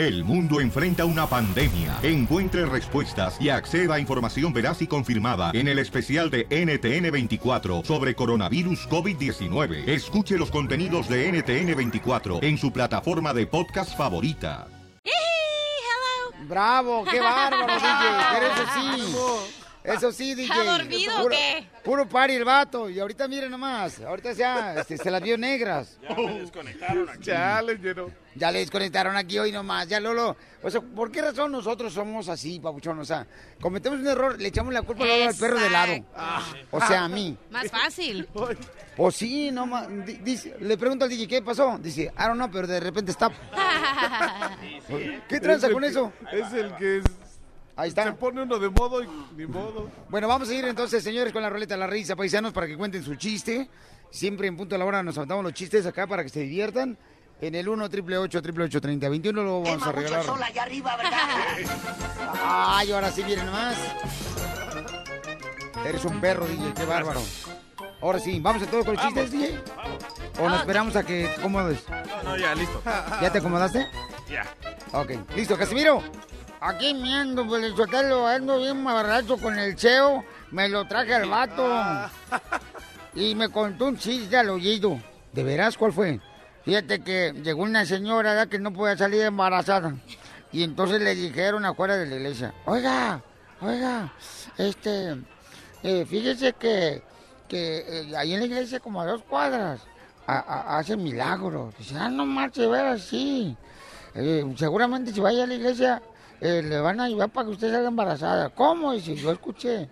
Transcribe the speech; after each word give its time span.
El 0.00 0.24
mundo 0.24 0.62
enfrenta 0.62 1.04
una 1.04 1.26
pandemia. 1.26 1.98
Encuentre 2.02 2.64
respuestas 2.64 3.38
y 3.38 3.50
acceda 3.50 3.96
a 3.96 4.00
información 4.00 4.50
veraz 4.50 4.80
y 4.80 4.86
confirmada 4.86 5.50
en 5.52 5.68
el 5.68 5.78
especial 5.78 6.30
de 6.30 6.48
NTN24 6.48 7.84
sobre 7.84 8.14
coronavirus 8.14 8.88
COVID-19. 8.88 9.86
Escuche 9.86 10.38
los 10.38 10.50
contenidos 10.50 11.06
de 11.06 11.30
NTN24 11.30 12.42
en 12.42 12.56
su 12.56 12.72
plataforma 12.72 13.34
de 13.34 13.46
podcast 13.46 13.94
favorita. 13.94 14.68
Bravo, 16.48 17.04
qué 17.04 17.20
bárbaro, 17.20 17.66
DJ. 17.66 17.90
Pero 18.32 18.46
eso 18.54 18.64
sí. 18.74 19.59
Eso 19.82 20.12
sí, 20.12 20.34
DJ. 20.34 20.52
¿Está 20.52 20.64
dormido 20.78 21.12
o 21.18 21.22
puro, 21.22 21.34
qué? 21.36 21.66
Puro 21.82 22.08
party 22.08 22.34
el 22.34 22.44
vato. 22.44 22.90
Y 22.90 23.00
ahorita 23.00 23.26
miren 23.28 23.50
nomás. 23.50 24.00
Ahorita 24.00 24.32
ya 24.32 24.74
este, 24.74 24.98
se 24.98 25.10
las 25.10 25.22
vio 25.22 25.38
negras. 25.38 25.98
Ya 26.02 26.14
me 26.14 26.40
desconectaron 26.40 27.08
aquí. 27.08 27.22
Ya 27.24 27.62
le 27.62 27.76
llenó. 27.76 28.10
Ya 28.34 28.52
le 28.52 28.58
desconectaron 28.60 29.16
aquí 29.16 29.38
hoy 29.38 29.52
nomás. 29.52 29.88
Ya 29.88 29.98
Lolo. 29.98 30.36
O 30.62 30.70
sea, 30.70 30.80
¿por 30.82 31.10
qué 31.10 31.22
razón 31.22 31.52
nosotros 31.52 31.92
somos 31.94 32.28
así, 32.28 32.60
papuchón? 32.60 32.98
O 32.98 33.04
sea, 33.04 33.26
cometemos 33.60 33.98
un 34.00 34.06
error, 34.06 34.38
le 34.38 34.48
echamos 34.48 34.72
la 34.74 34.82
culpa 34.82 35.04
al 35.04 35.34
perro 35.34 35.58
de 35.58 35.70
lado. 35.70 35.92
O 36.70 36.80
sea, 36.80 37.04
a 37.04 37.08
mí. 37.08 37.36
Más 37.50 37.70
fácil. 37.70 38.28
O 38.98 39.10
sí, 39.10 39.50
no 39.50 39.66
dice, 40.22 40.56
le 40.60 40.76
pregunto 40.76 41.04
al 41.06 41.10
DJ, 41.10 41.26
¿qué 41.26 41.40
pasó? 41.42 41.78
Dice, 41.78 42.02
I 42.02 42.22
don't 42.24 42.34
know, 42.34 42.50
pero 42.50 42.66
de 42.66 42.80
repente 42.80 43.12
está. 43.12 43.30
¿Qué 45.28 45.40
tranza 45.40 45.70
con 45.70 45.82
que- 45.82 45.88
eso? 45.88 46.12
Es 46.32 46.52
el 46.52 46.74
que 46.76 46.98
es- 46.98 47.04
Ahí 47.80 47.90
se 47.90 48.00
está. 48.00 48.14
pone 48.14 48.42
uno 48.42 48.58
de 48.58 48.68
modo 48.68 49.02
y 49.02 49.08
ni 49.36 49.46
modo. 49.46 49.90
Bueno, 50.10 50.28
vamos 50.28 50.50
a 50.50 50.54
ir 50.54 50.66
entonces, 50.66 51.02
señores, 51.02 51.32
con 51.32 51.40
la 51.40 51.48
roleta 51.48 51.74
de 51.74 51.80
la 51.80 51.86
risa, 51.86 52.14
paisanos, 52.14 52.52
para 52.52 52.66
que 52.66 52.76
cuenten 52.76 53.02
su 53.02 53.14
chiste. 53.14 53.70
Siempre 54.10 54.48
en 54.48 54.56
punto 54.56 54.74
de 54.74 54.80
la 54.80 54.84
hora 54.84 55.02
nos 55.02 55.16
aventamos 55.16 55.42
los 55.44 55.54
chistes 55.54 55.86
acá 55.86 56.06
para 56.06 56.22
que 56.22 56.28
se 56.28 56.40
diviertan. 56.40 56.98
En 57.40 57.54
el 57.54 57.68
1 57.70 57.88
triple 57.88 58.18
8 58.18 58.42
triple 58.42 58.64
8 58.64 58.80
30 58.82 59.08
21 59.08 59.42
lo 59.42 59.62
vamos 59.62 59.86
a 59.86 59.92
regalar. 59.92 60.26
allá 60.42 60.62
arriba, 60.62 60.94
¿verdad? 60.96 61.18
Ay, 62.44 62.92
ahora 62.92 63.10
sí 63.10 63.22
viene 63.22 63.44
nomás. 63.44 63.76
Eres 65.86 66.04
un 66.04 66.20
perro, 66.20 66.46
DJ, 66.46 66.74
qué 66.74 66.84
bárbaro. 66.84 67.22
Ahora 68.02 68.18
sí, 68.18 68.40
¿vamos 68.40 68.62
a 68.62 68.66
todos 68.66 68.84
con 68.84 68.94
los 68.94 69.04
chistes, 69.06 69.30
DJ? 69.30 69.58
¿O 70.38 70.48
nos 70.50 70.60
esperamos 70.60 70.96
a 70.96 71.02
que 71.02 71.30
te 71.34 71.40
acomodes? 71.40 71.82
No, 71.88 72.22
no, 72.24 72.36
ya, 72.36 72.54
listo. 72.54 72.82
¿Ya 73.22 73.32
te 73.32 73.38
acomodaste? 73.38 73.86
Ya. 74.28 74.44
Ok, 74.92 75.12
listo, 75.34 75.56
Casimiro. 75.56 76.02
Aquí 76.60 76.92
me 76.94 77.14
ando, 77.14 77.46
pues 77.46 77.64
el 77.64 77.74
chotelo, 77.74 78.26
ando 78.26 78.58
bien 78.58 78.84
barato 78.84 79.38
con 79.38 79.58
el 79.58 79.76
cheo. 79.76 80.24
Me 80.50 80.68
lo 80.68 80.86
traje 80.86 81.14
al 81.14 81.28
vato. 81.28 81.66
Y 83.12 83.34
me 83.34 83.48
contó 83.48 83.86
un 83.86 83.96
chiste 83.98 84.36
al 84.36 84.50
oído. 84.50 85.00
¿De 85.32 85.42
veras 85.42 85.76
cuál 85.76 85.92
fue? 85.92 86.20
Fíjate 86.64 87.00
que 87.02 87.32
llegó 87.42 87.64
una 87.64 87.84
señora 87.84 88.30
¿verdad? 88.30 88.46
que 88.48 88.60
no 88.60 88.72
podía 88.72 88.96
salir 88.96 89.22
embarazada. 89.22 89.96
Y 90.52 90.62
entonces 90.62 91.00
le 91.00 91.16
dijeron 91.16 91.64
afuera 91.64 91.96
de 91.96 92.06
la 92.06 92.14
iglesia, 92.14 92.54
oiga, 92.66 93.20
oiga, 93.60 94.12
este, 94.58 95.16
eh, 95.82 96.06
fíjese 96.08 96.52
que, 96.52 97.02
que 97.48 97.78
eh, 97.88 98.16
ahí 98.16 98.32
en 98.34 98.40
la 98.40 98.46
iglesia 98.46 98.78
como 98.78 99.00
a 99.00 99.06
dos 99.06 99.22
cuadras 99.24 99.80
a- 100.28 100.38
a- 100.38 100.78
hacen 100.78 101.02
milagros. 101.02 101.74
Dice, 101.78 101.96
ah, 101.98 102.08
no 102.08 102.24
marche, 102.26 102.64
ver 102.68 102.86
así. 102.86 103.56
Eh, 104.14 104.44
seguramente 104.56 105.12
si 105.12 105.18
vaya 105.18 105.42
a 105.42 105.46
la 105.48 105.54
iglesia 105.54 106.00
eh, 106.40 106.62
le 106.62 106.80
van 106.80 107.00
a 107.00 107.04
ayudar 107.04 107.30
para 107.30 107.46
que 107.46 107.52
usted 107.52 107.70
salga 107.70 107.88
embarazada. 107.88 108.48
¿Cómo? 108.50 108.92
Dice, 108.92 109.14
yo 109.14 109.32
escuché, 109.32 109.88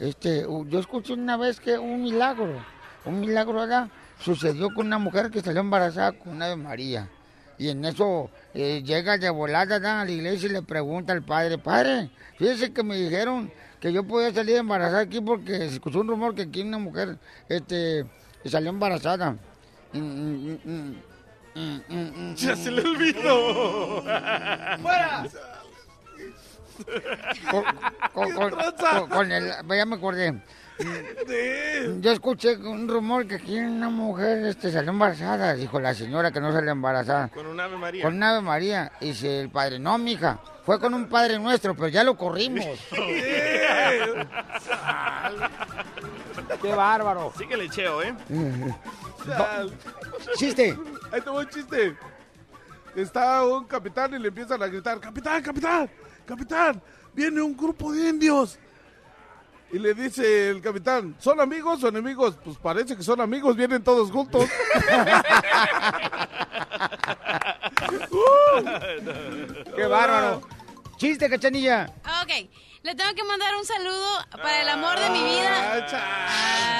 este, 0.00 0.42
yo 0.42 0.78
escuché 0.78 1.12
una 1.12 1.36
vez 1.36 1.60
que 1.60 1.78
un 1.78 2.02
milagro, 2.02 2.64
un 3.04 3.20
milagro 3.20 3.60
¿verdad? 3.60 3.88
sucedió 4.18 4.72
con 4.74 4.86
una 4.86 4.98
mujer 4.98 5.30
que 5.30 5.40
salió 5.40 5.60
embarazada 5.60 6.12
con 6.12 6.32
una 6.32 6.48
de 6.48 6.56
María. 6.56 7.08
Y 7.56 7.68
en 7.68 7.84
eso 7.84 8.30
eh, 8.52 8.82
llega 8.84 9.16
de 9.16 9.30
volada 9.30 9.78
¿verdad? 9.78 10.00
a 10.00 10.04
la 10.04 10.10
iglesia 10.10 10.48
y 10.48 10.52
le 10.52 10.62
pregunta 10.62 11.12
al 11.12 11.22
padre, 11.22 11.58
padre, 11.58 12.10
fíjese 12.36 12.72
que 12.72 12.82
me 12.82 12.96
dijeron 12.96 13.52
que 13.80 13.92
yo 13.92 14.02
podía 14.02 14.32
salir 14.32 14.56
embarazada 14.56 15.02
aquí 15.02 15.20
porque 15.20 15.56
se 15.58 15.66
escuchó 15.66 16.00
un 16.00 16.08
rumor 16.08 16.34
que 16.34 16.42
aquí 16.42 16.62
una 16.62 16.78
mujer 16.78 17.18
este, 17.48 18.04
salió 18.44 18.70
embarazada. 18.70 19.36
Mm, 19.92 19.98
mm, 19.98 20.58
mm, 20.64 20.94
mm, 21.54 21.80
mm, 21.88 22.30
mm, 22.30 22.34
Ya 22.34 22.56
se 22.56 22.70
le 22.72 22.82
olvidó. 22.82 24.02
¡Fuera! 24.02 25.28
Con, 27.50 27.64
con- 28.12 28.32
con- 28.32 28.50
con- 28.50 29.08
con 29.08 29.32
el, 29.32 29.52
ya 29.68 29.86
me 29.86 29.96
acordé. 29.96 30.34
Yo 32.00 32.10
escuché 32.10 32.56
un 32.56 32.88
rumor 32.88 33.28
que 33.28 33.36
aquí 33.36 33.58
una 33.58 33.88
mujer 33.90 34.44
este, 34.46 34.72
salió 34.72 34.90
embarazada, 34.90 35.54
dijo 35.54 35.78
la 35.78 35.94
señora 35.94 36.32
que 36.32 36.40
no 36.40 36.52
salió 36.52 36.72
embarazada. 36.72 37.28
Con 37.28 37.46
un 37.46 37.60
Ave 37.60 37.76
María. 37.76 38.02
Con 38.02 38.14
un 38.16 38.22
Ave 38.22 38.40
María. 38.40 38.90
Dice 39.00 39.40
el 39.42 39.50
padre, 39.50 39.78
no, 39.78 39.96
mija, 39.98 40.40
fue 40.64 40.80
con 40.80 40.94
un 40.94 41.06
padre 41.08 41.38
nuestro, 41.38 41.74
pero 41.76 41.88
ya 41.88 42.02
lo 42.02 42.16
corrimos. 42.16 42.64
¡Qué 46.60 46.74
bárbaro! 46.74 47.32
Sí 47.38 47.46
que 47.46 47.56
le 47.56 47.68
cheo, 47.68 48.02
¿eh? 48.02 48.14
Chiste. 50.36 50.76
Ahí 51.12 51.20
te 51.20 51.30
voy 51.30 51.44
un 51.44 51.50
chiste. 51.50 51.96
Está 52.96 53.44
un 53.44 53.64
capitán 53.64 54.14
y 54.14 54.18
le 54.18 54.28
empiezan 54.28 54.62
a 54.62 54.66
gritar, 54.66 55.00
capitán, 55.00 55.42
capitán, 55.42 55.90
capitán, 56.24 56.82
viene 57.12 57.40
un 57.40 57.56
grupo 57.56 57.92
de 57.92 58.08
indios. 58.08 58.58
Y 59.72 59.78
le 59.78 59.94
dice 59.94 60.50
el 60.50 60.60
capitán, 60.60 61.16
¿son 61.18 61.40
amigos 61.40 61.82
o 61.82 61.88
enemigos? 61.88 62.36
Pues 62.44 62.56
parece 62.58 62.96
que 62.96 63.02
son 63.02 63.20
amigos, 63.20 63.56
vienen 63.56 63.82
todos 63.82 64.10
juntos. 64.10 64.48
¡Qué 69.74 69.86
bárbaro! 69.86 70.42
Chiste, 70.96 71.28
cachanilla. 71.28 71.92
Ok, 72.22 72.48
le 72.82 72.94
tengo 72.94 73.12
que 73.14 73.24
mandar 73.24 73.56
un 73.56 73.64
saludo 73.64 74.24
para 74.30 74.62
el 74.62 74.68
amor 74.68 74.98
de 74.98 75.10
mi 75.10 75.24
vida. 75.24 75.76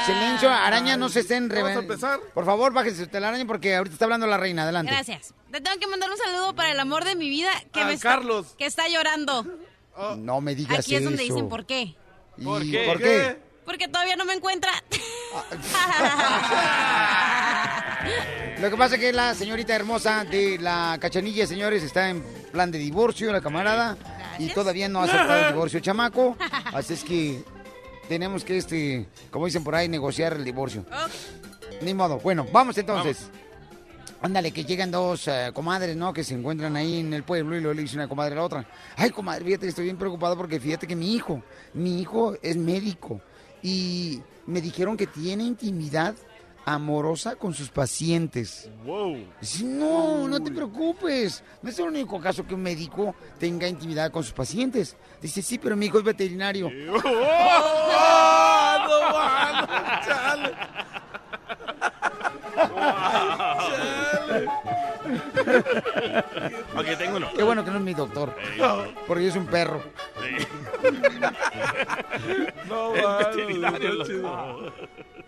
Silencio, 0.06 0.50
araña, 0.50 0.96
no 0.96 1.08
se 1.08 1.20
estén 1.20 1.48
Vamos 1.48 1.70
a 1.70 1.80
empezar. 1.80 2.20
Por 2.34 2.44
favor, 2.44 2.72
bájese 2.72 3.04
usted 3.04 3.20
la 3.20 3.28
araña 3.28 3.46
porque 3.46 3.74
ahorita 3.74 3.94
está 3.94 4.04
hablando 4.04 4.26
la 4.26 4.36
reina. 4.36 4.64
Adelante. 4.64 4.92
Gracias. 4.92 5.32
Le 5.50 5.60
tengo 5.60 5.78
que 5.78 5.86
mandar 5.86 6.10
un 6.10 6.18
saludo 6.18 6.54
para 6.54 6.70
el 6.72 6.80
amor 6.80 7.04
de 7.04 7.14
mi 7.14 7.28
vida 7.28 7.50
que 7.72 7.80
A 7.80 7.86
me 7.86 7.94
está- 7.94 8.10
Carlos. 8.10 8.54
que 8.58 8.66
está 8.66 8.88
llorando. 8.88 9.46
No 10.16 10.40
me 10.40 10.54
digas 10.54 10.80
Aquí 10.80 10.96
es 10.96 11.04
donde 11.04 11.22
dicen 11.22 11.48
por 11.48 11.64
qué. 11.66 11.94
¿Y 12.36 12.44
¿Por 12.44 12.62
qué? 12.62 12.84
¿Por 12.86 12.98
qué? 12.98 13.38
Porque 13.64 13.88
todavía 13.88 14.16
no 14.16 14.24
me 14.24 14.34
encuentra. 14.34 14.70
Lo 18.60 18.70
que 18.70 18.76
pasa 18.76 18.94
es 18.96 19.00
que 19.00 19.12
la 19.12 19.34
señorita 19.34 19.74
hermosa 19.74 20.24
de 20.24 20.58
la 20.58 20.98
cachanilla, 21.00 21.46
señores, 21.46 21.82
está 21.82 22.10
en 22.10 22.22
plan 22.52 22.70
de 22.70 22.78
divorcio, 22.78 23.32
la 23.32 23.40
camarada, 23.40 23.96
y 24.38 24.48
todavía 24.48 24.88
no 24.88 25.00
ha 25.00 25.04
aceptado 25.04 25.46
el 25.46 25.52
divorcio 25.54 25.80
chamaco. 25.80 26.36
Así 26.72 26.94
es 26.94 27.04
que 27.04 27.42
tenemos 28.08 28.44
que, 28.44 28.56
este, 28.56 29.06
como 29.30 29.46
dicen 29.46 29.64
por 29.64 29.74
ahí, 29.74 29.88
negociar 29.88 30.34
el 30.34 30.44
divorcio. 30.44 30.84
Ni 31.82 31.94
modo. 31.94 32.18
Bueno, 32.18 32.46
vamos 32.52 32.76
entonces. 32.78 33.30
Ándale, 34.22 34.52
que 34.52 34.64
llegan 34.64 34.90
dos 34.90 35.28
eh, 35.28 35.50
comadres, 35.52 35.96
¿no? 35.96 36.14
Que 36.14 36.24
se 36.24 36.34
encuentran 36.34 36.76
ahí 36.76 37.00
en 37.00 37.12
el 37.12 37.24
pueblo 37.24 37.56
y 37.56 37.60
luego 37.60 37.74
le 37.74 37.82
dice 37.82 37.96
una 37.96 38.08
comadre 38.08 38.32
a 38.32 38.36
la 38.36 38.44
otra. 38.44 38.66
Ay, 38.96 39.10
comadre, 39.10 39.44
fíjate 39.44 39.68
estoy 39.68 39.84
bien 39.84 39.98
preocupado 39.98 40.34
porque 40.34 40.58
fíjate 40.58 40.86
que 40.86 40.96
mi 40.96 41.14
hijo, 41.14 41.42
mi 41.74 42.00
hijo 42.00 42.34
es 42.40 42.56
médico 42.56 43.20
y 43.62 44.22
me 44.46 44.62
dijeron 44.62 44.96
que 44.96 45.06
tiene 45.06 45.44
intimidad 45.44 46.14
amorosa 46.64 47.36
con 47.36 47.54
sus 47.54 47.68
pacientes. 47.68 48.68
Wow. 48.84 49.16
Dice, 49.40 49.64
no, 49.64 50.26
no 50.28 50.40
te 50.42 50.50
preocupes. 50.50 51.42
No 51.62 51.70
es 51.70 51.78
el 51.78 51.86
único 51.86 52.20
caso 52.20 52.46
que 52.46 52.54
un 52.54 52.62
médico 52.62 53.14
tenga 53.38 53.68
intimidad 53.68 54.10
con 54.10 54.22
sus 54.24 54.32
pacientes. 54.32 54.96
Dice, 55.20 55.42
sí, 55.42 55.58
pero 55.58 55.76
mi 55.76 55.86
hijo 55.86 55.98
es 55.98 56.04
veterinario. 56.04 56.70
¡Oh, 56.92 58.76
no, 58.88 59.12
mano! 59.12 59.66
¡Chale! 60.06 60.54
Ok, 66.76 66.86
tengo 66.98 67.16
uno. 67.18 67.28
Qué 67.34 67.42
bueno 67.42 67.64
que 67.64 67.70
no 67.70 67.78
es 67.78 67.82
mi 67.84 67.94
doctor. 67.94 68.34
Porque 69.06 69.28
es 69.28 69.36
un 69.36 69.46
perro. 69.46 69.82
No, 72.68 72.94
El 72.94 73.36
veterinario, 73.36 73.94
no, 73.94 74.04
chido. 74.04 74.72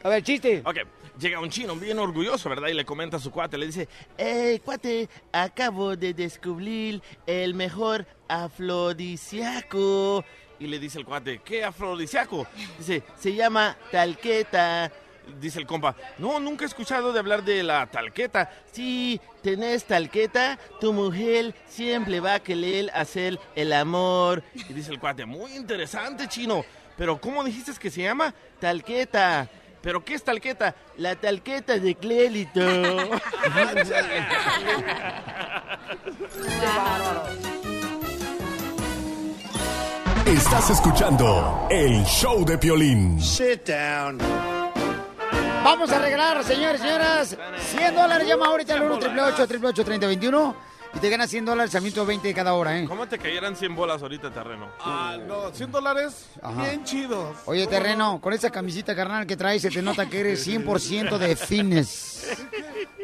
A 0.06 0.08
ver, 0.08 0.22
chiste. 0.22 0.62
Ok, 0.64 0.76
llega 1.18 1.40
un 1.40 1.50
chino 1.50 1.74
bien 1.74 1.98
orgulloso, 1.98 2.48
¿verdad? 2.48 2.68
Y 2.68 2.74
le 2.74 2.84
comenta 2.84 3.16
a 3.16 3.18
su 3.18 3.32
cuate, 3.32 3.58
le 3.58 3.66
dice, 3.66 3.88
Eh, 4.16 4.60
cuate, 4.64 5.08
acabo 5.32 5.96
de 5.96 6.14
descubrir 6.14 7.02
el 7.26 7.54
mejor 7.54 8.06
afrodisíaco. 8.28 10.24
y 10.60 10.68
le 10.68 10.78
dice 10.78 11.00
el 11.00 11.04
cuate, 11.04 11.40
¿qué 11.44 11.64
afrodisíaco? 11.64 12.46
Dice, 12.78 13.02
se 13.18 13.34
llama 13.34 13.76
talqueta. 13.90 14.92
Dice 15.40 15.58
el 15.58 15.66
compa, 15.66 15.96
no, 16.18 16.38
nunca 16.38 16.64
he 16.64 16.68
escuchado 16.68 17.12
de 17.12 17.18
hablar 17.18 17.42
de 17.42 17.64
la 17.64 17.86
talqueta. 17.88 18.48
Si 18.70 19.20
tenés 19.42 19.86
talqueta, 19.86 20.56
tu 20.80 20.92
mujer 20.92 21.52
siempre 21.68 22.20
va 22.20 22.34
a 22.34 22.40
querer 22.40 22.92
hacer 22.94 23.40
el 23.56 23.72
amor. 23.72 24.44
Y 24.54 24.72
dice 24.72 24.92
el 24.92 25.00
cuate, 25.00 25.26
muy 25.26 25.56
interesante, 25.56 26.28
chino. 26.28 26.64
Pero 26.96 27.20
¿cómo 27.20 27.42
dijiste 27.42 27.72
que 27.80 27.90
se 27.90 28.02
llama? 28.02 28.32
Talqueta. 28.60 29.50
¿Pero 29.86 30.04
qué 30.04 30.14
es 30.14 30.24
talqueta? 30.24 30.74
La 30.96 31.14
talqueta 31.14 31.78
de 31.78 31.94
Clélito. 31.94 32.60
Estás 40.26 40.70
escuchando 40.70 41.68
el 41.70 42.04
show 42.04 42.44
de 42.44 42.58
Piolín. 42.58 43.22
Sit 43.22 43.68
down. 43.68 44.18
Vamos 45.62 45.92
a 45.92 46.00
regalar, 46.00 46.42
señores 46.42 46.80
y 46.80 46.84
señoras, 46.84 47.36
100 47.70 47.94
dólares. 47.94 48.26
Llama 48.26 48.46
ahorita 48.46 48.74
al 48.74 48.82
1 48.82 48.94
888 48.96 49.84
3021 49.84 50.56
y 50.96 50.98
te 50.98 51.10
ganas 51.10 51.28
100 51.30 51.44
dólares 51.44 51.74
al 51.74 51.82
minuto 51.82 52.06
20 52.06 52.26
de 52.28 52.34
cada 52.34 52.54
hora, 52.54 52.78
¿eh? 52.78 52.86
¿Cómo 52.88 53.06
te 53.06 53.18
cayeran 53.18 53.54
100 53.54 53.76
bolas 53.76 54.00
ahorita, 54.00 54.30
terreno? 54.32 54.70
Ah, 54.80 55.18
no, 55.26 55.52
100 55.52 55.70
dólares, 55.70 56.26
Ajá. 56.42 56.62
bien 56.62 56.84
chidos. 56.84 57.36
Oye, 57.44 57.66
terreno, 57.66 58.18
con 58.20 58.32
esa 58.32 58.50
camisita 58.50 58.96
carnal 58.96 59.26
que 59.26 59.36
traes, 59.36 59.62
se 59.62 59.70
te 59.70 59.82
nota 59.82 60.08
que 60.08 60.20
eres 60.20 60.46
100% 60.48 61.18
de 61.18 61.36
fines. 61.36 62.36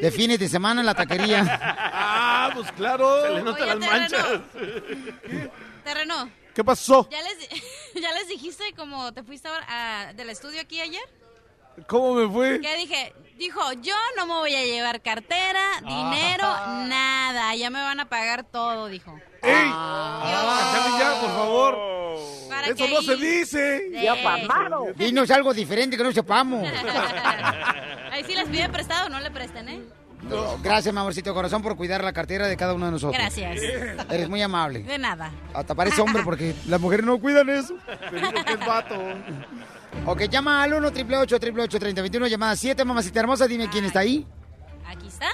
De 0.00 0.10
fines 0.10 0.38
de 0.38 0.48
semana 0.48 0.80
en 0.80 0.86
la 0.86 0.94
taquería. 0.94 1.58
Ah, 1.62 2.50
pues 2.54 2.72
claro. 2.72 3.22
Se 3.22 3.30
le 3.30 3.42
notan 3.42 3.62
Oye, 3.62 3.74
las 3.78 3.90
manchas. 3.90 4.26
Terreno, 5.84 6.30
¿Qué 6.54 6.64
pasó? 6.64 7.08
¿ya 7.10 7.18
les, 7.22 7.48
¿ya 8.02 8.12
les 8.12 8.28
dijiste 8.28 8.64
cómo 8.76 9.12
te 9.12 9.22
fuiste 9.22 9.48
ahora, 9.48 9.66
ah, 9.68 10.12
del 10.14 10.30
estudio 10.30 10.60
aquí 10.60 10.80
ayer? 10.80 11.02
¿Cómo 11.86 12.14
me 12.14 12.28
fue? 12.32 12.60
Que 12.60 12.76
dije, 12.76 13.12
dijo, 13.38 13.60
yo 13.82 13.94
no 14.16 14.26
me 14.26 14.34
voy 14.34 14.54
a 14.54 14.64
llevar 14.64 15.00
cartera, 15.02 15.60
dinero, 15.80 16.46
nada, 16.88 17.54
ya 17.54 17.70
me 17.70 17.80
van 17.82 18.00
a 18.00 18.08
pagar 18.08 18.44
todo, 18.44 18.88
dijo. 18.88 19.18
¡Ey! 19.42 19.70
Cállate 19.70 20.98
ya, 20.98 21.20
por 21.20 21.30
favor. 21.30 21.78
Para 22.48 22.66
Eso 22.68 22.86
no 22.86 22.98
ahí- 22.98 23.06
se 23.06 23.16
dice. 23.16 23.82
Sí. 23.90 24.06
Dinos 25.04 25.30
algo 25.30 25.52
diferente 25.52 25.96
que 25.96 26.04
no 26.04 26.12
sepamos. 26.12 26.68
Ahí 28.12 28.22
sí 28.24 28.34
les 28.34 28.46
pide 28.48 28.68
prestado, 28.68 29.08
no 29.08 29.18
le 29.20 29.30
presten, 29.30 29.68
¿eh? 29.70 29.80
No, 30.22 30.58
Gracias, 30.62 30.94
mi 30.94 31.00
amorcito 31.00 31.32
corazón, 31.34 31.62
por 31.62 31.76
cuidar 31.76 32.04
la 32.04 32.12
cartera 32.12 32.46
de 32.46 32.56
cada 32.56 32.74
uno 32.74 32.86
de 32.86 32.92
nosotros. 32.92 33.18
Gracias. 33.18 33.60
Eres 34.10 34.28
muy 34.28 34.40
amable. 34.42 34.80
De 34.84 34.98
nada. 34.98 35.32
Hasta 35.52 35.74
parece 35.74 36.00
hombre 36.00 36.22
porque 36.22 36.54
las 36.68 36.78
mujeres 36.80 37.04
no 37.04 37.18
cuidan 37.18 37.48
eso. 37.48 37.74
Digo 38.12 38.30
que 38.44 38.52
es 38.52 38.60
vato. 38.60 38.94
Ok, 40.06 40.22
llama 40.28 40.62
al 40.62 40.74
1 40.74 40.88
888 40.88 41.36
888 41.36 41.78
3021 41.78 42.26
llamada 42.26 42.56
7, 42.56 42.84
mamacita 42.84 43.20
hermosa, 43.20 43.46
dime 43.46 43.68
quién 43.70 43.84
está 43.84 44.00
ahí. 44.00 44.26
Aquí 44.86 45.06
está. 45.08 45.28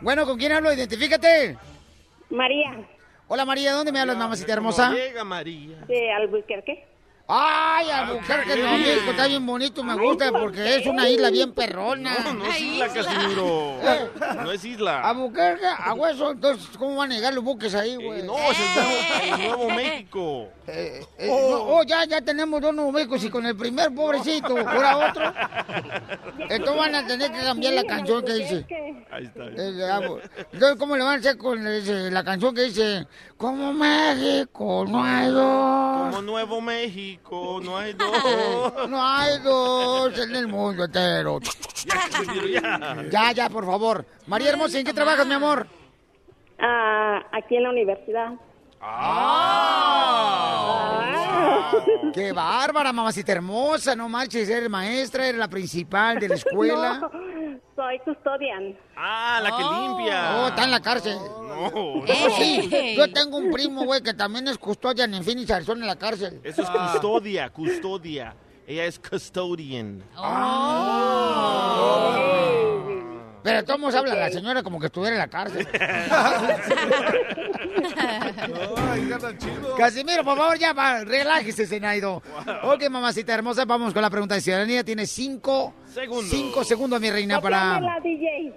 Bueno, 0.00 0.26
¿con 0.26 0.38
quién 0.38 0.52
hablo? 0.52 0.72
Identifícate. 0.72 1.56
María, 2.30 2.86
Hola 3.28 3.46
María, 3.46 3.72
¿dónde 3.72 3.92
me 3.92 4.00
hablas, 4.00 4.16
mamacita 4.16 4.52
hermosa? 4.52 4.90
Llega 4.92 5.24
María. 5.24 5.78
de 5.86 6.12
Albuquerque. 6.12 6.86
Ay, 7.34 7.88
Albuquerque, 7.88 8.56
Nuevo 8.56 8.76
México, 8.76 9.10
está 9.10 9.26
bien 9.26 9.46
bonito, 9.46 9.82
me 9.82 9.94
gusta 9.94 10.30
porque 10.30 10.76
es 10.76 10.86
una 10.86 11.08
isla 11.08 11.30
bien 11.30 11.52
perrona. 11.54 12.14
No, 12.24 12.34
no 12.34 12.44
es 12.46 12.60
isla, 12.60 12.86
isla. 12.88 13.02
Casimiro. 13.02 13.76
Eh. 13.82 14.10
No 14.42 14.52
es 14.52 14.64
isla. 14.66 15.00
Albuquerque, 15.00 15.64
a 15.66 15.94
hueso, 15.94 16.32
entonces, 16.32 16.76
¿cómo 16.76 16.96
van 16.96 17.10
a 17.10 17.14
llegar 17.14 17.32
los 17.32 17.42
buques 17.42 17.74
ahí, 17.74 17.96
güey? 17.96 18.20
Eh, 18.20 18.24
no, 18.24 18.34
es 18.36 18.58
el 18.58 18.74
Nuevo, 18.74 18.98
el 19.22 19.46
Nuevo 19.48 19.70
México. 19.70 20.48
Eh, 20.66 21.06
eh, 21.18 21.26
no, 21.28 21.56
oh, 21.62 21.82
ya, 21.84 22.04
ya 22.04 22.20
tenemos 22.20 22.60
dos 22.60 22.74
Nuevos 22.74 22.92
Méxicos 22.92 23.24
y 23.24 23.30
con 23.30 23.46
el 23.46 23.56
primer 23.56 23.94
pobrecito, 23.94 24.48
ahora 24.58 24.98
otro. 24.98 25.32
Entonces 26.50 26.76
van 26.76 26.94
a 26.94 27.06
tener 27.06 27.32
que 27.32 27.40
cambiar 27.40 27.72
la 27.72 27.84
canción 27.84 28.22
que 28.24 28.32
dice. 28.34 28.66
Ahí 29.10 29.24
está. 29.24 29.44
Eh, 29.44 30.06
bu- 30.06 30.20
Entonces, 30.52 30.78
¿cómo 30.78 30.96
le 30.96 31.02
van 31.04 31.16
a 31.16 31.18
hacer 31.18 31.38
con 31.38 31.66
ese- 31.66 32.10
la 32.10 32.24
canción 32.24 32.54
que 32.54 32.62
dice, 32.64 33.06
como 33.42 33.72
México 33.72 34.84
no 34.88 35.02
hay 35.02 35.28
dos? 35.28 36.14
Como 36.14 36.22
Nuevo 36.22 36.60
México, 36.60 37.60
no 37.60 37.76
hay 37.76 37.92
dos. 37.92 38.08
No 38.88 39.04
hay 39.04 39.40
dos 39.40 40.16
en 40.16 40.36
el 40.36 40.46
mundo 40.46 40.84
entero. 40.84 41.40
Ya, 43.10 43.32
ya. 43.32 43.50
Por 43.50 43.66
favor. 43.66 44.06
María 44.28 44.50
Hermosa, 44.50 44.78
¿en 44.78 44.86
qué 44.86 44.94
trabajas, 44.94 45.26
mi 45.26 45.34
amor? 45.34 45.66
Ah, 46.60 47.20
aquí 47.32 47.56
en 47.56 47.64
la 47.64 47.70
universidad. 47.70 48.34
Qué 52.14 52.32
bárbara, 52.32 52.92
mamacita 52.92 53.32
hermosa, 53.32 53.94
no 53.96 54.08
marches, 54.08 54.48
eres 54.48 54.68
maestra, 54.70 55.26
eres 55.26 55.38
la 55.38 55.48
principal 55.48 56.18
de 56.18 56.28
la 56.28 56.34
escuela. 56.36 56.98
No, 56.98 57.10
soy 57.76 57.98
custodian. 58.00 58.76
Ah, 58.96 59.40
la 59.42 59.48
que 59.56 59.62
Oh. 59.64 59.96
limpia. 59.96 60.36
Oh, 60.36 60.48
está 60.48 60.64
en 60.64 60.70
la 60.70 60.80
cárcel. 60.80 61.16
No, 61.16 61.66
Oh, 61.74 62.04
no. 62.06 62.36
sí, 62.36 62.94
yo 62.96 63.12
tengo 63.12 63.36
un 63.36 63.50
primo, 63.50 63.84
güey, 63.84 64.02
que 64.02 64.14
también 64.14 64.48
es 64.48 64.58
custodian 64.58 65.12
en 65.14 65.22
Phoenix, 65.24 65.50
Arizona, 65.50 65.82
en 65.82 65.86
la 65.86 65.96
cárcel. 65.96 66.40
Eso 66.42 66.62
es 66.62 66.70
custodia, 66.70 67.50
custodia. 67.50 68.34
Ella 68.66 68.84
es 68.84 68.98
custodian. 68.98 70.02
Pero 73.42 73.56
de 73.58 73.62
todos 73.64 73.80
modos 73.80 73.94
habla 73.96 74.14
la 74.14 74.30
señora 74.30 74.62
como 74.62 74.78
que 74.78 74.86
estuviera 74.86 75.14
en 75.16 75.18
la 75.20 75.28
cárcel. 75.28 75.66
Ay, 78.90 79.08
gana 79.08 79.36
chido. 79.38 79.76
Casimiro, 79.76 80.24
por 80.24 80.36
favor, 80.36 80.58
ya 80.58 80.72
va, 80.72 81.04
relájese, 81.04 81.66
Zenaido. 81.66 82.22
Ok, 82.62 82.88
mamacita 82.88 83.34
hermosa, 83.34 83.64
vamos 83.64 83.92
con 83.92 84.02
la 84.02 84.10
pregunta 84.10 84.34
de 84.34 84.40
ciudadanía. 84.40 84.84
Tiene 84.84 85.06
cinco 85.06 85.74
Segundos. 85.92 86.30
Cinco 86.30 86.64
segundos, 86.64 87.00
mi 87.00 87.10
reina, 87.10 87.40
para... 87.40 87.80
la 87.80 88.00
DJ. 88.00 88.54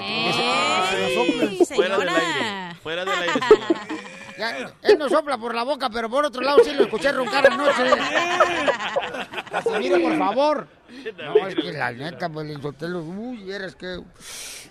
¡Ey, 0.00 1.58
Fuera 1.74 1.98
del 1.98 2.08
aire. 2.08 2.74
Fuera 2.82 3.04
del 3.04 3.14
aire. 3.14 3.32
él 4.82 4.98
no 4.98 5.08
sopla 5.08 5.38
por 5.38 5.54
la 5.54 5.62
boca, 5.62 5.88
pero 5.90 6.08
por 6.10 6.24
otro 6.24 6.42
lado 6.42 6.58
sí 6.64 6.72
lo 6.72 6.84
escuché 6.84 7.12
roncar 7.12 7.46
anoche. 7.50 7.82
Casimiro, 9.50 10.00
por 10.00 10.18
favor. 10.18 10.68
No, 11.18 11.46
es 11.48 11.54
que 11.54 11.72
la 11.72 11.92
neta, 11.92 12.28
pues, 12.28 12.48
el 12.50 12.60
Sotelo, 12.60 13.00
uy, 13.02 13.50
eres 13.50 13.74
que... 13.76 14.00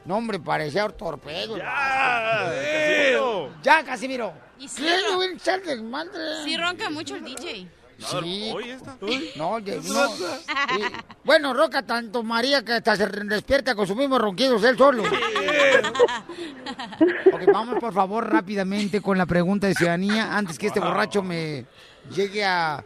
No, 0.05 0.17
hombre, 0.17 0.39
parecía 0.39 0.85
un 0.85 0.93
torpedo. 0.93 1.57
¡Ya! 1.57 2.45
Casimiro. 2.45 3.53
Ya, 3.63 3.83
Casimiro. 3.83 4.33
Y 4.59 4.67
sí, 4.67 4.83
¿Qué 4.83 4.97
ro- 5.01 5.11
no 5.13 5.19
ven 5.19 5.33
echar 5.35 5.61
desmadre? 5.61 6.43
sí 6.43 6.57
ronca 6.57 6.89
mucho 6.89 7.15
el 7.15 7.23
DJ. 7.23 7.67
Sí. 8.01 8.51
Hoy 8.53 8.69
está. 8.71 8.97
No, 9.35 9.59
no. 9.59 10.09
Bueno, 11.23 11.53
roca 11.53 11.85
tanto 11.85 12.23
María 12.23 12.65
que 12.65 12.73
hasta 12.73 12.95
se 12.95 13.07
despierta 13.07 13.75
con 13.75 13.85
sus 13.87 13.95
mismos 13.95 14.19
ronquidos 14.19 14.63
él 14.63 14.77
solo. 14.77 15.03
Ok, 17.33 17.41
vamos 17.51 17.79
por 17.79 17.93
favor 17.93 18.29
rápidamente 18.29 19.01
con 19.01 19.17
la 19.17 19.25
pregunta 19.25 19.67
de 19.67 19.75
ciudadanía 19.75 20.35
antes 20.35 20.57
que 20.57 20.67
este 20.67 20.79
borracho 20.79 21.21
me 21.21 21.65
llegue 22.13 22.43
a 22.43 22.83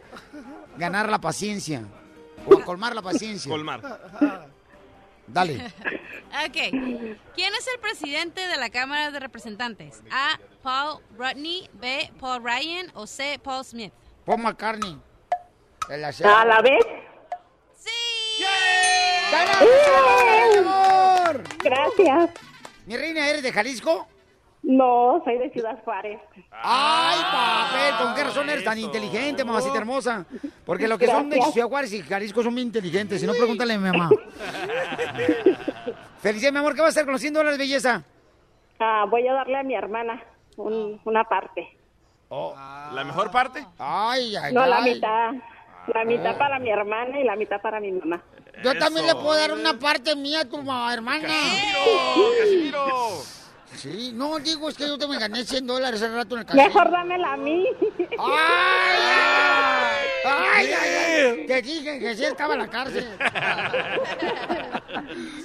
ganar 0.76 1.08
la 1.08 1.20
paciencia 1.20 1.82
o 2.46 2.58
a 2.58 2.64
colmar 2.64 2.94
la 2.94 3.02
paciencia. 3.02 3.50
Colmar. 3.50 3.82
Dale. 5.26 5.72
Ok. 6.46 6.52
¿Quién 7.34 7.54
es 7.54 7.66
el 7.72 7.80
presidente 7.80 8.46
de 8.46 8.56
la 8.58 8.70
Cámara 8.70 9.10
de 9.10 9.18
Representantes? 9.18 10.02
A. 10.10 10.38
Paul 10.62 11.00
Rodney, 11.16 11.68
B. 11.74 12.12
Paul 12.20 12.44
Ryan 12.44 12.90
o 12.94 13.06
C. 13.06 13.40
Paul 13.42 13.64
Smith. 13.64 13.92
Paul 14.24 14.42
McCartney. 14.42 14.98
A 15.88 16.44
la 16.44 16.60
vez. 16.62 16.84
¡Sí! 17.76 18.42
¡Ganamos, 19.30 20.52
mi 20.52 20.58
amor! 20.58 21.42
Gracias. 21.62 22.30
Mi 22.86 22.96
reina, 22.96 23.28
¿eres 23.28 23.42
de 23.42 23.52
Jalisco? 23.52 24.08
No, 24.62 25.22
soy 25.24 25.38
de 25.38 25.50
Ciudad 25.50 25.78
Juárez. 25.84 26.18
¡Ay, 26.50 27.18
papel! 27.22 27.94
¿Con 28.04 28.14
qué 28.16 28.24
razón 28.24 28.50
eres 28.50 28.64
tan 28.64 28.78
inteligente, 28.78 29.44
mamacita 29.44 29.78
hermosa? 29.78 30.26
Porque 30.64 30.88
los 30.88 30.98
que 30.98 31.06
son 31.06 31.30
de. 31.30 31.40
Ciudad 31.52 31.68
Juárez 31.68 31.92
y 31.92 32.02
Jalisco 32.02 32.42
son 32.42 32.54
bien 32.54 32.66
inteligentes. 32.66 33.20
Si 33.20 33.26
no, 33.26 33.34
pregúntale 33.34 33.74
a 33.74 33.78
mi 33.78 33.88
mamá. 33.90 34.10
Felicidades, 36.20 36.52
mi 36.52 36.58
amor. 36.58 36.74
¿Qué 36.74 36.80
vas 36.80 36.88
a 36.88 36.90
hacer 36.90 37.04
con 37.04 37.12
los 37.12 37.20
100 37.20 37.34
dólares, 37.34 37.58
belleza? 37.58 38.02
Ah, 38.80 39.04
voy 39.08 39.26
a 39.28 39.32
darle 39.34 39.58
a 39.58 39.62
mi 39.62 39.74
hermana 39.76 40.20
un- 40.56 41.00
una 41.04 41.22
parte. 41.24 41.76
¿La 42.28 43.04
mejor 43.06 43.30
parte? 43.30 43.64
Ay, 43.78 44.34
ay, 44.34 44.52
No, 44.52 44.66
la 44.66 44.78
ay. 44.78 44.94
mitad. 44.94 45.30
La 45.94 46.04
mitad 46.04 46.36
para 46.36 46.58
mi 46.58 46.70
hermana 46.70 47.18
y 47.20 47.24
la 47.24 47.36
mitad 47.36 47.60
para 47.60 47.80
mi 47.80 47.92
mamá. 47.92 48.20
Yo 48.62 48.76
también 48.78 49.06
le 49.06 49.12
Eso. 49.12 49.22
puedo 49.22 49.38
dar 49.38 49.52
una 49.52 49.78
parte 49.78 50.16
mía 50.16 50.40
a 50.40 50.44
tu 50.44 50.62
ma- 50.62 50.92
hermana. 50.92 51.28
¡Casimiro! 51.28 51.80
¡Casimiro! 52.40 53.22
Sí, 53.76 54.12
no, 54.14 54.38
digo, 54.38 54.68
es 54.70 54.76
que 54.76 54.86
yo 54.88 54.96
te 54.96 55.06
me 55.06 55.18
gané 55.18 55.44
100 55.44 55.66
dólares 55.66 56.00
hace 56.00 56.14
rato 56.14 56.34
en 56.34 56.40
el 56.40 56.46
casino. 56.46 56.64
Mejor 56.64 56.90
dámela 56.90 57.32
a 57.34 57.36
mí. 57.36 57.66
¡Ay, 58.18 58.98
ay! 58.98 60.06
¡Ay, 60.24 60.72
ay, 60.72 60.90
ay! 60.94 61.46
Te 61.46 61.62
dije 61.62 61.98
que 61.98 62.14
sí 62.16 62.24
estaba 62.24 62.54
en 62.54 62.60
la 62.60 62.68
cárcel. 62.68 63.06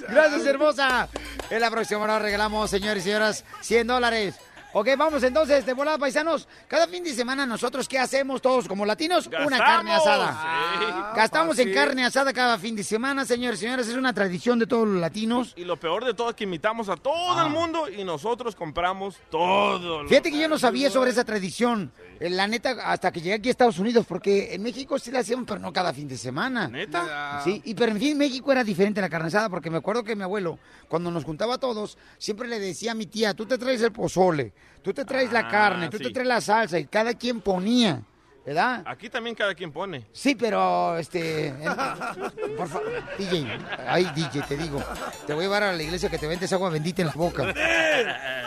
Gracias, 0.08 0.46
hermosa. 0.46 1.08
En 1.50 1.60
la 1.60 1.70
próxima 1.70 2.00
hora 2.02 2.18
regalamos, 2.18 2.70
señores 2.70 3.02
y 3.04 3.08
señoras, 3.08 3.44
100 3.60 3.86
dólares. 3.86 4.34
Ok, 4.74 4.88
vamos 4.96 5.22
entonces, 5.22 5.66
de 5.66 5.74
volada, 5.74 5.98
paisanos. 5.98 6.48
Cada 6.66 6.86
fin 6.86 7.04
de 7.04 7.12
semana 7.12 7.44
nosotros, 7.44 7.86
¿qué 7.86 7.98
hacemos 7.98 8.40
todos 8.40 8.66
como 8.66 8.86
latinos? 8.86 9.26
Una 9.26 9.58
carne 9.58 9.92
asada. 9.92 10.78
Sí. 10.78 10.86
Gastamos 11.16 11.58
en 11.58 11.74
carne 11.74 12.04
asada 12.06 12.32
cada 12.32 12.58
fin 12.58 12.74
de 12.74 12.82
semana, 12.82 13.26
señores 13.26 13.60
y 13.60 13.64
señores. 13.64 13.86
Es 13.88 13.96
una 13.96 14.14
tradición 14.14 14.58
de 14.58 14.66
todos 14.66 14.88
los 14.88 14.98
latinos. 14.98 15.52
Y 15.56 15.64
lo 15.64 15.76
peor 15.78 16.06
de 16.06 16.14
todo 16.14 16.30
es 16.30 16.36
que 16.36 16.44
invitamos 16.44 16.88
a 16.88 16.96
todo 16.96 17.44
el 17.44 17.50
mundo 17.52 17.86
y 17.88 18.02
nosotros 18.02 18.56
compramos 18.56 19.16
todo. 19.30 20.08
Fíjate 20.08 20.30
que 20.30 20.38
yo 20.38 20.48
no 20.48 20.58
sabía 20.58 20.88
sobre 20.90 21.10
esa 21.10 21.24
tradición. 21.24 21.92
Eh, 22.18 22.30
La 22.30 22.46
neta, 22.46 22.70
hasta 22.90 23.12
que 23.12 23.20
llegué 23.20 23.34
aquí 23.34 23.48
a 23.48 23.52
Estados 23.52 23.78
Unidos, 23.78 24.06
porque 24.08 24.54
en 24.54 24.62
México 24.62 24.98
sí 24.98 25.10
la 25.10 25.18
hacían, 25.18 25.44
pero 25.44 25.60
no 25.60 25.70
cada 25.72 25.92
fin 25.92 26.08
de 26.08 26.16
semana. 26.16 26.68
¿Neta? 26.68 27.42
Sí, 27.44 27.60
y 27.66 27.74
pero 27.74 27.92
en 27.92 27.98
fin, 27.98 28.16
México 28.16 28.50
era 28.52 28.64
diferente 28.64 29.02
la 29.02 29.10
carne 29.10 29.28
asada, 29.28 29.50
porque 29.50 29.68
me 29.68 29.76
acuerdo 29.76 30.02
que 30.02 30.16
mi 30.16 30.22
abuelo, 30.22 30.58
cuando 30.88 31.10
nos 31.10 31.24
juntaba 31.24 31.56
a 31.56 31.58
todos, 31.58 31.98
siempre 32.16 32.48
le 32.48 32.58
decía 32.58 32.92
a 32.92 32.94
mi 32.94 33.04
tía, 33.06 33.34
tú 33.34 33.44
te 33.44 33.58
traes 33.58 33.82
el 33.82 33.92
pozole, 33.92 34.52
tú 34.82 34.92
te 34.92 35.04
traes 35.04 35.32
la 35.32 35.40
Ah, 35.40 35.48
carne, 35.48 35.88
tú 35.88 35.98
sí. 35.98 36.04
te 36.04 36.10
traes 36.10 36.28
la 36.28 36.40
salsa, 36.40 36.78
y 36.78 36.86
cada 36.86 37.14
quien 37.14 37.40
ponía. 37.40 38.02
¿verdad? 38.44 38.82
Aquí 38.86 39.08
también 39.08 39.36
cada 39.36 39.54
quien 39.54 39.70
pone. 39.70 40.04
Sí, 40.10 40.34
pero, 40.34 40.98
este, 40.98 41.46
en- 41.46 42.56
por 42.56 42.66
favor, 42.66 42.90
DJ, 43.16 43.46
ay, 43.86 44.10
DJ, 44.16 44.42
te 44.42 44.56
digo, 44.56 44.82
te 45.28 45.32
voy 45.32 45.44
a 45.44 45.46
llevar 45.46 45.62
a 45.62 45.72
la 45.72 45.80
iglesia 45.80 46.10
que 46.10 46.18
te 46.18 46.26
vendes 46.26 46.52
agua 46.52 46.68
bendita 46.68 47.02
en 47.02 47.06
la 47.06 47.14
boca. 47.14 47.44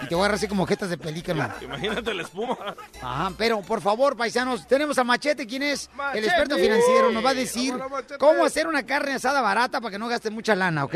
Y 0.04 0.08
te 0.08 0.14
voy 0.14 0.24
a 0.24 0.26
agarrar 0.26 0.36
así 0.36 0.50
como 0.50 0.66
jetas 0.68 0.90
de 0.90 0.98
pelícano. 0.98 1.50
Imagínate 1.62 2.14
la 2.14 2.24
espuma. 2.24 2.58
Ajá, 3.02 3.32
pero 3.38 3.62
por 3.62 3.80
favor, 3.80 4.18
paisanos, 4.18 4.68
tenemos 4.68 4.98
a 4.98 5.06
Machete, 5.06 5.48
quien 5.48 5.64
es 5.64 5.90
Machete. 5.96 6.18
el 6.20 6.26
experto 6.26 6.56
financiero. 6.58 7.12
Nos 7.14 7.24
va 7.24 7.30
a 7.30 7.34
decir 7.34 7.74
cómo 8.20 8.44
hacer 8.44 8.68
una 8.68 8.86
carne 8.86 9.14
asada 9.14 9.40
barata 9.40 9.80
para 9.80 9.92
que 9.92 9.98
no 10.00 10.10
gaste 10.10 10.30
mucha 10.30 10.56
lana, 10.56 10.84
¿ok? 10.84 10.96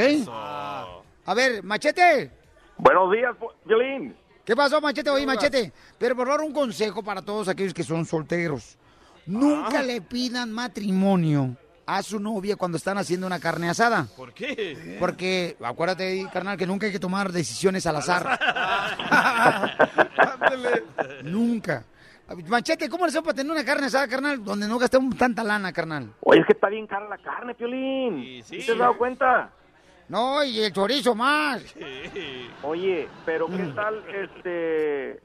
A 1.26 1.34
ver, 1.34 1.64
Machete. 1.64 2.32
Buenos 2.78 3.10
días, 3.14 3.34
Violín. 3.64 4.14
¿Qué 4.50 4.56
pasó, 4.56 4.82
Machete? 4.82 5.12
Oye, 5.12 5.28
Machete. 5.28 5.72
Pero 6.00 6.16
por 6.16 6.26
favor, 6.26 6.44
un 6.44 6.52
consejo 6.52 7.04
para 7.04 7.22
todos 7.22 7.48
aquellos 7.48 7.72
que 7.72 7.84
son 7.84 8.04
solteros. 8.04 8.80
Nunca 9.28 9.84
le 9.84 10.02
pidan 10.02 10.52
matrimonio 10.52 11.56
a 11.86 12.02
su 12.02 12.20
novia 12.20 12.56
cuando 12.56 12.80
están 12.80 12.98
haciendo 12.98 13.28
una 13.28 13.40
carne 13.40 13.70
asada. 13.70 14.08
¿Por 14.18 14.34
qué? 14.34 14.98
Porque, 15.00 15.56
acuérdate, 15.62 16.28
carnal, 16.34 16.58
que 16.58 16.66
nunca 16.66 16.88
hay 16.88 16.92
que 16.92 16.98
tomar 16.98 17.32
decisiones 17.32 17.86
al 17.86 17.98
azar. 17.98 18.26
nunca. 21.26 21.84
Machete, 22.48 22.90
¿cómo 22.90 23.06
le 23.06 23.10
hacemos 23.10 23.26
para 23.26 23.36
tener 23.36 23.52
una 23.52 23.64
carne 23.64 23.86
asada, 23.86 24.08
carnal, 24.08 24.44
donde 24.44 24.68
no 24.68 24.80
gastemos 24.80 25.16
tanta 25.16 25.44
lana, 25.44 25.72
carnal? 25.72 26.12
Oye, 26.22 26.40
es 26.40 26.48
que 26.48 26.54
está 26.54 26.70
bien 26.70 26.88
cara 26.88 27.08
la 27.08 27.20
carne, 27.20 27.54
Piolín. 27.54 28.24
Sí, 28.24 28.62
sí. 28.62 28.66
¿Te 28.66 28.72
has 28.72 28.80
dado 28.80 28.98
cuenta? 28.98 29.52
No, 30.10 30.44
y 30.44 30.60
el 30.60 30.74
chorizo 30.74 31.14
más. 31.16 31.64
Oye, 32.64 33.08
pero 33.26 33.48
¿qué 33.48 33.72
tal, 33.76 34.04
este, 34.10 35.20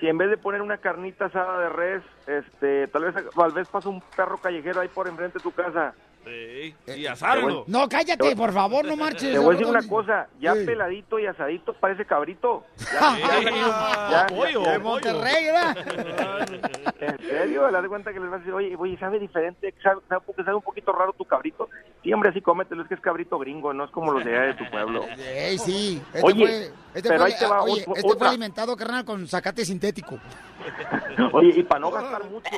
si 0.00 0.08
en 0.08 0.16
vez 0.16 0.30
de 0.30 0.38
poner 0.38 0.62
una 0.62 0.78
carnita 0.78 1.26
asada 1.26 1.60
de 1.60 1.68
res, 1.68 2.02
este, 2.26 2.88
tal 2.88 3.04
vez, 3.04 3.14
tal 3.34 3.52
vez 3.52 3.68
pasa 3.68 3.90
un 3.90 4.00
perro 4.16 4.38
callejero 4.38 4.80
ahí 4.80 4.88
por 4.88 5.06
enfrente 5.08 5.38
de 5.38 5.42
tu 5.42 5.52
casa? 5.52 5.94
Sí, 6.24 6.74
y 6.96 7.06
asarlo. 7.06 7.64
No, 7.66 7.88
cállate, 7.88 8.36
por 8.36 8.52
favor, 8.52 8.84
no 8.84 8.94
marches. 8.96 9.32
Te 9.32 9.38
voy 9.38 9.54
a 9.54 9.58
decir 9.58 9.66
una 9.66 9.88
cosa, 9.88 10.28
ya 10.38 10.54
Sí. 10.54 10.66
peladito 10.66 11.18
y 11.18 11.26
asadito 11.26 11.72
parece 11.74 12.04
cabrito. 12.04 12.64
Ya, 12.92 13.18
ya, 13.18 13.40
ya, 13.50 14.08
ya, 14.10 14.26
pollo, 14.28 14.62
ya, 14.64 14.72
De 14.72 14.78
Monterrey, 14.78 15.44
¿verdad? 15.46 15.76
¿En 17.00 17.18
serio? 17.26 17.66
¿Le 17.70 17.72
das 17.78 17.88
cuenta 17.88 18.12
que 18.12 18.20
les 18.20 18.28
vas 18.30 18.36
a 18.36 18.38
decir, 18.40 18.52
oye, 18.52 18.76
oye, 18.78 18.98
sabe 18.98 19.18
diferente, 19.18 19.74
sabe, 19.82 20.00
sabe, 20.08 20.20
porque 20.26 20.42
sabe 20.44 20.56
un 20.56 20.62
poquito 20.62 20.92
raro 20.92 21.12
tu 21.14 21.24
cabrito? 21.24 21.68
Sí, 22.02 22.12
hombre, 22.12 22.30
así 22.30 22.40
cómetelo, 22.42 22.82
es 22.82 22.88
que 22.88 22.94
es 22.94 23.00
cabrito 23.00 23.38
gringo, 23.38 23.72
no 23.72 23.84
es 23.84 23.90
como 23.90 24.12
los 24.12 24.22
de 24.24 24.32
allá 24.36 24.46
de 24.48 24.54
tu 24.54 24.70
pueblo. 24.70 25.04
Ey, 25.18 25.58
sí. 25.58 26.02
Este 26.12 26.26
Oye, 26.26 26.46
fue, 26.46 26.70
este 26.94 27.08
pero 27.08 27.20
fue, 27.20 27.26
ahí 27.32 27.38
te 27.38 27.46
va 27.46 27.62
oye, 27.62 27.80
otro- 27.80 27.94
este 27.94 28.02
fue 28.02 28.12
otra. 28.12 28.28
alimentado, 28.28 28.76
carnal, 28.76 29.04
con 29.06 29.26
zacate 29.26 29.64
sintético. 29.64 30.18
Oye, 31.32 31.52
y 31.56 31.62
para 31.62 31.80
no 31.80 31.90
gastar 31.90 32.24
mucho, 32.24 32.50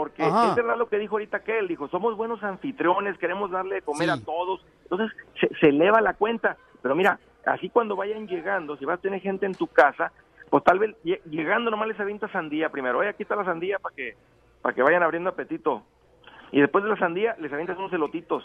porque 0.00 0.22
Ajá. 0.24 0.48
es 0.48 0.54
verdad 0.54 0.78
lo 0.78 0.88
que 0.88 0.96
dijo 0.98 1.16
ahorita 1.16 1.36
aquel, 1.36 1.68
dijo, 1.68 1.86
somos 1.88 2.16
buenos 2.16 2.42
anfitriones, 2.42 3.18
queremos 3.18 3.50
darle 3.50 3.74
de 3.74 3.82
comer 3.82 4.08
Sí. 4.08 4.18
a 4.22 4.24
todos, 4.24 4.64
entonces 4.84 5.14
se, 5.38 5.46
se 5.60 5.66
eleva 5.68 6.00
la 6.00 6.14
cuenta, 6.14 6.56
pero 6.80 6.94
mira, 6.94 7.18
así 7.44 7.68
cuando 7.68 7.96
vayan 7.96 8.26
llegando, 8.26 8.78
si 8.78 8.86
vas 8.86 8.98
a 8.98 9.02
tener 9.02 9.20
gente 9.20 9.44
en 9.44 9.52
tu 9.54 9.66
casa, 9.66 10.10
pues 10.48 10.64
tal 10.64 10.78
vez 10.78 10.96
lle- 11.04 11.20
llegando 11.24 11.70
nomás 11.70 11.86
les 11.88 12.00
avienta 12.00 12.28
sandía 12.32 12.70
primero, 12.70 13.00
oye, 13.00 13.10
aquí 13.10 13.24
está 13.24 13.36
la 13.36 13.44
sandía 13.44 13.78
para 13.78 13.94
que, 13.94 14.14
para 14.62 14.74
que 14.74 14.82
vayan 14.82 15.02
abriendo 15.02 15.28
apetito, 15.28 15.82
y 16.50 16.62
después 16.62 16.82
de 16.82 16.88
la 16.88 16.96
sandía 16.98 17.36
les 17.38 17.52
avientas 17.52 17.76
unos 17.76 17.92
elotitos, 17.92 18.42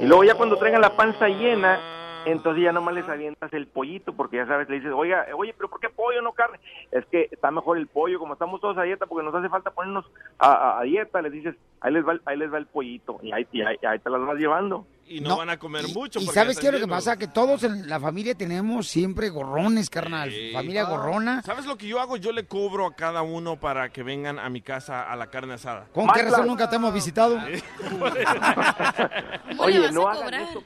y 0.00 0.06
luego 0.06 0.24
ya 0.24 0.34
cuando 0.34 0.56
traigan 0.56 0.80
la 0.80 0.96
panza 0.96 1.28
llena, 1.28 1.78
entonces 2.26 2.62
ya 2.64 2.72
nomás 2.72 2.94
les 2.94 3.08
avientas 3.08 3.52
el 3.52 3.66
pollito, 3.66 4.12
porque 4.14 4.36
ya 4.36 4.46
sabes, 4.46 4.68
le 4.68 4.76
dices, 4.76 4.92
oiga, 4.94 5.26
oye, 5.36 5.54
pero 5.56 5.68
¿por 5.68 5.80
qué 5.80 5.88
pollo, 5.88 6.22
no 6.22 6.32
carne? 6.32 6.58
Es 6.90 7.04
que 7.06 7.28
está 7.30 7.50
mejor 7.50 7.78
el 7.78 7.86
pollo, 7.86 8.18
como 8.18 8.32
estamos 8.34 8.60
todos 8.60 8.76
a 8.78 8.82
dieta, 8.82 9.06
porque 9.06 9.24
nos 9.24 9.34
hace 9.34 9.48
falta 9.48 9.70
ponernos 9.70 10.04
a, 10.38 10.52
a- 10.52 10.80
a 10.80 10.82
dieta, 10.82 11.20
les 11.22 11.32
dices, 11.32 11.54
ahí 11.80 11.92
les 11.92 12.06
va 12.06 12.12
el, 12.12 12.22
ahí 12.24 12.36
les 12.36 12.52
va 12.52 12.58
el 12.58 12.66
pollito, 12.66 13.18
y 13.22 13.32
ahí, 13.32 13.46
y 13.52 13.62
ahí, 13.62 13.76
ahí 13.88 13.98
te 13.98 14.10
las 14.10 14.20
vas 14.20 14.36
llevando. 14.36 14.86
Y 15.10 15.20
no, 15.22 15.30
No, 15.30 15.36
van 15.38 15.48
a 15.48 15.56
comer 15.58 15.86
y- 15.88 15.94
mucho. 15.94 16.20
Y, 16.20 16.26
sabes 16.26 16.58
qué 16.60 16.66
es 16.66 16.72
lo 16.74 16.80
que 16.80 16.86
pasa? 16.86 17.16
Que 17.16 17.28
todos 17.28 17.64
en 17.64 17.88
la 17.88 17.98
familia 17.98 18.34
tenemos 18.34 18.88
siempre 18.88 19.30
gorrones, 19.30 19.88
carnal. 19.88 20.30
Sí. 20.30 20.50
Familia 20.52 20.84
gorrona. 20.84 21.40
¿Sabes 21.42 21.64
lo 21.64 21.78
que 21.78 21.86
yo 21.88 21.98
hago? 21.98 22.18
Yo 22.18 22.30
le 22.30 22.44
cobro 22.46 22.86
a 22.86 22.94
cada 22.94 23.22
uno 23.22 23.56
para 23.56 23.88
que 23.88 24.02
vengan 24.02 24.38
a 24.38 24.50
mi 24.50 24.60
casa 24.60 25.10
a 25.10 25.16
la 25.16 25.28
carne 25.28 25.54
asada. 25.54 25.86
¿Con 25.94 26.08
qué 26.08 26.24
razón 26.24 26.46
nunca 26.46 26.68
te 26.68 26.76
hemos 26.76 26.92
visitado? 26.92 27.38
¿Cómo 27.88 28.06
le 28.08 28.24
Oye, 29.58 29.92
no 29.92 30.08
hagan 30.08 30.34
eso. 30.34 30.62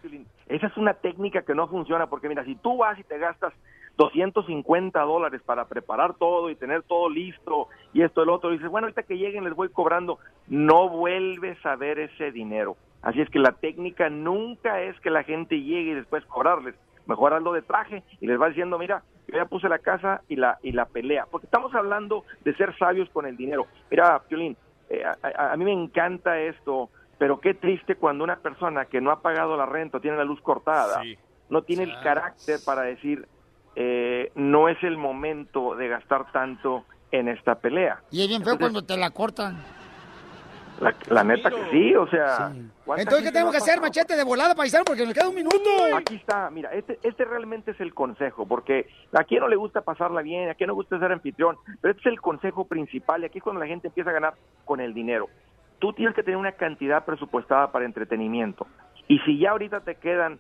Esa 0.63 0.71
es 0.71 0.77
una 0.77 0.95
técnica 0.95 1.43
que 1.43 1.57
no 1.57 1.67
funciona, 1.67 2.07
porque 2.07 2.29
mira, 2.29 2.45
si 2.45 2.55
tú 2.55 2.77
vas 2.77 2.97
y 2.97 3.03
te 3.03 3.19
gastas 3.19 3.53
250 3.97 5.01
dólares 5.01 5.43
para 5.45 5.65
preparar 5.65 6.15
todo 6.15 6.51
y 6.51 6.55
tener 6.55 6.85
todo 6.85 7.11
listo 7.11 7.67
y 7.93 8.03
esto, 8.03 8.23
el 8.23 8.29
otro, 8.29 8.51
y 8.51 8.59
dices, 8.59 8.71
bueno, 8.71 8.87
ahorita 8.87 9.03
que 9.03 9.19
lleguen 9.19 9.43
les 9.43 9.57
voy 9.57 9.71
cobrando, 9.71 10.21
no 10.47 10.89
vuelves 10.89 11.59
a 11.67 11.75
ver 11.75 11.99
ese 11.99 12.31
dinero. 12.31 12.77
Así 13.03 13.21
es 13.21 13.29
que 13.31 13.41
la 13.41 13.51
técnica 13.55 14.09
nunca 14.09 14.81
es 14.83 14.99
que 15.01 15.11
la 15.11 15.25
gente 15.25 15.61
llegue 15.61 15.91
y 15.91 15.95
después 15.95 16.25
cobrarles. 16.27 16.77
Mejor 17.07 17.35
hazlo 17.35 17.53
de 17.53 17.63
traje 17.63 18.05
y 18.21 18.29
les 18.29 18.41
va 18.41 18.49
diciendo, 18.49 18.79
mira, 18.79 19.03
yo 19.27 19.39
ya 19.39 19.47
puse 19.47 19.69
la 19.69 19.81
casa 19.81 20.21
y 20.29 20.37
la, 20.37 20.59
y 20.63 20.71
la 20.71 20.85
pelea. 20.87 21.27
Porque 21.29 21.47
estamos 21.47 21.75
hablando 21.75 22.25
de 22.45 22.55
ser 22.55 22.79
sabios 22.79 23.11
con 23.11 23.27
el 23.27 23.37
dinero. 23.37 23.67
Mira, 23.91 24.21
Piolín, 24.29 24.57
eh, 24.91 25.03
a, 25.05 25.17
a- 25.27 25.53
a 25.55 25.57
mí 25.57 25.65
me 25.65 25.73
encanta 25.73 26.39
esto, 26.41 26.89
pero 27.23 27.39
qué 27.39 27.55
triste 27.55 27.95
cuando 27.95 28.25
una 28.25 28.41
persona 28.41 28.87
que 28.87 29.01
no 29.01 29.13
ha 29.13 29.23
pagado 29.23 29.57
la 29.57 29.65
renta, 29.65 29.99
o 29.99 30.01
tiene 30.01 30.17
la 30.17 30.25
luz 30.25 30.41
cortada, 30.41 31.01
Sí. 31.05 31.17
no 31.51 31.63
tiene 31.63 31.85
el 31.85 31.95
carácter 32.03 32.59
para 32.67 32.83
decir, 32.83 33.29
eh, 33.77 34.33
no 34.35 34.69
es 34.69 34.77
el 34.83 34.97
momento 34.97 35.77
de 35.77 35.87
gastar 35.87 36.33
tanto 36.33 36.85
en 37.13 37.29
esta 37.29 37.55
pelea. 37.55 38.01
Y 38.11 38.23
es 38.23 38.29
bien 38.29 38.43
feo 38.43 38.55
Entonces, 38.55 38.59
cuando 38.59 38.83
te 38.83 38.97
la 38.97 39.11
cortan. 39.11 39.57
La, 40.81 40.93
la 41.11 41.23
neta 41.23 41.49
que 41.49 41.71
sí, 41.71 41.95
o 41.95 42.09
sea... 42.09 42.51
¿cuánta 42.85 43.03
Entonces, 43.03 43.27
¿qué 43.29 43.33
tenemos 43.33 43.53
no 43.55 43.57
que 43.57 43.59
ha 43.59 43.61
hacer, 43.71 43.81
machete, 43.81 44.17
de 44.17 44.25
volada, 44.25 44.57
paisano? 44.57 44.85
Porque 44.85 45.05
nos 45.05 45.15
queda 45.15 45.29
un 45.29 45.37
minuto. 45.37 45.59
Aquí 45.97 46.17
está, 46.17 46.51
mira, 46.51 46.71
este, 46.73 46.99
este 47.05 47.25
realmente 47.25 47.71
es 47.71 47.81
el 47.81 47.95
consejo, 47.95 48.47
porque 48.47 48.89
a 49.13 49.23
quien 49.23 49.43
no 49.43 49.49
le 49.49 49.55
gusta 49.55 49.83
pasarla 49.83 50.23
bien, 50.23 50.51
a 50.51 50.57
quien 50.57 50.67
no 50.67 50.75
gusta 50.75 50.99
ser 50.99 51.13
anfitrión, 51.13 51.57
pero 51.81 51.93
este 51.93 52.01
es 52.01 52.13
el 52.15 52.21
consejo 52.21 52.65
principal 52.65 53.23
y 53.23 53.27
aquí 53.27 53.39
es 53.39 53.45
cuando 53.45 53.61
la 53.61 53.69
gente 53.69 53.87
empieza 53.87 54.11
a 54.11 54.13
ganar 54.13 54.35
con 54.65 54.81
el 54.81 54.93
dinero. 54.93 55.29
Tú 55.83 55.93
tienes 55.93 56.15
que 56.15 56.23
tener 56.23 56.37
una 56.37 56.53
cantidad 56.53 57.05
presupuestada 57.05 57.73
para 57.73 57.85
entretenimiento. 57.85 58.69
Y 59.09 59.19
si 59.21 59.37
ya 59.37 59.51
ahorita 59.51 59.81
te 59.81 59.97
quedan. 59.97 60.39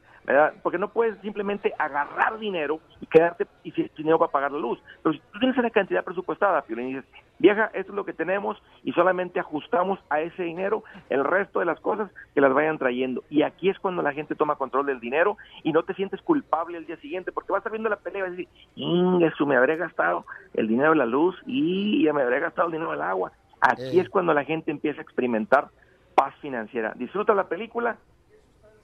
Porque 0.62 0.78
no 0.78 0.86
puedes 0.86 1.18
simplemente 1.20 1.74
agarrar 1.76 2.38
dinero 2.38 2.78
y 3.00 3.06
quedarte 3.06 3.48
y 3.64 3.72
sin 3.72 3.90
dinero 3.96 4.20
para 4.20 4.30
pagar 4.30 4.52
la 4.52 4.60
luz. 4.60 4.78
Pero 5.02 5.14
si 5.14 5.18
tú 5.32 5.40
tienes 5.40 5.58
una 5.58 5.70
cantidad 5.70 6.04
presupuestada, 6.04 6.62
Piolín, 6.62 6.90
dices, 6.90 7.04
vieja, 7.40 7.72
esto 7.74 7.90
es 7.90 7.96
lo 7.96 8.04
que 8.04 8.12
tenemos 8.12 8.62
y 8.84 8.92
solamente 8.92 9.40
ajustamos 9.40 9.98
a 10.10 10.20
ese 10.20 10.44
dinero 10.44 10.84
el 11.10 11.24
resto 11.24 11.58
de 11.58 11.66
las 11.66 11.80
cosas 11.80 12.08
que 12.36 12.40
las 12.40 12.54
vayan 12.54 12.78
trayendo. 12.78 13.24
Y 13.30 13.42
aquí 13.42 13.68
es 13.68 13.80
cuando 13.80 14.00
la 14.00 14.12
gente 14.12 14.36
toma 14.36 14.54
control 14.54 14.86
del 14.86 15.00
dinero 15.00 15.38
y 15.64 15.72
no 15.72 15.82
te 15.82 15.94
sientes 15.94 16.22
culpable 16.22 16.78
el 16.78 16.86
día 16.86 16.98
siguiente 16.98 17.32
porque 17.32 17.50
vas 17.50 17.66
a 17.66 17.70
la 17.70 17.96
pelea 17.96 18.20
y 18.20 18.22
vas 18.22 18.28
a 18.28 18.36
decir, 18.36 18.48
"Mm, 18.76 19.24
eso 19.24 19.44
me 19.44 19.56
habré 19.56 19.76
gastado 19.76 20.24
el 20.54 20.68
dinero 20.68 20.90
de 20.90 20.98
la 20.98 21.06
luz 21.06 21.36
y 21.46 22.04
ya 22.04 22.12
me 22.12 22.22
habré 22.22 22.38
gastado 22.38 22.68
el 22.68 22.74
dinero 22.74 22.92
del 22.92 23.02
agua. 23.02 23.32
Aquí 23.62 23.98
Eh. 23.98 24.02
es 24.02 24.08
cuando 24.10 24.34
la 24.34 24.44
gente 24.44 24.70
empieza 24.70 24.98
a 25.00 25.02
experimentar 25.02 25.68
paz 26.14 26.34
financiera. 26.42 26.92
Disfruta 26.96 27.32
la 27.34 27.48
película 27.48 27.96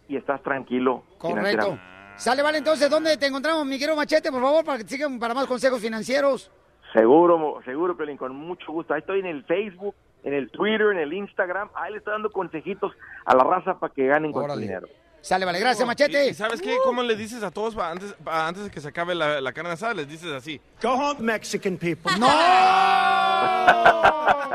y 0.08 0.16
estás 0.16 0.42
tranquilo. 0.42 1.02
Correcto. 1.18 1.78
Sale, 2.16 2.42
vale, 2.42 2.58
entonces, 2.58 2.88
¿dónde 2.88 3.16
te 3.16 3.26
encontramos, 3.26 3.64
mi 3.66 3.78
querido 3.78 3.94
Machete, 3.96 4.30
por 4.32 4.40
favor, 4.40 4.64
para 4.64 4.78
que 4.78 4.84
te 4.84 4.90
sigan 4.90 5.18
para 5.18 5.34
más 5.34 5.46
consejos 5.46 5.80
financieros? 5.80 6.50
Seguro, 6.92 7.60
seguro, 7.64 7.96
Piolín, 7.96 8.16
con 8.16 8.34
mucho 8.34 8.72
gusto. 8.72 8.94
Ahí 8.94 9.00
estoy 9.00 9.20
en 9.20 9.26
el 9.26 9.44
Facebook, 9.44 9.94
en 10.24 10.32
el 10.34 10.50
Twitter, 10.50 10.88
en 10.92 10.98
el 10.98 11.12
Instagram. 11.12 11.68
Ahí 11.74 11.92
le 11.92 11.98
estoy 11.98 12.12
dando 12.12 12.30
consejitos 12.30 12.92
a 13.24 13.36
la 13.36 13.44
raza 13.44 13.78
para 13.78 13.92
que 13.92 14.06
ganen 14.06 14.32
con 14.32 14.42
su 14.42 14.46
Órale. 14.46 14.62
dinero. 14.62 14.88
Sale, 15.20 15.44
vale, 15.44 15.58
gracias, 15.60 15.84
¿Y- 15.84 15.86
Machete. 15.86 16.28
y 16.28 16.34
¿Sabes 16.34 16.60
qué? 16.62 16.76
¿Cómo 16.84 17.02
le 17.02 17.16
dices 17.16 17.42
a 17.42 17.50
todos 17.50 17.76
antes, 17.76 18.14
antes 18.26 18.64
de 18.64 18.70
que 18.70 18.80
se 18.80 18.88
acabe 18.88 19.14
la, 19.14 19.40
la 19.40 19.52
carne 19.52 19.70
asada? 19.72 19.94
Les 19.94 20.08
dices 20.08 20.32
así. 20.32 20.60
Go 20.82 20.92
home, 20.92 21.20
Mexican 21.20 21.76
people. 21.76 22.12
¡No! 22.18 22.28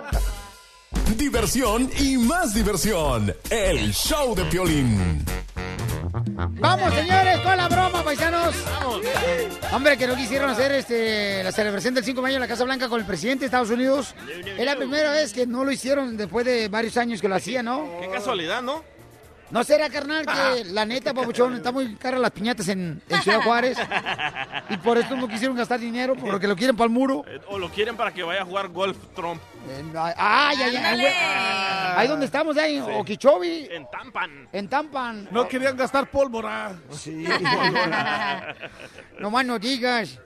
Diversión 1.18 1.90
y 2.00 2.18
más 2.18 2.54
diversión. 2.54 3.34
El 3.50 3.94
show 3.94 4.36
de 4.36 4.44
Piolín. 4.46 5.24
Vamos, 6.60 6.94
señores, 6.94 7.40
con 7.40 7.58
la 7.58 7.68
broma, 7.68 8.04
paisanos. 8.04 8.56
Hombre, 9.72 9.98
que 9.98 10.08
no 10.08 10.16
quisieron 10.16 10.50
hacer 10.50 10.72
este, 10.74 11.44
la 11.44 11.52
celebración 11.52 11.94
del 11.94 12.04
5 12.04 12.18
de 12.18 12.22
mayo 12.22 12.36
en 12.36 12.42
la 12.42 12.48
Casa 12.48 12.64
Blanca 12.64 12.88
con 12.90 13.00
el 13.00 13.06
presidente 13.06 13.42
de 13.42 13.46
Estados 13.48 13.70
Unidos. 13.70 14.14
Es 14.58 14.66
la 14.66 14.76
primera 14.76 15.12
vez 15.12 15.34
que 15.34 15.46
no 15.48 15.64
lo 15.64 15.72
hicieron 15.72 16.18
después 16.18 16.46
de 16.46 16.68
varios 16.70 16.98
años 16.98 17.22
que 17.22 17.28
lo 17.28 17.36
hacían, 17.36 17.66
¿no? 17.66 17.88
Qué 18.00 18.10
casualidad, 18.10 18.62
¿no? 18.62 18.84
¿No 19.54 19.64
será, 19.64 19.88
carnal, 19.88 20.26
que 20.26 20.66
la 20.66 20.84
neta, 20.84 21.14
papuchón, 21.16 21.54
está 21.56 21.72
muy 21.72 21.96
cara 21.96 22.18
las 22.18 22.32
piñatas 22.32 22.68
en, 22.70 23.02
en 23.08 23.22
Ciudad 23.22 23.40
Juárez? 23.42 23.78
Y 24.70 24.78
por 24.78 24.98
eso 24.98 25.16
no 25.16 25.28
quisieron 25.28 25.56
gastar 25.56 25.80
dinero, 25.80 26.16
porque 26.16 26.48
lo 26.48 26.56
quieren 26.56 26.76
para 26.76 26.88
el 26.88 26.92
muro. 26.92 27.24
Eh, 27.28 27.40
O 27.48 27.60
lo 27.60 27.70
quieren 27.70 27.96
para 27.96 28.12
que 28.12 28.24
vaya 28.24 28.42
a 28.42 28.46
jugar 28.46 28.70
golf 28.70 28.98
Trump. 29.16 29.40
Eh, 29.70 29.84
Ay, 30.18 30.58
ay. 30.60 31.06
Ahí 31.96 32.08
donde 32.08 32.26
estamos, 32.26 32.58
ahí 32.58 32.78
en 32.78 32.84
Okeechobee, 32.84 33.70
En 33.76 33.86
Tampan. 33.92 34.50
en 34.52 34.68
Tampan. 34.68 35.28
No 35.30 35.48
querían 35.48 35.78
gastar 35.78 36.10
pólvora. 36.10 36.76
Sí. 36.92 37.24
no 39.20 39.30
más 39.30 39.46
no 39.46 39.60
digas. 39.60 40.20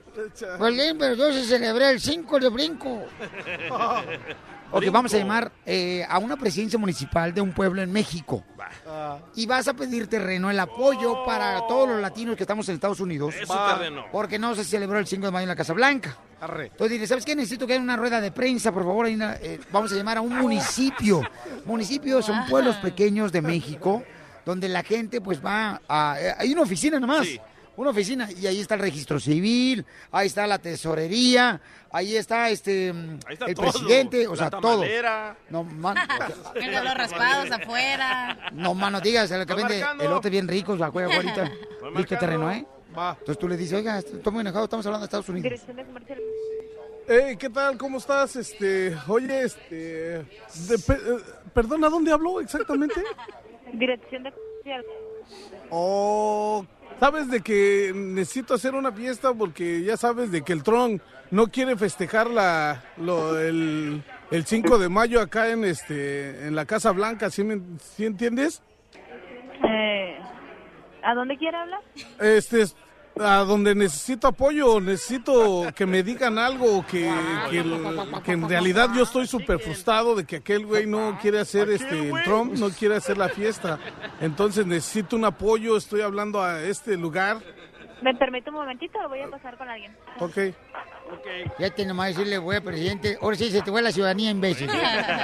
Piolín, 0.58 0.96
pero 0.98 1.14
yo 1.14 1.32
se 1.34 1.44
celebré 1.44 1.90
el 1.90 2.00
5 2.00 2.40
de 2.40 2.48
brinco. 2.48 3.04
Ok, 4.70 4.84
vamos 4.92 5.12
a 5.14 5.18
llamar 5.18 5.50
eh, 5.64 6.04
a 6.08 6.18
una 6.18 6.36
presidencia 6.36 6.78
municipal 6.78 7.32
de 7.32 7.40
un 7.40 7.52
pueblo 7.52 7.80
en 7.80 7.90
México. 7.90 8.44
Y 9.34 9.46
vas 9.46 9.66
a 9.68 9.74
pedir 9.74 10.08
terreno, 10.08 10.50
el 10.50 10.60
apoyo 10.60 11.24
para 11.24 11.66
todos 11.66 11.88
los 11.88 12.00
latinos 12.00 12.36
que 12.36 12.42
estamos 12.42 12.68
en 12.68 12.74
Estados 12.74 13.00
Unidos. 13.00 13.34
Es 13.34 13.48
su 13.48 13.54
terreno. 13.78 14.04
Porque 14.12 14.38
no 14.38 14.54
se 14.54 14.64
celebró 14.64 14.98
el 14.98 15.06
5 15.06 15.24
de 15.26 15.32
mayo 15.32 15.44
en 15.44 15.48
la 15.48 15.56
Casa 15.56 15.72
Blanca. 15.72 16.16
Entonces 16.66 16.90
dile, 16.92 17.06
¿sabes 17.06 17.24
qué? 17.24 17.34
Necesito 17.34 17.66
que 17.66 17.72
haya 17.74 17.82
una 17.82 17.96
rueda 17.96 18.20
de 18.20 18.30
prensa, 18.30 18.70
por 18.72 18.82
favor. 18.84 19.06
Hay 19.06 19.14
una- 19.14 19.34
eh, 19.36 19.58
vamos 19.72 19.90
a 19.92 19.96
llamar 19.96 20.18
a 20.18 20.20
un 20.20 20.36
municipio. 20.36 21.22
Municipios 21.64 22.26
son 22.26 22.46
pueblos 22.46 22.76
pequeños 22.76 23.32
de 23.32 23.42
México 23.42 24.02
donde 24.44 24.68
la 24.68 24.82
gente 24.82 25.20
pues 25.20 25.44
va 25.44 25.80
a... 25.88 26.16
eh, 26.20 26.34
hay 26.38 26.52
una 26.52 26.62
oficina 26.62 26.98
nomás. 27.00 27.26
Una 27.78 27.90
oficina 27.90 28.28
y 28.32 28.44
ahí 28.44 28.58
está 28.60 28.74
el 28.74 28.80
registro 28.80 29.20
civil, 29.20 29.86
ahí 30.10 30.26
está 30.26 30.48
la 30.48 30.58
tesorería, 30.58 31.60
ahí 31.92 32.16
está 32.16 32.50
este 32.50 32.90
Ahí 33.24 33.34
está 33.34 33.44
el 33.46 33.54
todo. 33.54 33.70
presidente, 33.70 34.26
o 34.26 34.32
La 34.32 34.36
sea, 34.36 34.50
todo. 34.50 34.84
No, 35.48 35.62
man, 35.62 35.96
los 36.56 36.94
raspados 36.94 37.50
afuera. 37.52 38.50
no, 38.52 38.74
mano, 38.74 39.00
digas, 39.00 39.30
el 39.30 39.46
que 39.46 39.52
Estoy 39.52 39.62
vende 39.62 39.78
marcando. 39.78 40.04
elote 40.04 40.28
bien 40.28 40.48
ricos, 40.48 40.76
la 40.80 40.90
juega 40.90 41.14
ahorita. 41.16 41.52
¿Viste 41.96 42.16
terreno, 42.16 42.50
eh? 42.50 42.66
Entonces 42.88 43.38
tú 43.38 43.46
le 43.48 43.56
dices, 43.56 43.74
oiga, 43.78 43.98
estoy 43.98 44.32
muy 44.32 44.40
enojado, 44.40 44.64
estamos 44.64 44.84
hablando 44.84 45.02
de 45.02 45.06
Estados 45.06 45.28
Unidos. 45.28 45.60
Hey, 47.06 47.36
¿qué 47.38 47.48
tal? 47.48 47.78
¿Cómo 47.78 47.98
estás? 47.98 48.34
Este, 48.34 48.92
oye, 49.06 49.42
este, 49.44 49.74
de- 49.76 50.78
pe- 50.84 50.94
eh, 50.94 51.18
perdona, 51.54 51.88
¿dónde 51.88 52.10
habló 52.10 52.40
exactamente? 52.40 53.00
Dirección 53.72 54.24
de 54.24 54.32
comercial. 54.32 54.84
Oh, 55.70 56.66
sabes 57.00 57.30
de 57.30 57.40
que 57.40 57.92
necesito 57.94 58.54
hacer 58.54 58.74
una 58.74 58.92
fiesta 58.92 59.32
porque 59.34 59.82
ya 59.82 59.96
sabes 59.96 60.30
de 60.30 60.42
que 60.42 60.52
el 60.52 60.62
Tron 60.62 61.00
no 61.30 61.48
quiere 61.48 61.76
festejar 61.76 62.28
la, 62.28 62.82
lo, 62.96 63.38
el, 63.38 64.02
el 64.30 64.44
5 64.44 64.78
de 64.78 64.88
mayo 64.88 65.20
acá 65.20 65.50
en 65.50 65.64
este, 65.64 66.46
en 66.46 66.54
la 66.54 66.66
Casa 66.66 66.92
Blanca, 66.92 67.30
¿sí, 67.30 67.44
me, 67.44 67.60
sí 67.78 68.06
entiendes? 68.06 68.62
Eh, 69.68 70.18
¿A 71.02 71.14
dónde 71.14 71.36
quiere 71.36 71.56
hablar? 71.56 71.80
Este, 72.20 72.62
es 72.62 72.76
a 73.20 73.38
donde 73.44 73.74
necesito 73.74 74.28
apoyo, 74.28 74.80
necesito 74.80 75.66
que 75.74 75.86
me 75.86 76.02
digan 76.02 76.38
algo, 76.38 76.84
que, 76.86 77.12
que, 77.50 77.58
el- 77.60 78.22
que 78.24 78.32
en 78.32 78.48
realidad 78.48 78.90
yo 78.94 79.02
estoy 79.04 79.26
súper 79.26 79.58
frustrado 79.60 80.14
de 80.14 80.24
que 80.24 80.36
aquel 80.36 80.66
güey 80.66 80.86
no 80.86 81.18
quiere 81.20 81.40
hacer, 81.40 81.70
este, 81.70 82.08
el 82.10 82.22
Trump 82.24 82.54
no 82.54 82.70
quiere 82.70 82.96
hacer 82.96 83.16
la 83.18 83.28
fiesta. 83.28 83.78
Entonces 84.20 84.66
necesito 84.66 85.16
un 85.16 85.24
apoyo, 85.24 85.76
estoy 85.76 86.00
hablando 86.02 86.42
a 86.42 86.62
este 86.62 86.96
lugar. 86.96 87.38
¿Me 88.02 88.14
permite 88.14 88.50
un 88.50 88.56
momentito? 88.56 89.00
Lo 89.02 89.08
voy 89.08 89.20
a 89.22 89.28
pasar 89.28 89.56
con 89.58 89.68
alguien. 89.68 89.94
Ok. 90.20 90.36
Ya 91.58 91.70
tiene 91.70 91.94
más 91.94 92.08
decirle, 92.08 92.38
güey, 92.38 92.60
presidente. 92.60 93.18
Ahora 93.20 93.36
sí 93.36 93.50
se 93.50 93.62
te 93.62 93.70
fue 93.70 93.80
la 93.82 93.90
ciudadanía, 93.90 94.30
imbécil. 94.30 94.70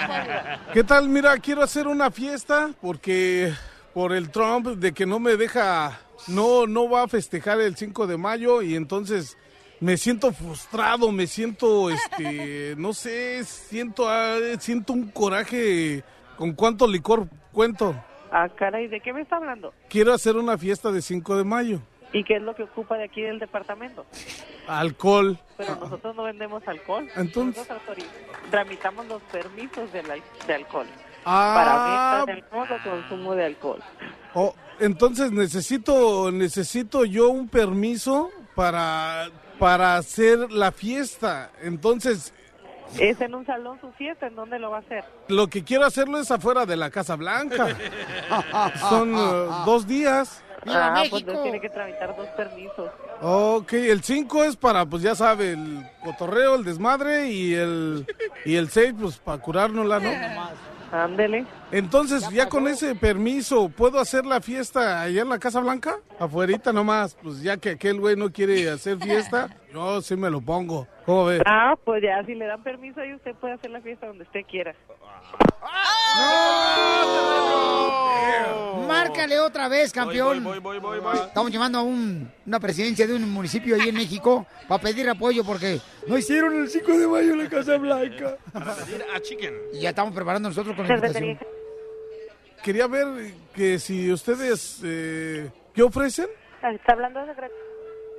¿Qué 0.73 0.83
tal? 0.83 1.09
Mira, 1.09 1.37
quiero 1.39 1.63
hacer 1.63 1.87
una 1.87 2.11
fiesta 2.11 2.71
porque 2.81 3.53
por 3.93 4.13
el 4.13 4.31
Trump 4.31 4.67
de 4.67 4.93
que 4.93 5.07
no 5.07 5.21
me 5.21 5.37
deja, 5.37 6.01
no, 6.29 6.67
no 6.67 6.89
va 6.89 7.03
a 7.05 7.09
festejar 7.09 7.61
el 7.61 7.77
5 7.77 8.07
de 8.07 8.17
mayo 8.17 8.63
y 8.63 8.75
entonces 8.77 9.37
me 9.81 9.97
siento 9.97 10.33
frustrado, 10.33 11.11
me 11.13 11.27
siento, 11.27 11.91
este, 11.91 12.75
no 12.79 12.93
sé, 12.93 13.45
siento, 13.45 14.09
ah, 14.09 14.37
siento 14.59 14.93
un 14.93 15.11
coraje 15.11 16.03
con 16.37 16.53
cuánto 16.53 16.87
licor 16.87 17.29
cuento. 17.53 17.95
Ah, 18.31 18.49
caray, 18.49 18.89
¿de 18.89 19.01
qué 19.01 19.13
me 19.13 19.21
está 19.21 19.37
hablando? 19.37 19.73
Quiero 19.89 20.13
hacer 20.13 20.37
una 20.37 20.59
fiesta 20.59 20.91
de 20.91 21.03
5 21.03 21.37
de 21.37 21.45
mayo. 21.45 21.81
¿Y 22.13 22.23
qué 22.23 22.37
es 22.37 22.43
lo 22.43 22.55
que 22.55 22.63
ocupa 22.63 22.97
de 22.97 23.05
aquí 23.05 23.23
del 23.23 23.41
departamento? 23.41 24.07
Alcohol. 24.69 25.37
Pero 25.57 25.75
nosotros 25.75 26.15
no 26.15 26.23
vendemos 26.23 26.63
alcohol. 26.67 27.09
Entonces- 27.17 27.69
Nosotros 27.69 28.07
tramitamos 28.51 29.07
los 29.07 29.21
permisos 29.23 29.93
de, 29.93 30.01
alcohol. 30.55 30.87
Ah. 31.25 31.55
Para 31.55 32.17
venta 32.19 32.27
de 32.27 32.33
alcohol 32.33 32.69
o 32.71 32.91
consumo 32.91 33.35
de 33.35 33.45
alcohol. 33.45 33.81
Oh, 34.35 34.55
entonces 34.81 35.31
necesito, 35.33 36.31
necesito 36.33 37.05
yo 37.05 37.29
un 37.31 37.49
permiso 37.49 38.31
para, 38.55 39.29
para 39.59 39.97
hacer 39.97 40.51
la 40.51 40.73
fiesta. 40.73 41.51
Entonces, 41.63 42.33
¿Es 42.99 43.21
en 43.21 43.35
un 43.35 43.45
salón 43.45 43.81
su 43.81 43.91
fiesta? 43.93 44.27
¿En 44.27 44.37
dónde 44.37 44.59
lo 44.59 44.71
va 44.71 44.79
a 44.79 44.81
hacer? 44.81 45.05
lo 45.29 45.49
que 45.49 45.65
quiero 45.65 45.85
hacerlo 45.85 46.19
es 46.19 46.31
afuera 46.31 46.67
de 46.67 46.77
la 46.77 46.91
Casa 46.91 47.17
Blanca. 47.17 47.69
Son 48.89 49.15
eh, 49.15 49.49
dos 49.65 49.87
días. 49.87 50.43
ah, 50.67 51.03
pues 51.11 51.23
entonces 51.23 51.43
tiene 51.43 51.61
que 51.61 51.71
tramitar 51.71 52.15
dos 52.17 52.29
permisos. 52.29 52.91
Ok, 53.21 53.73
el 53.73 54.03
5 54.03 54.45
es 54.45 54.57
para, 54.57 54.85
pues 54.87 55.03
ya 55.03 55.15
sabe, 55.15 55.53
el 55.53 55.89
cotorreo, 56.05 56.57
el 56.57 56.65
desmadre 56.65 57.31
y 57.31 57.55
el 57.55 58.07
y 58.45 58.57
el 58.57 58.69
6, 58.69 58.95
pues 59.01 59.19
para 59.19 59.39
curárnosla, 59.39 60.01
¿no? 60.01 60.11
Ándele. 60.95 61.47
Entonces, 61.77 62.29
ya 62.31 62.49
con 62.49 62.69
ese 62.69 62.95
permiso, 62.95 63.69
¿puedo 63.69 63.99
hacer 63.99 64.25
la 64.25 64.41
fiesta 64.41 65.03
allá 65.03 65.23
en 65.23 65.29
la 65.29 65.41
Casa 65.41 65.59
Blanca? 65.59 65.97
Afuerita 66.21 66.73
nomás, 66.73 67.17
pues 67.21 67.43
ya 67.43 67.57
que 67.57 67.71
aquel 67.71 67.99
güey 67.99 68.15
no 68.15 68.31
quiere 68.33 68.71
hacer 68.71 68.97
fiesta, 68.99 69.49
yo 69.75 70.01
sí 70.01 70.15
me 70.15 70.31
lo 70.31 70.41
pongo. 70.41 70.87
¿Cómo 71.05 71.25
ves? 71.27 71.43
Ah, 71.45 71.75
pues 71.85 72.01
ya, 72.01 72.25
si 72.25 72.35
le 72.37 72.47
dan 72.47 72.63
permiso 72.63 73.01
ahí 73.01 73.13
usted 73.13 73.35
puede 73.35 73.55
hacer 73.55 73.73
la 73.73 73.81
fiesta 73.81 74.07
donde 74.07 74.23
usted 74.23 74.43
quiera. 74.49 74.73
Márcale 78.87 79.41
otra 79.41 79.69
vez, 79.69 79.93
campeón. 79.93 80.45
Voy, 80.45 80.59
voy, 80.61 80.79
voy, 80.79 81.01
voy, 81.01 81.01
voy. 81.01 81.17
Estamos 81.27 81.51
llamando 81.51 81.79
a 81.79 81.83
un- 81.83 82.31
una 82.47 82.61
presidencia 82.61 83.07
de 83.07 83.15
un 83.17 83.29
municipio 83.31 83.75
ahí 83.75 83.89
en 83.89 83.95
México 83.97 84.47
para 84.69 84.81
pedir 84.83 85.09
apoyo 85.09 85.43
porque 85.45 85.81
no 86.07 86.17
hicieron 86.19 86.55
el 86.57 86.69
5 86.69 86.93
de 86.99 87.07
mayo 87.09 87.33
en 87.33 87.39
la 87.45 87.49
Casa 87.49 87.77
Blanca. 87.79 88.37
Para 88.53 88.75
pedir 88.77 89.05
a 89.15 89.21
chicken. 89.21 89.55
Y 89.73 89.81
ya 89.81 89.89
estamos 89.91 90.15
preparando 90.15 90.49
nosotros 90.49 90.77
con 90.77 90.87
la 90.87 90.95
invitación. 90.95 91.39
Quería 92.65 92.87
ver 92.87 93.07
que 93.55 93.79
si 93.79 94.11
ustedes, 94.11 94.81
eh, 94.83 95.51
¿qué 95.75 95.83
ofrecen? 95.83 96.29
Está 96.63 96.95
hablando 96.95 97.21
de 97.27 97.35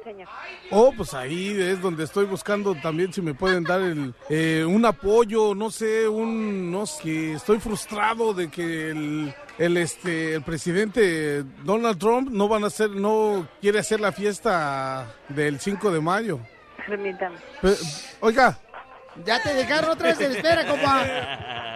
señor. 0.04 0.28
Oh, 0.70 0.94
pues 0.96 1.16
ahí 1.16 1.60
es 1.60 1.82
donde 1.82 2.04
estoy 2.04 2.26
buscando 2.26 2.76
también 2.76 3.12
si 3.12 3.24
me 3.24 3.34
pueden 3.34 3.64
dar 3.64 3.82
el, 3.82 4.14
eh, 4.30 4.64
un 4.64 4.86
apoyo, 4.86 5.56
no 5.56 5.72
sé, 5.72 6.08
un, 6.08 6.72
no 6.72 6.86
sé, 6.86 7.02
que 7.02 7.34
estoy 7.34 7.60
frustrado 7.60 8.36
de 8.36 8.52
que 8.52 8.92
el, 8.92 9.34
el, 9.58 9.78
este, 9.78 10.36
el 10.36 10.44
presidente 10.44 11.44
Donald 11.64 11.98
Trump 11.98 12.30
no 12.30 12.48
van 12.48 12.66
a 12.66 12.68
hacer, 12.68 12.92
no 12.92 13.48
quiere 13.62 13.80
hacer 13.80 14.00
la 14.00 14.12
fiesta 14.12 15.08
del 15.28 15.60
5 15.60 15.90
de 15.92 16.02
mayo. 16.02 16.40
Permítame. 16.86 17.38
Pe- 17.64 17.76
oiga. 18.22 18.60
Ya 19.26 19.42
te 19.42 19.56
dejaron 19.56 19.90
otra 19.90 20.10
vez 20.10 20.20
en 20.22 20.34
espera, 20.34 20.68
compa. 20.68 21.04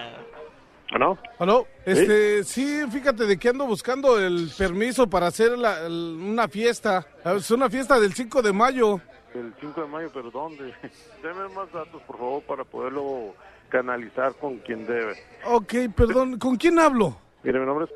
¿Aló? 0.91 1.17
¿Aló? 1.37 1.67
Este, 1.85 2.43
sí, 2.43 2.81
fíjate 2.91 3.25
de 3.25 3.37
que 3.37 3.49
ando 3.49 3.65
buscando 3.67 4.19
el 4.19 4.49
permiso 4.57 5.07
para 5.07 5.27
hacer 5.27 5.57
la- 5.57 5.85
el- 5.85 6.17
una 6.19 6.47
fiesta. 6.47 7.05
Es 7.25 7.51
una 7.51 7.69
fiesta 7.69 7.99
del 7.99 8.13
5 8.13 8.41
de 8.41 8.51
mayo. 8.53 8.99
El 9.35 9.53
5 9.61 9.81
de 9.81 9.87
mayo, 9.87 10.09
pero 10.11 10.31
¿dónde? 10.31 10.73
Deme 11.21 11.47
más 11.55 11.71
datos, 11.71 12.01
por 12.07 12.17
favor, 12.17 12.41
para 12.43 12.63
poderlo 12.63 13.35
canalizar 13.69 14.33
con 14.35 14.57
quien 14.59 14.87
debe. 14.87 15.13
Ok, 15.45 15.73
perdón, 15.95 16.39
¿con 16.39 16.55
quién 16.55 16.79
hablo? 16.79 17.15
Mire, 17.43 17.59
mi 17.59 17.65
nombre 17.67 17.85
es... 17.85 17.91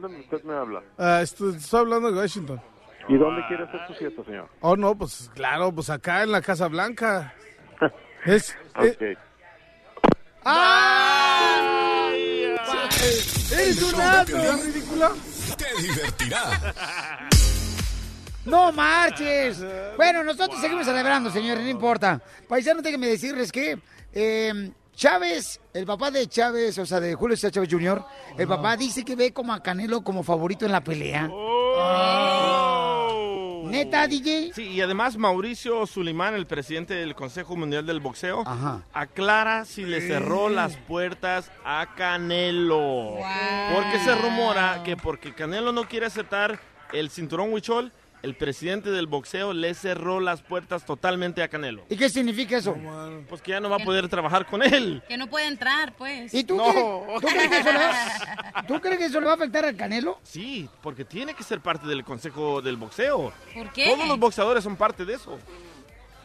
¿Dónde 0.00 0.18
usted 0.18 0.42
me 0.42 0.54
habla? 0.54 0.82
Ah, 0.98 1.20
estoy, 1.22 1.54
estoy 1.54 1.80
hablando 1.80 2.10
de 2.10 2.18
Washington. 2.18 2.60
¿Y 3.08 3.16
dónde 3.16 3.42
quiere 3.46 3.62
hacer 3.62 3.80
su 3.86 3.94
fiesta, 3.94 4.24
señor? 4.24 4.48
Oh, 4.60 4.74
no, 4.76 4.96
pues 4.96 5.30
claro, 5.34 5.70
pues 5.72 5.88
acá 5.90 6.24
en 6.24 6.32
la 6.32 6.42
Casa 6.42 6.66
Blanca. 6.66 7.32
Es, 8.24 8.56
eh, 8.80 9.16
¡Eres 13.02 13.82
un 13.82 14.00
asno! 14.00 14.56
ridícula? 14.62 15.12
Te 15.56 15.82
divertirá. 15.82 17.28
¡No 18.44 18.72
marches! 18.72 19.58
Bueno, 19.96 20.24
nosotros 20.24 20.60
seguimos 20.60 20.86
celebrando, 20.86 21.30
señores, 21.30 21.64
no 21.64 21.70
importa. 21.70 22.20
Paisano, 22.48 22.82
déjenme 22.82 23.08
decirles 23.08 23.52
que 23.52 23.78
eh, 24.12 24.70
Chávez, 24.94 25.60
el 25.72 25.86
papá 25.86 26.10
de 26.10 26.28
Chávez, 26.28 26.78
o 26.78 26.86
sea, 26.86 27.00
de 27.00 27.14
Julio 27.14 27.36
César 27.36 27.52
Chávez 27.52 27.70
Jr., 27.70 28.04
el 28.38 28.46
papá 28.46 28.76
dice 28.76 29.04
que 29.04 29.16
ve 29.16 29.32
como 29.32 29.52
a 29.52 29.62
Canelo 29.62 30.02
como 30.02 30.22
favorito 30.22 30.66
en 30.66 30.72
la 30.72 30.82
pelea. 30.82 31.28
¿Neta, 33.72 34.06
DJ? 34.06 34.52
Sí, 34.54 34.68
y 34.68 34.82
además 34.82 35.16
Mauricio 35.16 35.86
Sulimán, 35.86 36.34
el 36.34 36.46
presidente 36.46 36.92
del 36.92 37.14
Consejo 37.14 37.56
Mundial 37.56 37.86
del 37.86 38.00
Boxeo, 38.00 38.44
aclara 38.92 39.64
si 39.64 39.86
le 39.86 40.02
cerró 40.02 40.50
las 40.50 40.76
puertas 40.76 41.50
a 41.64 41.94
Canelo. 41.96 43.16
Porque 43.74 43.98
se 44.04 44.14
rumora 44.14 44.82
que 44.84 44.98
porque 44.98 45.34
Canelo 45.34 45.72
no 45.72 45.84
quiere 45.84 46.04
aceptar 46.04 46.60
el 46.92 47.08
cinturón 47.08 47.50
huichol, 47.50 47.92
el 48.22 48.34
presidente 48.36 48.90
del 48.90 49.06
boxeo 49.06 49.52
le 49.52 49.74
cerró 49.74 50.20
las 50.20 50.42
puertas 50.42 50.84
totalmente 50.86 51.42
a 51.42 51.48
Canelo. 51.48 51.84
¿Y 51.88 51.96
qué 51.96 52.08
significa 52.08 52.56
eso? 52.56 52.76
Pues 53.28 53.42
que 53.42 53.50
ya 53.50 53.60
no 53.60 53.68
va 53.68 53.76
a 53.76 53.84
poder 53.84 54.08
trabajar 54.08 54.46
con 54.46 54.62
él. 54.62 55.02
Que 55.08 55.16
no 55.16 55.26
puede 55.28 55.46
entrar, 55.48 55.94
pues. 55.96 56.32
¿Y 56.32 56.44
tú, 56.44 56.56
No. 56.56 56.72
crees, 57.20 57.20
¿tú 57.20 57.26
crees 57.28 57.48
que 57.50 57.56
eso 57.58 57.72
le 57.72 57.78
va, 57.78 58.62
¿tú 58.68 58.80
crees 58.80 58.98
que 58.98 59.04
eso 59.06 59.20
le 59.20 59.26
va 59.26 59.32
a 59.32 59.34
afectar 59.36 59.64
al 59.64 59.76
Canelo? 59.76 60.20
Sí, 60.22 60.68
porque 60.82 61.04
tiene 61.04 61.34
que 61.34 61.42
ser 61.42 61.60
parte 61.60 61.86
del 61.86 62.04
Consejo 62.04 62.62
del 62.62 62.76
Boxeo. 62.76 63.32
¿Por 63.54 63.72
qué? 63.72 63.90
Todos 63.94 64.06
los 64.08 64.18
boxeadores 64.18 64.62
son 64.64 64.76
parte 64.76 65.04
de 65.04 65.14
eso. 65.14 65.38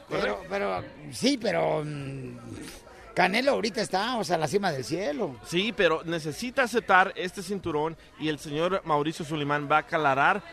Pero, 0.09 0.41
pero, 0.49 0.83
sí, 1.11 1.37
pero 1.37 1.83
mm, 1.83 2.37
Canelo 3.13 3.51
ahorita 3.53 3.81
está, 3.81 4.15
o 4.17 4.23
sea, 4.23 4.35
a 4.35 4.39
la 4.39 4.47
cima 4.47 4.71
del 4.71 4.85
cielo. 4.85 5.35
Sí, 5.45 5.73
pero 5.75 6.03
necesita 6.05 6.63
aceptar 6.63 7.11
este 7.15 7.41
cinturón 7.41 7.97
y 8.19 8.29
el 8.29 8.37
señor 8.39 8.81
Mauricio 8.85 9.25
Sulimán 9.25 9.67
va 9.69 9.77
a 9.77 9.79
aclarar 9.79 10.43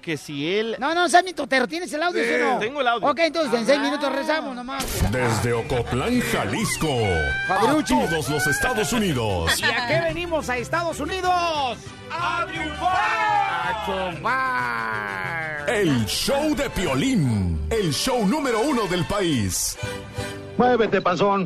que 0.00 0.16
si 0.16 0.52
él... 0.56 0.76
No, 0.78 0.94
no, 0.94 1.08
Sammy 1.08 1.32
Totero, 1.32 1.66
¿tienes 1.68 1.92
el 1.92 2.02
audio 2.02 2.22
Sí, 2.22 2.30
o 2.42 2.54
no? 2.54 2.58
tengo 2.58 2.80
el 2.80 2.88
audio. 2.88 3.08
Ok, 3.08 3.18
entonces 3.20 3.54
en 3.60 3.66
seis 3.66 3.80
minutos 3.80 4.12
rezamos 4.12 4.54
nomás. 4.56 4.84
Desde 5.12 5.52
Ocotlán, 5.52 6.20
Jalisco. 6.20 6.88
A 7.48 7.58
todos 7.84 8.28
los 8.28 8.46
Estados 8.46 8.92
Unidos. 8.92 9.60
¿Y 9.60 9.64
a 9.64 9.86
qué 9.86 10.00
venimos 10.00 10.48
a 10.48 10.56
Estados 10.56 10.98
Unidos? 11.00 11.30
¡A 12.10 12.46
triunfar! 12.48 12.96
¡A 13.62 13.84
triunfar! 13.86 15.70
El 15.70 16.04
show 16.06 16.54
de 16.56 16.68
Piolín. 16.70 17.60
El 17.70 17.92
show 17.92 18.26
número 18.26 18.60
uno 18.60 18.86
del 18.86 19.04
país. 19.06 19.76
Muévete, 20.56 21.00
panzón. 21.00 21.44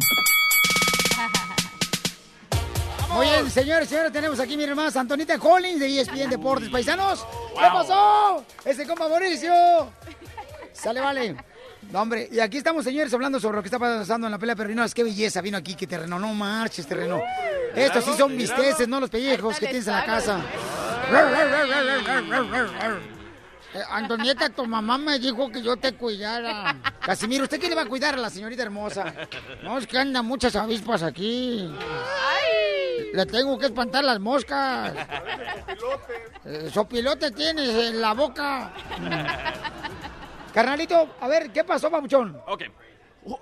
Muy 3.14 3.26
bien, 3.26 3.48
señores, 3.48 3.88
señores, 3.88 4.12
tenemos 4.12 4.40
aquí, 4.40 4.56
miren 4.56 4.74
más, 4.74 4.96
Antonita 4.96 5.38
Collins 5.38 5.78
de 5.78 6.00
ESPN 6.00 6.28
Deportes 6.28 6.68
Paisanos. 6.68 7.24
¿Qué 7.54 7.66
pasó? 7.72 8.44
Ese 8.64 8.84
compa 8.86 9.08
Mauricio. 9.08 9.52
Sale, 10.72 11.00
vale. 11.00 11.36
No, 11.92 12.02
hombre, 12.02 12.28
y 12.32 12.40
aquí 12.40 12.56
estamos, 12.56 12.82
señores, 12.82 13.14
hablando 13.14 13.38
sobre 13.38 13.56
lo 13.56 13.62
que 13.62 13.68
está 13.68 13.78
pasando 13.78 14.26
en 14.26 14.32
la 14.32 14.38
pelea, 14.38 14.56
pero 14.56 14.68
no, 14.74 14.82
es 14.82 14.92
que 14.92 15.04
belleza, 15.04 15.40
vino 15.40 15.56
aquí, 15.56 15.76
que 15.76 15.86
terreno, 15.86 16.18
no 16.18 16.34
marches, 16.34 16.86
terreno. 16.86 17.22
Estos 17.74 18.04
sí 18.04 18.14
son 18.18 18.36
mis 18.36 18.52
teces, 18.52 18.88
no 18.88 18.98
los 18.98 19.10
pellejos 19.10 19.60
que 19.60 19.66
tienes 19.66 19.86
en 19.86 19.94
la 19.94 20.04
casa. 20.04 20.40
Eh, 23.74 23.82
Antonieta, 23.90 24.48
tu 24.50 24.64
mamá 24.66 24.96
me 24.98 25.18
dijo 25.18 25.50
que 25.50 25.60
yo 25.60 25.76
te 25.76 25.94
cuidara. 25.94 26.76
Casimiro, 27.00 27.42
¿usted 27.44 27.58
quién 27.58 27.70
le 27.70 27.76
va 27.76 27.82
a 27.82 27.86
cuidar 27.86 28.14
a 28.14 28.18
la 28.18 28.30
señorita 28.30 28.62
hermosa? 28.62 29.12
No, 29.64 29.78
es 29.78 29.86
que 29.86 29.98
andan 29.98 30.24
muchas 30.24 30.54
avispas 30.54 31.02
aquí. 31.02 31.68
Le 33.12 33.26
tengo 33.26 33.58
que 33.58 33.66
espantar 33.66 34.04
las 34.04 34.20
moscas. 34.20 34.94
Eh, 36.44 36.70
sopilote 36.72 37.32
tienes 37.32 37.68
en 37.70 38.00
la 38.00 38.12
boca. 38.12 38.72
Carnalito, 40.52 41.16
a 41.20 41.26
ver, 41.26 41.50
¿qué 41.50 41.64
pasó, 41.64 41.90
papuchón? 41.90 42.40
Ok. 42.46 42.62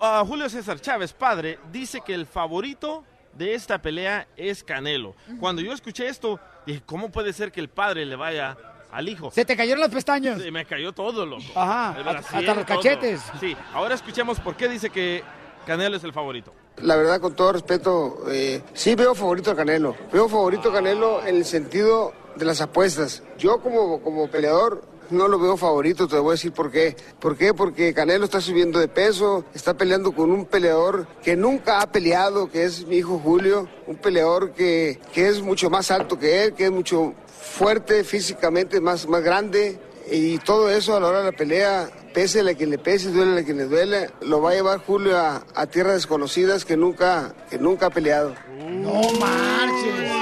Ah, 0.00 0.24
Julio 0.26 0.48
César 0.48 0.80
Chávez, 0.80 1.12
padre, 1.12 1.58
dice 1.70 2.00
que 2.00 2.14
el 2.14 2.24
favorito 2.24 3.04
de 3.34 3.54
esta 3.54 3.82
pelea 3.82 4.28
es 4.36 4.64
Canelo. 4.64 5.14
Cuando 5.40 5.60
yo 5.60 5.72
escuché 5.72 6.06
esto, 6.08 6.40
dije, 6.64 6.82
¿cómo 6.86 7.10
puede 7.10 7.32
ser 7.32 7.52
que 7.52 7.60
el 7.60 7.68
padre 7.68 8.06
le 8.06 8.16
vaya 8.16 8.56
al 8.92 9.08
hijo? 9.08 9.30
Se 9.30 9.44
te 9.44 9.56
cayeron 9.56 9.80
las 9.80 9.90
pestañas. 9.90 10.40
Se 10.40 10.50
me 10.50 10.64
cayó 10.64 10.92
todo, 10.92 11.26
loco. 11.26 11.42
Ajá, 11.54 11.98
El 11.98 12.06
hasta 12.08 12.40
los 12.42 12.54
todo. 12.54 12.66
cachetes. 12.66 13.20
Sí, 13.40 13.56
ahora 13.74 13.94
escuchemos 13.94 14.38
por 14.38 14.54
qué 14.54 14.68
dice 14.68 14.90
que 14.90 15.24
Canelo 15.66 15.96
es 15.96 16.04
el 16.04 16.12
favorito. 16.12 16.52
La 16.76 16.96
verdad, 16.96 17.20
con 17.20 17.34
todo 17.34 17.52
respeto, 17.52 18.24
eh, 18.30 18.62
sí 18.74 18.94
veo 18.94 19.14
favorito 19.14 19.50
a 19.50 19.56
Canelo. 19.56 19.96
Veo 20.12 20.28
favorito 20.28 20.70
a 20.70 20.72
Canelo 20.74 21.20
en 21.26 21.36
el 21.36 21.44
sentido 21.44 22.12
de 22.36 22.44
las 22.44 22.60
apuestas. 22.60 23.22
Yo 23.38 23.60
como, 23.60 24.00
como 24.02 24.28
peleador 24.30 24.82
no 25.10 25.28
lo 25.28 25.38
veo 25.38 25.56
favorito, 25.56 26.08
te 26.08 26.18
voy 26.18 26.30
a 26.30 26.32
decir 26.32 26.52
por 26.52 26.70
qué. 26.70 26.96
¿Por 27.20 27.36
qué? 27.36 27.54
Porque 27.54 27.94
Canelo 27.94 28.24
está 28.24 28.40
subiendo 28.40 28.78
de 28.78 28.88
peso, 28.88 29.44
está 29.54 29.74
peleando 29.74 30.12
con 30.12 30.30
un 30.30 30.46
peleador 30.46 31.06
que 31.22 31.36
nunca 31.36 31.80
ha 31.80 31.90
peleado, 31.90 32.50
que 32.50 32.64
es 32.64 32.86
mi 32.86 32.96
hijo 32.96 33.18
Julio, 33.18 33.68
un 33.86 33.96
peleador 33.96 34.52
que, 34.52 35.00
que 35.12 35.28
es 35.28 35.42
mucho 35.42 35.70
más 35.70 35.90
alto 35.90 36.18
que 36.18 36.44
él, 36.44 36.54
que 36.54 36.66
es 36.66 36.70
mucho 36.70 37.14
fuerte 37.26 38.04
físicamente, 38.04 38.80
más, 38.80 39.08
más 39.08 39.22
grande. 39.22 39.78
Y 40.10 40.38
todo 40.38 40.68
eso 40.68 40.96
a 40.96 41.00
la 41.00 41.08
hora 41.08 41.18
de 41.20 41.30
la 41.30 41.36
pelea, 41.36 41.88
pese 42.12 42.40
a 42.40 42.54
quien 42.54 42.70
le 42.70 42.78
pese, 42.78 43.10
duele 43.10 43.40
a 43.40 43.44
quien 43.44 43.56
le 43.56 43.64
duele, 43.64 44.10
lo 44.22 44.40
va 44.40 44.50
a 44.50 44.54
llevar 44.54 44.78
Julio 44.78 45.16
a, 45.16 45.44
a 45.54 45.66
tierras 45.66 45.94
desconocidas 45.94 46.64
que 46.64 46.76
nunca, 46.76 47.34
que 47.48 47.58
nunca 47.58 47.86
ha 47.86 47.90
peleado. 47.90 48.34
No 48.68 49.00
marches. 49.20 50.12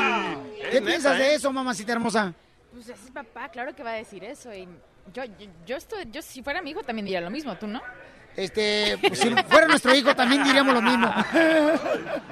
¿Qué 0.71 0.83
piensas 0.83 1.19
de 1.19 1.35
eso, 1.35 1.53
mamacita 1.53 1.93
hermosa? 1.93 2.35
Pues 2.73 2.89
es 2.89 2.99
papá, 3.13 3.49
claro 3.49 3.75
que 3.75 3.83
va 3.83 3.91
a 3.91 3.95
decir 3.95 4.23
eso. 4.25 4.53
Y 4.55 4.69
yo, 5.13 5.25
yo, 5.25 5.47
yo 5.67 5.77
estoy, 5.77 6.07
yo 6.11 6.23
si 6.23 6.43
fuera 6.43 6.63
mi 6.63 6.71
hijo 6.71 6.83
también 6.83 7.05
diría 7.07 7.21
lo 7.21 7.31
mismo, 7.31 7.57
¿tú 7.57 7.67
no? 7.67 7.81
Este, 8.37 8.97
pues, 9.01 9.19
si 9.19 9.29
fuera 9.49 9.67
nuestro 9.67 9.93
hijo 9.93 10.15
también 10.15 10.45
diríamos 10.45 10.73
lo 10.73 10.81
mismo. 10.81 11.13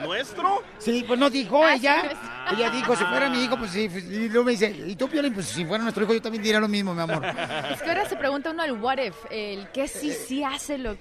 ¿Nuestro? 0.03 0.63
Sí, 0.79 1.05
pues 1.07 1.19
no 1.19 1.29
dijo 1.29 1.63
Ah, 1.65 1.75
ella. 1.75 2.03
sí. 2.03 2.17
Ella 2.57 2.71
dijo, 2.71 2.95
si 2.97 3.05
fuera 3.05 3.29
mi 3.29 3.43
hijo, 3.45 3.59
pues 3.59 3.73
sí. 3.73 3.89
pues, 3.89 4.05
Y 4.05 4.29
luego 4.29 4.45
me 4.45 4.53
dice, 4.53 4.71
¿y 4.71 4.95
tú, 4.97 5.09
Piolín? 5.09 5.35
Pues 5.35 5.47
si 5.47 5.65
fuera 5.65 5.83
nuestro 5.83 6.05
hijo, 6.05 6.15
yo 6.15 6.23
también 6.23 6.43
diría 6.43 6.61
lo 6.61 6.69
mismo, 6.69 6.95
mi 6.95 7.03
amor. 7.03 7.25
Es 7.73 7.83
que 7.83 7.89
ahora 7.91 8.09
se 8.09 8.17
pregunta 8.17 8.51
uno 8.51 8.65
el 8.65 8.73
what 8.73 8.99
if, 8.99 9.17
el 9.31 9.69
que 9.71 9.89
sí, 9.89 10.13
sí 10.13 10.45
hace 10.45 10.79
lo 10.79 10.97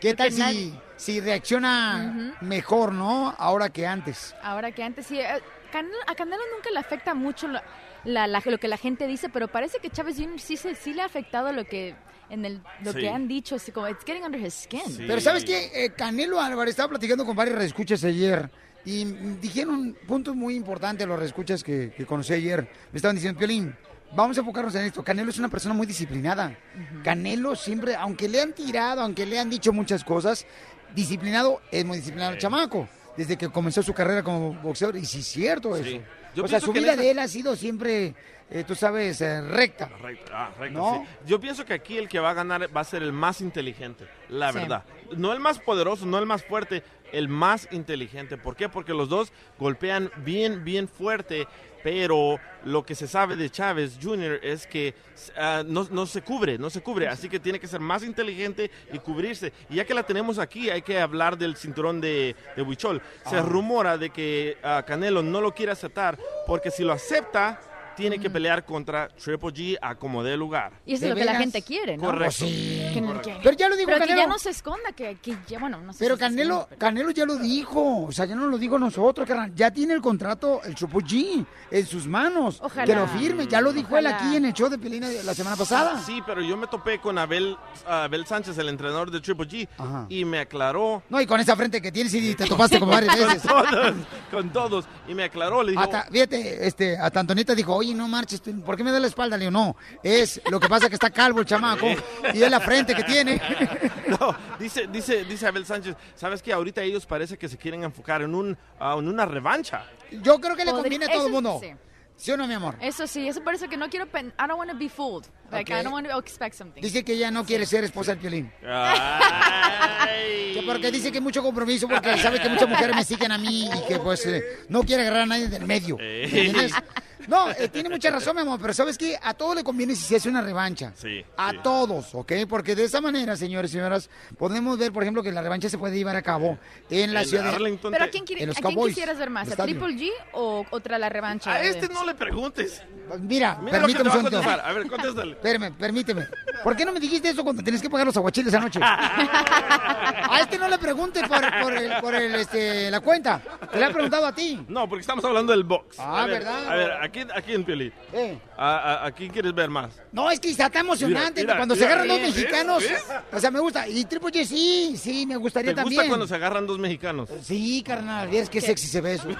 ¿Qué 0.00 0.14
tal 0.14 0.32
si, 0.32 0.76
si 0.96 1.20
reacciona 1.20 2.34
mejor, 2.40 2.92
no? 2.92 3.34
Ahora 3.38 3.70
que 3.70 3.86
antes. 3.86 4.34
Ahora 4.42 4.72
que 4.72 4.82
antes 4.82 5.06
sí. 5.06 5.18
eh, 5.20 5.40
Canelo- 5.72 6.02
a 6.06 6.14
Canelo 6.14 6.42
nunca 6.54 6.70
le 6.70 6.78
afecta 6.80 7.14
mucho 7.14 7.46
lo, 7.48 7.60
la- 8.04 8.26
la- 8.26 8.42
lo 8.44 8.58
que 8.58 8.68
la 8.68 8.76
gente 8.76 9.06
dice, 9.06 9.28
pero 9.28 9.48
parece 9.48 9.78
que 9.78 9.90
Chávez 9.90 10.16
Jr. 10.16 10.40
sí, 10.40 10.56
se- 10.56 10.74
sí 10.74 10.92
le 10.94 11.02
ha 11.02 11.06
afectado 11.06 11.52
lo 11.52 11.64
que 11.64 11.94
en 12.30 12.44
el 12.44 12.60
lo 12.82 12.92
Sí. 12.92 13.00
que 13.00 13.08
han 13.10 13.28
dicho, 13.28 13.56
así 13.56 13.72
como 13.72 13.88
it's 13.88 14.04
getting 14.04 14.22
under 14.24 14.40
his 14.40 14.54
skin. 14.54 14.80
Pero 15.06 15.20
¿sabes 15.20 15.44
qué? 15.44 15.70
Eh, 15.74 15.90
Canelo 15.90 16.40
Álvarez 16.40 16.70
estaba 16.72 16.88
platicando 16.90 17.24
con 17.26 17.36
varios 17.36 17.56
reescuchas 17.58 18.02
ayer 18.04 18.50
y 18.84 19.04
mm, 19.04 19.40
dijeron 19.40 19.96
puntos 20.06 20.34
muy 20.34 20.54
importantes 20.56 21.06
los 21.06 21.18
reescuchas 21.18 21.62
que, 21.62 21.92
que 21.96 22.06
conocí 22.06 22.32
ayer. 22.32 22.66
Me 22.90 22.96
estaban 22.96 23.14
diciendo, 23.16 23.38
Piolín, 23.38 23.74
vamos 24.16 24.36
a 24.36 24.40
enfocarnos 24.40 24.74
en 24.74 24.86
esto. 24.86 25.04
Canelo 25.04 25.30
es 25.30 25.38
una 25.38 25.48
persona 25.48 25.74
muy 25.74 25.86
disciplinada. 25.86 26.56
Canelo 27.04 27.54
siempre, 27.54 27.94
aunque 27.96 28.28
le 28.28 28.40
han 28.40 28.52
tirado, 28.54 29.02
aunque 29.02 29.26
le 29.26 29.38
han 29.38 29.50
dicho 29.50 29.72
muchas 29.72 30.02
cosas, 30.02 30.46
disciplinado, 30.94 31.60
es 31.70 31.84
muy 31.84 31.98
disciplinado 31.98 32.32
el 32.32 32.38
chamaco. 32.38 32.88
Desde 33.16 33.36
que 33.36 33.50
comenzó 33.50 33.82
su 33.82 33.92
carrera 33.92 34.22
como 34.22 34.54
boxeador, 34.54 34.96
y 34.96 35.04
sí 35.04 35.18
es 35.18 35.26
cierto 35.26 35.76
eso. 35.76 35.98
Yo 36.34 36.44
o 36.44 36.48
sea, 36.48 36.58
pienso 36.58 36.66
su 36.66 36.72
que 36.72 36.80
vida 36.80 36.96
de 36.96 37.10
él 37.10 37.18
ha 37.18 37.28
sido 37.28 37.56
siempre, 37.56 38.14
eh, 38.50 38.64
tú 38.66 38.74
sabes, 38.74 39.20
eh, 39.20 39.40
recta. 39.42 39.90
Ah, 40.32 40.50
recto, 40.58 40.78
¿No? 40.78 41.04
sí. 41.06 41.26
Yo 41.26 41.40
pienso 41.40 41.64
que 41.64 41.74
aquí 41.74 41.98
el 41.98 42.08
que 42.08 42.20
va 42.20 42.30
a 42.30 42.34
ganar 42.34 42.74
va 42.74 42.80
a 42.80 42.84
ser 42.84 43.02
el 43.02 43.12
más 43.12 43.40
inteligente, 43.40 44.06
la 44.28 44.52
Sí. 44.52 44.58
verdad. 44.58 44.84
No 45.16 45.32
el 45.32 45.40
más 45.40 45.58
poderoso, 45.58 46.06
no 46.06 46.18
el 46.18 46.26
más 46.26 46.42
fuerte, 46.44 46.82
el 47.12 47.28
más 47.28 47.68
inteligente. 47.70 48.36
¿Por 48.36 48.56
qué? 48.56 48.68
Porque 48.68 48.94
los 48.94 49.08
dos 49.08 49.32
golpean 49.58 50.10
bien, 50.24 50.64
bien 50.64 50.88
fuerte, 50.88 51.46
pero 51.84 52.38
lo 52.64 52.84
que 52.86 52.94
se 52.94 53.08
sabe 53.08 53.34
de 53.36 53.50
Chávez 53.50 53.98
Jr. 54.00 54.38
es 54.42 54.66
que 54.66 54.94
ah, 55.36 55.62
no, 55.66 55.86
no 55.90 56.06
se 56.06 56.22
cubre, 56.22 56.56
no 56.58 56.70
se 56.70 56.80
cubre, 56.80 57.08
así 57.08 57.28
que 57.28 57.40
tiene 57.40 57.58
que 57.58 57.66
ser 57.66 57.80
más 57.80 58.04
inteligente 58.04 58.70
y 58.92 58.98
cubrirse. 58.98 59.52
Y 59.68 59.76
ya 59.76 59.84
que 59.84 59.92
la 59.94 60.04
tenemos 60.04 60.38
aquí, 60.38 60.70
hay 60.70 60.82
que 60.82 61.00
hablar 61.00 61.36
del 61.36 61.56
cinturón 61.56 62.00
de, 62.00 62.36
de 62.56 62.62
Huichol. 62.62 63.02
Se 63.28 63.36
Ah. 63.36 63.42
rumora 63.42 63.98
de 63.98 64.10
que 64.10 64.56
ah, 64.62 64.84
Canelo 64.86 65.22
no 65.22 65.40
lo 65.40 65.52
quiere 65.54 65.72
aceptar, 65.72 66.16
porque 66.46 66.70
si 66.70 66.84
lo 66.84 66.92
acepta, 66.92 67.60
tiene 67.96 68.18
que 68.18 68.30
pelear 68.30 68.64
contra 68.64 69.08
Triple 69.08 69.50
G 69.50 69.78
a 69.80 69.94
como 69.94 70.22
dé 70.22 70.36
lugar. 70.36 70.72
Y 70.86 70.94
eso 70.94 71.04
es 71.04 71.10
lo 71.10 71.16
que 71.16 71.24
la 71.24 71.36
gente 71.36 71.62
quiere, 71.62 71.96
¿no? 71.96 72.04
Correcto. 72.04 72.44
Que 72.44 73.02
que- 73.22 73.38
Pero 73.42 73.56
ya 73.56 73.68
lo 73.68 73.76
dijo 73.76 73.86
Pero 73.86 74.00
que 74.00 74.08
Canelo. 74.08 74.22
ya 74.22 74.26
no 74.28 74.38
se 74.38 74.50
esconda, 74.50 74.92
que, 74.94 75.16
que 75.16 75.36
ya, 75.48 75.58
bueno, 75.58 75.80
no 75.80 75.92
sé 75.92 75.98
Pero 76.00 76.16
si 76.16 76.20
Canelo, 76.20 76.42
esconda, 76.54 76.66
pero- 76.70 76.78
Canelo 76.78 77.10
ya 77.10 77.24
lo 77.26 77.36
dijo, 77.36 78.04
o 78.06 78.12
sea, 78.12 78.24
ya 78.26 78.34
no 78.34 78.46
lo 78.46 78.58
digo 78.58 78.78
nosotros, 78.78 79.26
carnal. 79.26 79.52
Ya 79.54 79.70
tiene 79.70 79.94
el 79.94 80.00
contrato, 80.00 80.60
el 80.64 80.74
Triple 80.74 81.00
G, 81.00 81.46
en 81.70 81.86
sus 81.86 82.06
manos. 82.06 82.58
Ojalá. 82.62 82.86
Que 82.86 82.94
lo 82.94 83.06
firme, 83.08 83.46
ya 83.46 83.60
lo 83.60 83.72
dijo 83.72 83.96
él 83.96 84.06
Ojalá. 84.06 84.16
aquí 84.26 84.36
en 84.36 84.44
el 84.46 84.52
show 84.52 84.68
de 84.68 84.78
Pelina 84.78 85.08
la 85.24 85.34
semana 85.34 85.56
pasada. 85.56 86.00
Sí, 86.04 86.20
pero 86.26 86.40
yo 86.42 86.56
me 86.56 86.66
topé 86.66 86.98
con 87.00 87.18
Abel, 87.18 87.56
Abel 87.86 88.26
Sánchez, 88.26 88.56
el 88.58 88.68
entrenador 88.68 89.10
de 89.10 89.20
Triple 89.20 89.46
G, 89.48 90.06
y 90.08 90.24
me 90.24 90.40
aclaró. 90.40 91.02
No, 91.08 91.20
y 91.20 91.26
con 91.26 91.40
esa 91.40 91.56
frente 91.56 91.80
que 91.80 91.92
tienes 91.92 92.12
y 92.14 92.34
te 92.34 92.46
topaste 92.46 92.78
como 92.78 92.92
varias 92.92 93.16
veces. 93.18 93.42
con 93.42 93.64
todos, 93.70 93.94
con 94.30 94.50
todos. 94.52 94.84
Y 95.08 95.14
me 95.14 95.24
aclaró, 95.24 95.62
le 95.62 95.72
dijo, 95.72 95.82
Hasta, 95.82 96.04
fíjate, 96.10 96.66
este, 96.66 96.96
hasta 96.98 97.20
Antonita 97.20 97.54
dijo, 97.54 97.74
oye, 97.82 97.94
no 97.94 98.08
marches, 98.08 98.40
¿por 98.64 98.76
qué 98.76 98.84
me 98.84 98.90
da 98.92 98.98
la 99.00 99.06
espalda? 99.08 99.36
Le 99.36 99.42
digo, 99.46 99.50
no, 99.50 99.76
es 100.02 100.40
lo 100.50 100.58
que 100.58 100.68
pasa 100.68 100.88
que 100.88 100.94
está 100.94 101.10
calvo 101.10 101.40
el 101.40 101.46
chamaco 101.46 101.86
y 102.32 102.42
es 102.42 102.50
la 102.50 102.60
frente 102.60 102.94
que 102.94 103.04
tiene. 103.04 103.40
no, 104.08 104.34
dice, 104.58 104.86
dice, 104.86 105.24
dice 105.24 105.46
Abel 105.46 105.66
Sánchez, 105.66 105.94
¿sabes 106.14 106.42
qué? 106.42 106.52
Ahorita 106.52 106.82
ellos 106.82 107.04
parece 107.06 107.36
que 107.36 107.48
se 107.48 107.56
quieren 107.58 107.82
enfocar 107.84 108.22
en, 108.22 108.34
un, 108.34 108.56
ah, 108.80 108.96
en 108.98 109.08
una 109.08 109.26
revancha. 109.26 109.84
Yo 110.10 110.40
creo 110.40 110.56
que 110.56 110.64
le 110.64 110.70
Podría- 110.70 110.82
conviene 110.82 111.04
a 111.06 111.12
todo 111.12 111.26
el 111.26 111.32
mundo. 111.32 111.58
sí. 111.62 111.72
¿Sí 112.14 112.30
o 112.30 112.36
no, 112.36 112.46
mi 112.46 112.54
amor? 112.54 112.76
Eso 112.80 113.06
sí, 113.08 113.26
eso 113.26 113.42
parece 113.42 113.68
que 113.68 113.76
no 113.76 113.88
quiero, 113.88 114.06
pen- 114.06 114.32
I 114.38 114.46
don't 114.46 114.56
want 114.58 114.70
to 114.70 114.76
be 114.76 114.88
fooled. 114.88 115.26
Like, 115.50 115.72
Ok. 115.72 115.80
I 115.80 115.82
don't 115.82 115.92
want 115.94 116.06
to 116.08 116.16
expect 116.20 116.54
something. 116.54 116.80
Dice 116.80 117.02
que 117.02 117.14
ella 117.14 117.30
no 117.32 117.44
quiere 117.44 117.66
ser 117.66 117.82
esposa 117.82 118.12
del 118.12 118.20
violín. 118.20 118.52
Ay. 118.64 120.52
Que 120.54 120.62
porque 120.64 120.90
dice 120.92 121.10
que 121.10 121.20
mucho 121.20 121.42
compromiso, 121.42 121.88
porque 121.88 122.16
sabe 122.18 122.38
que 122.40 122.48
muchas 122.48 122.68
mujeres 122.68 122.94
me 122.94 123.04
siguen 123.04 123.32
a 123.32 123.38
mí 123.38 123.66
y 123.74 123.86
que 123.88 123.98
pues 123.98 124.24
eh, 124.26 124.42
no 124.68 124.82
quiere 124.84 125.02
agarrar 125.02 125.22
a 125.22 125.26
nadie 125.26 125.48
del 125.48 125.64
medio. 125.66 125.96
¿me 125.96 126.04
Eh. 126.04 126.24
entiendes? 126.24 126.72
No, 127.28 127.50
eh, 127.50 127.68
tiene 127.68 127.88
mucha 127.88 128.10
razón, 128.10 128.34
mi 128.36 128.42
amor, 128.42 128.58
pero 128.60 128.72
¿sabes 128.74 128.96
qué? 128.98 129.18
A 129.22 129.34
todos 129.34 129.54
le 129.56 129.64
conviene 129.64 129.94
si 129.94 130.02
se 130.02 130.16
hace 130.16 130.28
una 130.28 130.40
revancha. 130.42 130.92
Sí. 130.96 131.24
A 131.36 131.50
sí. 131.50 131.56
todos, 131.62 132.14
¿ok? 132.14 132.32
Porque 132.48 132.74
de 132.74 132.84
esa 132.84 133.00
manera, 133.00 133.36
señores 133.36 133.70
y 133.70 133.74
señoras, 133.74 134.10
podemos 134.38 134.78
ver, 134.78 134.92
por 134.92 135.02
ejemplo, 135.02 135.22
que 135.22 135.32
la 135.32 135.42
revancha 135.42 135.68
se 135.68 135.78
puede 135.78 135.96
llevar 135.96 136.16
a 136.16 136.22
cabo 136.22 136.58
en 136.90 137.12
la 137.14 137.22
En 137.22 137.28
ciudad 137.28 137.44
de... 137.44 137.50
Arlington, 137.50 137.92
¿Pero 137.92 138.04
a 138.04 138.08
quién, 138.08 138.24
quiere- 138.24 138.42
a 138.44 138.54
quién 138.54 138.62
Cowboys, 138.62 138.94
quisieras 138.94 139.18
ver 139.18 139.30
más? 139.30 139.50
¿A. 139.50 139.56
Triple 139.64 139.88
G 139.96 140.10
o 140.32 140.64
otra 140.70 140.98
la 140.98 141.08
revancha? 141.08 141.52
A 141.54 141.58
de- 141.58 141.68
este 141.68 141.88
no 141.88 142.04
le 142.04 142.14
preguntes. 142.14 142.82
Mira, 143.20 143.58
Mira 143.60 143.78
permíteme 143.78 144.10
a 144.10 144.12
un 144.14 144.24
segundo. 144.30 144.50
A 144.50 144.72
ver, 144.72 144.86
contéstale. 144.88 145.32
Espérame, 145.42 145.72
permíteme. 145.74 146.26
¿Por 146.64 146.76
qué 146.76 146.84
no 146.84 146.92
me 146.92 147.00
dijiste 147.00 147.28
eso 147.30 147.42
cuando 147.44 147.62
tienes 147.62 147.80
que 147.82 147.90
pagar 147.90 148.06
los 148.06 148.16
aguachiles 148.16 148.52
anoche? 148.54 148.80
a 148.82 150.38
este 150.40 150.58
no 150.58 150.68
le 150.68 150.78
preguntes 150.78 151.22
por, 151.28 151.40
por 151.62 151.72
el- 151.74 152.00
por 152.00 152.14
el, 152.14 152.34
este, 152.36 152.90
la 152.90 153.00
cuenta. 153.00 153.40
Te 153.70 153.78
la 153.78 153.88
he 153.88 153.92
preguntado 153.92 154.26
a 154.26 154.34
ti. 154.34 154.64
No, 154.68 154.88
porque 154.88 155.00
estamos 155.02 155.24
hablando 155.24 155.52
del 155.52 155.64
box. 155.64 155.96
Ah, 155.98 156.22
a 156.22 156.26
ver, 156.26 156.38
¿verdad? 156.42 156.68
A 156.68 156.74
ver, 156.76 156.90
aquí, 157.20 157.30
aquí 157.34 157.52
en 157.52 157.64
Piolín. 157.64 157.92
Eh. 158.12 158.38
¿A, 158.56 158.76
a, 159.02 159.06
a 159.06 159.12
quién 159.12 159.30
quieres 159.30 159.54
ver 159.54 159.68
más? 159.70 159.90
No, 160.12 160.30
es 160.30 160.38
que 160.40 160.50
está 160.50 160.68
tan 160.70 160.84
emocionante 160.86 161.40
Mira, 161.42 161.54
mira, 161.54 161.56
cuando 161.56 161.74
se 161.74 161.80
mira, 161.82 161.90
agarran 161.92 162.08
dos 162.08 162.18
¿ves? 162.20 162.34
mexicanos. 162.34 162.82
¿Ves? 162.82 163.04
O 163.32 163.40
sea, 163.40 163.50
me 163.50 163.60
gusta. 163.60 163.88
Y 163.88 164.04
Triple 164.04 164.30
G, 164.30 164.44
sí, 164.44 164.96
sí, 164.96 165.26
me 165.26 165.36
gustaría 165.36 165.74
¿Te 165.74 165.82
gusta 165.82 165.82
también. 165.96 166.08
cuando 166.08 166.26
se 166.26 166.34
agarran 166.34 166.66
dos 166.66 166.78
mexicanos? 166.78 167.28
Sí, 167.42 167.82
carnal, 167.86 168.28
vieras 168.28 168.48
qué 168.50 168.60
sexy 168.60 168.86
se 168.88 169.00
ve 169.00 169.14
eso. 169.14 169.30
Y 169.30 169.34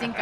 sin 0.00 0.12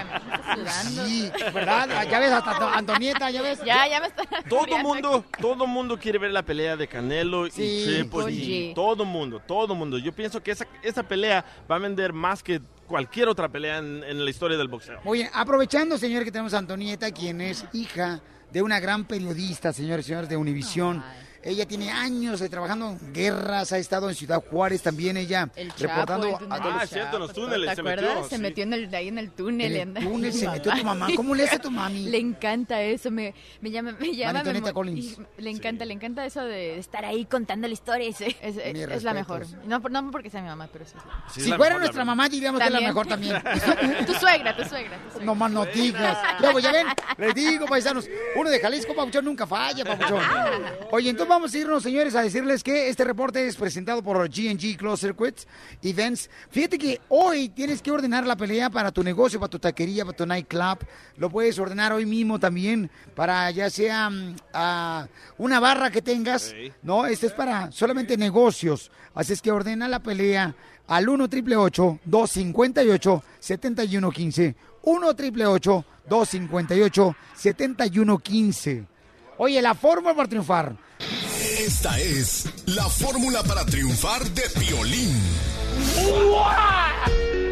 sudando. 0.55 1.07
Sí, 1.07 1.31
¿verdad? 1.53 1.89
Ya 2.11 2.19
ves, 2.19 2.33
hasta 2.33 2.59
to- 2.59 2.69
Antonieta, 2.69 3.31
ya 3.31 3.43
ves. 3.43 3.61
Ya, 3.65 3.87
ya 3.89 4.01
me 4.01 4.07
está... 4.09 4.23
Todo 4.49 4.79
mundo, 4.79 5.25
todo 5.41 5.67
mundo 5.67 5.99
quiere 5.99 6.19
ver 6.19 6.31
la 6.33 6.43
pelea 6.43 6.77
de 6.77 6.87
Canelo 6.89 7.47
Sí, 7.51 7.63
y 7.63 7.85
Triple 8.01 8.25
Oye. 8.25 8.71
G. 8.71 8.75
Todo 8.75 9.05
mundo, 9.05 9.41
todo 9.47 9.75
mundo. 9.75 9.99
Yo 9.99 10.13
pienso 10.13 10.43
que 10.43 10.51
esa, 10.51 10.67
esa 10.83 11.03
pelea 11.03 11.45
va 11.71 11.77
a 11.77 11.79
vender 11.79 12.13
más 12.13 12.43
que 12.43 12.61
cualquier 12.93 13.27
otra 13.27 13.49
pelea 13.49 13.79
en, 13.79 14.05
en 14.05 14.23
la 14.23 14.31
historia 14.31 14.59
del 14.59 14.69
boxeo. 14.69 15.01
Muy 15.03 15.21
bien, 15.21 15.31
aprovechando, 15.33 15.97
señor, 15.97 16.25
que 16.25 16.31
tenemos 16.31 16.53
a 16.53 16.59
Antonieta, 16.59 17.11
quien 17.11 17.41
es 17.41 17.65
hija 17.73 18.21
de 18.53 18.61
una 18.61 18.81
gran 18.81 19.07
periodista, 19.07 19.73
señores 19.73 20.05
y 20.05 20.09
señores, 20.09 20.29
de 20.29 20.37
Univisión. 20.37 21.03
Ella 21.45 21.67
tiene 21.67 21.91
años 21.91 22.39
de 22.41 22.49
trabajando 22.49 22.91
en 22.91 23.13
guerras, 23.13 23.73
ha 23.73 23.79
estado 23.79 24.09
en 24.09 24.15
Ciudad 24.15 24.43
Juárez 24.49 24.81
también, 24.83 25.17
ella 25.17 25.49
El 25.57 25.69
Chapo, 25.75 25.83
reportando 25.89 26.27
el 26.29 26.35
a 26.35 26.39
túnel 26.39 26.63
todos 26.63 26.75
Ah, 26.83 26.87
cierto, 26.87 27.17
en 27.17 27.23
los 27.23 27.33
túneles 27.33 27.69
¿Te 27.71 27.75
se 27.75 27.81
acuerdas? 27.81 28.09
metió, 28.15 28.29
Se 28.29 28.37
sí. 28.37 28.43
metió 28.43 28.65
en 28.65 28.73
el, 28.75 28.95
ahí 28.95 29.09
en 29.09 29.19
el 29.19 29.31
túnel. 29.33 29.77
En 29.77 29.97
el 29.97 30.05
túnel 30.05 30.33
se 30.33 30.49
metió 30.51 30.73
tu 30.73 30.85
mamá. 30.85 31.09
¿Cómo 31.17 31.35
le 31.35 31.45
hace 31.45 31.57
a 31.57 31.59
tu 31.59 31.71
mami? 31.71 32.05
Le 32.11 32.19
encanta 32.19 32.81
eso, 32.83 33.11
me, 33.11 33.35
me 33.61 33.71
llama, 33.71 33.97
me 33.99 34.15
llama. 34.15 34.43
me 34.45 34.73
Collins. 34.73 35.17
Le 35.39 35.51
encanta, 35.51 35.85
le 35.85 35.95
encanta 35.95 36.25
eso 36.25 36.45
de 36.45 36.79
estar 36.79 37.05
ahí 37.05 37.25
contando 37.25 37.67
la 37.67 37.75
historia. 37.75 38.09
Es, 38.09 38.21
es- 38.21 38.37
es- 38.41 38.73
Mis 38.75 38.83
es 38.83 39.03
la 39.03 39.13
mejor. 39.13 39.45
No, 39.67 39.81
no 39.81 40.11
porque 40.13 40.31
sea 40.31 40.43
mi 40.43 40.49
mamá, 40.49 40.69
pero 40.73 40.85
sí. 40.87 40.95
Si 41.35 41.41
fuera 41.53 41.75
mejor, 41.75 41.81
nuestra 41.81 42.05
mamá, 42.05 42.29
diríamos 42.29 42.61
que 42.61 42.67
es 42.69 42.73
la 42.73 42.81
mejor 42.81 43.07
también. 43.09 43.43
tu 44.07 44.15
suegra, 44.15 44.57
tu 44.57 44.65
suegra. 44.65 44.97
Tu 44.99 45.11
suegra. 45.11 45.25
No 45.25 45.35
más 45.35 45.51
no 45.51 45.65
digas. 45.67 46.19
Luego, 46.41 46.61
ya 46.61 46.71
ven, 46.71 46.87
les 47.19 47.35
digo, 47.35 47.67
paisanos, 47.67 48.09
uno 48.37 48.49
de 48.49 48.61
Jalisco, 48.61 48.95
Papuchón, 48.95 49.25
nunca 49.25 49.45
falla, 49.47 49.85
Papuchón. 49.85 50.23
Oye, 50.93 51.11
entonces 51.11 51.32
vamos 51.33 51.55
a 51.55 51.59
irnos, 51.59 51.83
señores, 51.83 52.15
a 52.15 52.21
decirles 52.21 52.63
que 52.63 52.91
este 52.91 53.05
reporte 53.05 53.47
es 53.47 53.57
presentado 53.57 54.03
por 54.03 54.29
G&G 54.29 54.77
Close 54.77 55.07
Circuits 55.07 55.49
Events. 55.83 56.29
Fíjate 56.51 56.77
que 56.77 57.01
hoy 57.09 57.49
tienes 57.49 57.81
que 57.81 57.91
ordenar 57.91 58.27
la 58.27 58.37
pelea 58.37 58.69
para 58.69 58.93
tu 58.93 59.03
negocio, 59.03 59.41
para 59.41 59.49
tu 59.49 59.59
taquería, 59.59 60.05
para 60.05 60.15
tu 60.15 60.27
nightclub. 60.27 60.81
Lo 61.17 61.31
puedes 61.31 61.59
ordenar 61.59 61.95
hoy 61.95 62.05
mismo 62.05 62.39
también 62.39 62.91
para 63.15 63.51
ya 63.51 63.71
sea 63.71 64.11
ah, 64.53 65.07
una 65.39 65.59
barra 65.59 65.91
que 65.91 66.03
tengas. 66.03 66.55
No, 66.83 67.07
este 67.07 67.29
es 67.29 67.33
para 67.33 67.73
solamente 67.73 68.19
negocios. 68.19 68.91
Así 69.15 69.33
es 69.33 69.41
que 69.41 69.51
ordena 69.51 69.89
la 69.89 70.01
pelea 70.01 70.55
al 70.87 71.09
1 71.09 71.29
triple 71.31 71.55
258 71.55 73.23
7115 73.41 74.55
1 74.83 75.15
triple 75.17 75.45
258 75.45 77.17
7115 77.35 78.92
Oye, 79.45 79.61
la 79.61 79.75
fórmula 79.75 80.15
para 80.15 80.29
triunfar. 80.29 80.77
Esta 81.59 81.99
es 81.99 82.49
la 82.67 82.85
fórmula 82.85 83.43
para 83.43 83.67
triunfar 83.67 84.23
de 84.23 84.43
violín. 84.61 85.21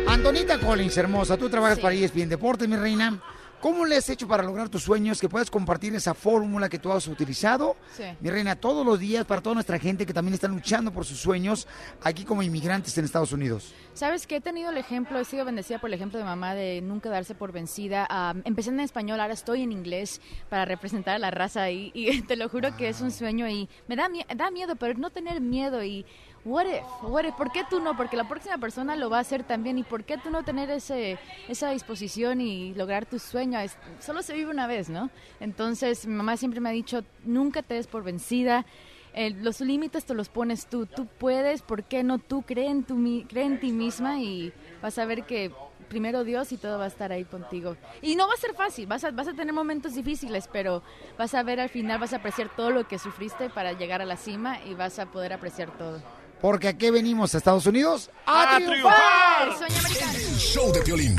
Antonita 0.06 0.60
Collins, 0.60 0.96
hermosa, 0.96 1.36
tú 1.36 1.50
trabajas 1.50 1.80
para 1.80 1.92
E 1.92 2.04
ESPN 2.04 2.28
Deportes, 2.28 2.68
mi 2.68 2.76
reina. 2.76 3.20
¿Cómo 3.60 3.84
le 3.84 3.96
has 3.96 4.08
hecho 4.08 4.26
para 4.26 4.42
lograr 4.42 4.70
tus 4.70 4.82
sueños? 4.84 5.20
Que 5.20 5.28
puedas 5.28 5.50
compartir 5.50 5.94
esa 5.94 6.14
fórmula 6.14 6.70
que 6.70 6.78
tú 6.78 6.90
has 6.92 7.06
utilizado, 7.06 7.76
Sí. 7.94 8.04
mi 8.20 8.30
reina, 8.30 8.56
todos 8.56 8.86
los 8.86 8.98
días 8.98 9.26
para 9.26 9.42
toda 9.42 9.52
nuestra 9.54 9.78
gente 9.78 10.06
que 10.06 10.14
también 10.14 10.32
está 10.32 10.48
luchando 10.48 10.90
por 10.92 11.04
sus 11.04 11.18
sueños 11.18 11.68
aquí 12.02 12.24
como 12.24 12.42
inmigrantes 12.42 12.96
en 12.96 13.04
Estados 13.04 13.32
Unidos. 13.32 13.74
Sabes 13.92 14.26
que 14.26 14.36
he 14.36 14.40
tenido 14.40 14.70
el 14.70 14.78
ejemplo, 14.78 15.18
he 15.18 15.26
sido 15.26 15.44
bendecida 15.44 15.78
por 15.78 15.90
el 15.90 15.94
ejemplo 15.94 16.18
de 16.18 16.24
mamá 16.24 16.54
de 16.54 16.80
nunca 16.80 17.10
darse 17.10 17.34
por 17.34 17.52
vencida. 17.52 18.08
Empecé 18.44 18.70
en 18.70 18.80
español, 18.80 19.20
ahora 19.20 19.34
estoy 19.34 19.62
en 19.62 19.72
inglés 19.72 20.22
para 20.48 20.64
representar 20.64 21.16
a 21.16 21.18
la 21.18 21.30
raza 21.30 21.62
ahí 21.62 21.90
y 21.92 22.22
te 22.22 22.36
lo 22.36 22.48
juro 22.48 22.74
que 22.78 22.88
es 22.88 23.02
un 23.02 23.10
sueño 23.10 23.46
y 23.46 23.68
me 23.88 23.96
da, 23.96 24.08
da 24.36 24.50
miedo, 24.50 24.76
pero 24.76 24.98
no 24.98 25.10
tener 25.10 25.42
miedo 25.42 25.84
y 25.84 26.06
what 26.44 26.66
if, 26.66 26.82
what 27.02 27.24
if, 27.24 27.34
¿por 27.34 27.52
qué 27.52 27.64
tú 27.68 27.80
no? 27.80 27.96
Porque 27.96 28.16
la 28.16 28.28
próxima 28.28 28.58
persona 28.58 28.96
lo 28.96 29.10
va 29.10 29.18
a 29.18 29.20
hacer 29.20 29.44
también 29.44 29.78
y 29.78 29.82
¿por 29.82 30.04
qué 30.04 30.18
tú 30.18 30.30
no 30.30 30.42
tener 30.42 30.70
ese, 30.70 31.18
esa 31.48 31.70
disposición 31.70 32.40
y 32.40 32.74
lograr 32.74 33.06
tu 33.06 33.18
sueño? 33.18 33.58
Solo 34.00 34.22
se 34.22 34.34
vive 34.34 34.50
una 34.50 34.66
vez, 34.66 34.88
¿no? 34.88 35.10
Entonces 35.38 36.06
mi 36.06 36.14
mamá 36.14 36.36
siempre 36.36 36.60
me 36.60 36.68
ha 36.68 36.72
dicho, 36.72 37.04
nunca 37.24 37.62
te 37.62 37.74
des 37.74 37.86
por 37.86 38.02
vencida. 38.02 38.64
Eh, 39.12 39.30
los 39.30 39.60
límites 39.60 40.04
te 40.04 40.14
los 40.14 40.28
pones 40.28 40.66
tú. 40.66 40.86
Tú 40.86 41.06
puedes, 41.06 41.62
¿por 41.62 41.84
qué 41.84 42.02
no 42.02 42.18
tú? 42.18 42.42
Cree 42.42 42.68
en, 42.68 42.84
tu, 42.84 42.96
cree 43.28 43.44
en 43.44 43.58
ti 43.58 43.72
misma 43.72 44.20
y 44.20 44.52
vas 44.80 44.98
a 44.98 45.04
ver 45.04 45.24
que 45.24 45.52
primero 45.88 46.22
Dios 46.22 46.52
y 46.52 46.56
todo 46.56 46.78
va 46.78 46.84
a 46.84 46.88
estar 46.88 47.10
ahí 47.10 47.24
contigo. 47.24 47.76
Y 48.00 48.14
no 48.14 48.28
va 48.28 48.34
a 48.34 48.36
ser 48.36 48.54
fácil, 48.54 48.86
vas 48.86 49.04
a, 49.04 49.10
vas 49.10 49.28
a 49.28 49.34
tener 49.34 49.52
momentos 49.52 49.94
difíciles, 49.94 50.48
pero 50.50 50.82
vas 51.18 51.34
a 51.34 51.42
ver 51.42 51.58
al 51.60 51.68
final, 51.68 51.98
vas 51.98 52.12
a 52.12 52.16
apreciar 52.16 52.48
todo 52.54 52.70
lo 52.70 52.86
que 52.86 52.98
sufriste 52.98 53.50
para 53.50 53.72
llegar 53.72 54.00
a 54.00 54.04
la 54.04 54.16
cima 54.16 54.60
y 54.64 54.74
vas 54.74 54.98
a 55.00 55.06
poder 55.06 55.32
apreciar 55.32 55.76
todo. 55.76 56.00
Porque 56.40 56.68
aquí 56.68 56.90
venimos 56.90 57.34
a 57.34 57.38
Estados 57.38 57.66
Unidos 57.66 58.10
a, 58.26 58.56
¡A 58.56 58.56
triunfar. 58.56 59.48
¡El 59.48 59.56
sueño 59.56 59.78
americano! 59.78 60.12
El 60.14 60.36
show 60.38 60.72
de 60.72 60.80
violín. 60.80 61.16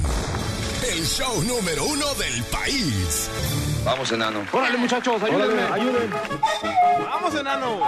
El 0.91 1.05
show 1.05 1.43
número 1.43 1.85
uno 1.85 2.13
del 2.15 2.43
país. 2.45 3.29
Vamos, 3.85 4.11
enano. 4.11 4.45
Órale, 4.51 4.77
muchachos, 4.77 5.21
ayúdenme. 5.21 5.61
Ayúdenme. 5.61 6.15
¡Vamos, 6.99 7.35
enano! 7.35 7.79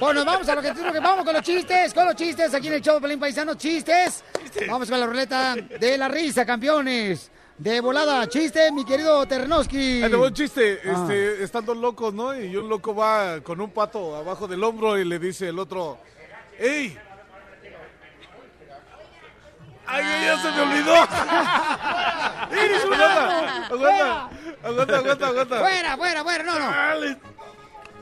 Bueno, 0.00 0.24
vamos 0.24 0.48
a 0.48 0.54
lo 0.54 0.62
que 0.62 0.68
tenemos 0.72 0.92
que 0.92 1.00
vamos 1.00 1.24
con 1.24 1.34
los 1.34 1.42
chistes, 1.42 1.92
con 1.92 2.06
los 2.06 2.14
chistes 2.14 2.54
aquí 2.54 2.68
en 2.68 2.74
el 2.74 2.82
show 2.82 2.94
de 2.96 3.00
Pelín 3.00 3.20
Paisano, 3.20 3.54
chistes. 3.54 4.24
Vamos 4.66 4.88
con 4.88 5.00
la 5.00 5.06
ruleta 5.06 5.54
de 5.56 5.98
la 5.98 6.08
risa, 6.08 6.46
campeones. 6.46 7.30
De 7.58 7.80
volada, 7.80 8.28
chiste, 8.28 8.70
mi 8.70 8.84
querido 8.84 9.26
Ternoski. 9.26 10.00
Te 10.00 10.14
un 10.14 10.32
chiste, 10.32 10.80
Ah. 10.86 10.92
este, 11.02 11.42
están 11.42 11.64
dos 11.64 11.76
locos, 11.76 12.14
¿no? 12.14 12.32
Y 12.38 12.56
un 12.56 12.68
loco 12.68 12.94
va 12.94 13.40
con 13.40 13.60
un 13.60 13.70
pato 13.70 14.14
abajo 14.14 14.46
del 14.46 14.62
hombro 14.62 14.96
y 14.96 15.04
le 15.04 15.18
dice 15.18 15.48
el 15.48 15.58
otro, 15.58 15.98
¡Ey! 16.56 16.96
¡Ay, 19.90 20.04
ay, 20.04 20.24
ya 20.26 20.38
se 20.42 20.50
me 20.52 20.60
olvidó! 20.60 20.94
¡Eres 22.62 22.84
un 22.84 22.92
Aguanta, 22.94 24.30
aguanta, 24.62 24.96
aguanta, 24.96 24.96
aguanta, 24.98 25.26
aguanta. 25.26 25.60
¡Fuera, 25.60 25.96
fuera, 25.96 26.22
fuera! 26.22 26.44
No, 26.44 26.58
no. 26.58 26.70
Dale. 26.70 27.16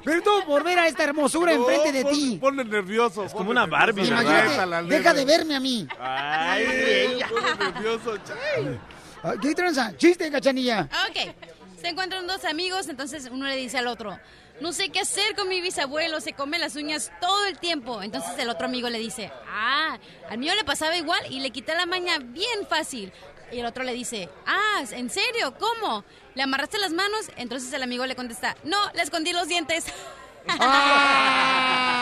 Perdón 0.05 0.45
por 0.47 0.63
ver 0.65 0.79
a 0.81 0.87
esta 0.87 1.05
hermosura 1.05 1.53
No, 1.53 1.59
enfrente 1.61 1.93
de 1.93 2.03
pon- 2.03 2.13
ti. 2.13 2.39
Ponle 2.41 2.65
nervioso. 2.65 3.25
Es 3.25 3.33
como 3.33 3.51
una 3.51 3.67
Barbie. 3.67 4.07
Imagínate, 4.07 4.87
deja 4.87 5.15
de 5.15 5.25
verme 5.25 5.57
a 5.57 5.61
mí. 5.61 5.87
¡Ay! 6.01 7.21
Ponle 7.31 7.57
nervioso, 7.73 8.17
chale. 8.19 8.79
Ah, 9.27 9.35
¿Qué 9.43 9.57
tranza? 9.57 9.93
Chiste, 9.97 10.31
cachanilla. 10.31 10.89
Ok. 11.09 11.35
Se 11.81 11.89
encuentran 11.89 12.29
dos 12.29 12.45
amigos, 12.45 12.89
entonces 12.89 13.29
uno 13.29 13.47
le 13.47 13.57
dice 13.57 13.77
al 13.79 13.89
otro, 13.89 14.17
no 14.61 14.73
sé 14.73 14.91
qué 14.91 15.01
hacer 15.01 15.35
con 15.35 15.49
mi 15.49 15.61
bisabuelo, 15.61 16.21
se 16.21 16.33
come 16.33 16.61
las 16.61 16.77
uñas 16.77 17.11
todo 17.21 17.45
el 17.47 17.59
tiempo. 17.59 18.03
Entonces 18.03 18.39
el 18.39 18.49
otro 18.49 18.67
amigo 18.67 18.89
le 18.89 19.01
dice, 19.01 19.33
ah, 19.49 19.99
al 20.31 20.39
mío 20.39 20.55
le 20.55 20.63
pasaba 20.63 20.97
igual 20.97 21.21
y 21.29 21.41
le 21.41 21.51
quité 21.51 21.75
la 21.75 21.87
maña 21.87 22.19
bien 22.21 22.69
fácil. 22.69 23.13
Y 23.51 23.59
el 23.59 23.67
otro 23.67 23.83
le 23.83 23.95
dice, 23.95 24.29
ah, 24.47 24.85
¿en 24.93 25.11
serio? 25.11 25.55
¿Cómo? 25.59 26.05
¿Le 26.37 26.43
amarraste 26.45 26.79
las 26.79 26.93
manos? 26.93 27.27
Entonces 27.37 27.73
el 27.73 27.83
amigo 27.83 28.07
le 28.07 28.15
contesta, 28.15 28.57
no, 28.63 28.79
le 28.95 29.03
escondí 29.03 29.33
los 29.33 29.49
dientes. 29.49 29.87
¡Ah! 30.49 31.97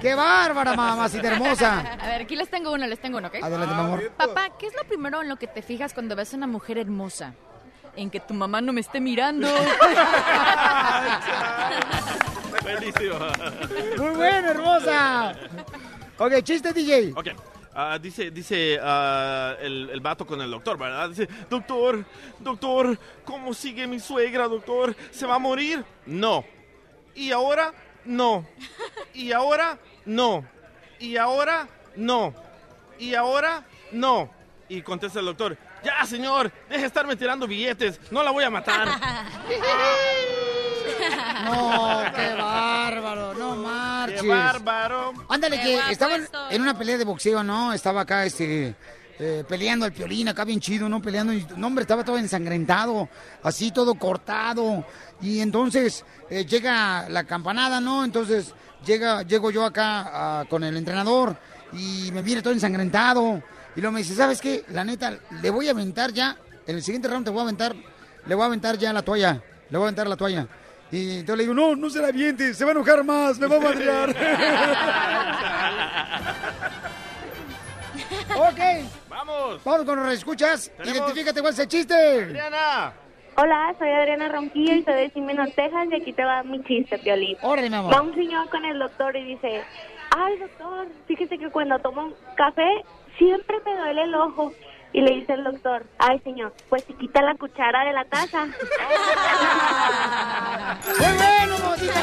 ¡Qué 0.00 0.14
bárbara, 0.14 0.74
mamacita 0.74 1.28
hermosa! 1.32 1.80
A 2.00 2.06
ver, 2.06 2.22
aquí 2.22 2.36
les 2.36 2.48
tengo 2.48 2.72
uno, 2.72 2.86
les 2.86 3.00
tengo 3.00 3.18
uno, 3.18 3.28
¿ok? 3.28 3.36
Adelante, 3.42 3.74
mi 3.74 3.80
amor. 3.80 4.10
Papá, 4.16 4.50
¿qué 4.58 4.66
es 4.66 4.74
lo 4.76 4.84
primero 4.84 5.22
en 5.22 5.28
lo 5.28 5.36
que 5.36 5.46
te 5.46 5.62
fijas 5.62 5.92
cuando 5.92 6.14
ves 6.16 6.32
a 6.34 6.36
una 6.36 6.46
mujer 6.46 6.78
hermosa? 6.78 7.34
En 7.96 8.10
que 8.10 8.20
tu 8.20 8.34
mamá 8.34 8.60
no 8.60 8.72
me 8.72 8.80
esté 8.80 9.00
mirando. 9.00 9.48
Buenísimo. 12.62 13.16
Muy 13.98 14.16
bueno, 14.16 14.48
hermosa. 14.50 15.34
Ok, 16.18 16.42
chiste, 16.42 16.72
DJ. 16.72 17.12
Ok. 17.16 17.28
ah, 17.74 17.98
dice 18.00 18.30
dice 18.30 18.78
ah, 18.80 19.54
el, 19.60 19.90
el 19.90 20.00
vato 20.00 20.24
con 20.26 20.40
el 20.40 20.50
doctor, 20.50 20.78
¿verdad? 20.78 21.08
Dice, 21.08 21.28
doctor, 21.50 22.04
doctor, 22.38 22.96
¿cómo 23.24 23.52
sigue 23.52 23.86
mi 23.88 23.98
suegra, 23.98 24.46
doctor? 24.46 24.94
¿Se 25.10 25.26
va 25.26 25.34
a 25.36 25.40
morir? 25.40 25.84
No. 26.06 26.44
¿Y 27.18 27.32
ahora? 27.32 27.72
No. 28.04 28.46
¿Y 29.12 29.32
ahora? 29.32 29.76
No. 30.06 30.44
¿Y 31.00 31.16
ahora? 31.16 31.66
No. 31.96 32.32
¿Y 32.96 33.14
ahora? 33.16 33.64
No. 33.90 34.30
Y 34.68 34.82
contesta 34.82 35.18
el 35.18 35.26
doctor, 35.26 35.58
Ya, 35.82 36.04
señor, 36.06 36.52
deje 36.68 36.82
de 36.82 36.86
estarme 36.86 37.16
tirando 37.16 37.48
billetes. 37.48 37.98
No 38.12 38.22
la 38.22 38.30
voy 38.30 38.44
a 38.44 38.50
matar. 38.50 38.88
No, 41.44 42.02
qué 42.14 42.34
bárbaro, 42.34 43.34
no 43.34 43.56
marches. 43.56 44.22
¡Qué 44.22 44.28
bárbaro! 44.28 45.12
Ándale, 45.28 45.56
Qué 45.56 45.80
que 45.86 45.92
estaban 45.92 46.22
estoy. 46.22 46.54
en 46.54 46.62
una 46.62 46.76
pelea 46.76 46.98
de 46.98 47.04
boxeo, 47.04 47.42
¿no? 47.42 47.72
Estaba 47.72 48.00
acá, 48.02 48.24
este, 48.26 48.74
eh, 49.18 49.44
peleando 49.48 49.84
al 49.84 49.92
piolín, 49.92 50.28
acá 50.28 50.44
bien 50.44 50.60
chido, 50.60 50.88
¿no? 50.88 51.00
Peleando, 51.00 51.32
y, 51.32 51.46
no, 51.56 51.68
hombre, 51.68 51.82
estaba 51.82 52.04
todo 52.04 52.18
ensangrentado, 52.18 53.08
así 53.42 53.70
todo 53.70 53.94
cortado. 53.94 54.84
Y 55.20 55.40
entonces 55.40 56.04
eh, 56.30 56.44
llega 56.44 57.08
la 57.08 57.24
campanada, 57.24 57.80
¿no? 57.80 58.04
Entonces 58.04 58.54
llega, 58.84 59.22
llego 59.22 59.50
yo 59.50 59.64
acá 59.64 60.10
ah, 60.12 60.44
con 60.48 60.62
el 60.62 60.76
entrenador 60.76 61.36
y 61.72 62.10
me 62.12 62.22
viene 62.22 62.42
todo 62.42 62.52
ensangrentado. 62.52 63.42
Y 63.74 63.80
luego 63.80 63.92
me 63.92 64.00
dice, 64.00 64.14
¿sabes 64.14 64.40
qué? 64.40 64.64
La 64.70 64.84
neta, 64.84 65.18
le 65.42 65.50
voy 65.50 65.68
a 65.68 65.72
aventar 65.72 66.12
ya, 66.12 66.36
en 66.66 66.76
el 66.76 66.82
siguiente 66.82 67.08
round 67.08 67.24
te 67.24 67.30
voy 67.30 67.40
a 67.40 67.42
aventar, 67.42 67.74
le 68.26 68.34
voy 68.34 68.42
a 68.42 68.46
aventar 68.46 68.78
ya 68.78 68.92
la 68.92 69.02
toalla, 69.02 69.42
le 69.70 69.78
voy 69.78 69.84
a 69.84 69.88
aventar 69.88 70.08
la 70.08 70.16
toalla. 70.16 70.46
Y 70.90 71.18
entonces 71.18 71.36
le 71.36 71.42
digo, 71.42 71.54
no, 71.54 71.76
no 71.76 71.90
se 71.90 72.00
la 72.00 72.08
aviente, 72.08 72.54
se 72.54 72.64
va 72.64 72.70
a 72.70 72.74
enojar 72.74 73.04
más, 73.04 73.38
me 73.38 73.46
va 73.46 73.56
a 73.56 73.60
madrear. 73.60 74.10
ok. 78.36 78.60
¡Vamos! 79.08 79.60
Vamos 79.64 79.84
con 79.84 80.02
los 80.02 80.14
escuchas. 80.14 80.70
Identifícate 80.82 81.40
cuál 81.40 81.52
es 81.52 81.58
el 81.58 81.68
chiste. 81.68 81.94
Adriana. 81.94 83.07
Hola, 83.40 83.72
soy 83.78 83.88
Adriana 83.88 84.28
Ronquillo 84.28 84.74
y 84.74 84.82
soy 84.82 84.94
de 84.94 85.10
Jimeno, 85.10 85.46
Texas 85.54 85.86
y 85.92 85.94
aquí 85.94 86.12
te 86.12 86.24
va 86.24 86.42
mi 86.42 86.60
chiste, 86.64 86.98
Piolín. 86.98 87.36
Órale, 87.42 87.70
mi 87.70 87.76
amor. 87.76 87.94
Va 87.94 88.02
un 88.02 88.12
señor 88.12 88.50
con 88.50 88.64
el 88.64 88.80
doctor 88.80 89.14
y 89.14 89.22
dice, 89.22 89.62
ay 90.10 90.38
doctor, 90.38 90.88
fíjese 91.06 91.38
que 91.38 91.48
cuando 91.48 91.78
tomo 91.78 92.06
un 92.06 92.16
café 92.36 92.68
siempre 93.16 93.58
me 93.64 93.76
duele 93.76 94.02
el 94.02 94.14
ojo. 94.16 94.52
Y 94.92 95.02
le 95.02 95.12
dice 95.20 95.34
el 95.34 95.44
doctor, 95.44 95.86
ay 95.98 96.18
señor, 96.24 96.52
pues 96.68 96.82
se 96.82 96.94
quita 96.94 97.22
la 97.22 97.36
cuchara 97.36 97.84
de 97.84 97.92
la 97.92 98.04
taza. 98.06 98.46
¡Muy 100.98 101.12
bueno, 101.16 101.58
mamacita! 101.58 101.94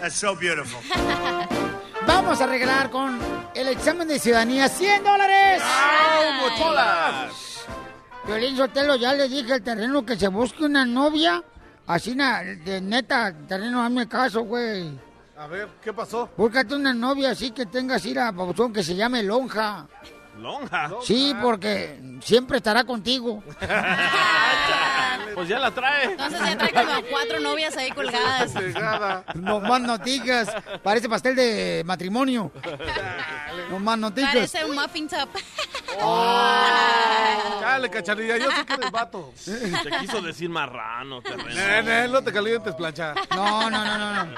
That's 0.00 0.16
so 0.16 0.36
beautiful. 0.36 0.80
Vamos 2.06 2.42
a 2.42 2.46
regalar 2.46 2.90
con 2.90 3.18
el 3.54 3.68
examen 3.68 4.06
de 4.06 4.18
ciudadanía 4.18 4.68
100 4.68 5.02
dólares. 5.02 5.62
Violín 8.26 8.56
Sotelo, 8.56 8.96
ya 8.96 9.12
le 9.14 9.28
dije 9.28 9.52
al 9.54 9.62
terreno 9.62 10.04
que 10.04 10.16
se 10.16 10.28
busque 10.28 10.64
una 10.64 10.84
novia. 10.84 11.42
Así, 11.86 12.14
na- 12.16 12.42
de 12.42 12.80
neta, 12.80 13.32
terreno, 13.46 13.82
hazme 13.82 14.08
caso, 14.08 14.42
güey. 14.42 14.90
A 15.38 15.46
ver, 15.46 15.68
¿qué 15.82 15.92
pasó? 15.92 16.28
Búscate 16.36 16.74
una 16.74 16.92
novia 16.92 17.30
así 17.30 17.50
que 17.52 17.66
tenga 17.66 17.96
así 17.96 18.12
la 18.14 18.32
pauzón 18.32 18.72
que 18.72 18.82
se 18.82 18.96
llame 18.96 19.22
Lonja. 19.22 19.86
Lonja. 20.38 20.90
Sí, 21.02 21.34
porque 21.40 22.00
siempre 22.20 22.56
estará 22.58 22.84
contigo. 22.84 23.42
Pues 25.34 25.48
ya 25.48 25.58
la 25.58 25.70
trae. 25.70 26.04
Entonces 26.12 26.40
ya 26.40 26.56
trae 26.58 26.72
como 26.72 27.02
cuatro 27.10 27.40
novias 27.40 27.76
ahí 27.76 27.90
colgadas. 27.90 28.52
No 29.34 29.60
más 29.60 29.80
noticias. 29.80 30.48
Parece 30.82 31.08
pastel 31.08 31.36
de 31.36 31.82
matrimonio. 31.84 32.50
No 33.70 33.78
más 33.78 33.98
noticias. 33.98 34.32
Parece 34.34 34.64
un 34.64 34.74
muffin 34.76 35.08
top. 35.08 35.28
Dale, 37.60 37.90
cachanilla, 37.90 38.36
yo 38.38 38.50
sé 38.50 38.64
que 38.64 38.74
eres 38.74 38.90
vato. 38.90 39.32
Te 39.44 39.90
quiso 40.00 40.20
decir 40.22 40.48
marrano, 40.48 41.20
terreno. 41.22 42.12
No 42.12 42.22
te 42.22 42.32
calientes, 42.32 42.74
plancha. 42.74 43.14
No, 43.34 43.68
no, 43.70 43.84
no, 43.84 43.98
no, 43.98 44.24
no. 44.24 44.34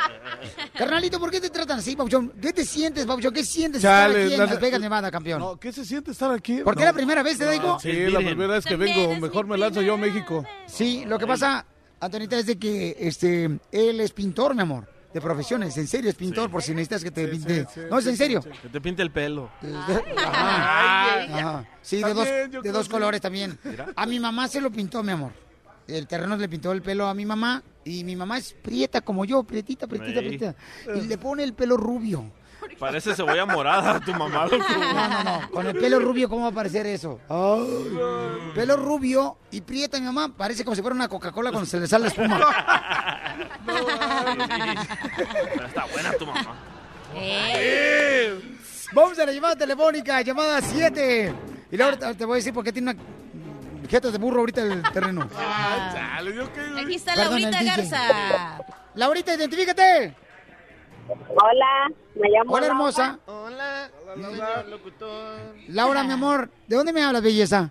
Carnalito, 0.76 1.18
¿por 1.20 1.30
qué 1.30 1.40
te 1.40 1.50
tratan 1.50 1.78
así, 1.80 1.94
Pabuchón? 1.96 2.32
¿Qué 2.40 2.52
te 2.52 2.64
sientes, 2.64 3.04
Pabuchón? 3.06 3.32
¿Qué 3.34 3.44
sientes 3.44 3.82
estar 3.82 4.08
Chale, 4.08 4.24
aquí 4.24 4.32
en 4.34 4.38
la- 4.40 4.46
Las 4.46 4.60
Vegas, 4.60 4.80
Nevada, 4.80 5.10
campeón? 5.10 5.40
No, 5.40 5.56
¿qué 5.58 5.72
se 5.72 5.84
siente 5.84 6.12
estar 6.12 6.30
aquí? 6.32 6.58
¿Por 6.62 6.74
qué 6.74 6.80
No. 6.80 6.86
la 6.86 6.92
primera 6.92 7.22
vez, 7.22 7.38
te 7.38 7.50
digo? 7.50 7.78
Sí, 7.80 7.92
la 8.10 8.18
primera 8.20 8.54
vez 8.54 8.64
que 8.64 8.76
vengo. 8.76 9.16
Mejor 9.16 9.46
me 9.46 9.58
lanzo 9.58 9.82
yo 9.82 9.94
a 9.94 9.96
México. 9.96 10.44
Sí, 10.66 10.77
lo 11.06 11.18
que 11.18 11.26
pasa, 11.26 11.64
Antonita, 12.00 12.38
es 12.38 12.46
de 12.46 12.58
que 12.58 12.96
este, 12.98 13.44
él 13.72 14.00
es 14.00 14.12
pintor, 14.12 14.54
mi 14.54 14.62
amor. 14.62 14.86
De 15.12 15.22
profesiones, 15.22 15.74
en 15.78 15.86
serio 15.86 16.10
es 16.10 16.16
pintor, 16.16 16.50
por 16.50 16.62
si 16.62 16.72
necesitas 16.72 17.02
que 17.02 17.10
te 17.10 17.26
pinte. 17.28 17.66
sí, 17.72 17.80
no, 17.90 17.98
es 17.98 18.06
en 18.06 18.16
serio. 18.16 18.42
Que 18.62 18.68
te 18.68 18.78
pinte 18.78 19.00
el 19.00 19.10
pelo. 19.10 19.50
Ajá. 19.62 21.22
Ajá. 21.22 21.68
Sí, 21.80 22.02
de 22.02 22.12
dos, 22.12 22.28
de 22.62 22.70
dos 22.70 22.88
colores 22.90 23.20
también. 23.20 23.58
Mira. 23.64 23.86
A 23.96 24.04
mi 24.04 24.20
mamá 24.20 24.48
se 24.48 24.60
lo 24.60 24.70
pintó, 24.70 25.02
mi 25.02 25.12
amor. 25.12 25.32
El 25.86 26.06
terreno 26.06 26.36
le 26.36 26.46
pintó 26.46 26.72
el 26.72 26.82
pelo 26.82 27.06
a 27.06 27.14
mi 27.14 27.24
mamá 27.24 27.62
y 27.84 28.04
mi 28.04 28.14
mamá 28.16 28.36
es 28.36 28.52
prieta 28.52 29.00
como 29.00 29.24
yo, 29.24 29.42
prietita, 29.44 29.86
prietita, 29.86 30.20
prietita. 30.20 30.54
Y 30.94 31.06
le 31.06 31.16
pone 31.16 31.42
el 31.42 31.54
pelo 31.54 31.78
rubio. 31.78 32.30
Parece 32.78 33.14
cebolla 33.14 33.46
morada 33.46 34.00
tu 34.00 34.12
mamá, 34.12 34.46
loco. 34.46 34.64
No, 34.68 35.08
no, 35.08 35.24
no. 35.24 35.50
Con 35.50 35.66
el 35.66 35.76
pelo 35.76 35.98
rubio, 36.00 36.28
¿cómo 36.28 36.42
va 36.42 36.48
a 36.48 36.52
parecer 36.52 36.86
eso? 36.86 37.20
Ay. 37.28 37.98
Pelo 38.54 38.76
rubio 38.76 39.38
y 39.50 39.60
prieta 39.60 39.98
mi 39.98 40.06
mamá. 40.06 40.32
Parece 40.36 40.64
como 40.64 40.74
si 40.74 40.82
fuera 40.82 40.94
una 40.94 41.08
Coca-Cola 41.08 41.50
cuando 41.50 41.68
se 41.68 41.80
le 41.80 41.86
sale 41.86 42.04
la 42.04 42.08
espuma. 42.08 42.38
Pero 43.66 45.66
está 45.66 45.84
buena 45.86 46.12
tu 46.12 46.26
mamá. 46.26 46.56
Vamos 48.92 49.18
a 49.18 49.26
la 49.26 49.32
llamada 49.32 49.56
telefónica, 49.56 50.20
llamada 50.22 50.60
7. 50.60 51.34
Y 51.70 51.80
ahorita 51.80 52.14
te 52.14 52.24
voy 52.24 52.34
a 52.34 52.36
decir 52.36 52.54
por 52.54 52.64
qué 52.64 52.72
tiene 52.72 52.92
una 52.92 53.00
jeta 53.88 54.10
de 54.10 54.18
burro 54.18 54.40
ahorita 54.40 54.62
el 54.62 54.82
terreno. 54.92 55.22
Aquí 55.22 56.94
está 56.94 57.14
Perdón, 57.14 57.42
Laurita. 57.42 57.64
Garza. 57.64 58.58
Laurita, 58.94 59.34
identifícate. 59.34 60.14
Hola, 61.08 61.90
me 62.14 62.28
llamo 62.28 62.52
Hola, 62.52 62.60
Laura. 62.60 62.66
hermosa. 62.66 63.18
Hola, 63.26 63.90
señor 64.14 64.68
locutor. 64.68 65.38
Laura, 65.68 66.02
mi 66.04 66.12
amor, 66.12 66.50
¿de 66.66 66.76
dónde 66.76 66.92
me 66.92 67.02
hablas, 67.02 67.22
belleza? 67.22 67.70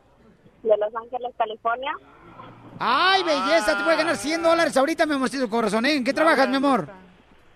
De 0.63 0.75
Los 0.77 0.93
Ángeles, 0.95 1.31
California. 1.37 1.91
Ay, 2.79 3.23
belleza, 3.23 3.77
te 3.77 3.83
puedes 3.83 3.97
ganar 3.99 4.15
100 4.17 4.43
dólares 4.43 4.75
ahorita, 4.77 5.05
mi 5.05 5.13
amorcito 5.15 5.49
corazón. 5.49 5.85
¿eh? 5.85 5.95
¿En 5.95 6.03
qué 6.03 6.13
trabajas, 6.13 6.47
mi 6.49 6.55
amor? 6.57 6.87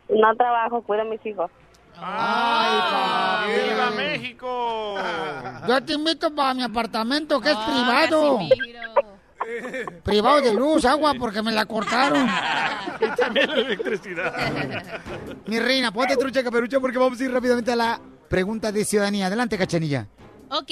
No 0.10 0.36
trabajo, 0.36 0.82
cuido 0.84 1.04
a 1.04 1.06
mis 1.06 1.24
hijos. 1.26 1.50
Ay, 1.98 2.80
papi. 2.91 3.52
¡Viva 3.70 3.89
México! 3.91 4.96
Yo 5.67 5.84
te 5.84 5.94
invito 5.94 6.34
para 6.34 6.54
mi 6.54 6.63
apartamento, 6.63 7.39
que 7.39 7.50
es 7.52 7.58
Ah, 7.58 7.65
privado. 7.67 8.39
Privado 10.04 10.41
de 10.41 10.54
luz, 10.54 10.86
agua, 10.86 11.13
porque 11.19 11.41
me 11.41 11.51
la 11.51 11.65
cortaron. 11.65 12.27
Y 13.01 13.08
también 13.15 13.49
la 13.49 13.56
electricidad. 13.56 14.36
Mi 15.47 15.58
reina, 15.60 15.91
ponte 15.91 16.15
trucha 16.15 16.43
caperucha 16.43 16.80
porque 16.80 16.99
vamos 16.99 17.19
a 17.19 17.23
ir 17.23 17.32
rápidamente 17.32 17.71
a 17.71 17.75
la 17.75 17.99
pregunta 18.30 18.71
de 18.71 18.86
ciudadanía. 18.86 19.25
Adelante, 19.25 19.58
cachanilla. 19.58 20.08
Ok. 20.51 20.69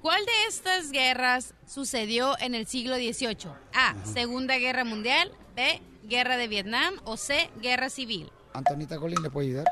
¿Cuál 0.00 0.24
de 0.24 0.32
estas 0.48 0.90
guerras 0.90 1.54
sucedió 1.64 2.36
en 2.40 2.56
el 2.56 2.66
siglo 2.66 2.96
XVIII? 2.96 3.52
A. 3.74 3.94
Segunda 4.04 4.56
Guerra 4.58 4.82
Mundial. 4.84 5.30
B. 5.54 5.80
Guerra 6.02 6.36
de 6.36 6.48
Vietnam. 6.48 6.94
O 7.04 7.16
C. 7.16 7.48
Guerra 7.60 7.88
Civil. 7.88 8.32
Antonita 8.52 8.98
Colín, 8.98 9.22
¿le 9.22 9.30
puede 9.30 9.46
ayudar? 9.48 9.66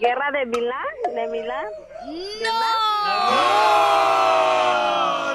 ¿Guerra 0.00 0.30
de 0.32 0.46
Milán? 0.46 1.14
¿De 1.14 1.26
Milán? 1.28 1.66
La 2.42 3.28
Guerra 3.28 5.29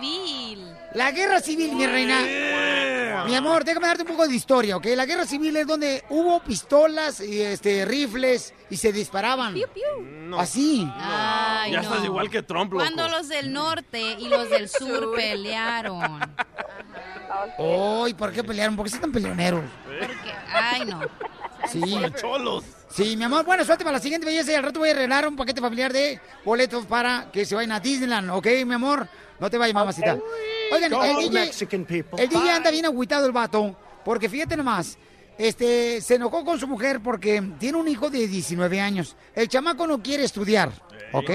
Civil. 0.00 0.76
La 0.94 1.10
guerra 1.10 1.40
civil, 1.40 1.74
mi 1.74 1.86
reina. 1.86 3.24
Mi 3.26 3.34
amor, 3.34 3.64
déjame 3.64 3.86
darte 3.88 4.02
un 4.02 4.08
poco 4.08 4.26
de 4.26 4.34
historia, 4.34 4.76
¿ok? 4.76 4.86
La 4.96 5.04
guerra 5.04 5.26
civil 5.26 5.56
es 5.56 5.66
donde 5.66 6.04
hubo 6.08 6.40
pistolas 6.40 7.20
y 7.20 7.42
este 7.42 7.84
rifles 7.84 8.54
y 8.70 8.76
se 8.76 8.92
disparaban. 8.92 9.54
No. 10.28 10.38
Así. 10.38 10.88
Ay, 10.96 11.72
ya 11.72 11.82
no. 11.82 11.88
estás 11.88 12.04
igual 12.04 12.30
que 12.30 12.42
Trump, 12.42 12.72
loco. 12.72 12.84
Cuando 12.84 13.08
los 13.08 13.28
del 13.28 13.52
norte 13.52 14.16
y 14.18 14.28
los 14.28 14.48
del 14.48 14.68
sur 14.68 15.14
pelearon. 15.14 16.20
Ay, 17.58 18.14
¿por 18.14 18.32
qué 18.32 18.44
pelearon? 18.44 18.76
¿Por 18.76 18.88
qué 18.88 18.94
están 18.94 19.12
peleoneros? 19.12 19.64
Porque, 19.84 20.32
ay, 20.52 20.84
no. 20.86 21.00
Sí. 21.66 21.80
Cholos. 22.20 22.64
Sí, 22.88 23.16
mi 23.16 23.24
amor. 23.24 23.44
Bueno, 23.44 23.64
suerte 23.64 23.84
para 23.84 23.98
la 23.98 24.02
siguiente 24.02 24.26
belleza 24.26 24.52
y 24.52 24.54
al 24.54 24.62
rato 24.62 24.78
voy 24.78 24.88
a 24.88 24.92
arreglar 24.92 25.28
un 25.28 25.36
paquete 25.36 25.60
familiar 25.60 25.92
de 25.92 26.20
boletos 26.44 26.86
para 26.86 27.30
que 27.30 27.44
se 27.44 27.54
vayan 27.54 27.72
a 27.72 27.80
Disneyland, 27.80 28.30
¿ok, 28.30 28.46
mi 28.64 28.74
amor? 28.74 29.08
No 29.40 29.48
te 29.50 29.58
vayas, 29.58 29.74
mamacita. 29.74 30.18
Oigan, 30.72 30.90
Go 30.90 31.04
el 31.04 31.16
DJ, 31.16 31.30
Mexican 31.30 31.84
people. 31.84 32.22
el 32.22 32.28
DJ 32.28 32.50
anda 32.50 32.70
bien 32.70 32.86
agüitado 32.86 33.26
el 33.26 33.32
vato, 33.32 33.76
porque 34.04 34.28
fíjate 34.28 34.56
nomás, 34.56 34.98
este, 35.38 36.00
se 36.00 36.16
enojó 36.16 36.44
con 36.44 36.58
su 36.58 36.66
mujer 36.66 37.00
porque 37.00 37.40
tiene 37.58 37.78
un 37.78 37.88
hijo 37.88 38.10
de 38.10 38.26
19 38.26 38.80
años. 38.80 39.16
El 39.34 39.48
chamaco 39.48 39.86
no 39.86 40.02
quiere 40.02 40.24
estudiar, 40.24 40.72
¿ok? 41.12 41.30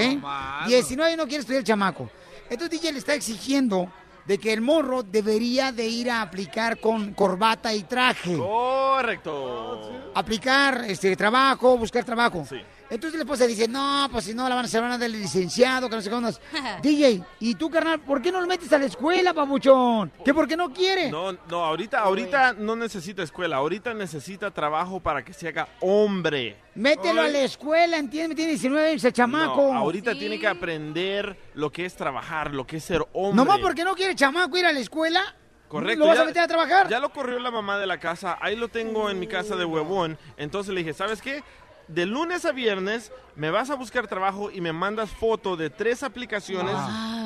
19 0.66 1.16
no 1.16 1.24
quiere 1.26 1.40
estudiar 1.40 1.60
el 1.60 1.66
chamaco. 1.66 2.10
Entonces 2.50 2.78
DJ 2.80 2.92
le 2.92 2.98
está 2.98 3.14
exigiendo 3.14 3.90
de 4.26 4.38
que 4.38 4.52
el 4.52 4.60
morro 4.60 5.02
debería 5.02 5.72
de 5.72 5.86
ir 5.86 6.10
a 6.10 6.22
aplicar 6.22 6.78
con 6.80 7.12
corbata 7.14 7.74
y 7.74 7.82
traje 7.82 8.36
Correcto. 8.36 10.12
aplicar 10.14 10.84
este 10.86 11.14
trabajo, 11.16 11.76
buscar 11.76 12.04
trabajo. 12.04 12.46
Entonces 12.90 13.18
la 13.18 13.24
esposa 13.24 13.46
dice, 13.46 13.66
no, 13.66 14.08
pues 14.12 14.24
si 14.26 14.34
no 14.34 14.48
la 14.48 14.54
van 14.54 14.64
a 14.64 14.66
hacer, 14.66 14.80
van 14.80 14.92
a 14.92 14.98
dar 14.98 15.06
el 15.06 15.20
licenciado, 15.20 15.88
que 15.88 15.96
no 15.96 16.02
sé 16.02 16.12
ondas. 16.12 16.40
DJ, 16.82 17.22
¿y 17.40 17.54
tú, 17.54 17.70
carnal, 17.70 18.00
por 18.00 18.20
qué 18.22 18.30
no 18.30 18.40
lo 18.40 18.46
metes 18.46 18.72
a 18.72 18.78
la 18.78 18.84
escuela, 18.86 19.32
papuchón? 19.34 20.12
¿Que 20.24 20.32
por 20.34 20.46
qué 20.46 20.56
no 20.56 20.72
quiere? 20.72 21.10
No, 21.10 21.32
no, 21.32 21.64
ahorita, 21.64 22.00
ahorita 22.00 22.52
no 22.52 22.76
necesita 22.76 23.22
escuela, 23.22 23.56
ahorita 23.56 23.94
necesita 23.94 24.50
trabajo 24.50 25.00
para 25.00 25.24
que 25.24 25.32
se 25.32 25.48
haga 25.48 25.68
hombre. 25.80 26.56
Mételo 26.74 27.22
a 27.22 27.28
la 27.28 27.40
escuela, 27.40 27.96
¿entiendes? 27.96 28.36
Tiene 28.36 28.50
19 28.52 28.88
años, 28.90 29.04
el 29.04 29.12
chamaco. 29.12 29.72
No, 29.72 29.78
ahorita 29.78 30.12
tiene 30.12 30.38
que 30.38 30.46
aprender 30.48 31.36
lo 31.54 31.70
que 31.70 31.84
es 31.86 31.94
trabajar, 31.96 32.52
lo 32.52 32.66
que 32.66 32.76
es 32.76 32.84
ser 32.84 33.02
hombre. 33.12 33.36
¿Nomás 33.36 33.58
porque 33.60 33.84
no 33.84 33.94
quiere 33.94 34.14
chamaco 34.14 34.56
ir 34.58 34.66
a 34.66 34.72
la 34.72 34.80
escuela? 34.80 35.20
Correcto. 35.68 36.00
¿Lo 36.00 36.06
vas 36.06 36.16
ya- 36.18 36.22
a 36.22 36.26
meter 36.26 36.42
a 36.42 36.46
trabajar? 36.46 36.88
Ya 36.88 37.00
lo 37.00 37.10
corrió 37.10 37.38
la 37.40 37.50
mamá 37.50 37.78
de 37.78 37.86
la 37.86 37.98
casa, 37.98 38.38
ahí 38.40 38.54
lo 38.54 38.68
tengo 38.68 39.10
en 39.10 39.18
mi 39.18 39.26
casa 39.26 39.56
de 39.56 39.64
huevón. 39.64 40.18
Entonces 40.36 40.72
le 40.74 40.80
dije, 40.80 40.92
¿sabes 40.92 41.20
qué? 41.20 41.42
De 41.88 42.06
lunes 42.06 42.44
a 42.44 42.52
viernes 42.52 43.12
me 43.36 43.50
vas 43.50 43.68
a 43.70 43.74
buscar 43.74 44.06
trabajo 44.06 44.50
y 44.50 44.60
me 44.60 44.72
mandas 44.72 45.10
foto 45.10 45.56
de 45.56 45.68
tres 45.70 46.02
aplicaciones 46.02 46.74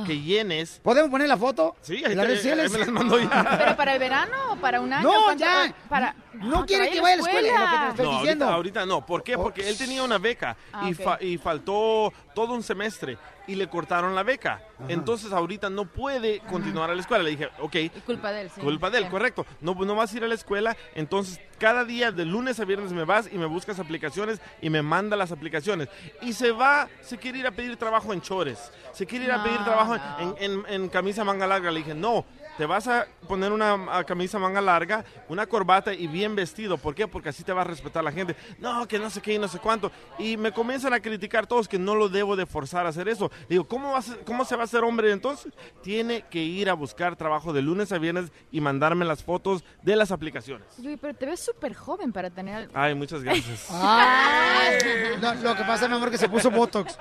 que 0.06 0.20
llenes. 0.20 0.80
¿Podemos 0.82 1.10
poner 1.10 1.28
la 1.28 1.36
foto? 1.36 1.76
Sí, 1.82 2.02
¿En 2.04 2.18
ahí, 2.18 2.26
te- 2.40 2.50
ahí 2.50 2.68
me 2.70 2.78
las 2.78 2.88
mando 2.88 3.18
ya. 3.20 3.56
¿Pero 3.58 3.76
para 3.76 3.92
el 3.92 3.98
verano 3.98 4.36
o 4.52 4.56
para 4.56 4.80
un 4.80 4.92
año? 4.92 5.08
No, 5.10 5.24
¿Cuánto- 5.24 5.44
ya. 5.44 5.74
Para... 5.88 6.14
No 6.40 6.66
quiere 6.66 6.90
que 6.90 7.00
vaya 7.00 7.14
a 7.14 7.16
la 7.18 7.22
escuela, 7.22 7.48
es 7.48 7.54
lo 7.60 7.66
que 7.70 7.78
te 7.84 7.88
estoy 7.90 8.06
No, 8.06 8.12
diciendo. 8.20 8.44
ahorita, 8.46 8.54
ahorita 8.82 8.86
no. 8.86 9.06
¿Por 9.06 9.22
qué? 9.22 9.36
Porque 9.36 9.68
él 9.68 9.76
tenía 9.76 10.02
una 10.02 10.18
beca 10.18 10.56
Ah, 10.72 10.88
y, 10.88 10.94
fa- 10.94 11.18
y 11.20 11.38
faltó 11.38 12.12
todo 12.34 12.54
un 12.54 12.62
semestre 12.62 13.18
y 13.46 13.54
le 13.54 13.68
cortaron 13.68 14.14
la 14.14 14.22
beca. 14.22 14.62
Entonces 14.88 15.32
ahorita 15.32 15.70
no 15.70 15.86
puede 15.86 16.40
continuar 16.40 16.90
a 16.90 16.94
la 16.94 17.00
escuela. 17.00 17.24
Le 17.24 17.30
dije, 17.30 17.48
ok, 17.60 17.76
Culpa 18.04 18.30
de 18.30 18.42
él, 18.42 18.50
sí. 18.54 18.60
culpa 18.60 18.90
de 18.90 18.98
él, 18.98 19.04
Sí. 19.04 19.10
correcto. 19.10 19.46
No, 19.60 19.74
no 19.74 19.94
vas 19.94 20.12
a 20.12 20.16
ir 20.18 20.24
a 20.24 20.28
la 20.28 20.34
escuela, 20.34 20.76
entonces 20.94 21.40
cada 21.58 21.84
día 21.84 22.12
de 22.12 22.24
lunes 22.24 22.60
a 22.60 22.64
viernes 22.64 22.92
me 22.92 23.04
vas 23.04 23.28
y 23.32 23.38
me 23.38 23.46
buscas 23.46 23.78
aplicaciones 23.80 24.40
y 24.60 24.68
me 24.70 24.82
manda 24.82 25.16
las 25.16 25.32
aplicaciones. 25.32 25.88
Y 26.22 26.34
se 26.34 26.52
va, 26.52 26.88
se 27.00 27.16
quiere 27.16 27.38
ir 27.38 27.46
a 27.46 27.50
pedir 27.50 27.76
trabajo 27.76 28.12
en 28.12 28.20
chores, 28.20 28.70
se 28.92 29.06
quiere 29.06 29.24
ir 29.24 29.32
a 29.32 29.42
pedir 29.42 29.58
trabajo 29.64 29.96
no. 29.96 30.36
en, 30.38 30.52
en- 30.52 30.64
en 30.68 30.88
camisa 30.90 31.24
manga 31.24 31.46
larga. 31.46 31.70
Le 31.70 31.78
dije, 31.80 31.94
no, 31.94 32.24
te 32.58 32.66
vas 32.66 32.86
a 32.88 33.06
poner 33.26 33.52
una 33.52 34.04
camisa 34.04 34.38
manga 34.38 34.60
larga, 34.60 35.04
una 35.28 35.46
corbata 35.46 35.94
y 35.94 36.08
bien 36.08 36.34
vestido. 36.34 36.76
¿Por 36.76 36.94
qué? 36.94 37.06
Porque 37.06 37.28
así 37.30 37.44
te 37.44 37.52
va 37.52 37.60
a 37.62 37.64
respetar 37.64 38.02
la 38.02 38.10
gente. 38.12 38.34
No, 38.58 38.86
que 38.88 38.98
no 38.98 39.08
sé 39.10 39.20
qué 39.22 39.34
y 39.34 39.38
no 39.38 39.46
sé 39.48 39.58
cuánto. 39.60 39.90
Y 40.18 40.36
me 40.36 40.50
comienzan 40.52 40.92
a 40.92 40.98
criticar 41.00 41.46
todos 41.46 41.68
que 41.68 41.78
no 41.78 41.94
lo 41.94 42.08
debo 42.08 42.34
de 42.34 42.46
forzar 42.46 42.84
a 42.84 42.88
hacer 42.88 43.08
eso. 43.08 43.30
Digo, 43.48 43.62
¿cómo, 43.68 43.92
va 43.92 43.98
a 43.98 44.02
ser- 44.02 44.24
¿cómo 44.24 44.44
se 44.44 44.56
va 44.56 44.62
a 44.62 44.64
hacer 44.64 44.82
hombre 44.82 45.12
entonces? 45.12 45.52
Tiene 45.82 46.24
que 46.28 46.40
ir 46.40 46.68
a 46.68 46.74
buscar 46.74 47.14
trabajo 47.14 47.52
de 47.52 47.62
lunes 47.62 47.92
a 47.92 47.98
viernes 47.98 48.32
y 48.50 48.60
mandarme 48.60 49.04
las 49.04 49.22
fotos 49.22 49.62
de 49.82 49.94
las 49.94 50.10
aplicaciones. 50.10 50.66
Yui, 50.78 50.96
pero 50.96 51.14
te 51.14 51.26
ves 51.26 51.38
súper 51.40 51.74
joven 51.74 52.12
para 52.12 52.28
tener... 52.28 52.68
Ay, 52.74 52.92
muchas 52.96 53.22
gracias. 53.22 53.68
Ay, 53.70 54.78
no, 55.22 55.32
lo 55.34 55.54
que 55.54 55.62
pasa, 55.62 55.86
mi 55.86 55.94
amor, 55.94 56.10
que 56.10 56.18
se 56.18 56.28
puso 56.28 56.50
Botox. 56.50 56.98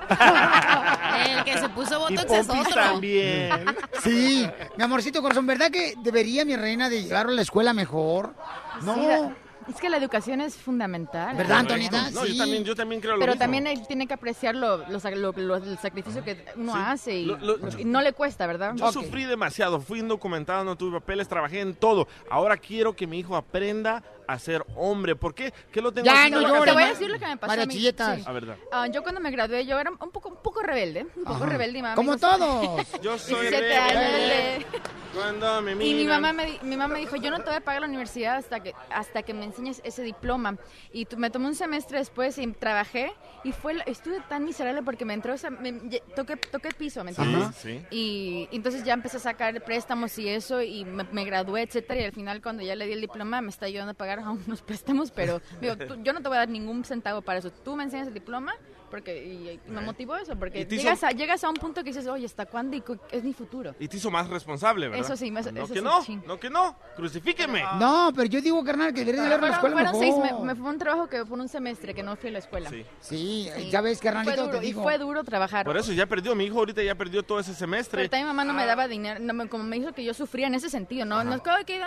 El 1.25 1.43
que 1.43 1.57
se 1.57 1.69
puso 1.69 1.95
Y 2.09 2.15
botox 2.15 2.31
es 2.31 2.45
pompis 2.47 2.67
otro. 2.67 2.81
también. 2.83 3.65
Sí, 4.03 4.47
mi 4.77 4.83
amorcito 4.83 5.19
corazón, 5.21 5.46
¿verdad 5.47 5.71
que 5.71 5.95
debería 6.03 6.45
mi 6.45 6.55
reina 6.55 6.89
de 6.89 7.01
llegar 7.03 7.25
a 7.27 7.31
la 7.31 7.41
escuela 7.41 7.73
mejor? 7.73 8.35
No. 8.83 8.93
Sí, 8.95 9.01
la- 9.01 9.35
es 9.67 9.75
que 9.81 9.89
la 9.89 9.97
educación 9.97 10.39
es 10.39 10.55
fundamental. 10.55 11.35
¿Verdad. 11.35 11.57
Antonita? 11.57 12.09
No, 12.11 12.21
yo 12.25 12.31
Sí. 12.31 12.37
también, 12.37 12.63
yo 12.63 12.73
también 12.75 13.01
creo 13.01 13.15
lo 13.15 13.19
Pero 13.19 13.33
mismo. 13.33 13.39
también 13.43 13.67
él 13.67 13.85
tiene 13.85 14.07
que 14.07 14.13
apreciar 14.13 14.55
lo, 14.55 14.77
lo- 14.87 14.99
lo- 15.15 15.31
lo- 15.33 15.55
el 15.57 15.77
sacrificio 15.79 16.23
que 16.23 16.45
uno 16.55 16.71
Sí. 16.73 16.79
hace 16.81 17.15
y, 17.15 17.25
Lo- 17.25 17.37
lo- 17.37 17.57
y 17.79 17.83
no 17.83 18.01
le 18.01 18.13
cuesta, 18.13 18.47
¿verdad? 18.47 18.75
Yo 18.75 18.91
sufrí 18.93 19.25
demasiado, 19.25 19.81
fui 19.81 19.99
indocumentado, 19.99 20.63
no 20.63 20.77
tuve 20.77 20.99
papeles, 21.01 21.27
trabajé 21.27 21.59
en 21.61 21.73
todo. 21.75 22.07
Ahora 22.29 22.55
quiero 22.55 22.95
que 22.95 23.07
mi 23.07 23.19
hijo 23.19 23.35
aprenda 23.35 24.03
a 24.27 24.39
ser 24.39 24.65
hombre. 24.75 25.15
¿Por 25.15 25.33
qué? 25.33 25.53
¿Qué 25.71 25.81
lo 25.81 25.91
tengo 25.91 26.05
Ya, 26.05 26.29
no 26.29 26.41
llores, 26.41 26.65
Te 26.65 26.71
voy 26.73 26.83
a 26.83 26.87
decir 26.89 27.09
lo 27.09 27.19
que 27.19 27.25
me 27.27 27.37
pasó 27.37 27.47
María 27.51 27.63
a 27.63 27.67
mí. 27.67 27.73
Chilletas. 27.73 28.17
Sí. 28.19 28.23
A 28.27 28.31
verdad. 28.31 28.57
Ah, 28.71 28.87
yo 28.87 29.01
cuando 29.03 29.21
me 29.21 29.31
gradué 29.31 29.65
yo 29.65 29.79
era 29.79 29.89
un 29.91 29.97
poco, 30.11 30.29
un 30.29 30.35
poco 30.43 30.61
rebelde, 30.61 31.03
un 31.15 31.23
poco 31.23 31.43
Ajá. 31.43 31.45
rebelde. 31.45 31.79
y 31.79 31.81
mamá 31.81 31.95
me 31.95 31.95
Como 31.95 32.17
todos. 32.17 33.01
Yo 33.01 33.17
soy 33.17 33.41
17 33.47 33.77
años 33.77 33.93
rebelde 34.11 34.65
cuando 35.13 35.61
me 35.61 35.71
Y 35.83 35.93
mi 35.95 36.05
mamá, 36.05 36.31
me, 36.33 36.45
di- 36.45 36.59
mi 36.61 36.77
mamá 36.77 36.93
me 36.93 36.99
dijo, 36.99 37.15
yo 37.15 37.31
no 37.31 37.37
te 37.39 37.45
voy 37.45 37.55
a 37.55 37.61
pagar 37.61 37.81
la 37.81 37.87
universidad 37.87 38.35
hasta 38.37 38.59
que, 38.59 38.73
hasta 38.91 39.23
que 39.23 39.33
me 39.33 39.45
enseñes 39.45 39.81
ese 39.83 40.03
diploma. 40.03 40.57
Y 40.93 41.05
tu- 41.05 41.17
me 41.17 41.29
tomé 41.31 41.47
un 41.47 41.55
semestre 41.55 41.97
después 41.97 42.37
y 42.37 42.45
trabajé 42.47 43.11
y 43.43 43.51
fue, 43.51 43.73
la- 43.75 43.83
estuve 43.83 44.19
tan 44.29 44.43
miserable 44.45 44.83
porque 44.83 45.05
me 45.05 45.13
entró 45.13 45.33
esa, 45.33 45.49
me- 45.49 45.79
ye- 45.89 46.03
toqué, 46.15 46.35
toqué 46.35 46.69
piso, 46.69 47.03
¿me 47.03 47.13
Sí, 47.13 47.21
entiendes? 47.21 47.55
sí. 47.55 47.81
Y 47.89 48.47
entonces 48.51 48.83
ya 48.83 48.93
empecé 48.93 49.17
a 49.17 49.21
sacar 49.21 49.63
préstamos 49.63 50.17
y 50.19 50.29
eso 50.29 50.61
y 50.61 50.85
me, 50.85 51.03
me 51.05 51.25
gradué, 51.25 51.63
etcétera. 51.63 52.01
Y 52.01 52.03
al 52.05 52.11
final 52.11 52.41
cuando 52.41 52.61
ya 52.63 52.75
le 52.75 52.85
di 52.85 52.93
el 52.93 53.01
diploma 53.01 53.41
me 53.41 53.49
está 53.49 53.65
ayudando 53.65 53.91
a 53.91 53.95
pagar 53.95 54.16
a 54.19 54.31
unos 54.31 54.61
préstamos, 54.61 55.11
pero 55.11 55.41
digo, 55.61 55.75
tú- 55.77 55.97
yo 56.03 56.13
no 56.13 56.21
te 56.21 56.27
voy 56.27 56.37
a 56.37 56.41
dar 56.41 56.49
ningún 56.49 56.83
centavo 56.83 57.21
para 57.21 57.39
eso. 57.39 57.51
Tú 57.51 57.75
me 57.75 57.83
enseñas 57.83 58.07
el 58.07 58.13
diploma 58.13 58.53
porque 58.89 59.21
y, 59.21 59.59
y 59.67 59.69
me 59.69 59.81
motivó 59.81 60.15
eso, 60.15 60.33
porque 60.39 60.61
Y 60.61 60.65
te 60.65 60.75
hizo- 60.75 60.83
llegas 60.85 61.03
a, 61.03 61.11
llegas 61.11 61.43
a 61.43 61.49
un 61.49 61.55
punto 61.55 61.83
que 61.83 61.89
dices, 61.89 62.07
oye, 62.07 62.25
¿hasta 62.25 62.45
cuándo 62.45 62.77
y 62.77 62.83
es 63.11 63.21
mi 63.21 63.33
futuro? 63.33 63.75
Y 63.81 63.87
te 63.89 63.97
hizo 63.97 64.09
más 64.09 64.29
responsable, 64.29 64.87
¿verdad? 64.87 65.05
Eso 65.05 65.17
sí, 65.17 65.29
más- 65.29 65.51
No 65.51 65.63
eso 65.65 65.73
que 65.73 65.79
sí, 65.79 65.85
no, 65.85 66.03
chin. 66.05 66.23
no 66.25 66.39
que 66.39 66.49
no. 66.49 66.77
Crucifíqueme. 66.95 67.63
No, 67.79 68.13
pero 68.15 68.29
yo 68.29 68.41
digo, 68.41 68.63
carnal, 68.63 68.93
que 68.93 69.01
debería 69.01 69.23
de 69.23 69.27
llegar 69.27 69.43
a 69.43 69.47
la 69.49 69.53
escuela 69.55 69.75
fueron 69.75 69.99
mejor. 69.99 70.23
seis, 70.23 70.33
me, 70.39 70.45
me 70.45 70.55
fue 70.55 70.69
un 70.69 70.77
trabajo 70.77 71.09
que 71.09 71.25
fue 71.25 71.37
un 71.37 71.49
semestre 71.49 71.93
que 71.93 72.01
no 72.01 72.15
fui 72.15 72.29
a 72.29 72.33
la 72.33 72.39
escuela. 72.39 72.69
Sí. 72.69 72.85
Sí, 73.01 73.49
Sí. 73.57 73.69
ya 73.69 73.81
ves, 73.81 73.97
Fue 73.99 74.05
carnalito, 74.05 74.45
duro, 74.45 74.57
te 74.59 74.63
y 74.63 74.67
digo. 74.67 74.83
fue 74.83 74.97
duro 74.97 75.23
trabajar. 75.25 75.65
Por 75.65 75.75
eso 75.75 75.91
ya 75.91 76.05
perdió, 76.05 76.33
mi 76.33 76.45
hijo 76.45 76.57
ahorita 76.59 76.81
ya 76.81 76.95
perdió 76.95 77.23
todo 77.23 77.41
ese 77.41 77.53
semestre. 77.53 77.97
Pero 78.03 78.09
también 78.09 78.27
mi 78.27 78.33
mamá 78.33 78.45
no 78.45 78.53
me 78.53 78.65
daba 78.65 78.87
dinero, 78.87 79.19
no 79.19 79.49
como 79.49 79.65
me 79.65 79.75
hizo 79.75 79.91
que 79.91 80.05
yo 80.05 80.13
sufría 80.13 80.47
en 80.47 80.55
ese 80.55 80.69
sentido, 80.69 81.05
¿no? 81.05 81.21
No 81.25 81.33
es 81.35 81.41
que 81.65 81.81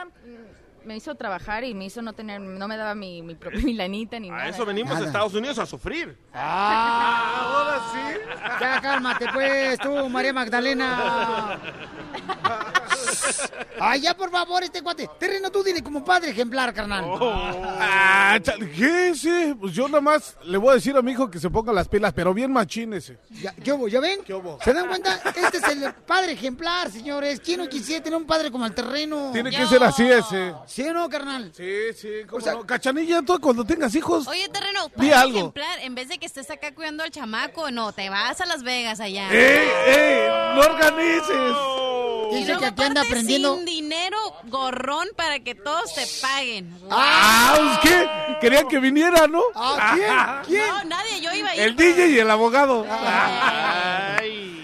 me 0.85 0.97
hizo 0.97 1.15
trabajar 1.15 1.65
y 1.65 1.75
me 1.75 1.85
hizo 1.87 2.03
no 2.03 2.13
tener, 2.13 2.41
no 2.41 2.69
me 2.69 2.77
daba 2.77 2.95
mi, 2.95 3.23
mi 3.23 3.35
propia 3.35 3.61
mi 3.65 3.75
lanita 3.75 4.19
ni 4.19 4.31
nada. 4.31 4.43
A 4.45 4.49
eso 4.49 4.65
venimos 4.65 4.93
a 4.93 4.95
Nada. 4.95 5.07
Estados 5.07 5.35
Unidos 5.35 5.59
a 5.59 5.67
sufrir. 5.67 6.17
Ah, 6.35 7.43
ahora 7.45 7.81
sí. 7.93 8.19
Ya 8.61 8.81
cálmate, 8.81 9.27
pues, 9.33 9.79
tú, 9.79 10.09
María 10.09 10.33
Magdalena. 10.33 11.59
Ay, 13.81 14.01
ya, 14.03 14.17
por 14.17 14.31
favor, 14.31 14.63
este 14.63 14.83
cuate. 14.83 15.09
Terreno, 15.19 15.51
tú 15.51 15.63
dile 15.63 15.83
como 15.83 16.05
padre 16.05 16.31
ejemplar, 16.31 16.73
carnal. 16.75 17.05
Ah, 17.21 18.39
chale, 18.43 18.71
¿qué? 18.71 19.15
Sí, 19.15 19.55
pues 19.59 19.73
yo 19.73 19.87
nada 19.89 20.01
más 20.01 20.37
le 20.45 20.59
voy 20.59 20.71
a 20.71 20.75
decir 20.75 20.97
a 20.97 21.03
mi 21.03 21.13
hijo 21.13 21.31
que 21.31 21.39
se 21.39 21.49
ponga 21.51 21.73
las 21.73 21.89
pilas, 21.89 22.13
pero 22.15 22.35
bien 22.35 22.53
machínese. 22.53 23.19
Ya, 23.31 23.53
¿Qué 23.55 23.73
hubo? 23.73 23.89
¿Ya 23.89 24.01
ven? 24.01 24.21
¿Se 24.65 24.73
dan 24.73 24.89
cuenta? 24.89 25.21
Este 25.35 25.59
es 25.59 25.65
el 25.69 25.93
padre 26.07 26.33
ejemplar, 26.33 26.91
señores. 26.91 27.41
¿Quién 27.41 27.61
no 27.61 27.69
quisiera 27.69 28.03
tener 28.03 28.19
un 28.19 28.27
padre 28.27 28.51
como 28.51 28.67
el 28.67 28.75
terreno? 28.75 29.31
Tiene 29.33 29.51
que 29.51 29.67
ser 29.67 29.83
así 29.83 30.07
ese. 30.11 30.55
¿Sí 30.67 30.83
o 30.87 30.93
no, 30.93 31.09
carnal? 31.09 31.51
Sí, 31.55 31.93
sí, 31.97 32.09
cómo 32.29 32.45
no. 32.45 32.67
Cachanilla, 32.67 33.23
tú 33.23 33.39
cuando 33.41 33.65
tengas 33.65 33.95
hijos. 33.95 34.27
Oye, 34.29 34.49
terreno, 34.49 34.89
Di 34.97 35.09
para 35.09 35.21
algo. 35.23 35.39
ejemplar, 35.39 35.79
en 35.81 35.95
vez 35.95 36.09
de 36.09 36.19
que 36.19 36.27
estés 36.27 36.51
acá 36.51 36.75
cuidando 36.75 37.03
al 37.03 37.11
chamaco, 37.11 37.71
no, 37.71 37.93
te 37.93 38.09
vas 38.11 38.41
a 38.41 38.47
Las 38.47 38.63
Vegas 38.63 39.01
allá. 39.01 39.29
¡Ey, 39.33 39.69
ey! 39.87 40.29
¡No 40.55 40.61
organices! 40.61 42.10
Y 42.31 42.37
Dice 42.37 42.57
que 42.59 42.67
aquí 42.67 42.83
anda 42.83 43.03
aprendiendo. 43.03 43.57
sin 43.57 43.65
dinero, 43.65 44.17
gorrón, 44.45 45.09
para 45.17 45.41
que 45.41 45.55
todos 45.55 45.95
te 45.95 46.05
paguen. 46.21 46.73
¡Ah! 46.91 47.55
pues, 47.57 47.79
¿Qué? 47.95 48.09
Querían 48.41 48.69
que 48.69 48.79
viniera, 48.79 49.27
¿no? 49.27 49.43
Ah, 49.55 50.43
¿quién? 50.47 50.59
¿Quién? 50.59 50.69
No, 50.69 50.85
nadie, 50.85 51.21
yo 51.21 51.33
iba 51.33 51.51
a 51.51 51.57
ir. 51.57 51.63
El 51.63 51.77
DJ 51.77 52.09
y 52.09 52.19
el 52.19 52.31
abogado. 52.31 52.87
Ay. 52.89 54.61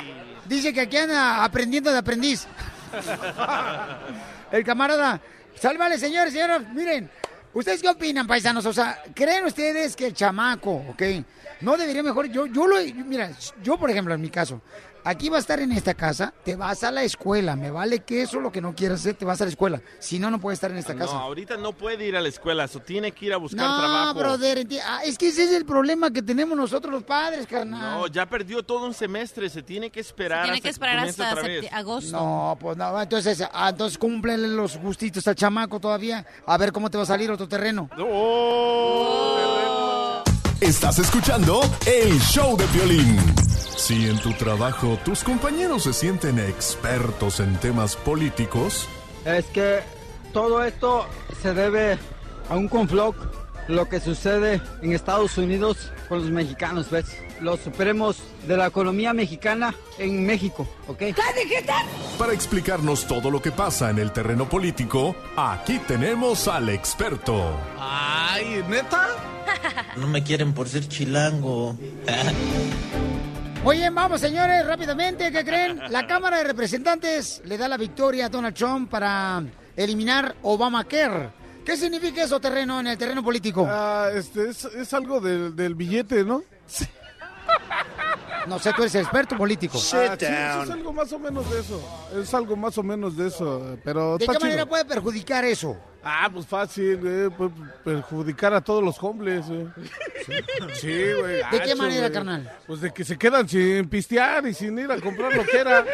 Dice 0.46 0.72
que 0.72 0.82
aquí 0.82 0.96
anda 0.96 1.42
aprendiendo 1.44 1.90
de 1.90 1.98
aprendiz. 1.98 2.46
El 4.50 4.64
camarada. 4.64 5.20
Sálvale, 5.60 5.98
señores, 5.98 6.32
señoras. 6.32 6.62
Miren, 6.72 7.10
¿ustedes 7.52 7.82
qué 7.82 7.88
opinan, 7.88 8.26
paisanos? 8.26 8.64
O 8.66 8.72
sea, 8.72 9.02
¿creen 9.14 9.44
ustedes 9.44 9.96
que 9.96 10.06
el 10.06 10.14
chamaco, 10.14 10.84
ok? 10.90 11.02
No 11.62 11.76
debería 11.76 12.02
mejor. 12.02 12.26
Yo, 12.26 12.46
yo 12.46 12.66
lo. 12.66 12.76
Mira, 13.06 13.30
yo, 13.62 13.78
por 13.78 13.90
ejemplo, 13.90 14.14
en 14.14 14.20
mi 14.20 14.30
caso, 14.30 14.60
aquí 15.06 15.28
va 15.28 15.36
a 15.36 15.40
estar 15.40 15.60
en 15.60 15.72
esta 15.72 15.94
casa, 15.94 16.34
te 16.44 16.56
vas 16.56 16.82
a 16.84 16.90
la 16.90 17.02
escuela. 17.04 17.56
Me 17.56 17.70
vale 17.70 18.00
que 18.00 18.22
eso 18.22 18.40
lo 18.40 18.50
que 18.52 18.60
no 18.60 18.74
quieras 18.74 19.00
hacer, 19.00 19.14
te 19.14 19.24
vas 19.24 19.40
a 19.40 19.44
la 19.44 19.50
escuela. 19.50 19.80
Si 19.98 20.18
no, 20.18 20.30
no 20.30 20.38
puedes 20.40 20.56
estar 20.58 20.70
en 20.70 20.76
esta 20.78 20.92
No, 20.94 21.00
casa. 21.06 21.18
ahorita 21.18 21.56
no 21.56 21.72
puede 21.72 22.06
ir 22.06 22.16
a 22.16 22.20
la 22.20 22.28
escuela, 22.28 22.64
eso 22.64 22.80
tiene 22.80 23.12
que 23.12 23.26
ir 23.26 23.32
a 23.32 23.36
buscar 23.38 23.66
No, 23.66 23.78
trabajo. 23.78 24.18
brother, 24.18 24.58
enti- 24.66 24.80
ah, 24.84 25.00
es 25.04 25.16
que 25.16 25.28
ese 25.28 25.44
es 25.44 25.52
el 25.52 25.64
problema 25.64 26.10
que 26.10 26.22
tenemos 26.22 26.56
nosotros 26.58 26.92
los 26.92 27.04
padres, 27.04 27.46
carnal. 27.46 28.00
No, 28.00 28.06
ya 28.08 28.26
perdió 28.26 28.62
todo 28.62 28.84
un 28.86 28.94
semestre, 28.94 29.48
se 29.48 29.62
tiene 29.62 29.90
que 29.90 30.00
esperar. 30.00 30.42
Tiene 30.42 30.56
hasta 30.58 30.62
que 30.64 30.70
esperar 30.70 30.98
hasta 30.98 31.34
septi- 31.36 31.68
agosto. 31.72 32.12
No, 32.16 32.56
pues 32.60 32.76
no, 32.76 33.00
entonces, 33.00 33.42
ah, 33.52 33.68
entonces 33.70 33.96
cúmplele 33.98 34.48
los 34.48 34.76
gustitos 34.76 35.26
al 35.28 35.34
chamaco 35.36 35.78
todavía. 35.80 36.26
A 36.46 36.56
ver 36.58 36.72
cómo 36.72 36.90
te 36.90 36.96
va 36.98 37.04
a 37.04 37.06
salir 37.06 37.30
otro 37.30 37.48
terreno. 37.48 37.88
Estás 40.60 40.98
escuchando 40.98 41.60
el 41.84 42.18
show 42.18 42.56
de 42.56 42.64
violín. 42.68 43.18
Si 43.76 44.08
en 44.08 44.18
tu 44.18 44.32
trabajo 44.32 44.98
tus 45.04 45.22
compañeros 45.22 45.82
se 45.82 45.92
sienten 45.92 46.38
expertos 46.38 47.40
en 47.40 47.56
temas 47.56 47.94
políticos, 47.94 48.88
Es 49.26 49.44
que 49.46 49.80
todo 50.32 50.64
esto 50.64 51.04
se 51.42 51.52
debe 51.52 51.98
a 52.48 52.56
un 52.56 52.68
conflicto, 52.68 53.14
lo 53.68 53.88
que 53.88 54.00
sucede 54.00 54.60
en 54.82 54.92
Estados 54.92 55.36
Unidos 55.38 55.90
con 56.08 56.20
los 56.20 56.30
mexicanos, 56.30 56.90
¿ves? 56.90 57.06
Los 57.40 57.60
supremos 57.60 58.18
de 58.46 58.56
la 58.56 58.66
economía 58.66 59.12
mexicana 59.12 59.74
en 59.98 60.24
México, 60.24 60.68
¿ok? 60.86 61.02
para 62.18 62.32
explicarnos 62.32 63.06
todo 63.06 63.30
lo 63.30 63.42
que 63.42 63.52
pasa 63.52 63.90
en 63.90 63.98
el 63.98 64.12
terreno 64.12 64.48
político, 64.48 65.14
aquí 65.36 65.78
tenemos 65.80 66.48
al 66.48 66.68
experto. 66.68 67.58
Ay, 67.78 68.64
¿neta? 68.68 69.08
No 69.96 70.06
me 70.06 70.22
quieren 70.22 70.52
por 70.52 70.68
ser 70.68 70.86
chilango. 70.88 71.76
Bien, 73.72 73.94
vamos 73.94 74.20
señores, 74.20 74.66
rápidamente, 74.66 75.30
¿qué 75.30 75.44
creen? 75.44 75.80
La 75.90 76.06
Cámara 76.06 76.38
de 76.38 76.44
Representantes 76.44 77.42
le 77.44 77.58
da 77.58 77.68
la 77.68 77.76
victoria 77.76 78.26
a 78.26 78.28
Donald 78.28 78.56
Trump 78.56 78.90
para 78.90 79.42
eliminar 79.76 80.34
Obamacare. 80.42 81.30
¿Qué 81.66 81.76
significa 81.76 82.22
eso 82.22 82.38
terreno 82.40 82.78
en 82.78 82.86
el 82.86 82.96
terreno 82.96 83.24
político? 83.24 83.66
Ah, 83.68 84.08
este, 84.14 84.50
es, 84.50 84.64
es 84.64 84.94
algo 84.94 85.20
del, 85.20 85.54
del 85.56 85.74
billete, 85.74 86.24
¿no? 86.24 86.44
No 88.46 88.60
sé, 88.60 88.72
tú 88.72 88.82
eres 88.82 88.94
experto 88.94 89.36
político. 89.36 89.76
Ah, 89.76 89.80
sí, 89.80 89.96
sí, 90.26 90.26
es 90.26 90.70
algo 90.70 90.92
más 90.92 91.12
o 91.12 91.18
menos 91.18 91.50
de 91.50 91.58
eso. 91.58 92.08
Es 92.16 92.32
algo 92.32 92.54
más 92.56 92.78
o 92.78 92.84
menos 92.84 93.16
de 93.16 93.26
eso. 93.26 93.76
Pero 93.82 94.16
¿De 94.16 94.24
está 94.24 94.38
qué 94.38 94.44
manera 94.44 94.64
puede 94.66 94.84
perjudicar 94.84 95.44
eso? 95.44 95.76
Ah, 96.04 96.30
pues 96.32 96.46
fácil, 96.46 97.00
eh, 97.04 97.30
puede 97.36 97.50
perjudicar 97.84 98.54
a 98.54 98.60
todos 98.60 98.84
los 98.84 99.02
hombres, 99.02 99.44
eh. 99.50 99.66
Sí, 100.74 101.12
güey. 101.18 101.36
¿De 101.38 101.50
qué 101.50 101.58
gacho, 101.58 101.76
manera, 101.76 102.00
güey. 102.02 102.12
carnal? 102.12 102.52
Pues 102.68 102.80
de 102.80 102.92
que 102.94 103.04
se 103.04 103.18
quedan 103.18 103.48
sin 103.48 103.88
pistear 103.88 104.46
y 104.46 104.54
sin 104.54 104.78
ir 104.78 104.92
a 104.92 105.00
comprar 105.00 105.34
lo 105.34 105.44
que 105.44 105.58
era. 105.58 105.84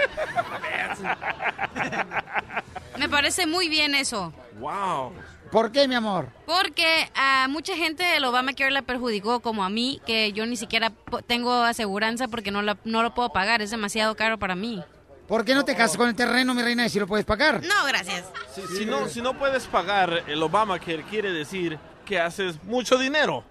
Me 2.99 3.09
parece 3.09 3.47
muy 3.47 3.71
bien 3.71 3.95
eso. 3.95 4.35
Wow. 4.61 5.13
¿Por 5.53 5.71
qué, 5.71 5.87
mi 5.87 5.95
amor? 5.95 6.29
Porque 6.47 7.09
a 7.15 7.47
mucha 7.49 7.77
gente 7.77 8.17
el 8.17 8.25
Obamacare 8.25 8.71
le 8.71 8.83
perjudicó, 8.83 9.41
como 9.41 9.63
a 9.63 9.69
mí, 9.69 10.01
que 10.07 10.33
yo 10.33 10.47
ni 10.47 10.57
siquiera 10.57 10.91
tengo 11.27 11.53
aseguranza 11.63 12.27
porque 12.27 12.51
no, 12.51 12.63
la- 12.63 12.79
no 12.85 13.03
lo 13.03 13.15
puedo 13.15 13.29
pagar, 13.33 13.63
es 13.63 13.71
demasiado 13.71 14.17
caro 14.17 14.39
para 14.39 14.55
mí. 14.57 14.83
¿Por 15.29 15.45
qué 15.45 15.55
no 15.55 15.65
te 15.65 15.77
casas 15.77 15.97
con 15.97 16.09
el 16.09 16.15
terreno, 16.17 16.55
mi 16.55 16.63
reina, 16.63 16.85
y 16.87 16.89
si 16.89 16.99
lo 16.99 17.07
puedes 17.07 17.25
pagar? 17.27 17.63
No, 17.63 17.85
gracias. 17.87 18.25
Si, 18.55 18.63
si 18.79 18.87
no, 18.87 19.09
si 19.09 19.21
no 19.23 19.39
puedes 19.39 19.67
pagar 19.67 20.25
el 20.27 20.43
Obamacare, 20.43 21.05
quiere 21.05 21.31
decir 21.33 21.79
que 22.05 22.19
haces 22.19 22.63
mucho 22.65 22.97
dinero. 22.99 23.45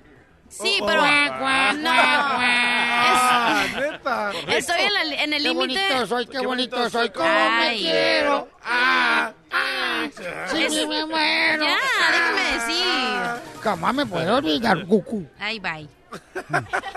Sí, 0.49 0.79
Oh, 0.81 0.85
pero... 0.85 1.01
oh. 1.03 1.05
No. 1.77 1.89
Ah, 1.93 3.63
Es- 3.67 3.75
neta. 3.75 4.31
Estoy 4.49 4.81
en, 4.81 4.93
la- 4.93 5.23
en 5.23 5.33
el 5.33 5.43
Qué 5.43 5.49
límite... 5.49 5.81
bonito 5.87 6.07
soy, 6.07 6.25
qué 6.27 6.39
bonito 6.39 6.89
soy, 6.89 7.09
cómo 7.11 7.29
me 7.59 7.75
quiero. 7.77 8.49
Ah, 8.63 9.31
ah, 9.31 9.33
sí, 10.15 10.63
Es- 10.63 10.87
me 10.87 11.05
muero. 11.05 11.63
Ya, 11.65 11.77
déjame 12.11 12.53
decir. 12.53 13.61
Jamás 13.61 13.93
me 13.95 14.05
puedo 14.05 14.35
olvidar, 14.37 14.85
cucú. 14.85 15.25
Ay, 15.39 15.59
bye. 15.59 15.87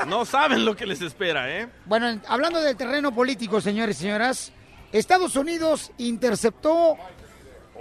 No 0.06 0.24
saben 0.24 0.64
lo 0.64 0.74
que 0.74 0.86
les 0.86 1.00
espera, 1.00 1.48
¿eh? 1.50 1.68
Bueno, 1.86 2.08
en- 2.08 2.22
hablando 2.28 2.60
del 2.60 2.76
terreno 2.76 3.14
político, 3.14 3.60
señores 3.60 3.98
y 3.98 4.02
señoras, 4.02 4.52
Estados 4.92 5.36
Unidos 5.36 5.92
interceptó 5.98 6.96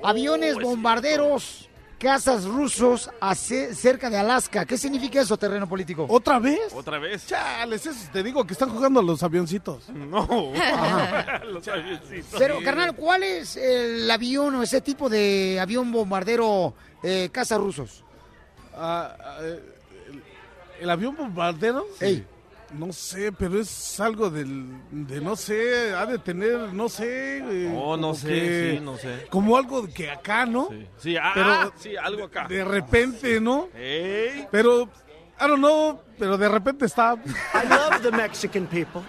aviones 0.03 0.55
bombarderos, 0.59 1.69
cazas 2.03 2.43
rusos 2.43 3.09
hace- 3.21 3.73
cerca 3.73 4.09
de 4.09 4.17
Alaska. 4.17 4.65
¿Qué 4.65 4.77
significa 4.77 5.21
eso, 5.21 5.37
terreno 5.37 5.67
político? 5.69 6.05
¿Otra 6.09 6.37
vez? 6.37 6.73
¿Otra 6.75 6.99
vez? 6.99 7.25
Chales, 7.25 7.85
eso 7.85 8.09
te 8.11 8.21
digo 8.21 8.45
que 8.45 8.51
están 8.53 8.69
jugando 8.69 8.99
a 8.99 9.03
los 9.03 9.23
avioncitos. 9.23 9.87
No. 9.89 10.27
Los 11.45 11.67
avioncitos. 11.67 12.35
Pero, 12.37 12.61
carnal, 12.61 12.93
¿cuál 12.95 13.23
es 13.23 13.55
el 13.55 14.09
avión 14.11 14.53
o 14.55 14.63
ese 14.63 14.81
tipo 14.81 15.09
de 15.09 15.57
avión 15.61 15.91
bombardero 15.91 16.73
eh, 17.01 17.29
caza 17.31 17.57
rusos? 17.57 18.03
Ah, 18.75 19.15
ah, 19.19 19.37
el, 19.41 20.23
el 20.81 20.89
avión 20.89 21.15
bombardero? 21.15 21.87
Ey. 22.01 22.25
No 22.73 22.91
sé, 22.91 23.31
pero 23.31 23.59
es 23.59 23.99
algo 23.99 24.29
del, 24.29 24.65
de 24.91 25.21
no 25.21 25.35
sé, 25.35 25.93
ha 25.93 26.05
de 26.05 26.17
tener, 26.17 26.73
no 26.73 26.89
sé. 26.89 27.37
eh, 27.37 27.73
Oh, 27.75 27.95
no 27.95 28.07
como 28.09 28.15
sé, 28.15 28.27
que- 28.27 28.75
sí, 28.77 28.83
no 28.83 28.97
sé. 28.97 29.27
Como 29.29 29.55
algo 29.57 29.87
que 29.93 30.09
acá, 30.09 30.45
¿no? 30.45 30.69
Sí, 30.97 31.15
ah, 31.17 31.31
Pero 31.35 31.49
ah, 31.51 31.71
sí, 31.77 31.95
algo 31.95 32.23
acá. 32.25 32.47
De 32.47 32.63
repente, 32.63 33.39
¿no? 33.39 33.69
Ey. 33.75 34.47
Pero, 34.51 34.83
I 35.39 35.47
don't 35.47 35.57
know, 35.59 36.01
pero 36.17 36.37
de 36.37 36.49
repente 36.49 36.85
está. 36.85 37.13
I 37.15 37.67
love 37.69 38.01
the 38.01 38.11
Mexican 38.11 38.65
people. 38.67 39.01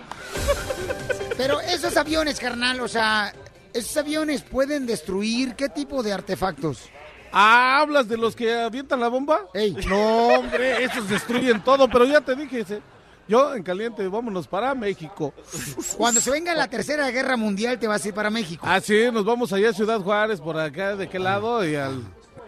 Pero 1.37 1.61
esos 1.61 1.97
aviones, 1.97 2.39
carnal, 2.39 2.81
o 2.81 2.89
sea, 2.89 3.33
esos 3.73 3.97
aviones 3.97 4.43
pueden 4.43 4.87
destruir 4.87 5.55
qué 5.55 5.69
tipo 5.69 6.03
de 6.03 6.12
artefactos. 6.12 6.89
Ah, 7.33 7.81
¿hablas 7.81 8.07
de 8.09 8.17
los 8.17 8.37
que 8.37 8.53
avientan 8.55 9.01
la 9.01 9.09
bomba? 9.09 9.41
No, 9.89 10.29
hombre, 10.39 10.85
esos 10.85 11.09
destruyen 11.09 11.62
todo, 11.65 11.89
pero 11.89 12.05
ya 12.05 12.21
te 12.21 12.37
dije, 12.37 12.61
ese- 12.61 12.83
yo 13.29 13.55
en 13.55 13.62
caliente, 13.62 14.07
vámonos 14.09 14.47
para 14.47 14.75
México. 14.75 15.33
Cuando 15.97 16.20
se 16.20 16.31
venga 16.31 16.55
la 16.55 16.68
tercera 16.68 17.11
guerra 17.11 17.37
mundial, 17.37 17.79
te 17.79 17.87
vas 17.87 18.05
a 18.05 18.09
ir 18.09 18.14
para 18.14 18.31
México. 18.31 18.64
Ah, 18.68 18.81
sí, 18.81 19.07
nos 19.12 19.25
vamos 19.25 19.53
allá 19.53 19.70
a 19.70 19.72
Ciudad 19.72 20.01
Juárez, 20.01 20.41
por 20.41 20.59
acá, 20.59 20.97
de 20.97 21.09
qué 21.09 21.18
lado, 21.18 21.66
y, 21.66 21.77
al, 21.77 22.03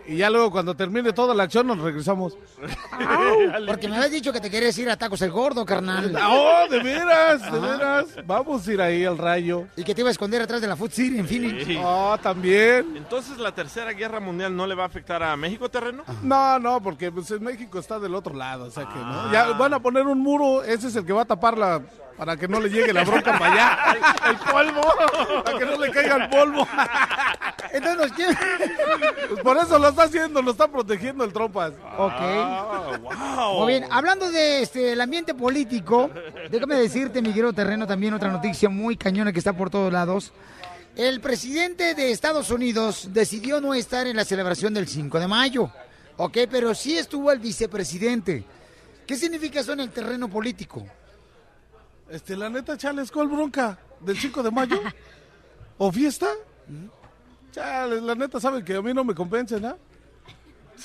y 0.09 0.17
ya 0.17 0.31
luego 0.31 0.51
cuando 0.51 0.75
termine 0.75 1.13
toda 1.13 1.35
la 1.35 1.45
acción 1.45 1.67
nos 1.67 1.79
regresamos. 1.79 2.37
Porque 3.67 3.89
me 3.89 3.97
habías 3.97 4.11
dicho 4.13 4.33
que 4.33 4.41
te 4.41 4.51
querías 4.51 4.77
ir 4.79 4.89
a 4.91 4.97
Tacos 4.97 5.21
el 5.23 5.31
Gordo, 5.31 5.65
carnal. 5.65 6.15
¡Oh, 6.29 6.67
de 6.71 6.83
veras, 6.83 7.43
de 7.43 7.59
Ajá. 7.59 7.59
veras! 7.59 8.07
Vamos 8.27 8.67
a 8.67 8.73
ir 8.73 8.81
ahí 8.81 9.05
al 9.05 9.19
rayo. 9.19 9.67
Y 9.77 9.85
que 9.85 9.95
te 9.95 10.01
iba 10.03 10.09
a 10.09 10.13
esconder 10.13 10.43
atrás 10.43 10.61
de 10.61 10.67
la 10.69 10.77
Food 10.77 10.91
City 10.91 11.19
en 11.19 11.27
Phoenix. 11.27 11.65
Sí. 11.65 11.79
Oh, 11.83 12.17
también. 12.23 12.97
Entonces, 12.97 13.39
¿la 13.39 13.53
tercera 13.53 13.93
guerra 13.93 14.21
mundial 14.21 14.55
no 14.55 14.67
le 14.67 14.75
va 14.75 14.85
a 14.85 14.87
afectar 14.87 15.23
a 15.23 15.37
México 15.37 15.69
terreno? 15.69 16.05
No, 16.23 16.59
no, 16.59 16.83
porque 16.83 17.11
pues, 17.13 17.31
en 17.31 17.43
México 17.43 17.79
está 17.79 17.99
del 17.99 18.15
otro 18.15 18.35
lado, 18.35 18.65
o 18.65 18.71
sea 18.71 18.85
que 18.85 18.99
no. 18.99 19.33
Ya 19.33 19.53
van 19.53 19.75
a 19.75 19.81
poner 19.81 20.07
un 20.07 20.21
muro, 20.21 20.63
ese 20.63 20.89
es 20.89 20.97
el 20.97 21.05
que 21.05 21.13
va 21.13 21.23
a 21.23 21.27
tapar 21.27 21.59
la 21.59 21.83
para 22.17 22.37
que 22.37 22.49
no 22.49 22.61
le 22.61 22.69
llegue 22.71 22.93
la 22.93 23.05
bronca 23.05 23.39
para 23.39 23.53
allá. 23.53 23.97
El 24.31 24.37
polvo, 24.39 24.83
para 25.45 25.59
que 25.59 25.65
no 25.65 25.77
le 25.79 25.91
caiga 25.91 26.17
el 26.17 26.29
polvo. 26.31 26.67
Entonces 27.73 27.99
nos 27.99 28.13
quieren- 28.13 28.37
Pues 29.29 29.41
por 29.43 29.57
eso 29.59 29.79
lo 29.79 29.89
está 29.89 30.05
haciendo, 30.05 30.41
lo 30.43 30.51
está 30.53 30.69
protegiendo 30.69 31.25
el 31.25 31.33
trompas. 31.33 31.73
Ok. 31.99 32.13
Ah, 32.19 32.99
wow. 33.03 33.59
Muy 33.65 33.73
bien, 33.75 33.87
hablando 33.91 34.31
de 34.31 34.63
este 34.63 34.93
el 34.93 35.01
ambiente 35.01 35.35
político, 35.35 36.11
déjame 36.51 36.77
decirte, 36.77 37.21
mi 37.21 37.29
querido 37.31 37.53
terreno, 37.53 37.87
también 37.87 38.15
otra 38.15 38.31
noticia 38.31 38.69
muy 38.69 38.97
cañona 38.97 39.33
que 39.33 39.39
está 39.39 39.53
por 39.53 39.69
todos 39.71 39.93
lados. 39.93 40.33
El 40.97 41.21
presidente 41.21 41.95
de 41.95 42.11
Estados 42.11 42.51
Unidos 42.51 43.09
decidió 43.13 43.61
no 43.61 43.75
estar 43.75 44.07
en 44.07 44.17
la 44.17 44.25
celebración 44.25 44.73
del 44.73 44.89
5 44.89 45.21
de 45.21 45.27
mayo, 45.29 45.71
ok, 46.17 46.39
pero 46.51 46.75
sí 46.75 46.97
estuvo 46.97 47.31
el 47.31 47.39
vicepresidente. 47.39 48.45
¿Qué 49.07 49.15
significa 49.17 49.61
eso 49.61 49.75
en 49.75 49.81
el 49.81 49.91
terreno 49.91 50.29
político? 50.29 50.87
Este, 52.09 52.37
la 52.37 52.49
neta, 52.49 52.77
chales, 52.77 53.11
¿cuál 53.11 53.29
bronca? 53.29 53.79
¿Del 54.01 54.17
5 54.17 54.43
de 54.43 54.51
mayo? 54.51 54.81
¿O 55.79 55.91
fiesta? 55.91 56.29
Chales, 57.53 58.03
la 58.03 58.15
neta, 58.15 58.39
saben 58.41 58.65
que 58.65 58.75
a 58.77 58.83
mí 58.83 58.93
no 58.95 59.05
me 59.05 59.15
convencen, 59.15 59.65
¿ah? 59.65 59.77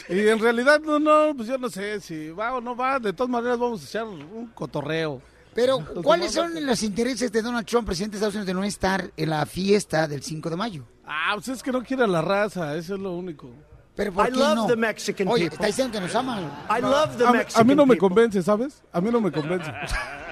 Y 0.07 0.19
en 0.27 0.39
realidad, 0.39 0.79
no, 0.79 0.99
no, 0.99 1.33
pues 1.35 1.49
yo 1.49 1.57
no 1.57 1.69
sé 1.69 1.99
si 1.99 2.29
va 2.29 2.55
o 2.55 2.61
no 2.61 2.75
va. 2.75 2.97
De 2.97 3.11
todas 3.11 3.29
maneras, 3.29 3.59
vamos 3.59 3.81
a 3.81 3.85
echar 3.85 4.05
un 4.05 4.47
cotorreo. 4.55 5.21
Pero, 5.53 5.85
¿cuáles 6.01 6.31
son 6.31 6.65
los 6.65 6.81
intereses 6.81 7.29
de 7.29 7.41
Donald 7.41 7.67
Trump, 7.67 7.85
presidente 7.85 8.13
de 8.13 8.17
Estados 8.19 8.35
Unidos, 8.35 8.47
de 8.47 8.53
no 8.53 8.63
estar 8.63 9.11
en 9.17 9.29
la 9.29 9.45
fiesta 9.45 10.07
del 10.07 10.23
5 10.23 10.49
de 10.49 10.55
mayo? 10.55 10.85
Ah, 11.05 11.31
pues 11.35 11.49
es 11.49 11.61
que 11.61 11.73
no 11.73 11.83
quiere 11.83 12.05
a 12.05 12.07
la 12.07 12.21
raza, 12.21 12.73
eso 12.77 12.95
es 12.95 13.01
lo 13.01 13.11
único. 13.11 13.49
Pero 13.93 14.13
¿por 14.13 14.29
I 14.29 14.31
qué 14.31 14.39
love 14.39 14.55
no? 14.55 14.67
the 14.67 14.77
Mexican 14.77 15.27
Oye, 15.27 15.49
people. 15.49 15.55
está 15.55 15.67
diciendo 15.67 15.91
que 15.91 15.99
nos 15.99 16.15
ama. 16.15 16.39
I 16.69 16.81
love 16.81 17.17
the 17.17 17.25
A, 17.27 17.31
mí- 17.33 17.39
a 17.53 17.63
mí 17.65 17.75
no 17.75 17.85
me 17.85 17.97
convence, 17.97 18.41
¿sabes? 18.41 18.81
A 18.93 19.01
mí 19.01 19.09
no 19.11 19.19
me 19.19 19.29
convence. 19.29 19.69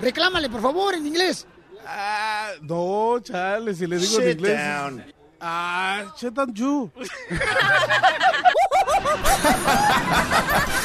Reclámale, 0.00 0.48
por 0.48 0.62
favor, 0.62 0.94
en 0.94 1.06
inglés. 1.06 1.46
Ah, 1.86 2.50
no, 2.62 3.18
chale, 3.22 3.74
si 3.74 3.86
le 3.86 3.98
digo 3.98 4.20
en 4.20 4.26
Sit 4.28 4.38
inglés. 4.38 4.58
down. 4.58 5.04
Ah, 5.40 6.04
shut 6.18 6.32
down 6.34 6.54
you. 6.54 6.90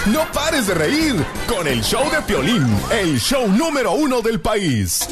No 0.08 0.26
pares 0.32 0.68
de 0.68 0.74
reír 0.74 1.16
con 1.48 1.68
el 1.68 1.82
show 1.84 2.10
de 2.12 2.22
Piolín, 2.24 2.68
el 2.92 3.20
show 3.20 3.48
número 3.48 3.92
uno 3.94 4.22
del 4.22 4.40
país. 4.42 5.08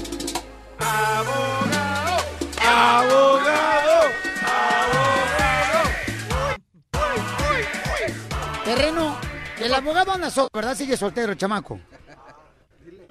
¡Abogado! 0.80 2.24
Terreno, 8.66 9.18
el 9.60 9.74
abogado 9.74 10.12
anda 10.14 10.30
solo, 10.30 10.50
¿verdad? 10.54 10.76
Sigue 10.76 10.98
soltero, 10.98 11.34
chamaco. 11.36 11.80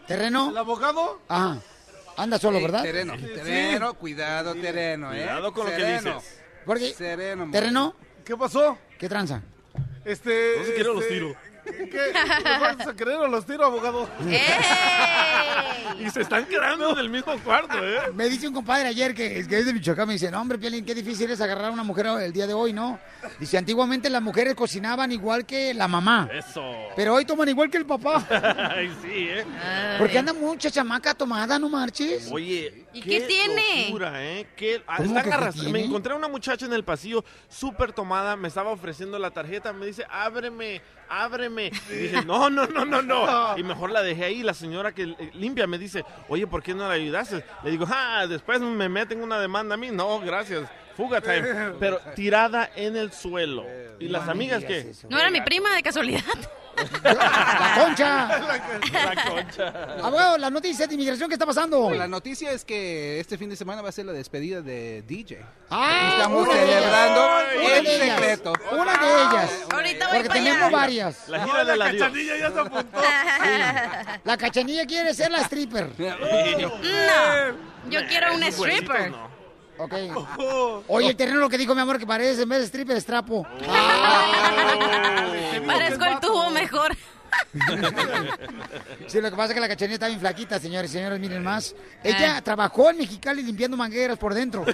Terreno. 0.09 0.51
¿El 0.51 0.57
abogado? 0.57 1.21
Ajá. 1.29 1.59
Anda 2.17 2.39
solo, 2.39 2.61
¿verdad? 2.61 2.83
Terreno, 2.83 3.15
terreno, 3.17 3.95
cuidado, 3.95 4.55
terreno, 4.55 5.13
¿eh? 5.13 5.19
Cuidado 5.19 5.53
con 5.53 5.67
lo 5.67 5.71
que 5.71 5.77
Sereno. 5.81 6.15
dices. 6.17 6.41
Porque, 6.67 6.93
Sereno, 6.95 7.43
amor. 7.45 7.53
terreno, 7.53 7.95
¿Qué 8.25 8.37
pasó? 8.37 8.77
¿qué 8.99 9.09
tranza? 9.09 9.41
Este. 10.05 10.55
No 10.59 10.65
se 10.65 10.75
quiere 10.75 10.89
los 10.93 11.03
este, 11.03 11.15
tiro. 11.15 11.35
¿Qué? 11.91 12.13
¿Los 12.15 12.61
vas 12.79 12.87
a 12.89 12.97
querer 12.97 13.17
o 13.17 13.29
los 13.29 13.45
tiro, 13.47 13.65
abogado? 13.65 14.09
Y 15.99 16.11
se 16.11 16.21
están 16.21 16.45
quedando 16.47 16.93
en 16.93 16.99
el 16.99 17.09
mismo 17.09 17.37
cuarto, 17.41 17.77
¿eh? 17.83 17.99
Me 18.15 18.29
dice 18.29 18.47
un 18.47 18.55
compadre 18.55 18.89
ayer 18.89 19.15
que, 19.15 19.45
que 19.49 19.59
es 19.59 19.67
de 19.67 19.73
Michoacán, 19.73 20.07
me 20.07 20.13
dice, 20.13 20.31
no, 20.31 20.41
hombre, 20.41 20.57
Piolín, 20.59 20.85
qué 20.85 20.95
difícil 20.95 21.29
es 21.31 21.41
agarrar 21.41 21.67
a 21.67 21.71
una 21.71 21.83
mujer 21.83 22.07
el 22.23 22.33
día 22.33 22.47
de 22.47 22.55
hoy, 22.55 22.73
¿no? 22.73 23.01
Dice, 23.41 23.59
antiguamente 23.59 24.09
las 24.09 24.23
mujeres 24.23 24.55
cocinaban 24.55 25.11
igual 25.11 25.45
que 25.45 25.75
la 25.75 25.89
mamá, 25.89 26.29
Eso. 26.33 26.63
pero 26.95 27.15
hoy 27.15 27.25
toman 27.25 27.49
igual 27.49 27.69
que 27.71 27.79
el 27.79 27.87
papá. 27.87 28.25
Ay, 28.77 28.93
sí, 29.03 29.09
¿eh? 29.29 29.45
Porque 29.99 30.19
anda 30.19 30.33
mucha 30.33 30.71
chamaca 30.71 31.15
tomada, 31.15 31.59
no 31.59 31.69
marches. 31.69 32.29
Oye, 32.31 32.85
¿Y 32.93 33.01
qué 33.01 33.23
tiene? 33.23 33.87
locura, 33.87 34.25
¿eh? 34.25 34.47
Qué- 34.57 34.83
ah, 34.87 34.99
¿Cómo 34.99 35.09
están 35.19 35.25
que 35.25 35.47
qué 35.47 35.53
tiene? 35.53 35.73
Me 35.73 35.85
encontré 35.85 36.15
una 36.15 36.29
muchacha 36.29 36.67
en 36.67 36.73
el 36.75 36.85
pasillo 36.85 37.25
súper 37.49 37.93
tomada, 37.93 38.37
me 38.37 38.49
estaba 38.49 38.71
ofreciendo 38.71 39.19
la 39.19 39.31
tarjeta, 39.33 39.73
me 39.73 39.87
dice, 39.87 40.05
ábreme, 40.11 40.81
ábreme. 41.09 41.71
Y 41.91 41.95
dije, 41.95 42.25
no, 42.25 42.51
no, 42.51 42.67
no, 42.67 42.85
no, 42.85 43.03
no. 43.03 43.27
Y 43.59 43.63
mejor 43.63 43.91
la 43.91 44.03
dejé 44.03 44.25
ahí. 44.25 44.43
La 44.43 44.55
señora 44.55 44.93
que 44.93 45.07
limpia 45.35 45.67
me 45.67 45.79
dice, 45.79 46.05
oye, 46.29 46.47
¿por 46.47 46.63
qué 46.63 46.75
no 46.75 46.87
la 46.89 46.95
ayudaste? 46.95 47.45
Le 47.65 47.71
digo, 47.71 47.87
ah, 47.89 48.27
después 48.29 48.61
me 48.61 48.89
meten 48.89 49.23
una 49.23 49.39
demanda 49.39 49.75
a 49.75 49.79
mí. 49.79 49.91
No, 49.91 50.21
gracias. 50.21 50.69
Fuga 50.97 51.21
time. 51.21 51.73
Pero 51.81 52.01
tirada 52.15 52.71
en 52.75 52.97
el 52.97 53.13
suelo. 53.13 53.65
¿Y 54.01 54.09
las 54.09 54.29
amigas 54.29 54.65
qué? 54.65 54.93
No 55.09 55.19
era 55.19 55.31
mi 55.31 55.41
prima 55.41 55.75
de 55.75 55.83
casualidad. 55.83 56.23
¡La 57.03 57.75
concha! 57.85 58.29
La 58.93 59.25
concha. 59.25 59.69
Abogado, 60.03 60.39
la 60.39 60.51
noticia 60.51 60.87
de 60.87 60.95
inmigración, 60.95 61.29
¿qué 61.29 61.35
está 61.35 61.47
pasando? 61.47 61.91
La 61.91 62.07
noticia 62.09 62.51
es 62.53 62.65
que 62.65 63.19
este 63.21 63.37
fin 63.39 63.51
de 63.51 63.57
semana 63.57 63.83
va 63.83 63.89
a 63.89 63.93
ser 63.93 64.07
la 64.07 64.13
despedida 64.13 64.63
de 64.63 65.03
DJ. 65.03 65.45
Ah, 65.71 66.11
estamos 66.17 66.49
celebrando 66.49 67.29
en 67.53 67.85
de 67.85 67.95
ellas. 68.05 68.17
secreto. 68.21 68.53
Una 68.73 68.93
de 68.97 69.07
ellas. 69.23 69.51
Ahorita 69.73 70.07
voy 70.09 70.15
Porque 70.17 70.29
para 70.29 70.41
tenemos 70.41 70.63
allá. 70.69 70.77
varias. 70.77 71.29
La 71.29 71.45
gira 71.45 71.65
de 71.65 71.77
la 71.77 71.89
Dios. 71.89 72.13
ya 72.41 72.51
se 72.53 72.59
apuntó. 72.59 73.01
La 74.25 74.37
cachanilla 74.37 74.87
quiere 74.87 75.15
ser 75.15 75.31
la 75.31 75.41
stripper. 75.43 75.91
No, 75.99 77.91
yo 77.91 78.01
quiero 78.07 78.35
una 78.35 78.49
stripper. 78.49 79.11
no. 79.11 79.28
Ok. 79.79 79.93
Oye, 80.89 81.09
el 81.11 81.17
terreno 81.17 81.39
lo 81.41 81.49
que 81.49 81.59
dijo 81.59 81.75
mi 81.75 81.81
amor 81.81 81.99
que 81.99 82.07
parece 82.07 82.43
en 82.43 82.49
vez 82.49 82.61
de 82.61 82.65
stripper 82.67 82.97
es 82.97 83.07
trapo. 83.07 83.47
Parezco 85.67 86.05
el 86.05 86.21
tubo 86.21 86.51
mejor. 86.51 86.97
Sí, 89.07 89.21
lo 89.21 89.31
que 89.31 89.37
pasa 89.37 89.49
es 89.49 89.55
que 89.55 89.61
la 89.61 89.69
cachanilla 89.69 89.95
está 89.95 90.09
bien 90.09 90.19
flaquita, 90.19 90.59
señores 90.59 90.91
y 90.91 90.95
señores, 90.95 91.21
miren 91.21 91.43
más. 91.43 91.75
Ella 92.03 92.41
trabajó 92.43 92.91
en 92.91 92.99
Mexicali 92.99 93.43
limpiando 93.43 93.77
mangueras 93.77 94.19
por 94.19 94.35
dentro. 94.35 94.65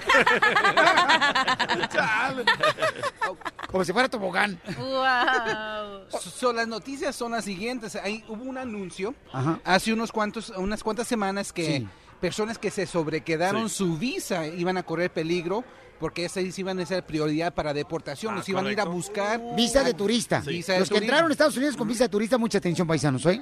Como 3.71 3.83
si 3.83 3.91
fuera 3.93 4.07
tobogán. 4.09 4.59
Wow. 4.77 6.05
So- 6.09 6.29
so, 6.29 6.53
las 6.53 6.67
noticias 6.67 7.15
son 7.15 7.31
las 7.33 7.45
siguientes. 7.45 7.95
Ahí 7.95 8.23
hubo 8.27 8.43
un 8.43 8.57
anuncio 8.57 9.13
Ajá. 9.33 9.59
hace 9.63 9.91
unos 9.93 10.11
cuantos, 10.11 10.49
unas 10.51 10.81
cuantas 10.83 11.07
semanas 11.07 11.51
que 11.51 11.65
Sí. 11.65 11.87
Personas 12.21 12.57
que 12.57 12.71
se 12.71 12.85
sobrequedaron 12.85 13.69
Sí. 13.69 13.75
su 13.77 13.97
visa 13.97 14.47
iban 14.47 14.77
a 14.77 14.83
correr 14.83 15.11
peligro 15.11 15.63
porque 15.99 16.25
esas 16.25 16.57
iban 16.59 16.79
a 16.79 16.85
ser 16.85 17.05
prioridad 17.05 17.53
para 17.53 17.73
deportación. 17.73 18.33
Ah, 18.33 18.37
Los 18.37 18.49
iban 18.49 18.65
a 18.67 18.71
ir 18.71 18.79
a 18.81 18.85
buscar. 18.85 19.39
Visa 19.55 19.83
de 19.83 19.93
turista. 19.93 20.41
Visa 20.41 20.73
de 20.73 20.79
Los 20.79 20.89
que 20.89 20.95
turismo. 20.95 21.11
entraron 21.13 21.31
a 21.31 21.33
Estados 21.33 21.55
Unidos 21.57 21.77
con 21.77 21.87
visa 21.87 22.03
de 22.05 22.09
turista, 22.09 22.37
mucha 22.37 22.57
atención, 22.57 22.85
paisanos, 22.87 23.25
¿eh? 23.27 23.41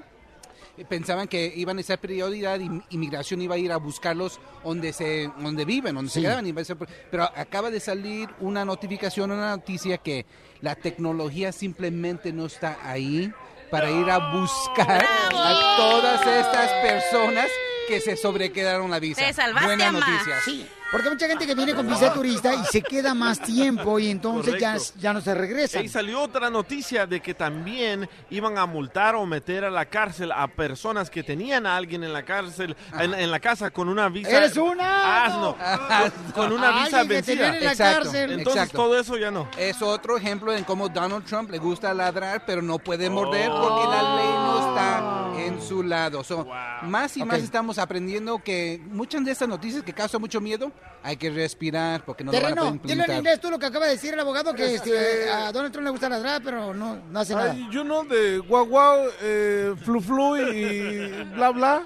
Pensaban 0.90 1.28
que 1.28 1.54
iban 1.56 1.78
a 1.78 1.84
ser 1.84 2.00
prioridad 2.00 2.60
y 2.60 2.68
inmigración 2.90 3.42
iba 3.42 3.54
a 3.54 3.58
ir 3.60 3.72
a 3.72 3.78
buscarlos 3.78 4.40
donde 4.64 4.92
se 4.92 5.30
donde 5.40 5.66
viven, 5.66 5.94
donde 5.94 6.10
se 6.10 6.20
Sí. 6.20 6.26
quedaban. 6.26 6.58
a 6.58 6.64
ser- 6.64 6.78
pero 7.12 7.24
acaba 7.36 7.70
de 7.70 7.80
salir 7.80 8.28
una 8.40 8.66
notificación, 8.66 9.30
una 9.30 9.52
noticia 9.56 10.00
que 10.00 10.26
la 10.62 10.74
tecnología 10.76 11.52
simplemente 11.52 12.34
no 12.34 12.48
está 12.48 12.80
ahí 12.84 13.32
para 13.70 13.92
ir 13.92 14.10
a 14.10 14.32
buscar 14.34 15.06
a 15.36 15.76
todas 15.78 16.22
estas 16.26 16.72
personas 16.82 17.48
que 17.88 18.00
se 18.02 18.16
sobrequedaron 18.18 18.90
la 18.92 19.00
visa. 19.00 19.22
Te 19.26 19.34
salvaste, 19.34 19.68
Buena 19.68 19.88
ama. 19.90 20.00
noticia. 20.00 20.40
Sí, 20.46 20.68
porque 20.94 21.08
hay 21.10 21.14
mucha 21.16 21.28
gente 21.28 21.46
que 21.46 21.56
viene 21.56 21.74
con 21.74 21.86
visa 21.88 22.06
de 22.06 22.12
turista 22.12 22.54
y 22.54 22.64
se 22.66 22.82
queda 22.82 23.14
más 23.14 23.40
tiempo 23.42 24.00
y 24.00 24.10
entonces 24.12 24.56
ya, 24.60 24.78
ya 25.00 25.12
no 25.12 25.20
se 25.20 25.34
regresa. 25.34 25.82
Y 25.82 25.90
salió 25.90 26.22
otra 26.22 26.50
noticia 26.50 27.06
de 27.08 27.20
que 27.20 27.34
también 27.34 28.08
iban 28.30 28.58
a 28.58 28.66
multar 28.66 29.16
o 29.16 29.26
meter 29.26 29.66
a 29.66 29.72
la 29.72 29.86
cárcel 29.88 30.32
a 30.32 30.48
personas 30.48 31.10
que 31.10 31.24
tenían 31.24 31.66
a 31.66 31.76
alguien 31.76 32.04
en 32.04 32.14
la 32.14 32.24
cárcel, 32.24 32.76
en, 33.00 33.14
en 33.16 33.32
la 33.32 33.40
casa 33.40 33.72
con 33.72 33.90
una 33.90 34.08
visa. 34.08 34.30
¡Eres 34.30 34.56
una! 34.56 35.26
Asno. 35.26 35.58
Con, 35.58 36.32
con 36.34 36.54
una 36.54 36.84
visa 36.84 37.04
vencida. 37.04 37.58
en 37.58 37.64
la 37.64 37.72
Exacto. 37.72 38.04
cárcel. 38.04 38.32
Entonces 38.34 38.62
Exacto. 38.62 38.78
todo 38.84 39.00
eso 39.00 39.18
ya 39.18 39.32
no. 39.32 39.48
Es 39.58 39.82
otro 39.82 40.16
ejemplo 40.16 40.54
en 40.54 40.64
cómo 40.64 40.90
Donald 40.90 41.26
Trump 41.26 41.50
le 41.50 41.58
gusta 41.58 41.94
ladrar, 41.94 42.44
pero 42.46 42.62
no 42.62 42.78
puede 42.80 43.10
morder 43.10 43.50
Oh. 43.52 43.62
porque 43.62 43.88
la 43.90 44.16
ley 44.16 44.30
no 44.30 44.70
está 44.70 45.44
en 45.46 45.62
su 45.62 45.82
lado. 45.82 46.24
So, 46.24 46.48
Más 46.84 47.18
y 47.18 47.26
más 47.26 47.40
estamos 47.40 47.80
aprendiendo 47.80 48.38
que 48.44 48.80
muchas 48.92 49.26
de 49.26 49.32
estas 49.32 49.48
noticias 49.50 49.82
que 49.84 49.92
causan 49.94 50.22
mucho 50.22 50.40
miedo, 50.40 50.72
hay 51.04 51.18
que 51.18 51.30
respirar 51.30 52.06
porque 52.06 52.24
no 52.24 52.32
lo 52.32 52.38
van 52.40 52.46
a 52.46 52.48
Terreno, 52.56 52.66
poder 52.82 52.82
dile 52.98 53.04
en 53.06 53.18
inglés 53.18 53.40
tú 53.42 53.50
lo 53.52 53.60
que 53.60 53.66
acaba 53.66 53.86
de 53.88 53.92
decir 53.92 54.14
el 54.14 54.20
abogado, 54.22 54.54
que 54.54 54.76
Este- 54.76 55.20
este, 55.22 55.30
a 55.30 55.52
Donald 55.52 55.72
Trump 55.74 55.86
le 55.86 55.92
gusta 55.92 56.08
ladrar, 56.10 56.42
pero 56.44 56.74
no, 56.74 56.96
no 57.10 57.20
hace 57.20 57.36
nada. 57.36 57.52
Ay, 57.52 57.68
you 57.72 57.84
know 57.84 58.06
de 58.06 58.40
guau 58.40 58.66
guau, 58.66 59.10
eh, 59.22 59.76
flu 59.84 60.00
flu 60.00 60.38
y 60.38 61.24
bla 61.36 61.50
bla. 61.52 61.84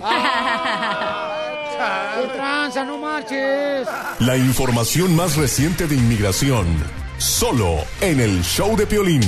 ¡Qué 2.15 2.27
tranza, 2.33 2.85
no 2.85 2.97
marches! 2.97 3.85
La 4.19 4.37
información 4.37 5.13
más 5.15 5.35
reciente 5.35 5.87
de 5.87 5.95
inmigración, 5.95 6.65
solo 7.17 7.79
en 7.99 8.21
el 8.21 8.41
show 8.43 8.77
de 8.77 8.87
Piolín. 8.87 9.21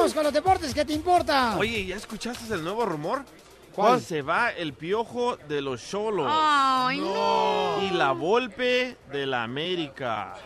Vamos 0.00 0.14
con 0.14 0.24
los 0.24 0.32
deportes, 0.32 0.72
¿qué 0.72 0.82
te 0.82 0.94
importa? 0.94 1.58
Oye, 1.58 1.84
¿ya 1.84 1.96
escuchaste 1.96 2.54
el 2.54 2.64
nuevo 2.64 2.86
rumor? 2.86 3.22
¿Cuál? 3.74 4.00
Se 4.00 4.22
va 4.22 4.48
el 4.48 4.72
piojo 4.72 5.36
de 5.36 5.60
los 5.60 5.86
cholos. 5.86 6.26
Ay, 6.26 7.00
no. 7.00 7.82
Y 7.82 7.90
la 7.90 8.12
Volpe 8.12 8.96
de 9.12 9.26
la 9.26 9.42
América. 9.42 10.36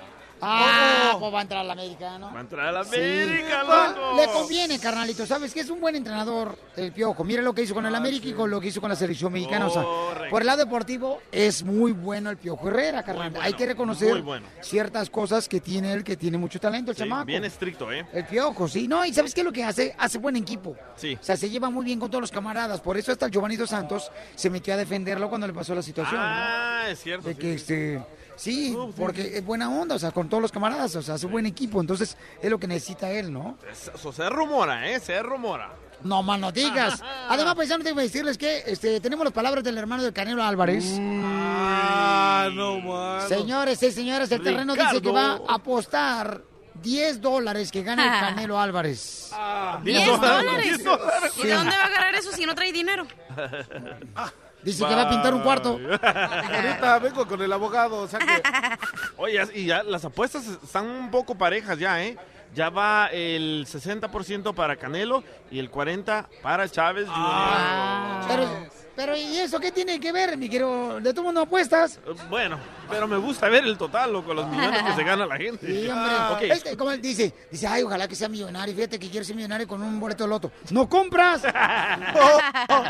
Ah, 0.40 1.16
pues 1.18 1.32
va 1.32 1.38
a 1.38 1.42
entrar 1.42 1.64
la 1.64 1.72
América, 1.72 2.18
¿no? 2.18 2.32
Va 2.32 2.38
a 2.38 2.40
entrar 2.42 2.66
a 2.68 2.72
la 2.72 2.84
Sí. 2.84 2.96
América, 2.96 3.62
Ah, 3.66 3.94
loco. 3.96 4.16
Le 4.16 4.26
conviene, 4.32 4.78
carnalito. 4.78 5.26
¿Sabes 5.26 5.54
que 5.54 5.60
es 5.60 5.70
un 5.70 5.80
buen 5.80 5.96
entrenador 5.96 6.58
el 6.76 6.92
Piojo? 6.92 7.24
Mira 7.24 7.40
lo 7.42 7.54
que 7.54 7.62
hizo 7.62 7.74
con 7.74 7.86
el 7.86 7.94
América 7.94 8.26
y 8.28 8.32
con 8.32 8.50
lo 8.50 8.60
que 8.60 8.68
hizo 8.68 8.80
con 8.80 8.90
la 8.90 8.96
selección 8.96 9.32
mexicana. 9.32 9.66
O 9.66 9.70
sea, 9.70 9.84
por 10.30 10.42
el 10.42 10.46
lado 10.46 10.58
deportivo 10.64 11.20
es 11.32 11.62
muy 11.62 11.92
bueno 11.92 12.30
el 12.30 12.36
Piojo 12.36 12.68
Herrera, 12.68 13.02
carnal. 13.02 13.30
bueno, 13.30 13.44
Hay 13.44 13.54
que 13.54 13.66
reconocer 13.66 14.20
bueno. 14.22 14.46
ciertas 14.60 15.08
cosas 15.08 15.48
que 15.48 15.60
tiene 15.60 15.92
él, 15.92 16.04
que 16.04 16.16
tiene 16.16 16.36
mucho 16.36 16.60
talento 16.60 16.90
el 16.90 16.96
Sí, 16.96 17.02
chamaco. 17.04 17.24
bien 17.26 17.44
estricto, 17.44 17.90
¿eh? 17.92 18.06
El 18.12 18.24
Piojo, 18.26 18.68
sí. 18.68 18.86
No, 18.88 19.04
y 19.04 19.14
¿sabes 19.14 19.34
qué 19.34 19.40
es 19.40 19.44
lo 19.46 19.52
que 19.52 19.64
hace? 19.64 19.94
Hace 19.98 20.18
buen 20.18 20.36
equipo. 20.36 20.76
Sí. 20.96 21.16
O 21.20 21.24
sea, 21.24 21.36
se 21.36 21.48
lleva 21.48 21.70
muy 21.70 21.84
bien 21.84 21.98
con 21.98 22.10
todos 22.10 22.20
los 22.22 22.30
camaradas. 22.30 22.80
Por 22.80 22.96
eso 22.98 23.12
hasta 23.12 23.26
el 23.26 23.32
Giovanni 23.32 23.56
Dos 23.56 23.70
Santos 23.70 24.10
se 24.34 24.50
metió 24.50 24.74
a 24.74 24.76
defenderlo 24.76 25.28
cuando 25.28 25.46
le 25.46 25.52
pasó 25.54 25.74
la 25.74 25.82
situación. 25.82 26.20
¿no? 26.20 26.26
Ah, 26.26 26.84
es 26.88 27.00
cierto. 27.00 27.28
De 27.28 27.34
sí, 27.34 27.40
que 27.40 27.46
sí. 27.50 27.54
este. 27.54 28.04
Sí, 28.36 28.76
porque 28.96 29.38
es 29.38 29.44
buena 29.44 29.70
onda, 29.70 29.94
o 29.94 29.98
sea, 29.98 30.10
con 30.10 30.28
todos 30.28 30.42
los 30.42 30.52
camaradas, 30.52 30.94
o 30.96 31.02
sea, 31.02 31.14
hace 31.14 31.26
buen 31.26 31.46
equipo, 31.46 31.80
entonces 31.80 32.16
es 32.42 32.50
lo 32.50 32.58
que 32.58 32.66
necesita 32.66 33.10
él, 33.10 33.32
¿no? 33.32 33.56
Eso 33.70 34.12
se 34.12 34.28
rumora, 34.28 34.90
¿eh? 34.90 35.00
Se 35.00 35.22
rumora. 35.22 35.72
No 36.02 36.22
más 36.22 36.38
no 36.38 36.52
digas. 36.52 37.02
Además, 37.28 37.54
paisanos, 37.54 37.84
tengo 37.84 37.96
que 37.96 38.02
decirles 38.02 38.36
que 38.36 38.62
este, 38.66 39.00
tenemos 39.00 39.24
las 39.24 39.32
palabras 39.32 39.64
del 39.64 39.78
hermano 39.78 40.02
del 40.02 40.12
Canelo 40.12 40.42
Álvarez. 40.42 40.98
Ah, 41.00 42.48
no 42.52 42.80
más. 42.80 43.28
Señores 43.28 43.82
y 43.82 43.90
señoras, 43.90 44.30
el 44.30 44.42
terreno 44.42 44.74
dice 44.74 45.00
que 45.00 45.10
va 45.10 45.40
a 45.48 45.54
apostar 45.54 46.42
10 46.82 47.20
dólares 47.20 47.70
que 47.70 47.82
gana 47.82 48.04
el 48.14 48.20
Canelo 48.20 48.60
Álvarez. 48.60 49.30
¿10 49.32 50.20
dólares? 50.20 50.64
¿Diez 50.64 50.84
dólares? 50.84 51.32
¿Y 51.38 51.46
de 51.46 51.54
dónde 51.54 51.76
va 51.76 51.82
a 51.82 51.86
agarrar 51.86 52.14
eso 52.16 52.32
si 52.32 52.44
no 52.44 52.54
trae 52.54 52.72
dinero? 52.72 53.06
Dice 54.64 54.84
que 54.86 54.94
va 54.94 55.02
a 55.02 55.10
pintar 55.10 55.34
un 55.34 55.42
cuarto. 55.42 55.78
Ahorita 56.02 56.98
vengo 57.00 57.26
con 57.26 57.40
el 57.42 57.52
abogado, 57.52 57.98
o 57.98 58.08
sea 58.08 58.18
que... 58.18 58.42
Oye, 59.16 59.40
y 59.54 59.66
ya 59.66 59.82
las 59.82 60.04
apuestas 60.04 60.46
están 60.46 60.86
un 60.86 61.10
poco 61.10 61.34
parejas 61.34 61.78
ya, 61.78 62.02
¿eh? 62.02 62.16
Ya 62.54 62.70
va 62.70 63.08
el 63.08 63.66
60% 63.66 64.54
para 64.54 64.76
Canelo 64.76 65.24
y 65.50 65.58
el 65.58 65.70
40% 65.70 66.26
para 66.40 66.68
Chávez. 66.68 67.06
Ah. 67.10 68.24
Pero, 68.28 68.48
pero, 68.96 69.16
¿y 69.16 69.38
eso 69.38 69.58
qué 69.60 69.72
tiene 69.72 69.98
que 70.00 70.12
ver, 70.12 70.36
mi 70.36 70.48
querido? 70.48 71.00
¿De 71.00 71.12
tu 71.12 71.22
mundo 71.22 71.40
apuestas? 71.42 71.98
Bueno, 72.30 72.58
pero 72.88 73.06
me 73.08 73.16
gusta 73.16 73.48
ver 73.48 73.64
el 73.64 73.76
total, 73.76 74.12
loco, 74.12 74.32
los 74.34 74.46
millones 74.48 74.82
que 74.82 74.92
se 74.94 75.04
gana 75.04 75.26
la 75.26 75.36
gente. 75.36 75.66
Sí, 75.66 75.88
hombre. 75.88 76.12
Ah. 76.16 76.38
Este, 76.42 76.76
como 76.76 76.90
él 76.92 77.00
dice, 77.00 77.32
dice, 77.50 77.66
ay, 77.66 77.82
ojalá 77.82 78.06
que 78.08 78.14
sea 78.14 78.28
millonario. 78.28 78.74
Fíjate 78.74 78.98
que 78.98 79.10
quiere 79.10 79.24
ser 79.24 79.36
millonario 79.36 79.66
con 79.66 79.82
un 79.82 79.98
boleto 80.00 80.24
de 80.24 80.30
loto. 80.30 80.52
¡No 80.70 80.88
compras! 80.88 81.42
Oh, 81.44 82.38
oh. 82.70 82.84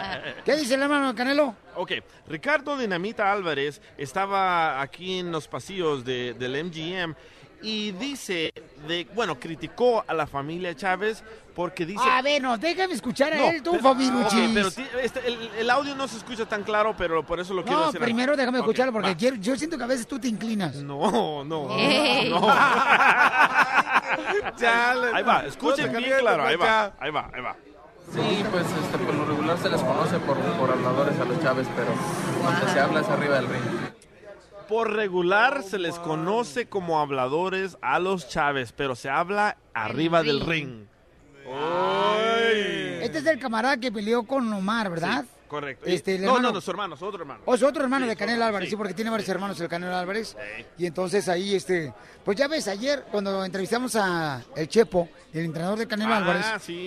¿Qué 0.45 0.57
dice 0.57 0.75
el 0.75 0.83
hermano 0.83 1.15
Canelo? 1.15 1.55
Ok, 1.77 1.93
Ricardo 2.29 2.77
Dinamita 2.77 3.33
Álvarez 3.33 3.81
estaba 3.99 4.81
aquí 4.81 5.19
en 5.19 5.33
los 5.33 5.49
pasillos 5.49 6.05
de- 6.05 6.35
del 6.35 6.65
MGM 6.65 7.15
y 7.65 7.93
dice, 7.93 8.53
de, 8.87 9.07
bueno, 9.15 9.39
criticó 9.41 10.05
a 10.07 10.13
la 10.15 10.27
familia 10.27 10.75
Chávez 10.77 11.25
porque 11.55 11.87
dice... 11.87 12.03
A 12.09 12.21
ver, 12.21 12.43
no, 12.43 12.59
déjame 12.59 12.95
escuchar 12.95 13.33
a 13.33 13.37
No, 13.37 13.49
él, 13.49 13.63
tú, 13.63 13.71
pero- 13.73 13.83
Fabiruchis. 13.85 14.49
ok, 14.49 14.51
pero 14.55 14.69
este, 15.01 15.27
el, 15.27 15.51
el 15.59 15.71
audio 15.71 15.95
no 15.95 16.07
se 16.09 16.17
escucha 16.19 16.45
tan 16.47 16.63
claro, 16.65 16.95
pero 16.99 17.25
por 17.25 17.41
eso 17.41 17.55
lo 17.55 17.63
quiero 17.65 17.79
No, 17.81 17.87
hacer. 17.87 18.01
primero 18.01 18.37
déjame 18.37 18.59
Ok, 18.59 18.65
escucharlo 18.65 18.93
porque 18.93 19.11
va. 19.11 19.17
quiero- 19.17 19.37
yo 19.37 19.57
siento 19.57 19.79
que 19.79 19.85
a 19.85 19.87
veces 19.87 20.07
tú 20.07 20.19
te 20.19 20.29
inclinas. 20.29 20.75
No, 20.77 21.45
no. 21.45 21.77
Ey. 21.79 22.29
no. 22.31 22.49
ahí 25.15 25.23
va, 25.23 25.45
escuchen 25.47 25.93
No 25.93 25.99
bien 25.99 26.19
claro, 26.21 26.45
ahí 26.47 26.57
va, 26.57 26.93
ahí 27.01 27.11
va, 27.11 27.31
ahí 27.33 27.41
va. 27.43 27.57
Sí, 28.13 28.45
pues 28.51 28.67
este, 28.67 28.99
por 28.99 29.15
lo 29.15 29.25
regular 29.25 29.57
se 29.59 29.71
les 29.71 29.81
conoce 29.81 30.19
por, 30.21 30.37
por 30.37 30.71
habladores 30.71 31.19
a 31.19 31.25
los 31.25 31.41
Chávez, 31.43 31.67
pero 31.75 31.89
cuando 32.43 32.69
se 32.69 32.79
habla 32.79 33.01
es 33.01 33.09
arriba 33.09 33.37
del 33.37 33.49
ring. 33.49 33.63
Por 34.69 34.93
regular 34.93 35.63
se 35.63 35.79
les 35.79 35.99
conoce 35.99 36.67
como 36.67 37.01
habladores 37.01 37.77
a 37.83 37.99
los 37.99 38.29
Chávez, 38.29 38.73
pero 38.73 38.95
se 38.95 39.11
habla 39.11 39.57
arriba 39.75 40.23
del 40.23 40.41
ring. 40.41 40.87
Este 43.03 43.19
es 43.19 43.27
el 43.27 43.39
camarada 43.39 43.77
que 43.77 43.93
peleó 43.93 44.25
con 44.25 44.51
Omar, 44.53 44.91
¿verdad? 44.91 45.25
Correcto. 45.49 45.85
Este, 45.87 46.17
el 46.17 46.23
no, 46.23 46.29
hermano- 46.29 46.49
no, 46.49 46.55
no, 46.55 46.61
su 46.61 46.71
hermano, 46.71 46.97
su 46.97 47.05
otro 47.05 47.21
hermano. 47.21 47.41
O 47.45 47.55
es 47.55 47.63
otro 47.63 47.83
hermano 47.85 48.07
Sí, 48.07 48.11
de 48.11 48.17
Canelo 48.17 48.39
su- 48.41 48.45
Álvarez, 48.45 48.71
sí. 48.71 48.77
porque 48.77 48.95
tiene 48.95 49.11
varios 49.11 49.29
hermanos 49.29 49.61
el 49.61 49.69
Canelo 49.69 49.95
Álvarez. 49.95 50.37
Y 50.79 50.87
entonces 50.87 51.29
ahí, 51.29 51.55
este, 51.55 51.93
pues 52.25 52.37
ya 52.37 52.49
ves, 52.49 52.67
ayer 52.69 53.05
cuando 53.11 53.45
entrevistamos 53.45 53.95
a 53.97 54.43
el 54.57 54.69
Chepo, 54.69 55.09
el 55.33 55.45
entrenador 55.45 55.79
de 55.79 55.87
Canelo 55.87 56.15
Ah, 56.15 56.17
Álvarez, 56.19 56.47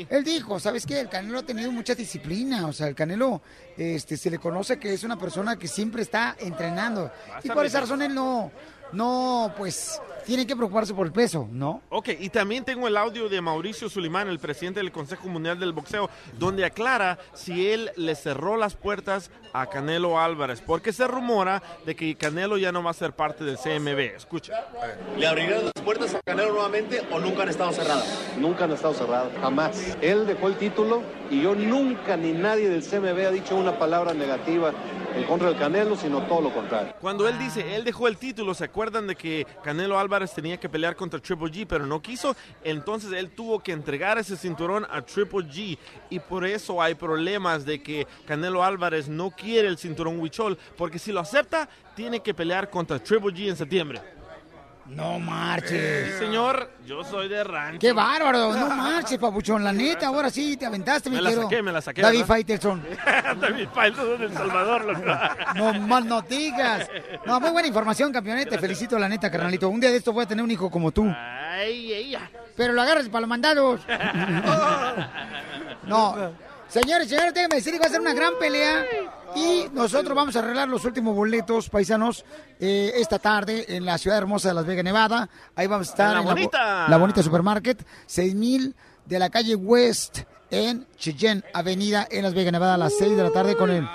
él 0.10 0.24
dijo, 0.24 0.60
¿sabes 0.60 0.86
qué? 0.86 0.99
El 0.99 1.10
Canelo 1.10 1.39
ha 1.39 1.43
tenido 1.43 1.72
mucha 1.72 1.95
disciplina, 1.95 2.68
o 2.68 2.74
sea, 2.74 2.88
el 2.88 2.95
Canelo, 2.95 3.41
este, 3.78 4.18
se 4.18 4.30
le 4.30 4.39
conoce 4.39 4.80
que 4.80 4.93
es 4.93 5.03
una 5.03 5.18
persona 5.18 5.55
que 5.58 5.68
siempre 5.68 6.01
está 6.01 6.36
entrenando. 6.39 7.12
Y 7.43 7.49
por 7.49 7.66
esa 7.66 7.82
razón 7.82 8.01
él 8.01 8.14
no, 8.14 8.51
no, 8.91 9.53
pues, 9.58 10.01
tiene 10.28 10.46
que 10.46 10.58
preocuparse 10.58 10.94
por 10.94 11.08
el 11.08 11.14
peso, 11.14 11.48
¿no? 11.50 11.82
Ok, 11.88 12.10
y 12.20 12.28
también 12.28 12.66
tengo 12.66 12.86
el 12.90 12.98
audio 12.98 13.30
de 13.30 13.40
Mauricio 13.40 13.88
Sulimán, 13.88 14.28
el 14.28 14.40
presidente 14.40 14.82
del 14.82 14.92
Consejo 14.92 15.30
Mundial 15.30 15.58
del 15.58 15.72
Boxeo, 15.72 16.10
donde 16.38 16.66
aclara 16.66 17.18
si 17.34 17.70
él 17.70 17.92
le 17.96 18.14
cerró 18.14 18.58
las 18.58 18.76
puertas 18.76 19.32
a 19.54 19.68
Canelo 19.68 20.20
Álvarez, 20.20 20.60
porque 20.60 20.92
se 20.92 21.08
rumora 21.08 21.64
de 21.86 21.96
que 21.96 22.16
Canelo 22.16 22.58
ya 22.58 22.74
no 22.74 22.84
va 22.84 22.92
a 22.92 22.94
ser 22.94 23.14
parte 23.14 23.46
del 23.46 23.58
CMB. 23.58 24.18
Escucha. 24.18 24.66
¿Le 25.18 25.26
abrieron 25.26 25.64
las 25.74 25.86
puertas 25.86 26.14
a 26.14 26.20
Canelo 26.26 26.52
nuevamente 26.52 27.08
o 27.10 27.20
nunca 27.20 27.44
han 27.44 27.50
estado 27.50 27.72
cerradas? 27.72 28.28
Nunca 28.38 28.66
han 28.66 28.74
estado 28.74 28.94
cerrados, 28.96 29.32
jamás. 29.40 29.96
Él 30.02 30.28
dejó 30.28 30.50
el 30.50 30.58
título 30.58 31.04
y 31.32 31.42
yo 31.42 31.56
nunca 31.56 32.18
ni 32.18 32.34
nadie 32.34 32.68
del 32.68 32.84
CMB 32.84 33.28
ha 33.28 33.32
dicho 33.32 33.56
una 33.56 33.80
palabra 33.80 34.14
negativa 34.14 34.74
en 35.16 35.24
contra 35.24 35.50
del 35.50 35.58
Canelo, 35.58 35.96
sino 35.96 36.22
todo 36.24 36.42
lo 36.42 36.54
contrario. 36.54 36.94
Cuando 37.02 37.28
él 37.28 37.40
dice, 37.40 37.76
él 37.76 37.84
dejó 37.84 38.08
el 38.08 38.18
título, 38.18 38.54
¿se 38.54 38.66
acuerdan 38.66 39.08
de 39.08 39.16
que 39.16 39.48
Canelo 39.64 39.98
Álvarez 39.98 40.16
tenía 40.26 40.57
que 40.57 40.70
pelear 40.70 40.95
contra 40.95 41.20
Triple 41.20 41.51
G, 41.51 41.65
pero 41.68 41.86
no 41.86 42.01
quiso? 42.01 42.36
Entonces 42.63 43.11
él 43.13 43.32
tuvo 43.32 43.59
que 43.59 43.72
entregar 43.72 44.18
ese 44.18 44.36
cinturón 44.36 44.86
a 44.89 45.01
Triple 45.01 45.45
G 45.47 45.78
y 46.09 46.20
por 46.20 46.45
eso 46.45 46.82
hay 46.82 46.95
problemas 46.95 47.65
de 47.65 47.82
que 47.82 48.07
Canelo 48.26 48.63
Álvarez 48.63 49.07
no 49.07 49.32
quiere 49.32 49.68
el 49.68 49.78
cinturón 49.78 50.20
Huichol, 50.20 50.57
porque 50.78 50.99
si 50.99 51.11
lo 51.11 51.20
acepta, 51.20 51.70
tiene 51.95 52.22
que 52.22 52.34
pelear 52.34 52.70
contra 52.70 52.99
Triple 52.99 53.34
G 53.34 53.49
en 53.49 53.55
septiembre. 53.55 54.16
No 54.90 55.20
marches. 55.20 56.14
Sí, 56.14 56.20
señor, 56.20 56.72
yo 56.86 57.04
soy 57.04 57.28
de 57.28 57.44
rancho. 57.44 57.80
¡Qué 57.80 57.92
bárbaro! 57.92 58.54
No 58.54 58.70
marches, 58.70 59.18
papuchón. 59.18 59.64
La 59.64 59.74
neta, 59.74 60.08
ahora 60.08 60.30
sí 60.30 60.56
te 60.56 60.66
aventaste, 60.66 61.10
mi 61.10 61.18
Me 61.18 61.22
la 61.22 61.30
quiero. 61.30 61.44
saqué, 61.44 61.62
me 61.62 61.72
la 61.72 61.82
saqué, 61.82 62.02
David. 62.02 62.24
Faitelson. 62.26 62.84
David 63.42 63.68
Faitelson 63.74 64.22
El 64.22 64.34
Salvador, 64.34 64.86
loco. 64.86 65.02
No 65.56 65.74
más 65.82 66.06
no 66.06 66.22
digas. 66.22 66.90
No, 67.26 67.40
muy 67.40 67.50
buena 67.52 67.68
información, 67.68 68.14
campeón. 68.14 68.44
Te 68.50 68.58
felicito, 68.58 68.98
la 68.98 69.10
neta, 69.10 69.30
carnalito. 69.30 69.68
Un 69.70 69.80
día 69.80 69.92
de 69.92 69.98
esto 69.98 70.14
voy 70.14 70.24
a 70.24 70.28
tener 70.28 70.44
un 70.44 70.52
hijo 70.52 70.70
como 70.72 70.92
tú. 70.92 71.06
Ay, 71.06 71.94
ella. 71.94 72.30
Pero 72.56 72.74
lo 72.74 72.82
agarras 72.82 73.10
para 73.10 73.22
los 73.22 73.30
mandados. 73.30 73.82
No. 75.88 76.16
Señores, 76.70 77.07
señores, 77.09 77.34
déjenme 77.34 77.55
decir 77.55 77.74
que 77.74 77.80
va 77.80 77.86
a 77.86 77.89
ser 77.89 78.01
una 78.01 78.13
gran 78.13 78.34
pelea. 78.39 78.86
Y 79.36 79.65
nosotros 79.74 80.15
vamos 80.15 80.36
a 80.36 80.39
arreglar 80.39 80.68
los 80.68 80.84
últimos 80.86 81.15
boletos, 81.15 81.70
paisanos, 81.70 82.26
eh, 82.59 82.93
esta 82.95 83.20
tarde 83.20 83.65
en 83.76 83.86
la 83.86 83.97
ciudad 83.97 84.18
hermosa 84.18 84.49
de 84.49 84.53
Las 84.55 84.65
Vegas, 84.65 84.84
Nevada. 84.84 85.30
Ahí 85.55 85.68
vamos 85.68 85.88
a 85.88 85.91
estar 85.91 86.07
En 86.09 86.13
La 86.15 86.20
en 86.20 86.26
bo- 86.26 86.32
Bonita. 86.32 86.88
la 86.89 86.97
bonita 86.97 87.24
supermarket, 87.24 87.86
6000 88.05 88.76
de 89.05 89.20
la 89.20 89.30
calle 89.30 89.55
West 89.55 90.20
en 90.49 90.88
Cheyenne 90.97 91.43
Avenida 91.53 92.07
en 92.09 92.24
Las 92.24 92.34
Vegas, 92.34 92.51
Nevada, 92.53 92.76
a 92.76 92.78
las 92.78 92.93
6 92.97 93.15
de 93.15 93.24
la 93.24 93.32
tarde 93.32 93.55
con 93.55 93.70
el 93.70 93.88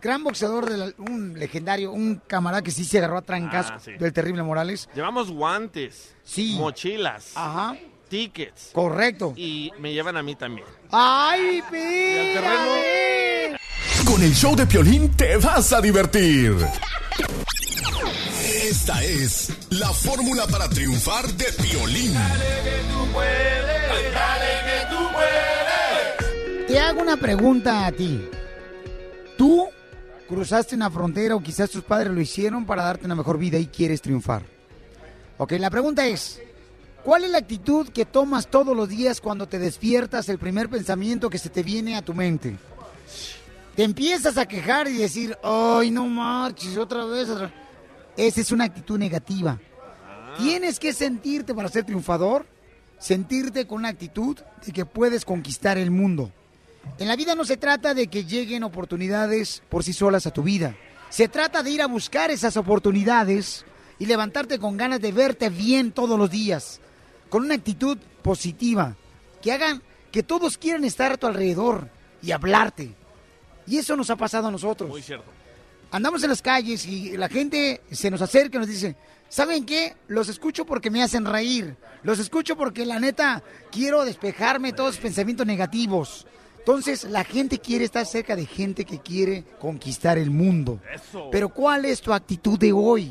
gran 0.00 0.24
boxeador, 0.24 0.68
de 0.70 0.76
la- 0.78 0.92
un 0.98 1.38
legendario, 1.38 1.92
un 1.92 2.20
camarada 2.26 2.62
que 2.62 2.70
sí 2.70 2.84
se 2.84 2.98
agarró 2.98 3.18
a 3.18 3.22
trancas 3.22 3.70
Ah, 3.70 3.78
sí. 3.78 3.92
del 3.92 4.12
terrible 4.12 4.42
Morales. 4.42 4.88
Llevamos 4.94 5.30
guantes, 5.30 6.14
Sí. 6.24 6.56
mochilas, 6.58 7.32
Ajá. 7.36 7.76
Tickets. 8.12 8.70
Correcto. 8.74 9.32
Y 9.36 9.72
me 9.78 9.94
llevan 9.94 10.18
a 10.18 10.22
mí 10.22 10.34
también. 10.34 10.66
¡Ay, 10.90 11.62
espérame! 11.64 13.56
Con 14.04 14.22
el 14.22 14.34
show 14.34 14.54
de 14.54 14.66
Piolín 14.66 15.10
te 15.16 15.38
vas 15.38 15.72
a 15.72 15.80
divertir. 15.80 16.54
Esta 18.64 19.02
es 19.02 19.50
la 19.70 19.88
fórmula 19.88 20.46
para 20.46 20.68
triunfar 20.68 21.26
de 21.26 21.46
Piolín. 21.62 22.12
Te 26.68 26.78
hago 26.78 27.00
una 27.00 27.16
pregunta 27.16 27.86
a 27.86 27.92
ti. 27.92 28.28
¿Tú 29.38 29.68
cruzaste 30.28 30.74
una 30.74 30.90
frontera 30.90 31.34
o 31.34 31.42
quizás 31.42 31.70
tus 31.70 31.82
padres 31.82 32.12
lo 32.12 32.20
hicieron 32.20 32.66
para 32.66 32.82
darte 32.82 33.06
una 33.06 33.14
mejor 33.14 33.38
vida 33.38 33.56
y 33.56 33.68
quieres 33.68 34.02
triunfar? 34.02 34.42
Ok, 35.38 35.52
la 35.52 35.70
pregunta 35.70 36.06
es, 36.06 36.42
¿cuál 37.04 37.24
es 37.24 37.30
la 37.30 37.38
actitud 37.38 37.88
que 37.88 38.04
tomas 38.04 38.48
todos 38.48 38.76
los 38.76 38.88
días 38.88 39.20
cuando 39.20 39.46
te 39.46 39.58
despiertas, 39.58 40.28
el 40.28 40.38
primer 40.38 40.68
pensamiento 40.68 41.30
que 41.30 41.38
se 41.38 41.48
te 41.48 41.62
viene 41.62 41.96
a 41.96 42.02
tu 42.02 42.14
mente? 42.14 42.56
Te 43.76 43.84
empiezas 43.84 44.36
a 44.36 44.46
quejar 44.46 44.88
y 44.88 44.98
decir, 44.98 45.36
ay, 45.42 45.90
no 45.90 46.06
marches, 46.06 46.76
otra 46.76 47.04
vez. 47.06 47.28
Otra... 47.28 47.52
Esa 48.16 48.40
es 48.40 48.52
una 48.52 48.64
actitud 48.64 48.98
negativa. 48.98 49.58
Tienes 50.36 50.78
que 50.78 50.92
sentirte 50.92 51.54
para 51.54 51.68
ser 51.68 51.84
triunfador, 51.84 52.46
sentirte 52.98 53.66
con 53.66 53.78
una 53.78 53.88
actitud 53.88 54.38
de 54.64 54.72
que 54.72 54.84
puedes 54.84 55.24
conquistar 55.24 55.78
el 55.78 55.90
mundo. 55.90 56.30
En 56.98 57.08
la 57.08 57.16
vida 57.16 57.34
no 57.34 57.44
se 57.44 57.56
trata 57.56 57.94
de 57.94 58.08
que 58.08 58.24
lleguen 58.24 58.64
oportunidades 58.64 59.62
por 59.68 59.84
sí 59.84 59.92
solas 59.92 60.26
a 60.26 60.32
tu 60.32 60.42
vida. 60.42 60.76
Se 61.08 61.28
trata 61.28 61.62
de 61.62 61.70
ir 61.70 61.82
a 61.82 61.86
buscar 61.86 62.30
esas 62.30 62.56
oportunidades 62.56 63.64
y 63.98 64.06
levantarte 64.06 64.58
con 64.58 64.76
ganas 64.76 65.00
de 65.00 65.12
verte 65.12 65.48
bien 65.48 65.92
todos 65.92 66.18
los 66.18 66.30
días, 66.30 66.80
con 67.32 67.44
una 67.44 67.54
actitud 67.54 67.96
positiva, 68.20 68.94
que 69.40 69.52
hagan 69.52 69.82
que 70.10 70.22
todos 70.22 70.58
quieran 70.58 70.84
estar 70.84 71.12
a 71.12 71.16
tu 71.16 71.26
alrededor 71.26 71.88
y 72.20 72.30
hablarte. 72.30 72.94
Y 73.66 73.78
eso 73.78 73.96
nos 73.96 74.10
ha 74.10 74.16
pasado 74.16 74.48
a 74.48 74.50
nosotros. 74.50 74.90
Muy 74.90 75.00
cierto. 75.00 75.24
Andamos 75.90 76.22
en 76.22 76.28
las 76.28 76.42
calles 76.42 76.84
y 76.84 77.16
la 77.16 77.30
gente 77.30 77.80
se 77.90 78.10
nos 78.10 78.20
acerca 78.20 78.58
y 78.58 78.60
nos 78.60 78.68
dice, 78.68 78.96
¿saben 79.30 79.64
qué? 79.64 79.96
Los 80.08 80.28
escucho 80.28 80.66
porque 80.66 80.90
me 80.90 81.02
hacen 81.02 81.24
reír. 81.24 81.74
Los 82.02 82.18
escucho 82.18 82.54
porque 82.54 82.84
la 82.84 83.00
neta 83.00 83.42
quiero 83.70 84.04
despejarme 84.04 84.72
de 84.72 84.76
todos 84.76 84.96
los 84.96 85.02
pensamientos 85.02 85.46
negativos. 85.46 86.26
Entonces 86.58 87.04
la 87.04 87.24
gente 87.24 87.60
quiere 87.60 87.86
estar 87.86 88.04
cerca 88.04 88.36
de 88.36 88.44
gente 88.44 88.84
que 88.84 88.98
quiere 88.98 89.44
conquistar 89.58 90.18
el 90.18 90.30
mundo. 90.30 90.82
Eso. 90.94 91.30
Pero 91.32 91.48
¿cuál 91.48 91.86
es 91.86 92.02
tu 92.02 92.12
actitud 92.12 92.58
de 92.58 92.74
hoy? 92.74 93.10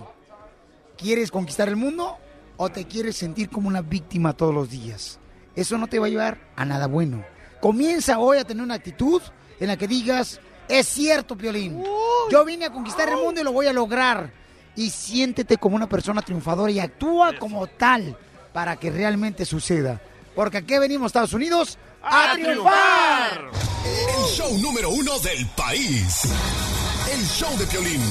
¿Quieres 0.96 1.32
conquistar 1.32 1.68
el 1.68 1.76
mundo 1.76 2.20
o 2.64 2.70
te 2.70 2.86
quieres 2.86 3.16
sentir 3.16 3.50
como 3.50 3.68
una 3.68 3.82
víctima 3.82 4.34
todos 4.34 4.54
los 4.54 4.70
días. 4.70 5.18
Eso 5.56 5.80
no 5.80 5.88
te 5.88 5.98
va 5.98 6.06
a 6.06 6.10
llevar 6.10 6.38
a 6.56 6.64
nada 6.64 6.86
bueno. 6.86 7.26
Comienza 7.60 8.20
hoy 8.20 8.38
a 8.38 8.44
tener 8.44 8.64
una 8.64 8.76
actitud 8.76 9.20
en 9.60 9.68
la 9.68 9.78
que 9.78 9.88
digas, 9.88 10.40
es 10.70 10.88
cierto, 10.88 11.36
Piolín, 11.36 11.84
yo 12.30 12.46
vine 12.46 12.66
a 12.66 12.72
conquistar 12.72 13.10
el 13.10 13.16
mundo 13.16 13.42
y 13.42 13.44
lo 13.44 13.52
voy 13.52 13.66
a 13.66 13.74
lograr. 13.74 14.32
Y 14.76 14.92
siéntete 14.92 15.58
como 15.58 15.76
una 15.76 15.90
persona 15.90 16.22
triunfadora 16.22 16.72
y 16.72 16.80
actúa 16.80 17.34
como 17.40 17.66
tal 17.66 18.16
para 18.54 18.76
que 18.76 18.92
realmente 18.92 19.44
suceda. 19.44 20.00
Porque 20.36 20.58
aquí 20.58 20.78
venimos, 20.78 21.08
Estados 21.08 21.34
Unidos, 21.34 21.80
a, 22.04 22.34
triunfar. 22.34 23.50
El 23.86 24.26
show 24.36 24.56
número 24.60 24.92
uno 24.92 25.18
del 25.18 25.48
país. 25.58 26.32
El 27.12 27.26
show 27.26 27.58
de 27.58 27.66
Piolín. 27.66 28.02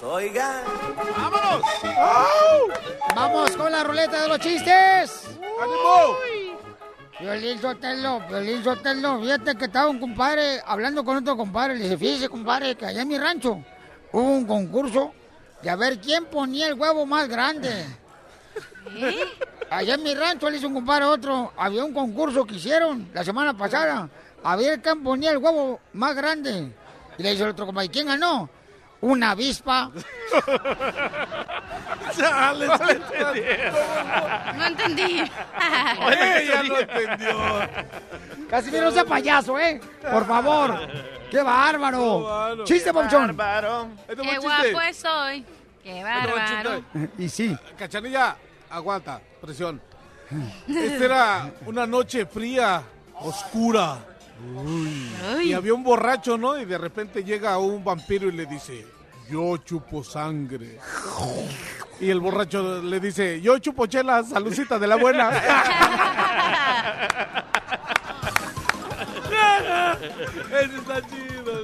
Vámonos, 0.00 0.02
oigan. 0.02 0.64
¡Vámonos! 1.16 1.62
Vamos 3.14 3.50
con 3.56 3.72
la 3.72 3.84
ruleta 3.84 4.22
de 4.22 4.28
los 4.28 4.38
chistes. 4.38 5.26
¡Ánimo! 5.62 6.16
Violín 7.20 7.60
Sotelo, 7.60 8.20
Violín 8.28 8.64
Sotelo, 8.64 9.20
fíjate 9.20 9.54
que 9.56 9.66
estaba 9.66 9.88
un 9.88 10.00
compadre 10.00 10.62
hablando 10.64 11.04
con 11.04 11.18
otro 11.18 11.36
compadre. 11.36 11.76
Le 11.76 11.84
dice, 11.84 11.98
fíjese, 11.98 12.28
compadre, 12.28 12.74
que 12.76 12.86
allá 12.86 13.02
en 13.02 13.08
mi 13.08 13.18
rancho 13.18 13.62
hubo 14.12 14.22
un 14.22 14.46
concurso 14.46 15.12
de 15.62 15.68
a 15.68 15.76
ver 15.76 16.00
quién 16.00 16.24
ponía 16.26 16.68
el 16.68 16.74
huevo 16.74 17.04
más 17.04 17.28
grande. 17.28 17.84
Allá 19.70 19.94
en 19.94 20.02
mi 20.02 20.14
rancho 20.14 20.48
le 20.48 20.56
hizo 20.56 20.68
un 20.68 20.74
compadre 20.74 21.04
a 21.04 21.10
otro. 21.10 21.52
Había 21.56 21.84
un 21.84 21.92
concurso 21.92 22.44
que 22.46 22.54
hicieron 22.54 23.10
la 23.12 23.22
semana 23.22 23.54
pasada. 23.56 24.08
A 24.42 24.56
ver 24.56 24.80
quién 24.80 25.02
ponía 25.02 25.30
el 25.32 25.38
huevo 25.38 25.80
más 25.92 26.16
grande. 26.16 26.72
Y 27.18 27.22
le 27.22 27.32
dice 27.32 27.42
el 27.44 27.50
otro 27.50 27.66
compadre, 27.66 27.90
¿quién 27.90 28.06
ganó? 28.06 28.48
Una 29.02 29.30
avispa. 29.30 29.90
Chale, 32.16 32.66
No 34.56 34.66
entendí. 34.66 35.22
Ella 36.10 36.62
no 36.62 36.78
entendió. 36.78 37.36
Casimiro, 38.48 38.84
no 38.86 38.90
sea 38.90 39.04
payaso, 39.04 39.58
¿eh? 39.58 39.80
Por 40.10 40.26
favor. 40.26 40.78
¡Qué 41.30 41.42
bárbaro! 41.42 42.64
¡Chiste, 42.64 42.92
Pauchón! 42.92 43.36
Qué 43.36 44.38
guapo 44.38 44.80
estoy. 44.82 45.46
Qué 45.82 46.02
bárbaro. 46.02 46.82
Y 47.16 47.28
sí. 47.28 47.56
Cachanilla, 47.78 48.36
aguanta, 48.68 49.20
presión. 49.40 49.80
Esta 50.68 51.04
era 51.04 51.50
una 51.66 51.86
noche 51.86 52.26
fría, 52.26 52.82
oscura. 53.20 53.98
Y 55.42 55.52
había 55.52 55.74
un 55.74 55.82
borracho, 55.84 56.38
¿no? 56.38 56.58
Y 56.58 56.64
de 56.64 56.78
repente 56.78 57.24
llega 57.24 57.58
un 57.58 57.84
vampiro 57.84 58.28
y 58.28 58.32
le 58.32 58.46
dice, 58.46 58.86
yo 59.30 59.56
chupo 59.58 60.02
sangre. 60.02 60.78
Y 62.00 62.10
el 62.10 62.20
borracho 62.20 62.82
le 62.82 63.00
dice, 63.00 63.40
yo 63.40 63.58
chupo 63.58 63.86
chela, 63.86 64.22
salucita 64.24 64.78
de 64.78 64.86
la 64.86 64.96
buena. 64.96 65.30
Ese 70.50 70.76
está 70.76 71.02
chido. 71.02 71.60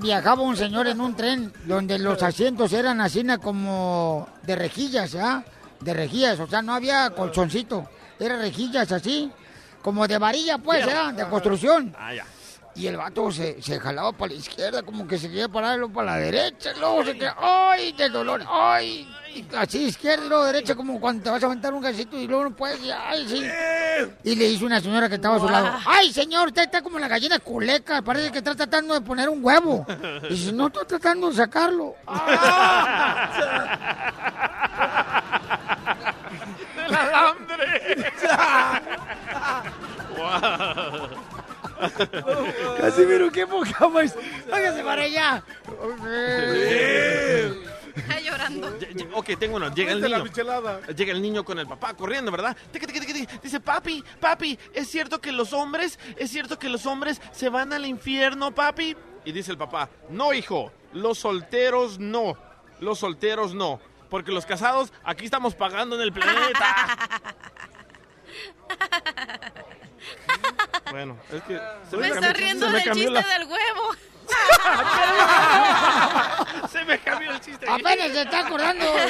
Viajaba 0.00 0.42
un 0.42 0.56
señor 0.56 0.86
en 0.86 1.00
un 1.00 1.14
tren 1.14 1.52
donde 1.64 1.98
los 1.98 2.22
asientos 2.22 2.72
eran 2.72 3.00
así 3.00 3.22
na, 3.22 3.38
como 3.38 4.28
de 4.42 4.56
rejillas, 4.56 5.14
¿ah? 5.16 5.44
De 5.80 5.92
rejillas, 5.92 6.40
o 6.40 6.46
sea, 6.46 6.62
no 6.62 6.74
había 6.74 7.10
colchoncito. 7.10 7.88
Eran 8.18 8.40
rejillas 8.40 8.90
así, 8.92 9.30
como 9.86 10.08
de 10.08 10.18
varilla, 10.18 10.58
pues, 10.58 10.84
¿ah? 10.92 11.12
De 11.12 11.24
construcción. 11.28 11.94
Ah, 11.96 12.12
ya. 12.12 12.26
Y 12.74 12.88
el 12.88 12.96
vato 12.96 13.30
se, 13.30 13.62
se 13.62 13.78
jalaba 13.78 14.10
para 14.10 14.32
la 14.32 14.38
izquierda, 14.40 14.82
como 14.82 15.06
que 15.06 15.16
se 15.16 15.28
quería 15.28 15.48
parar 15.48 15.78
luego 15.78 15.94
para 15.94 16.10
la 16.10 16.18
derecha, 16.18 16.72
luego 16.76 17.04
se 17.04 17.12
quería, 17.12 17.36
¡ay, 17.38 17.92
de 17.92 18.08
dolor! 18.08 18.42
¡ay! 18.48 19.08
Así 19.56 19.84
izquierda 19.84 20.24
y 20.24 20.28
luego 20.28 20.44
derecha, 20.44 20.74
como 20.74 20.98
cuando 20.98 21.22
te 21.22 21.30
vas 21.30 21.40
a 21.40 21.46
aventar 21.46 21.72
un 21.72 21.80
gasito 21.80 22.18
y 22.18 22.26
luego 22.26 22.42
no 22.42 22.56
puedes, 22.56 22.82
y, 22.82 22.90
¡ay, 22.90 23.28
sí! 23.28 23.48
Y 24.24 24.34
le 24.34 24.48
dice 24.48 24.64
una 24.64 24.80
señora 24.80 25.08
que 25.08 25.14
estaba 25.14 25.36
a 25.36 25.38
su 25.38 25.48
lado, 25.48 25.70
¡ay, 25.86 26.12
señor, 26.12 26.48
usted 26.48 26.62
está 26.62 26.82
como 26.82 26.98
la 26.98 27.06
gallina 27.06 27.38
culeca, 27.38 28.02
parece 28.02 28.32
que 28.32 28.38
está 28.38 28.56
tratando 28.56 28.92
de 28.92 29.02
poner 29.02 29.28
un 29.28 29.38
huevo! 29.40 29.86
Y 30.24 30.30
dice, 30.30 30.52
no, 30.52 30.66
estoy 30.66 30.84
tratando 30.86 31.30
de 31.30 31.36
sacarlo. 31.36 31.94
¡Del 36.76 36.92
alambre! 36.92 38.12
Casimiro, 42.78 43.30
qué 43.30 43.46
poca 43.46 43.88
más. 43.88 44.14
Hágase 44.50 44.82
para 44.82 45.02
allá. 45.02 45.42
Está 47.96 48.20
llorando. 48.20 48.78
Ok, 49.14 49.30
tengo 49.38 49.56
uno. 49.56 49.74
Llega 49.74 49.92
el 49.92 50.02
niño. 50.02 50.24
Llega 50.96 51.12
el 51.12 51.22
niño 51.22 51.44
con 51.44 51.58
el 51.58 51.66
papá 51.66 51.94
corriendo, 51.94 52.30
¿verdad? 52.30 52.56
Dice, 53.42 53.60
papi, 53.60 54.04
papi, 54.20 54.58
¿es 54.74 54.88
cierto 54.88 55.20
que 55.20 55.32
los 55.32 55.52
hombres, 55.52 55.98
es 56.16 56.30
cierto 56.30 56.58
que 56.58 56.68
los 56.68 56.86
hombres 56.86 57.20
se 57.32 57.48
van 57.48 57.72
al 57.72 57.86
infierno, 57.86 58.54
papi? 58.54 58.96
Y 59.24 59.32
dice 59.32 59.50
el 59.50 59.58
papá, 59.58 59.88
no, 60.10 60.32
hijo, 60.32 60.72
los 60.92 61.18
solteros 61.18 61.98
no. 61.98 62.36
Los 62.80 62.98
solteros 62.98 63.54
no. 63.54 63.80
Porque 64.10 64.30
los 64.30 64.46
casados 64.46 64.92
aquí 65.02 65.24
estamos 65.24 65.54
pagando 65.54 65.96
en 65.96 66.02
el 66.02 66.12
planeta. 66.12 66.98
bueno, 70.90 71.16
es 71.32 71.42
que... 71.44 71.60
se 71.90 71.96
Me 71.96 72.08
está 72.08 72.32
riendo 72.32 72.66
se 72.66 72.72
me 72.72 72.80
del 72.80 72.92
chiste 72.92 73.10
la- 73.10 73.22
del 73.22 73.44
huevo. 73.48 73.90
Se 76.72 76.84
me 76.84 76.98
cambió 76.98 77.30
el 77.30 77.40
chiste. 77.40 77.64
Apenas 77.68 78.10
se 78.10 78.22
está 78.22 78.40
acordando, 78.40 78.84
se 78.98 79.06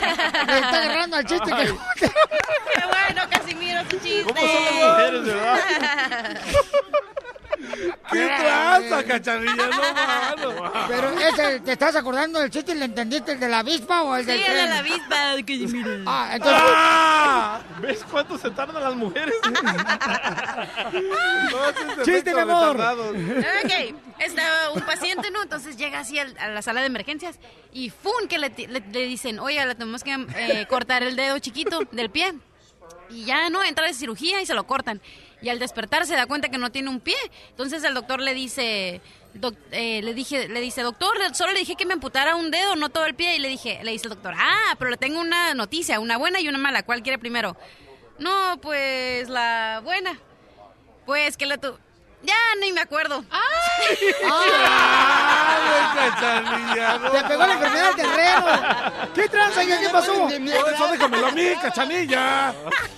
está 0.59 0.83
agarrando 0.83 1.16
al 1.16 1.24
chiste 1.24 1.51
que... 1.51 1.64
Qué 1.64 1.72
bueno, 2.87 3.22
Casimiro, 3.31 3.83
tu 3.85 3.99
chiste. 3.99 4.24
¿Cómo 4.24 4.39
son 4.41 4.64
las 4.64 4.74
mujeres, 4.74 5.24
verdad? 5.24 5.59
¿Qué 8.12 8.26
tranza, 8.26 9.05
cachanilla? 9.05 9.66
No, 10.36 10.53
mano. 10.53 10.72
Pero 10.88 11.11
ese, 11.18 11.61
¿te 11.61 11.72
estás 11.72 11.97
acordando 11.97 12.38
del 12.40 12.51
chiste 12.51 12.72
y 12.72 12.76
le 12.76 12.84
entendiste 12.86 13.32
el 13.32 13.40
de 13.40 13.49
la 13.49 13.61
avispa 13.61 14.03
o 14.03 14.16
el 14.16 14.24
Sí, 14.24 14.30
del 14.32 14.40
el 14.42 14.47
de 14.57 14.66
la 14.66 14.78
avispa, 14.78 15.16
Casimiro. 15.47 15.90
Ah, 16.07 16.30
entonces... 16.34 16.62
¡Ah! 16.64 17.61
¿Ves 17.80 18.05
cuánto 18.11 18.38
se 18.38 18.51
tardan 18.51 18.82
las 18.82 18.94
mujeres? 18.94 19.34
¡Chiste, 22.05 22.34
mi 22.34 22.40
amor! 22.40 22.76
Ok, 22.80 23.94
está 24.18 24.70
un 24.74 24.82
paciente, 24.82 25.30
¿no? 25.30 25.42
Entonces 25.42 25.76
llega 25.76 26.01
así 26.01 26.18
al- 26.18 26.36
a 26.38 26.49
la 26.49 26.62
sala 26.62 26.80
de 26.80 26.86
emergencias 26.86 27.38
y 27.72 27.90
¡fum! 27.90 28.28
que 28.28 28.38
le, 28.38 28.51
ti- 28.51 28.66
le- 28.66 28.80
le 28.80 29.07
dicen, 29.07 29.38
oye, 29.38 29.64
le 29.64 29.74
tenemos 29.74 30.03
que 30.05 30.12
eh, 30.36 30.66
cortar 30.68 31.03
el 31.03 31.16
dedo 31.16 31.38
chiquito 31.38 31.80
del 31.92 32.11
pie. 32.11 32.34
Y 33.09 33.24
ya 33.24 33.49
no, 33.51 33.62
entra 33.62 33.86
de 33.86 33.94
cirugía 33.94 34.40
y 34.40 34.47
se 34.47 34.55
lo 34.55 34.66
cortan. 34.66 35.01
Y 35.43 35.49
al 35.51 35.59
despertar 35.59 36.07
se 36.07 36.14
da 36.16 36.26
cuenta 36.26 36.49
que 36.49 36.59
no 36.59 36.70
tiene 36.72 36.89
un 36.89 37.01
pie. 37.01 37.16
Entonces 37.51 37.84
el 37.84 37.95
doctor 37.95 38.20
le 38.20 38.32
dice, 38.34 39.01
doc- 39.34 39.57
eh, 39.70 40.01
le 40.03 40.14
dije, 40.14 40.49
le 40.49 40.61
dice, 40.61 40.82
doctor, 40.82 41.16
solo 41.34 41.53
le 41.53 41.59
dije 41.61 41.76
que 41.76 41.84
me 41.87 41.93
amputara 41.93 42.37
un 42.37 42.51
dedo, 42.51 42.74
no 42.76 42.89
todo 42.89 43.05
el 43.05 43.14
pie. 43.14 43.37
Y 43.37 43.39
le 43.39 43.49
dije, 43.49 43.80
le 43.84 43.93
dice 43.93 44.07
el 44.07 44.14
doctor, 44.14 44.34
ah, 44.37 44.74
pero 44.78 44.91
le 44.91 44.97
tengo 44.97 45.20
una 45.20 45.53
noticia, 45.55 46.01
una 46.01 46.16
buena 46.16 46.41
y 46.41 46.49
una 46.49 46.59
mala. 46.59 46.82
¿Cuál 46.84 47.03
quiere 47.03 47.18
primero? 47.18 47.57
No, 48.18 48.59
pues 48.62 49.28
la 49.28 49.80
buena. 49.84 50.18
Pues 51.05 51.37
que 51.37 51.47
le 51.47 51.59
tu... 51.59 51.76
Ya 52.27 52.35
ni 52.61 52.72
me 52.72 52.81
acuerdo. 52.81 53.24
¡Ay, 53.31 53.99
no 54.22 54.41
¡Te 57.12 57.24
pegó 57.24 57.47
la 57.47 57.53
enfermedad 57.53 57.95
del 57.95 57.97
terreno! 57.97 58.47
¿Qué 59.14 59.29
tranza, 59.29 59.64
hija? 59.64 59.81
¿Qué 59.81 59.89
pasó? 59.91 60.12
Por 60.14 60.72
eso 60.72 60.89
déjamelo 60.89 61.27
a 61.29 61.31
mí, 61.31 61.49
cachanilla. 61.62 62.53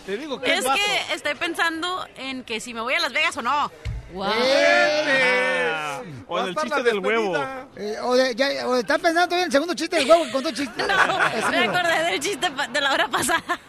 Te 0.07 0.17
digo 0.17 0.41
que 0.41 0.55
Es 0.55 0.65
que 0.65 1.15
estoy 1.15 1.35
pensando 1.35 2.07
en 2.17 2.43
que 2.45 2.61
si 2.61 2.73
me 2.73 2.81
voy 2.81 2.95
a 2.95 3.01
Las 3.01 3.13
Vegas 3.13 3.37
o 3.37 3.43
no. 3.43 3.71
Wow. 4.13 4.25
Ah, 4.27 6.01
o 6.27 6.39
en 6.39 6.47
el 6.47 6.57
chiste 6.57 6.83
del 6.83 6.99
huevo. 7.01 7.37
Eh, 7.77 7.97
o, 8.03 8.15
de, 8.15 8.35
ya, 8.35 8.67
o 8.67 8.77
estás 8.77 8.99
pensando 8.99 9.27
todavía 9.27 9.43
en 9.43 9.49
el 9.49 9.53
segundo 9.53 9.75
chiste 9.75 9.97
del 9.97 10.11
huevo 10.11 10.25
que 10.25 10.33
contó 10.33 10.51
chiste. 10.51 10.83
No, 10.83 11.19
me 11.51 11.59
acordé 11.59 12.03
del 12.05 12.21
chiste 12.21 12.51
de 12.73 12.81
la 12.81 12.93
hora 12.93 13.09
pasada. 13.09 13.61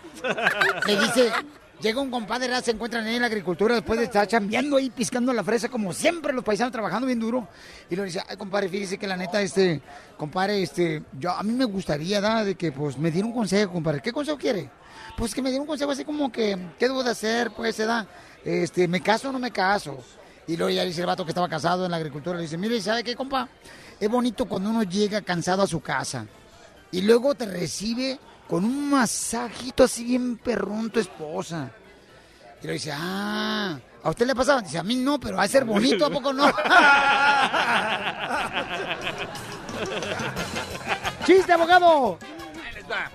Le 0.85 0.95
dice, 0.95 1.33
llega 1.81 2.01
un 2.01 2.11
compadre, 2.11 2.61
se 2.61 2.71
encuentran 2.71 3.05
ahí 3.05 3.15
en 3.15 3.21
la 3.21 3.27
agricultura 3.27 3.75
después 3.75 3.99
de 3.99 4.05
estar 4.05 4.27
chambeando 4.27 4.77
ahí, 4.77 4.89
piscando 4.89 5.33
la 5.33 5.43
fresa, 5.43 5.69
como 5.69 5.93
siempre 5.93 6.33
los 6.33 6.43
paisanos 6.43 6.71
trabajando 6.71 7.07
bien 7.07 7.19
duro. 7.19 7.47
Y 7.89 7.95
le 7.95 8.05
dice, 8.05 8.21
ay, 8.27 8.37
compadre, 8.37 8.69
fíjese 8.69 8.97
que 8.97 9.07
la 9.07 9.17
neta, 9.17 9.41
este, 9.41 9.81
compadre, 10.17 10.61
este, 10.61 11.03
yo, 11.17 11.31
a 11.31 11.43
mí 11.43 11.53
me 11.53 11.65
gustaría, 11.65 12.21
¿da? 12.21 12.43
De 12.43 12.55
que, 12.55 12.71
pues, 12.71 12.97
me 12.97 13.11
diera 13.11 13.27
un 13.27 13.33
consejo, 13.33 13.73
compadre. 13.73 14.01
¿Qué 14.01 14.11
consejo 14.11 14.37
quiere? 14.37 14.69
Pues 15.17 15.33
que 15.33 15.41
me 15.41 15.49
diera 15.49 15.61
un 15.61 15.67
consejo 15.67 15.91
así 15.91 16.05
como 16.05 16.31
que, 16.31 16.57
¿qué 16.77 16.87
debo 16.87 17.03
de 17.03 17.11
hacer? 17.11 17.51
Pues, 17.51 17.75
se 17.75 17.85
da, 17.85 18.07
este, 18.43 18.87
¿me 18.87 19.01
caso 19.01 19.29
o 19.29 19.31
no 19.31 19.39
me 19.39 19.51
caso? 19.51 19.97
Y 20.47 20.57
luego 20.57 20.71
ya 20.71 20.83
dice 20.83 21.01
el 21.01 21.07
vato 21.07 21.25
que 21.25 21.31
estaba 21.31 21.47
casado 21.47 21.85
en 21.85 21.91
la 21.91 21.97
agricultura, 21.97 22.37
le 22.37 22.43
dice, 22.43 22.57
mire, 22.57 22.81
¿sabe 22.81 23.03
qué, 23.03 23.15
compa? 23.15 23.47
Es 23.99 24.09
bonito 24.09 24.45
cuando 24.45 24.69
uno 24.69 24.83
llega 24.83 25.21
cansado 25.21 25.61
a 25.61 25.67
su 25.67 25.81
casa 25.81 26.25
y 26.91 27.01
luego 27.01 27.35
te 27.35 27.45
recibe 27.45 28.19
con 28.49 28.65
un 28.65 28.89
masajito 28.89 29.83
así 29.83 30.03
bien 30.03 30.37
perrón 30.37 30.89
tu 30.89 30.99
esposa. 30.99 31.69
Y 32.63 32.67
le 32.67 32.73
dice, 32.73 32.91
ah, 32.93 33.79
¿a 34.03 34.09
usted 34.09 34.25
le 34.25 34.33
pasaba? 34.33 34.61
Dice, 34.61 34.79
a 34.79 34.83
mí 34.83 34.95
no, 34.95 35.19
pero 35.19 35.37
va 35.37 35.43
a 35.43 35.47
ser 35.47 35.63
bonito, 35.65 36.03
¿a 36.05 36.09
poco 36.09 36.33
no? 36.33 36.51
¡Chiste, 41.25 41.53
abogado! 41.53 42.17
Ahí 42.65 42.73
les 42.73 42.89
va. 42.89 43.11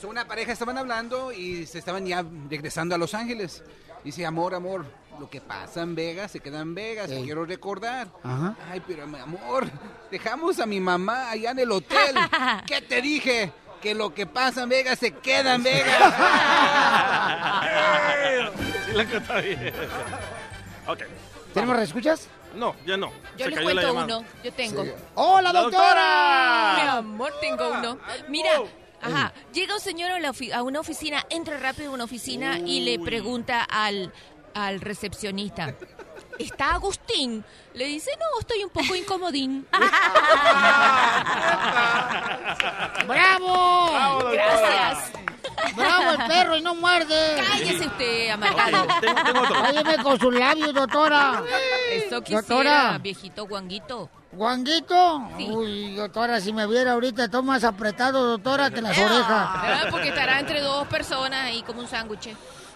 So, 0.00 0.08
una 0.08 0.26
pareja 0.26 0.52
estaban 0.52 0.78
hablando 0.78 1.32
y 1.32 1.66
se 1.66 1.80
estaban 1.80 2.06
ya 2.06 2.24
regresando 2.48 2.94
a 2.94 2.98
Los 2.98 3.12
Ángeles. 3.12 3.62
Dice, 4.02 4.24
amor, 4.24 4.54
amor, 4.54 4.86
lo 5.20 5.28
que 5.28 5.42
pasa 5.42 5.82
en 5.82 5.94
Vegas 5.94 6.30
se 6.30 6.40
queda 6.40 6.60
en 6.60 6.74
Vegas, 6.74 7.10
Ey. 7.10 7.24
quiero 7.24 7.44
recordar. 7.44 8.08
Ajá. 8.22 8.56
Ay, 8.70 8.82
pero 8.86 9.06
mi 9.06 9.18
amor, 9.18 9.68
dejamos 10.10 10.58
a 10.60 10.66
mi 10.66 10.80
mamá 10.80 11.30
allá 11.30 11.50
en 11.50 11.58
el 11.58 11.72
hotel. 11.72 12.16
¿Qué 12.66 12.80
te 12.80 13.02
dije? 13.02 13.52
Que 13.82 13.94
lo 13.94 14.12
que 14.12 14.26
pasa 14.26 14.62
en 14.64 14.68
Vegas 14.68 14.98
se 14.98 15.12
queda 15.12 15.54
en 15.54 15.62
Vegas. 15.62 16.14
Sí, 18.86 18.92
la 18.94 19.04
canta 19.04 19.40
bien. 19.40 19.72
Ok. 20.86 20.98
¿Tenemos 21.54 21.76
reescuchas? 21.76 22.28
No, 22.54 22.74
ya 22.86 22.96
no. 22.96 23.10
Yo 23.36 23.44
Se 23.44 23.50
les 23.50 23.58
cayó 23.58 23.70
cuento 23.72 23.92
uno. 23.94 24.24
Yo 24.42 24.52
tengo. 24.52 24.84
Sí. 24.84 24.90
¡Hola, 25.14 25.52
La 25.52 25.60
doctora! 25.62 26.74
Mi 26.76 26.88
amor, 26.88 27.32
tengo 27.40 27.68
uno. 27.70 27.98
Mira, 28.28 28.52
ajá, 29.02 29.32
llega 29.52 29.74
un 29.74 29.80
señor 29.80 30.10
a, 30.10 30.18
la 30.18 30.30
ofi- 30.32 30.52
a 30.52 30.62
una 30.62 30.80
oficina, 30.80 31.24
entra 31.30 31.58
rápido 31.58 31.90
a 31.90 31.94
una 31.94 32.04
oficina 32.04 32.58
y 32.58 32.80
le 32.80 32.98
pregunta 32.98 33.62
al, 33.62 34.12
al 34.54 34.80
recepcionista. 34.80 35.74
¿Está 36.38 36.74
Agustín? 36.74 37.44
Le 37.74 37.84
dice, 37.86 38.10
no, 38.18 38.40
estoy 38.40 38.62
un 38.64 38.70
poco 38.70 38.94
incomodín. 38.94 39.66
¡Bravo! 43.06 43.90
Bravo. 43.92 44.30
Gracias. 44.32 45.12
¡Bravo 45.74 46.10
el 46.12 46.26
perro 46.28 46.56
y 46.56 46.60
no 46.62 46.74
muerde! 46.74 47.42
Cállese 47.48 47.86
usted, 47.86 48.30
amargado. 48.30 48.86
Cálleme 49.62 50.02
con 50.02 50.18
sus 50.18 50.34
labios, 50.34 50.72
doctora. 50.74 51.42
Eso 51.92 52.20
quisiera, 52.22 52.40
Doctora. 52.42 52.98
viejito 52.98 53.46
guanguito. 53.46 54.10
¿Guanguito? 54.32 55.28
Sí. 55.38 55.48
Uy, 55.50 55.94
doctora, 55.96 56.40
si 56.40 56.52
me 56.52 56.66
viera 56.66 56.92
ahorita, 56.92 57.24
está 57.24 57.40
más 57.42 57.64
apretado, 57.64 58.24
doctora, 58.28 58.70
que 58.70 58.82
las 58.82 58.96
orejas. 58.96 59.24
Ah, 59.30 59.84
Porque 59.90 60.08
estará 60.10 60.38
entre 60.38 60.60
dos 60.60 60.86
personas 60.86 61.44
ahí 61.46 61.62
como 61.62 61.80
un 61.80 61.88
sándwich. 61.88 62.28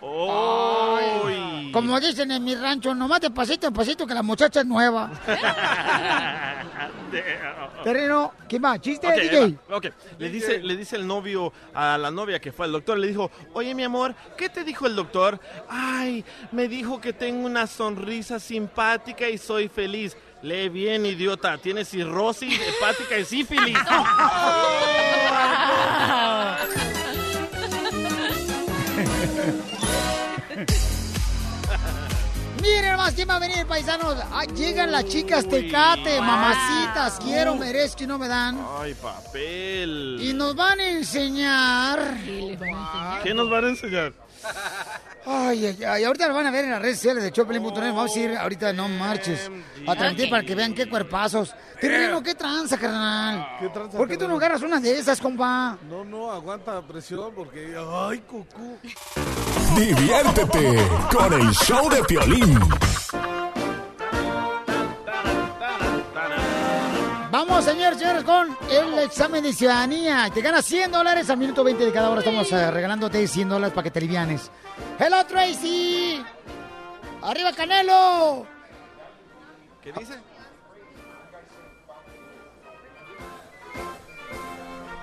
¡Uy! 0.03 1.71
Como 1.73 2.01
dicen 2.01 2.33
en 2.33 2.43
mi 2.43 2.57
rancho, 2.57 2.93
nomás 2.93 3.21
de 3.21 3.31
pasito 3.31 3.69
en 3.69 3.73
pasito 3.73 4.05
que 4.05 4.15
la 4.15 4.23
muchacha 4.23 4.61
es 4.61 4.67
nueva. 4.67 5.11
Terreno, 7.85 8.33
¿qué 8.49 8.59
más? 8.59 8.81
¿Chiste, 8.81 9.07
Ok, 9.07 9.15
DJ? 9.15 9.59
Ok, 9.71 9.87
le 10.19 10.29
dice, 10.29 10.59
le 10.59 10.77
dice 10.77 10.97
el 10.97 11.07
novio 11.07 11.53
a 11.73 11.97
la 11.99 12.11
novia 12.11 12.41
que 12.41 12.51
fue 12.51 12.67
al 12.67 12.73
doctor, 12.73 12.99
le 12.99 13.07
dijo, 13.07 13.31
oye 13.53 13.77
mi 13.77 13.85
amor, 13.85 14.17
¿qué 14.37 14.49
te 14.49 14.65
dijo 14.65 14.87
el 14.87 14.97
doctor? 14.97 15.39
Ay, 15.69 16.25
me 16.51 16.67
dijo 16.67 17.01
que 17.01 17.13
tengo 17.13 17.47
una 17.47 17.69
sonrisa 17.69 18.41
simpática 18.41 19.29
y 19.29 19.39
soy 19.39 19.69
feliz. 19.69 20.17
Lee 20.43 20.69
bien, 20.69 21.07
idiota, 21.07 21.59
tienes 21.59 21.89
cirrosis 21.89 22.61
hepática 22.61 23.19
y 23.19 23.25
sífilis. 23.25 23.79
Miren 32.63 32.97
más, 32.97 33.13
¿quién 33.15 33.29
va 33.29 33.37
a 33.37 33.39
venir, 33.41 33.67
paisanos? 33.67 34.15
Ah, 34.31 34.45
llegan 34.45 34.93
las 34.93 35.05
chicas 35.07 35.49
Tecate, 35.49 36.21
mamacitas, 36.21 37.19
quiero, 37.19 37.57
merezco 37.57 38.05
y 38.05 38.07
no 38.07 38.19
me 38.19 38.29
dan. 38.29 38.65
Ay, 38.79 38.95
papel. 38.95 40.19
Y 40.21 40.33
nos 40.33 40.55
van 40.55 40.79
a 40.79 40.89
enseñar... 40.89 41.99
¿Qué 43.25 43.35
nos 43.35 43.51
van 43.51 43.65
a 43.65 43.69
enseñar? 43.71 44.13
Ay, 45.25 45.67
ay, 45.67 45.85
ay, 45.85 46.05
ahorita 46.05 46.27
lo 46.27 46.35
van 46.35 46.47
a 46.47 46.51
ver 46.51 46.65
en 46.65 46.73
las 46.73 46.83
redes 46.83 46.97
sociales 46.97 47.23
de 47.23 47.31
Choplin.net. 47.31 47.93
Vamos 47.93 48.17
a 48.17 48.19
ir 48.19 48.37
ahorita, 48.37 48.73
no 48.73 48.89
marches. 48.89 49.51
A 49.87 49.95
transmitir 49.95 50.31
para 50.31 50.43
que 50.43 50.55
vean 50.55 50.75
qué 50.75 50.89
cuerpazos. 50.89 51.55
Terreno, 51.81 52.23
qué 52.23 52.35
tranza, 52.35 52.77
carnal. 52.77 53.47
¿Qué 53.61 53.69
tranza, 53.69 53.99
¿Por 53.99 54.09
qué 54.09 54.17
tú 54.17 54.27
no 54.27 54.37
agarras 54.37 54.63
una 54.63 54.81
de 54.81 54.99
esas, 54.99 55.21
compa? 55.21 55.79
No, 55.89 56.05
no, 56.05 56.31
aguanta 56.31 56.81
presión 56.83 57.33
porque... 57.35 57.77
¡Ay, 57.77 58.19
cucú! 58.21 58.79
Diviértete 59.77 60.89
con 61.13 61.33
el 61.33 61.51
show 61.53 61.89
de 61.89 62.03
Piolín. 62.05 62.59
Vamos, 67.33 67.65
señores, 67.65 67.99
señores, 67.99 68.25
con 68.25 68.55
el 68.71 68.99
examen 68.99 69.43
de 69.43 69.55
ciudadanía. 69.55 70.29
Te 70.35 70.43
ganas 70.43 70.67
100 70.67 70.93
dólares 70.93 71.31
al 71.31 71.39
minuto 71.39 71.65
20 71.65 71.87
de 71.87 71.91
cada 71.91 72.11
hora. 72.11 72.21
Estamos 72.21 72.53
eh, 72.53 72.71
regalándote 72.71 73.27
100 73.27 73.49
dólares 73.49 73.75
para 73.75 73.85
que 73.85 73.91
te 73.91 74.01
alivianes. 74.01 74.51
¡Hello, 74.99 75.25
Tracy! 75.25 76.23
¡Arriba, 77.23 77.55
Canelo! 77.55 78.47
¿Qué 79.83 79.93
dice? 79.93 80.21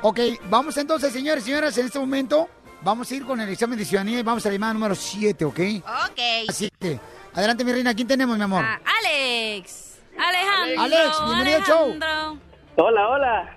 Ok, 0.04 0.20
vamos 0.52 0.78
entonces, 0.78 1.12
señores 1.12 1.44
y 1.46 1.48
señoras, 1.48 1.76
en 1.80 1.88
este 1.88 1.98
momento 1.98 2.48
vamos 2.84 3.10
a 3.10 3.16
ir 3.16 3.26
con 3.26 3.42
el 3.42 3.50
examen 3.50 3.80
de 3.80 3.86
ciudadanía 3.86 4.20
y 4.20 4.22
vamos 4.22 4.46
a 4.46 4.50
la 4.50 4.54
llamada 4.54 4.74
número 4.76 4.94
7, 4.94 5.46
¿ok? 5.46 5.60
Ok. 5.80 6.70
Que, 6.80 7.00
adelante, 7.34 7.66
mi 7.66 7.72
reina. 7.72 7.96
¿Quién 7.96 8.08
tenemos, 8.08 8.38
mi 8.38 8.44
amor? 8.44 8.64
Ah, 8.64 8.80
Alex. 9.00 9.89
Alejandro. 10.20 10.82
Alex, 10.82 11.26
bienvenido 11.26 11.58
al 11.58 11.64
show. 11.64 11.86
Alejandro. 11.92 12.38
Hola, 12.78 13.10
hola. 13.10 13.56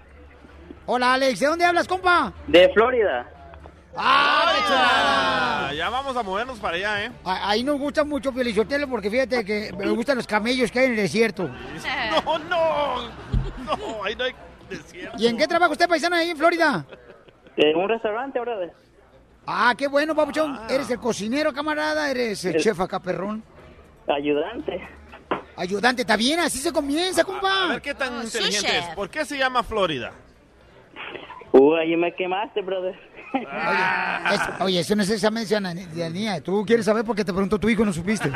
Hola, 0.86 1.14
Alex. 1.14 1.40
¿De 1.40 1.46
dónde 1.46 1.64
hablas, 1.64 1.88
compa? 1.88 2.32
De 2.46 2.68
Florida. 2.72 3.26
¡Ah! 3.96 5.68
Ah, 5.68 5.72
ya 5.74 5.90
vamos 5.90 6.16
a 6.16 6.22
movernos 6.22 6.58
para 6.58 6.76
allá, 6.76 7.04
¿eh? 7.04 7.12
A- 7.24 7.50
Ahí 7.50 7.62
nos 7.62 7.78
gusta 7.78 8.04
mucho 8.04 8.32
Piolichotelo 8.32 8.88
porque 8.88 9.10
fíjate 9.10 9.44
que 9.44 9.70
me 9.76 9.88
gustan 9.90 10.16
los 10.16 10.26
camellos 10.26 10.70
que 10.70 10.78
hay 10.78 10.84
en 10.86 10.90
el 10.92 10.96
desierto. 10.98 11.50
No, 12.24 12.38
no. 12.38 13.08
No, 13.64 14.04
ahí 14.04 14.14
no 14.16 14.24
hay 14.24 14.34
desierto. 14.68 15.16
¿Y 15.18 15.26
en 15.26 15.36
qué 15.36 15.46
trabaja 15.46 15.72
usted, 15.72 15.88
paisano, 15.88 16.16
ahí 16.16 16.30
en 16.30 16.36
Florida? 16.36 16.84
En 17.56 17.76
un 17.76 17.88
restaurante, 17.88 18.40
brother. 18.40 18.72
Ah, 19.46 19.74
qué 19.76 19.88
bueno, 19.88 20.14
papuchón. 20.14 20.58
¿Eres 20.70 20.88
el 20.90 20.98
cocinero, 20.98 21.52
camarada? 21.52 22.10
¿Eres 22.10 22.44
el 22.44 22.56
El- 22.56 22.62
chef 22.62 22.80
acá, 22.80 22.98
perrón? 23.00 23.42
Ayudante. 24.08 24.88
Ayudante, 25.56 26.02
¿está 26.02 26.16
bien? 26.16 26.40
Así 26.40 26.58
se 26.58 26.72
comienza, 26.72 27.24
compa. 27.24 27.64
A 27.64 27.68
ver 27.68 27.82
qué 27.82 27.94
tan 27.94 28.22
inteligente 28.22 28.78
es. 28.78 28.86
¿Por 28.94 29.08
qué 29.10 29.24
se 29.24 29.36
llama 29.38 29.62
Florida? 29.62 30.12
Uh, 31.52 31.74
ahí 31.74 31.96
me 31.96 32.14
quemaste, 32.14 32.62
brother. 32.62 32.98
Es- 33.34 34.60
oye, 34.60 34.80
eso 34.80 34.94
no 34.96 35.02
es 35.02 35.10
examen 35.10 35.42
de 35.42 35.46
ciudadanía. 35.48 36.40
Tú 36.42 36.64
quieres 36.66 36.84
saber 36.84 37.04
por 37.04 37.14
qué 37.16 37.24
te 37.24 37.32
preguntó 37.32 37.58
tu 37.58 37.68
hijo 37.68 37.82
y 37.82 37.86
no 37.86 37.92
supiste. 37.92 38.30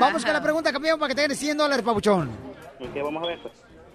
Vamos 0.00 0.24
con 0.24 0.32
la 0.32 0.42
pregunta, 0.42 0.72
campeón, 0.72 0.98
para 0.98 1.08
que 1.10 1.14
te 1.14 1.22
ganes 1.22 1.38
100 1.38 1.56
dólares, 1.58 1.84
papuchón. 1.84 2.30
Ok, 2.80 2.94
vamos 3.02 3.22
a 3.22 3.26
ver. 3.26 3.38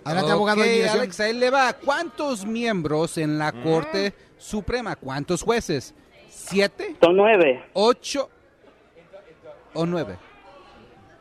Adelante, 0.03 0.31
abogado 0.31 0.61
de. 0.61 0.87
Alex, 0.89 1.19
ahí 1.19 1.33
le 1.33 1.49
va. 1.49 1.73
¿Cuántos 1.73 2.45
miembros 2.45 3.17
en 3.17 3.37
la 3.37 3.51
Corte 3.51 4.13
Suprema? 4.37 4.95
¿Cuántos 4.95 5.41
jueces? 5.43 5.93
¿Siete? 6.29 6.95
Son 7.01 7.15
nueve. 7.15 7.63
¿Ocho 7.73 8.29
o 9.73 9.85
nueve? 9.85 10.15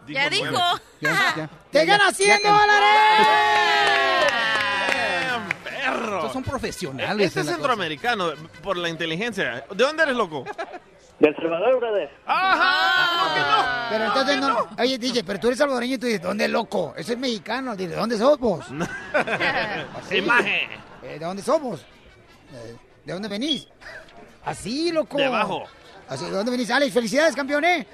Ya 0.09 0.29
dijo. 0.31 0.53
Ya, 1.01 1.35
ya. 1.37 1.51
¡Te 1.71 1.79
Ya, 1.79 1.85
ganas 1.85 2.17
ya, 2.19 2.25
100 2.25 2.41
ya. 2.43 2.51
dólares! 2.53 4.27
¡Perro! 5.65 6.17
Estos 6.17 6.33
son 6.33 6.43
profesionales. 6.43 7.27
Este 7.29 7.41
es 7.41 7.47
centroamericano, 7.47 8.31
por 8.63 8.77
la 8.77 8.89
inteligencia. 8.89 9.65
¿De 9.71 9.85
dónde 9.85 10.03
eres, 10.03 10.17
loco? 10.17 10.45
Del 11.19 11.35
Salvador, 11.37 11.79
brother. 11.81 12.11
¡Ajá! 12.27 13.89
Pero 13.91 14.05
entonces 14.05 14.37
no. 14.39 14.69
Oye, 14.79 14.99
DJ, 14.99 15.25
pero 15.25 15.41
tú 15.41 15.47
eres 15.49 15.59
salvadoreño 15.59 15.95
y 15.95 15.99
tú 15.99 16.07
dices, 16.07 16.23
¿dónde 16.23 16.47
loco? 16.49 16.95
Ese 16.97 17.15
es 17.15 17.19
mexicano. 17.19 17.75
¿De 17.75 17.89
dónde 17.89 18.19
sos 18.19 18.39
vos? 18.39 18.67
Así. 19.97 20.17
Imagen. 20.17 20.71
Eh, 21.03 21.19
¿De 21.19 21.25
dónde 21.25 21.43
somos? 21.43 21.81
Eh, 22.53 22.77
¿De 23.05 23.13
dónde 23.13 23.29
venís? 23.29 23.67
Así, 24.45 24.93
loco. 24.93 25.17
De 25.17 25.25
abajo. 25.25 25.65
Así, 26.09 26.25
¿de 26.27 26.31
dónde 26.33 26.51
venís? 26.53 26.71
Alex, 26.71 26.93
felicidades, 26.93 27.35
campeón, 27.35 27.65
¿eh? 27.65 27.87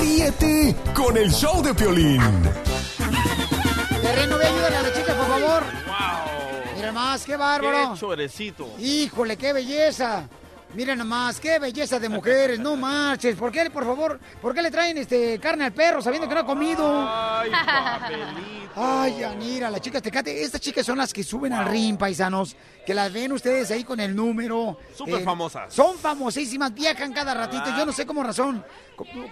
Ríete 0.00 0.74
con 0.94 1.14
el 1.16 1.30
show 1.30 1.62
de 1.62 1.74
Piolín. 1.74 2.20
Terreno, 4.00 4.38
ve, 4.38 4.46
ayúdale 4.46 4.76
a 4.76 4.82
la 4.82 4.92
chica, 4.94 5.14
por 5.14 5.26
favor. 5.26 5.62
¡Wow! 5.86 6.74
Mira 6.76 6.92
más, 6.92 7.24
qué 7.24 7.36
bárbaro. 7.36 7.92
¡Qué 7.92 8.00
chorecito! 8.00 8.68
Híjole, 8.78 9.36
qué 9.36 9.52
belleza. 9.52 10.26
Mira 10.74 10.96
nomás, 10.96 11.38
qué 11.38 11.58
belleza 11.58 11.98
de 11.98 12.08
mujeres, 12.08 12.58
no 12.58 12.76
marches. 12.76 13.36
¿Por 13.36 13.52
qué, 13.52 13.68
por 13.68 13.84
favor, 13.84 14.18
por 14.40 14.54
qué 14.54 14.62
le 14.62 14.70
traen 14.70 14.96
este 14.96 15.38
carne 15.38 15.66
al 15.66 15.72
perro 15.74 16.00
sabiendo 16.00 16.26
que 16.26 16.32
no 16.34 16.40
ha 16.40 16.46
comido? 16.46 17.06
Ay, 17.06 17.50
papelito. 18.00 18.72
Ay, 18.74 19.18
Yanira, 19.20 19.68
las 19.68 19.82
chicas 19.82 20.00
Tecate, 20.00 20.42
estas 20.42 20.62
chicas 20.62 20.86
son 20.86 20.96
las 20.96 21.12
que 21.12 21.22
suben 21.22 21.52
al 21.52 21.66
ring, 21.66 21.98
paisanos, 21.98 22.56
que 22.86 22.94
las 22.94 23.12
ven 23.12 23.32
ustedes 23.32 23.70
ahí 23.70 23.84
con 23.84 24.00
el 24.00 24.16
número. 24.16 24.78
Súper 24.96 25.16
Eh, 25.20 25.24
famosas. 25.24 25.74
Son 25.74 25.98
famosísimas, 25.98 26.72
viajan 26.72 27.12
cada 27.12 27.34
ratito. 27.34 27.64
Yo 27.76 27.84
no 27.84 27.92
sé 27.92 28.06
cómo 28.06 28.22
razón, 28.22 28.64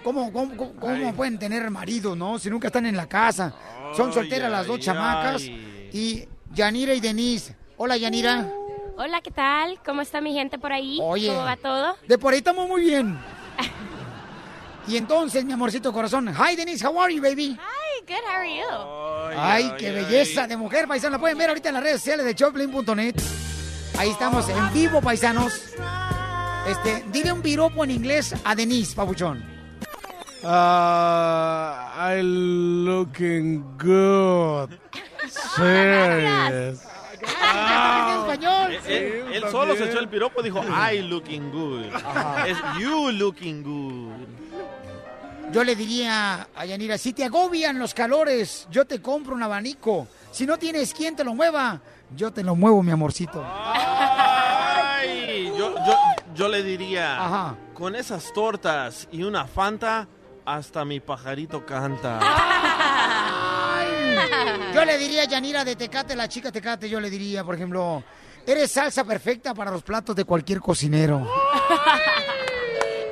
cómo, 0.03 0.31
cómo, 0.31 0.55
cómo- 0.57 0.73
cómo 0.79 1.13
pueden 1.13 1.37
tener 1.39 1.69
marido, 1.69 2.15
¿no? 2.15 2.39
Si 2.39 2.49
nunca 2.49 2.67
están 2.67 2.85
en 2.85 2.95
la 2.97 3.07
casa. 3.07 3.53
Son 3.95 4.07
Ay, 4.09 4.13
solteras 4.13 4.51
las 4.51 4.65
dos 4.67 4.77
ay, 4.77 4.83
chamacas. 4.83 5.41
ay. 5.43 5.89
Y 5.93 6.27
Yanira 6.53 6.93
y 6.93 6.99
Denise. 6.99 7.55
Hola, 7.77 7.97
Yanira. 7.97 8.47
Hola, 8.97 9.21
¿qué 9.21 9.31
tal? 9.31 9.79
¿Cómo 9.85 10.01
está 10.01 10.21
mi 10.21 10.33
gente 10.33 10.59
por 10.59 10.71
ahí? 10.71 10.99
Oye. 11.01 11.27
¿Cómo 11.29 11.41
va 11.43 11.55
todo? 11.57 11.95
De 12.07 12.17
por 12.17 12.33
ahí 12.33 12.39
estamos 12.39 12.67
muy 12.67 12.81
bien. 12.81 13.17
Y 14.87 14.97
entonces, 14.97 15.45
mi 15.45 15.53
amorcito 15.53 15.93
corazón. 15.93 16.27
Hi, 16.35 16.55
Denise, 16.55 16.85
how 16.85 16.99
are 16.99 17.13
you, 17.13 17.21
baby? 17.21 17.57
Hi, 17.59 18.01
good, 18.05 18.15
how 18.27 18.35
are 18.39 18.49
you? 18.57 19.39
Ay, 19.39 19.71
qué 19.77 19.91
belleza 19.91 20.47
de 20.47 20.57
mujer, 20.57 20.87
paisano. 20.87 21.13
La 21.13 21.19
pueden 21.19 21.37
ver 21.37 21.49
ahorita 21.49 21.69
en 21.69 21.75
las 21.75 21.83
redes 21.83 21.97
sociales 22.01 22.25
de 22.25 22.35
Choplin.net. 22.35 23.15
Ahí 23.97 24.09
estamos 24.09 24.49
en 24.49 24.73
vivo, 24.73 24.99
paisanos. 25.01 25.53
Este, 26.67 27.03
dile 27.11 27.31
un 27.31 27.41
piropo 27.41 27.83
en 27.83 27.91
inglés 27.91 28.35
a 28.43 28.55
Denise, 28.55 28.95
papuchón. 28.95 29.43
Ah, 30.43 32.13
I 32.15 32.21
looking 32.23 33.63
good. 33.77 34.69
Serious. 35.55 36.81
en 37.21 38.19
español. 38.19 38.73
Él, 38.73 38.81
él- 38.87 39.33
él 39.33 39.43
solo 39.51 39.75
se 39.75 39.85
echó 39.89 39.99
el 39.99 40.09
piropo 40.09 40.41
y 40.41 40.45
dijo, 40.45 40.63
I 40.63 41.01
looking 41.03 41.51
good. 41.51 41.85
Es 42.47 42.57
you 42.79 43.11
looking 43.11 43.61
good. 43.63 44.11
Yo 45.51 45.63
le 45.63 45.75
diría 45.75 46.47
a 46.55 46.65
Yanira, 46.65 46.97
si 46.97 47.11
te 47.13 47.25
agobian 47.25 47.77
los 47.77 47.93
calores, 47.93 48.67
yo 48.71 48.85
te 48.85 49.01
compro 49.01 49.35
un 49.35 49.43
abanico. 49.43 50.07
Si 50.31 50.45
no 50.45 50.57
tienes 50.57 50.93
quien 50.93 51.13
te 51.15 51.23
lo 51.25 51.35
mueva, 51.35 51.81
yo 52.15 52.31
te 52.31 52.41
lo 52.43 52.55
muevo, 52.55 52.81
mi 52.81 52.91
amorcito. 52.91 53.43
Ay, 53.45 55.51
yo, 55.57 55.75
yo, 55.85 55.93
yo 56.35 56.47
le 56.47 56.63
diría, 56.63 57.21
Ajá. 57.23 57.55
con 57.73 57.95
esas 57.97 58.31
tortas 58.33 59.07
y 59.11 59.23
una 59.23 59.45
Fanta, 59.45 60.07
hasta 60.45 60.85
mi 60.85 60.99
pajarito 60.99 61.65
canta. 61.65 62.19
Yo 64.73 64.85
le 64.85 64.97
diría 64.97 65.23
a 65.23 65.25
Yanira 65.25 65.65
de 65.65 65.75
Tecate, 65.75 66.15
la 66.15 66.27
chica 66.27 66.51
Tecate, 66.51 66.89
yo 66.89 66.99
le 66.99 67.09
diría, 67.09 67.43
por 67.43 67.55
ejemplo, 67.55 68.03
eres 68.45 68.71
salsa 68.71 69.03
perfecta 69.03 69.53
para 69.53 69.71
los 69.71 69.83
platos 69.83 70.15
de 70.15 70.23
cualquier 70.23 70.59
cocinero. 70.59 71.27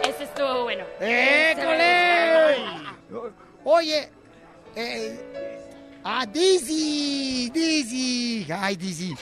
Ese 0.03 0.23
estuvo 0.23 0.63
bueno. 0.63 0.85
¡École! 0.99 2.55
Oye, 3.65 4.09
eh, 4.75 5.99
ah, 6.03 6.25
Dizzy, 6.25 7.49
Dizzy, 7.49 8.47
ay, 8.51 8.75
Dizzy. 8.75 9.15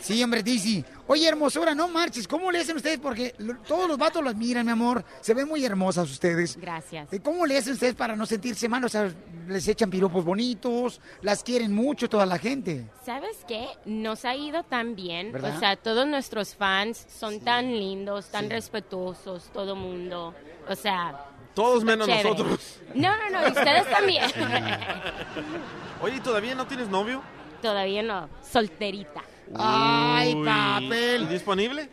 Sí, 0.00 0.22
hombre, 0.22 0.42
Dizzy. 0.42 0.84
Oye, 1.06 1.26
hermosura, 1.28 1.74
no 1.74 1.88
marches. 1.88 2.28
¿Cómo 2.28 2.50
le 2.52 2.60
hacen 2.60 2.76
ustedes? 2.76 2.98
Porque 2.98 3.34
lo- 3.38 3.56
todos 3.58 3.88
los 3.88 3.98
vatos 3.98 4.22
las 4.22 4.36
miran, 4.36 4.64
mi 4.64 4.72
amor. 4.72 5.04
Se 5.20 5.34
ven 5.34 5.48
muy 5.48 5.64
hermosas 5.64 6.10
ustedes. 6.10 6.56
Gracias. 6.56 7.08
¿Cómo 7.22 7.44
le 7.46 7.58
hacen 7.58 7.72
ustedes 7.72 7.94
para 7.94 8.14
no 8.14 8.24
sentirse 8.26 8.68
mal? 8.68 8.84
O 8.84 8.88
sea, 8.88 9.10
les 9.48 9.66
echan 9.66 9.90
piropos 9.90 10.24
bonitos, 10.24 11.00
las 11.22 11.42
quieren 11.42 11.74
mucho 11.74 12.08
toda 12.08 12.26
la 12.26 12.38
gente. 12.38 12.86
¿Sabes 13.04 13.38
qué? 13.48 13.66
Nos 13.86 14.24
ha 14.24 14.36
ido 14.36 14.62
tan 14.62 14.94
bien. 14.94 15.32
¿Verdad? 15.32 15.56
O 15.56 15.58
sea, 15.58 15.76
todos 15.76 16.06
nuestros 16.06 16.54
fans 16.54 17.04
son 17.08 17.40
tan 17.40 17.66
lindos, 17.76 18.26
tan 18.26 18.48
respetuosos, 18.50 19.50
todo 19.52 19.74
mundo. 19.74 20.34
O 20.68 20.74
sea... 20.74 21.24
Todos 21.54 21.82
menos 21.82 22.06
chévere. 22.06 22.30
nosotros. 22.30 22.76
No, 22.94 23.10
no, 23.16 23.30
no, 23.30 23.48
y 23.48 23.50
ustedes 23.50 23.90
también. 23.90 24.22
Oye, 26.02 26.20
¿todavía 26.20 26.54
no 26.54 26.66
tienes 26.66 26.88
novio? 26.88 27.20
Todavía 27.62 28.02
no, 28.02 28.28
solterita. 28.48 29.22
Ay, 29.54 30.34
papel. 30.44 31.22
¿y 31.22 31.26
¿Disponible? 31.26 31.88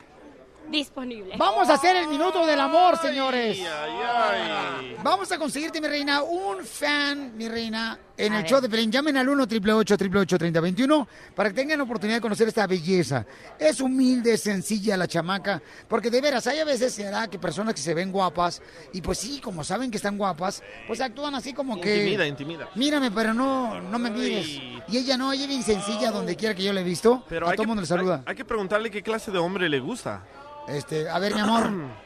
Disponible. 0.69 1.35
Vamos 1.37 1.69
a 1.69 1.73
hacer 1.75 1.95
el 1.95 2.07
minuto 2.07 2.45
del 2.45 2.59
amor, 2.59 2.97
señores. 2.97 3.59
Ay, 3.59 3.91
ay. 4.03 4.95
Vamos 5.03 5.31
a 5.31 5.37
conseguirte, 5.37 5.79
mi 5.79 5.87
reina, 5.87 6.23
un 6.23 6.65
fan, 6.65 7.37
mi 7.37 7.47
reina, 7.47 7.99
en 8.17 8.33
A 8.33 8.37
el 8.37 8.43
ver. 8.43 8.51
show 8.51 8.61
de 8.61 8.69
Pelín. 8.69 8.91
Llamen 8.91 9.17
al 9.17 9.27
1 9.27 9.43
888 9.43 10.37
3021 10.37 11.07
para 11.35 11.49
que 11.49 11.55
tengan 11.55 11.77
la 11.77 11.83
oportunidad 11.83 12.17
de 12.17 12.21
conocer 12.21 12.47
esta 12.47 12.67
belleza. 12.67 13.25
Es 13.59 13.81
humilde, 13.81 14.37
sencilla 14.37 14.97
la 14.97 15.07
chamaca, 15.07 15.61
porque 15.87 16.09
de 16.09 16.21
veras, 16.21 16.47
hay 16.47 16.59
a 16.59 16.65
veces 16.65 16.93
será 16.93 17.27
que 17.27 17.39
personas 17.39 17.73
que 17.73 17.81
se 17.81 17.93
ven 17.93 18.11
guapas, 18.11 18.61
y 18.93 19.01
pues 19.01 19.17
sí, 19.17 19.39
como 19.41 19.63
saben 19.63 19.91
que 19.91 19.97
están 19.97 20.17
guapas, 20.17 20.63
pues 20.87 21.01
actúan 21.01 21.35
así 21.35 21.53
como 21.53 21.79
que... 21.79 21.97
Intimida, 21.97 22.27
intimida. 22.27 22.69
Mírame, 22.75 23.11
pero 23.11 23.33
no, 23.33 23.81
no 23.81 23.99
me 23.99 24.09
mires. 24.09 24.47
Y 24.87 24.97
ella 24.97 25.17
no, 25.17 25.31
ella 25.33 25.43
es 25.43 25.49
bien 25.49 25.63
sencilla 25.63 26.11
donde 26.11 26.35
quiera 26.35 26.55
que 26.55 26.63
yo 26.63 26.73
la 26.73 26.81
he 26.81 26.83
visto. 26.83 27.23
Pero 27.27 27.47
a 27.47 27.51
todo 27.51 27.63
que, 27.63 27.67
mundo 27.67 27.81
le 27.81 27.87
saluda. 27.87 28.17
Hay, 28.17 28.23
hay 28.31 28.35
que 28.35 28.45
preguntarle 28.45 28.91
qué 28.91 29.01
clase 29.01 29.31
de 29.31 29.37
hombre 29.37 29.69
le 29.69 29.79
gusta. 29.79 30.23
Este, 30.67 31.09
a 31.09 31.19
ver, 31.19 31.33
mi 31.33 31.41
amor. 31.41 31.71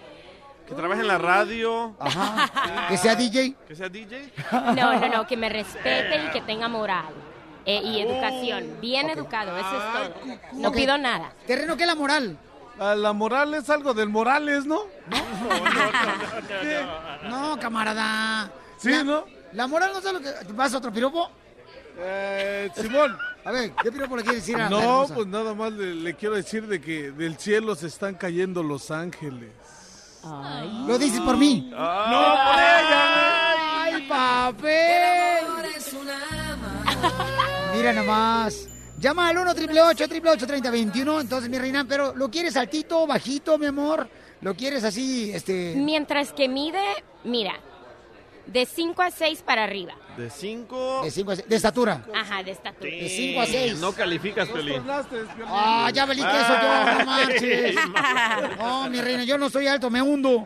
Que 0.69 0.75
trabaje 0.75 1.01
en 1.01 1.07
la 1.07 1.17
radio. 1.17 1.95
Ajá. 1.99 2.87
Que 2.87 2.97
sea 2.97 3.15
DJ. 3.15 3.55
Que 3.67 3.75
sea 3.75 3.89
DJ. 3.89 4.31
No, 4.51 4.99
no, 4.99 5.07
no, 5.09 5.27
que 5.27 5.35
me 5.35 5.49
respete 5.49 6.23
y 6.25 6.29
que 6.31 6.41
tenga 6.41 6.67
moral. 6.67 7.13
eh, 7.65 7.81
y 7.83 7.99
educación. 8.01 8.77
Bien 8.81 9.09
educado, 9.09 9.57
eso 9.57 9.67
es 9.77 9.93
todo. 9.93 10.37
No 10.53 10.71
pido 10.71 10.97
nada. 10.97 11.33
Terreno, 11.47 11.75
¿qué 11.75 11.83
es 11.83 11.87
la 11.87 11.95
moral? 11.95 12.37
La 12.77 13.11
moral 13.13 13.53
es 13.55 13.69
algo 13.69 13.93
del 13.93 14.07
Morales, 14.07 14.65
¿no? 14.65 14.83
No, 17.29 17.59
camarada. 17.59 18.49
Sí, 18.77 18.91
La- 18.91 19.03
¿no? 19.03 19.25
La 19.53 19.67
moral 19.67 19.91
no 19.93 19.99
es 19.99 20.05
lo 20.13 20.19
que... 20.21 20.53
¿Vas 20.53 20.73
a 20.73 20.77
otro 20.77 20.91
piropo? 20.93 21.29
Eh, 21.97 22.69
Simón. 22.75 23.17
A 23.43 23.51
ver, 23.51 23.71
¿qué 23.83 23.91
piropo 23.91 24.15
le 24.15 24.23
quieres 24.23 24.45
decir 24.45 24.61
a 24.61 24.69
No, 24.69 25.05
pues 25.13 25.27
nada 25.27 25.53
más 25.53 25.71
le, 25.73 25.95
le 25.95 26.13
quiero 26.15 26.35
decir 26.35 26.67
de 26.67 26.79
que 26.79 27.11
del 27.11 27.37
cielo 27.37 27.75
se 27.75 27.87
están 27.87 28.13
cayendo 28.15 28.61
los 28.63 28.91
ángeles. 28.91 29.49
¿Lo 30.87 30.97
dices 30.97 31.21
por 31.21 31.37
mí? 31.37 31.67
No, 31.71 31.77
por 31.77 32.59
ella. 32.59 33.83
¡Ay, 33.83 34.07
papel! 34.07 35.49
Mira 37.75 37.93
nomás. 37.93 38.67
Llama 38.99 39.29
al 39.29 39.37
1 39.37 39.51
888 39.51 40.45
3021 40.45 41.21
Entonces, 41.21 41.49
mi 41.49 41.57
reina, 41.57 41.85
pero 41.87 42.13
¿lo 42.15 42.29
quieres 42.29 42.57
altito, 42.57 43.07
bajito, 43.07 43.57
mi 43.57 43.67
amor? 43.67 44.09
¿Lo 44.41 44.55
quieres 44.55 44.83
así, 44.83 45.31
este...? 45.31 45.75
Mientras 45.77 46.33
que 46.33 46.49
mide, 46.49 46.83
mira, 47.23 47.53
de 48.45 48.65
5 48.65 49.01
a 49.01 49.11
6 49.11 49.41
para 49.43 49.63
arriba. 49.63 49.93
De 50.19 50.29
5. 50.29 51.01
De 51.05 51.11
5 51.11 51.31
a 51.31 51.35
6, 51.37 51.47
de 51.47 51.55
estatura. 51.55 52.03
Ajá, 52.13 52.43
de 52.43 52.51
estatura. 52.51 52.91
De 52.91 53.07
5 53.07 53.39
a 53.39 53.45
6. 53.45 53.79
No 53.79 53.93
calificas, 53.93 54.49
Piolín. 54.49 54.83
Ah, 55.47 55.89
ya 55.93 56.05
valí 56.05 56.21
queso 56.21 56.53
yo, 56.61 56.99
no 56.99 57.05
marches. 57.05 57.75
No, 58.57 58.89
mi 58.89 58.99
reina, 58.99 59.23
yo 59.23 59.37
no 59.37 59.49
soy 59.49 59.67
alto, 59.67 59.89
me 59.89 60.01
hundo. 60.01 60.45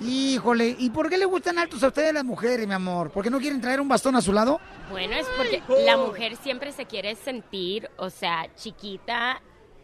Híjole, 0.00 0.74
¿y 0.76 0.90
por 0.90 1.08
qué 1.08 1.18
le 1.18 1.24
gustan 1.24 1.60
altos 1.60 1.84
a 1.84 1.86
ustedes 1.86 2.12
las 2.12 2.24
mujeres, 2.24 2.66
mi 2.66 2.74
amor? 2.74 3.12
¿Porque 3.12 3.30
no 3.30 3.38
quieren 3.38 3.60
traer 3.60 3.80
un 3.80 3.86
bastón 3.86 4.16
a 4.16 4.20
su 4.20 4.32
lado? 4.32 4.60
Bueno, 4.90 5.14
es 5.14 5.28
porque 5.36 5.62
la 5.84 5.96
mujer 5.96 6.36
siempre 6.42 6.72
se 6.72 6.86
quiere 6.86 7.14
sentir, 7.14 7.88
o 7.96 8.10
sea, 8.10 8.48
chiquita 8.56 9.40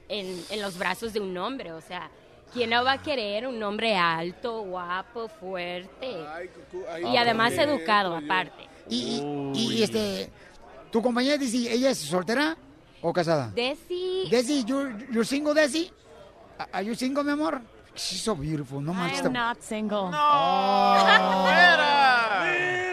en, 0.09 0.43
en 0.51 0.63
los 0.63 0.77
brazos 0.79 1.13
de 1.13 1.21
un 1.21 1.39
hombre, 1.39 1.71
o 1.73 1.81
sea, 1.81 2.11
¿quién 2.53 2.71
no 2.71 2.85
va 2.85 2.93
a 2.93 2.99
querer 3.03 3.47
un 3.47 3.63
hombre 3.63 3.97
alto, 3.97 4.63
guapo, 4.63 5.29
fuerte? 5.29 6.17
Y 7.05 7.17
además 7.17 7.53
educado, 7.55 8.17
aparte. 8.17 8.69
Y, 8.89 9.21
y- 9.55 9.79
y, 9.79 9.83
este, 9.83 10.31
¿tu 10.91 11.03
compañera 11.03 11.37
dice, 11.37 11.73
ella 11.73 11.91
es 11.91 11.99
soltera 11.99 12.57
o 13.03 13.13
casada? 13.13 13.51
Desi, 13.55 14.29
Desi, 14.31 14.65
you're, 14.65 14.95
you're 15.11 15.25
single, 15.25 15.55
Desi? 15.55 15.91
Are 16.73 16.85
you 16.85 16.95
single, 16.95 17.23
mi 17.25 17.33
amor? 17.33 17.61
She's 17.95 18.21
so 18.23 18.35
beautiful, 18.37 18.81
no 18.81 18.93
manches. 18.93 19.23
I'm 19.25 19.33
not 19.33 19.61
single. 19.63 20.11
¡Fuera! 21.43 22.45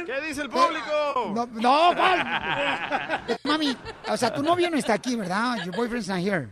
¿Qué 0.05 0.21
dice 0.27 0.41
el 0.43 0.49
público? 0.49 1.31
No, 1.33 1.45
no. 1.45 1.93
Mami, 3.43 3.75
o 4.09 4.17
sea, 4.17 4.33
tu 4.33 4.41
novio 4.43 4.69
no 4.69 4.77
está 4.77 4.93
aquí, 4.93 5.15
¿verdad? 5.15 5.57
Your 5.65 5.75
boyfriend's 5.75 6.07
not 6.07 6.19
here. 6.19 6.49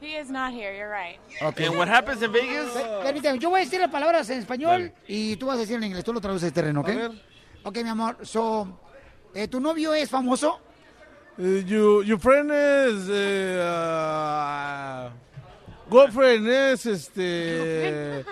He 0.00 0.16
is 0.16 0.30
not 0.30 0.52
here, 0.52 0.72
you're 0.76 0.88
right. 0.90 1.18
Okay. 1.42 1.66
And 1.66 1.76
what 1.76 1.88
happens 1.88 2.22
in 2.22 2.30
Vegas? 2.32 2.70
Per- 2.72 3.00
Permíteme, 3.02 3.38
yo 3.40 3.50
voy 3.50 3.62
a 3.62 3.64
decir 3.64 3.80
las 3.80 3.90
palabras 3.90 4.30
en 4.30 4.38
español 4.38 4.92
y 5.08 5.34
tú 5.36 5.46
vas 5.46 5.56
a 5.56 5.60
decir 5.60 5.76
en 5.76 5.84
inglés. 5.84 6.04
Tú 6.04 6.12
lo 6.12 6.20
traduces 6.20 6.52
de 6.52 6.54
terreno, 6.62 6.82
¿ok? 6.82 6.90
Ok, 7.64 7.78
mi 7.82 7.88
amor. 7.88 8.18
So, 8.24 8.78
eh, 9.34 9.48
¿tu 9.48 9.58
novio 9.60 9.92
es 9.94 10.08
famoso? 10.08 10.60
Eh, 11.36 11.64
you, 11.66 12.02
your 12.04 12.20
friend 12.20 12.50
is. 12.50 13.08
eh, 13.10 13.60
ah, 13.64 15.10
girlfriend 15.90 16.48
es 16.48 16.86
este. 16.86 18.24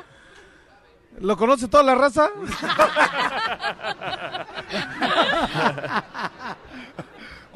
¿Lo 1.19 1.37
conoce 1.37 1.67
toda 1.67 1.83
la 1.83 1.95
raza? 1.95 2.31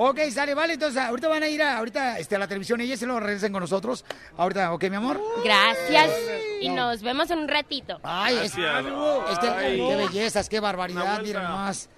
Ok, 0.03 0.19
sale, 0.33 0.55
vale. 0.55 0.73
Entonces, 0.73 0.99
ahorita 1.03 1.29
van 1.29 1.43
a 1.43 1.49
ir 1.49 1.63
a, 1.63 1.77
ahorita, 1.77 2.19
este, 2.19 2.35
a 2.35 2.39
la 2.39 2.49
televisión 2.49 2.81
y 2.81 2.85
ellos 2.85 2.99
se 2.99 3.05
lo 3.05 3.21
regresen 3.21 3.53
con 3.53 3.61
nosotros. 3.61 4.07
Ahorita, 4.39 4.73
¿ok, 4.73 4.85
mi 4.85 4.97
amor? 4.97 5.21
Gracias. 5.45 6.11
Y 6.63 6.71
nos 6.71 7.03
vemos 7.03 7.31
en 7.31 7.41
un 7.41 7.49
ratito. 7.49 8.01
Ay, 8.03 8.37
es, 8.39 8.45
es 8.45 9.39
que, 9.39 9.77
qué 9.77 9.97
bellezas, 9.97 10.49
qué 10.49 10.59
barbaridad, 10.59 11.21
miren 11.21 11.43
más. 11.43 11.91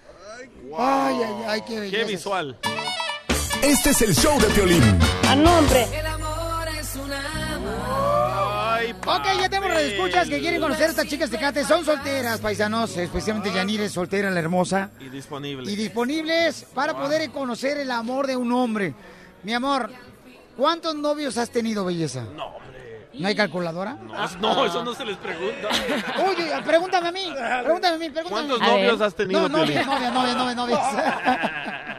Ay, 0.77 1.15
ay, 1.23 1.43
ay, 1.47 1.61
qué 1.65 1.79
belleza. 1.79 2.05
Qué 2.05 2.11
visual. 2.11 2.57
Este 3.61 3.91
es 3.91 4.01
el 4.01 4.13
show 4.13 4.37
de 4.37 4.47
Piolín. 4.47 4.99
¡A 5.29 5.35
nombre! 5.37 5.87
El 5.97 6.05
amor 6.05 6.22
Ok, 9.05 9.25
ya 9.39 9.49
tenemos 9.49 9.77
escuchas 9.77 10.29
que 10.29 10.39
quieren 10.39 10.61
conocer 10.61 10.87
a 10.87 10.89
estas 10.91 11.07
chicas 11.07 11.29
Tecate. 11.29 11.63
Son 11.65 11.83
solteras, 11.83 12.39
paisanos, 12.39 12.95
especialmente 12.97 13.51
Yanire, 13.51 13.89
soltera, 13.89 14.29
la 14.31 14.39
hermosa. 14.39 14.91
Y 14.99 15.09
disponible. 15.09 15.69
Y 15.69 15.75
disponibles 15.75 16.65
para 16.73 16.93
poder 16.95 17.29
conocer 17.31 17.77
el 17.77 17.91
amor 17.91 18.27
de 18.27 18.37
un 18.37 18.51
hombre. 18.53 18.93
Mi 19.43 19.53
amor, 19.53 19.91
¿cuántos 20.55 20.95
novios 20.95 21.37
has 21.37 21.49
tenido, 21.49 21.83
belleza? 21.83 22.23
No, 22.35 22.45
hombre. 22.45 23.09
¿No 23.13 23.27
hay 23.27 23.35
calculadora? 23.35 23.93
No, 23.95 24.37
no, 24.39 24.65
eso 24.65 24.83
no 24.83 24.93
se 24.95 25.05
les 25.05 25.17
pregunta. 25.17 25.67
Oye, 26.27 26.51
pregúntame 26.65 27.09
a 27.09 27.11
mí, 27.11 27.33
pregúntame 27.63 27.95
a 27.95 27.99
mí, 27.99 28.09
pregúntame. 28.09 28.47
¿Cuántos 28.47 28.61
a 28.61 28.63
mí. 28.63 28.71
novios 28.71 29.01
has 29.01 29.15
tenido, 29.15 29.41
No, 29.41 29.49
novias, 29.49 29.85
novias, 29.85 30.13
novias, 30.13 30.55
novias. 30.55 30.79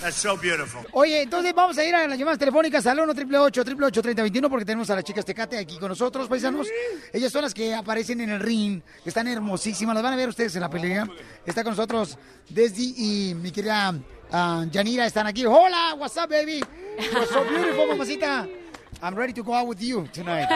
That's 0.00 0.16
so 0.16 0.36
beautiful. 0.36 0.82
Oye, 0.92 1.22
entonces 1.22 1.52
vamos 1.52 1.76
a 1.76 1.84
ir 1.84 1.94
a 1.94 2.06
las 2.06 2.16
llamadas 2.16 2.38
telefónicas 2.38 2.86
al 2.86 3.00
1 3.00 3.12
888 3.12 4.02
3021 4.02 4.48
porque 4.48 4.64
tenemos 4.64 4.88
a 4.90 4.94
las 4.94 5.04
chicas 5.04 5.24
Tecate 5.24 5.58
aquí 5.58 5.76
con 5.78 5.88
nosotros, 5.88 6.28
paisanos. 6.28 6.68
Ellas 7.12 7.32
son 7.32 7.42
las 7.42 7.52
que 7.52 7.74
aparecen 7.74 8.20
en 8.20 8.30
el 8.30 8.40
ring, 8.40 8.80
están 9.04 9.26
hermosísimas, 9.26 9.94
las 9.94 10.02
van 10.04 10.12
a 10.12 10.16
ver 10.16 10.28
ustedes 10.28 10.54
en 10.54 10.60
la 10.60 10.70
pelea. 10.70 11.08
Está 11.44 11.64
con 11.64 11.72
nosotros 11.72 12.16
Desdi 12.48 12.94
y 12.96 13.34
mi 13.34 13.50
querida 13.50 13.94
ah, 14.30 14.64
Yanira 14.70 15.04
están 15.04 15.26
aquí. 15.26 15.44
Hola, 15.44 15.94
what's 15.98 16.16
up, 16.16 16.28
baby? 16.28 16.62
You're 17.00 17.26
so 17.26 17.42
beautiful, 17.44 17.88
mamacita. 17.88 18.46
I'm 19.02 19.14
ready 19.14 19.32
to 19.32 19.42
go 19.42 19.52
out 19.52 19.66
with 19.66 19.80
you 19.80 20.06
tonight. 20.12 20.48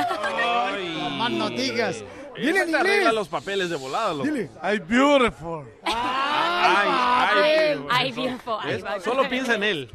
Más 1.19 1.31
no 1.31 1.51
digas. 1.51 2.03
Dile 2.37 2.51
Esa 2.51 2.63
en 2.65 2.71
te 2.71 2.77
arregla 2.79 2.97
inglés. 2.97 3.15
los 3.15 3.29
papeles 3.29 3.71
de 3.71 3.77
volada, 3.77 4.13
loco. 4.13 4.25
Dile. 4.25 4.51
I'm 4.63 4.87
beautiful. 4.87 5.65
Ay, 5.85 6.89
ay, 7.35 7.85
Ay, 7.91 8.13
beautiful. 8.13 8.55
Ay, 8.61 8.73
¿Ves? 8.75 8.85
va. 8.85 9.01
Solo 9.01 9.29
piensa 9.29 9.55
en 9.55 9.63
él. 9.65 9.91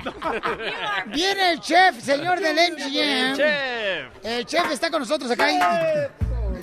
Viene 1.07 1.51
el 1.51 1.59
chef, 1.59 1.99
señor 2.01 2.39
del 2.39 2.55
MGM. 2.73 2.97
El 2.97 3.35
chef. 3.37 4.25
El 4.25 4.45
chef 4.45 4.71
está 4.71 4.89
con 4.91 4.99
nosotros 5.01 5.29
acá. 5.31 5.47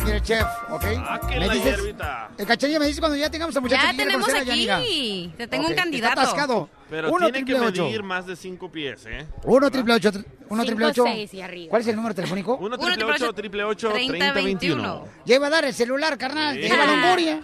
Mira 0.03 0.16
el 0.16 0.23
chef, 0.23 0.47
¿ok? 0.71 0.85
Ah, 0.99 1.21
que 1.29 1.39
la 1.41 1.55
hierbita. 1.55 2.31
El 2.37 2.47
cachanilla 2.47 2.79
me 2.79 2.87
dice 2.87 3.01
cuando 3.01 3.16
ya 3.16 3.31
tengamos 3.31 3.57
a 3.57 3.61
muchacho 3.61 3.83
Ya 3.85 3.91
que 3.93 3.97
tenemos 3.97 4.27
conocer 4.27 4.43
a 4.43 4.45
Yanira. 4.45 4.77
aquí. 4.79 5.33
Te 5.37 5.47
tengo 5.47 5.66
un 5.66 5.73
Ok, 5.73 5.79
candidato. 5.79 6.12
Está 6.15 6.23
atascado. 6.23 6.69
Pero 6.91 7.09
Uno 7.09 7.27
tiene 7.31 7.39
que 7.41 7.45
triple 7.53 7.66
ocho. 7.66 7.85
medir 7.87 8.03
más 8.03 8.27
de 8.27 8.37
5 8.37 8.71
pies, 8.71 9.07
¿eh? 9.07 9.27
Uno 9.45 9.71
triple 9.71 9.95
ocho. 9.95 10.11
Uno 10.51 10.65
triple 10.65 10.87
ocho. 10.87 11.05
seis 11.05 11.33
y 11.35 11.41
arriba. 11.41 11.71
¿Cuál 11.71 11.83
es 11.83 11.89
el 11.89 11.97
número 11.97 12.15
telefónico? 12.15 12.57
1 12.61 12.79
triple 12.79 13.05
8 13.15 13.33
triple 13.33 13.65
8 13.65 13.91
30 13.93 14.33
21. 14.33 15.05
Ya 15.25 15.35
iba 15.37 15.47
a 15.47 15.51
dar 15.51 15.65
el 15.65 15.75
celular, 15.75 16.16
carnal. 16.19 16.55
De 16.55 16.69
Sí. 16.69 16.73
Eva 16.73 16.87
Longoria. 16.87 17.41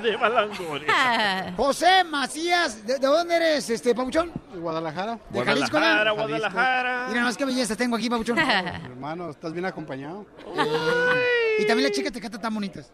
De 0.00 0.16
Balangoria. 0.16 0.88
Ah. 0.88 1.52
José 1.56 2.04
Macías, 2.04 2.86
¿de, 2.86 2.98
de 2.98 3.06
dónde 3.06 3.34
eres, 3.36 3.68
este, 3.68 3.94
Pabuchón? 3.94 4.32
De 4.52 4.60
Guadalajara. 4.60 5.18
De 5.30 5.44
Jalisco, 5.44 5.78
¿no? 5.78 5.84
Guadalajara, 5.86 6.10
Guadalajara. 6.12 7.06
Mira 7.08 7.24
más 7.24 7.36
qué 7.36 7.44
belleza 7.44 7.74
tengo 7.76 7.96
aquí, 7.96 8.08
Pabuchón. 8.08 8.38
Hermano, 8.84 9.30
estás 9.30 9.52
bien 9.52 9.64
acompañado. 9.66 10.24
y 11.58 11.66
también 11.66 11.88
las 11.88 11.92
chicas 11.92 12.12
te 12.12 12.20
cantan 12.20 12.40
tan 12.40 12.54
bonitas. 12.54 12.92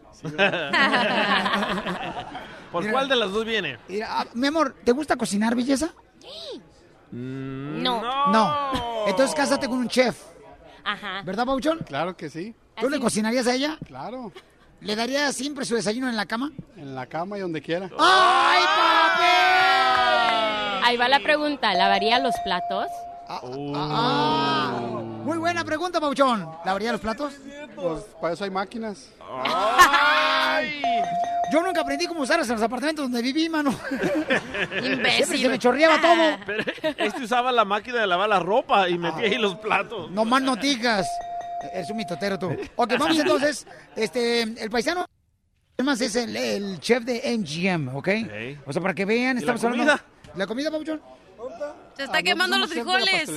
¿Por 2.71 2.81
Mira. 2.81 2.93
cuál 2.93 3.09
de 3.09 3.15
las 3.15 3.31
dos 3.31 3.45
viene? 3.45 3.79
Mira, 3.87 4.07
ah, 4.09 4.25
mi 4.33 4.47
amor, 4.47 4.75
¿te 4.83 4.91
gusta 4.91 5.15
cocinar, 5.15 5.55
belleza? 5.55 5.93
No. 7.11 8.31
No. 8.31 9.07
Entonces 9.07 9.35
cásate 9.35 9.67
con 9.67 9.79
un 9.79 9.87
chef. 9.89 10.17
Ajá. 10.83 11.21
¿Verdad, 11.23 11.45
Pabuchón? 11.45 11.79
Claro 11.79 12.15
que 12.15 12.29
sí. 12.29 12.55
¿Tú 12.79 12.89
le 12.89 12.99
cocinarías 12.99 13.47
a 13.47 13.53
ella? 13.53 13.77
Claro. 13.85 14.31
¿Le 14.79 14.95
darías 14.95 15.35
siempre 15.35 15.65
su 15.65 15.75
desayuno 15.75 16.09
en 16.09 16.15
la 16.15 16.25
cama? 16.25 16.51
En 16.75 16.95
la 16.95 17.05
cama 17.05 17.37
y 17.37 17.41
donde 17.41 17.61
quiera. 17.61 17.89
¡Ay, 17.99 18.63
Ahí 20.83 20.97
va 20.97 21.07
la 21.07 21.19
pregunta. 21.19 21.73
¿Lavaría 21.73 22.19
los 22.19 22.33
platos? 22.43 22.87
Ah, 23.29 23.41
muy 25.31 25.39
buena 25.39 25.63
pregunta, 25.63 26.01
Pabuchón. 26.01 26.45
¿Lavaría 26.65 26.91
los 26.91 26.99
platos? 26.99 27.33
Pues 27.73 28.03
para 28.19 28.33
eso 28.33 28.43
hay 28.43 28.49
máquinas. 28.49 29.11
Yo 31.53 31.63
nunca 31.63 31.79
aprendí 31.81 32.05
cómo 32.05 32.19
usarlas 32.21 32.49
en 32.49 32.55
los 32.55 32.61
apartamentos 32.63 33.05
donde 33.05 33.21
viví, 33.21 33.47
mano. 33.47 33.73
Imbécil. 34.83 35.25
Siempre 35.25 35.37
se 35.37 35.49
me 35.49 35.57
chorreaba 35.59 36.01
todo. 36.01 36.37
Pero 36.45 36.63
este 36.97 37.23
usaba 37.23 37.53
la 37.53 37.63
máquina 37.63 38.01
de 38.01 38.07
lavar 38.07 38.27
la 38.27 38.39
ropa 38.39 38.89
y 38.89 38.97
metía 38.97 39.23
ahí 39.27 39.37
los 39.37 39.55
platos. 39.55 40.11
No 40.11 40.25
más 40.25 40.41
noticas. 40.41 41.07
Es 41.73 41.89
un 41.89 41.95
mitotero 41.95 42.37
tú. 42.37 42.49
Ok, 42.75 42.93
vamos 42.99 43.17
entonces. 43.17 43.65
Este, 43.95 44.41
el 44.41 44.69
paisano 44.69 45.05
además 45.77 46.01
es 46.01 46.13
el, 46.17 46.35
el 46.35 46.79
chef 46.81 47.03
de 47.05 47.37
MGM, 47.37 47.95
¿ok? 47.95 48.09
O 48.65 48.73
sea, 48.73 48.81
para 48.81 48.93
que 48.93 49.05
vean, 49.05 49.37
¿Y 49.37 49.45
la 49.45 49.53
estamos 49.53 49.63
hablando. 49.63 49.93
comida? 49.93 50.05
¿La 50.35 50.45
comida, 50.45 50.69
Pabuchón? 50.69 51.01
Se 51.95 52.03
está 52.03 52.21
quemando 52.21 52.57
los 52.57 52.69
frijoles. 52.69 53.29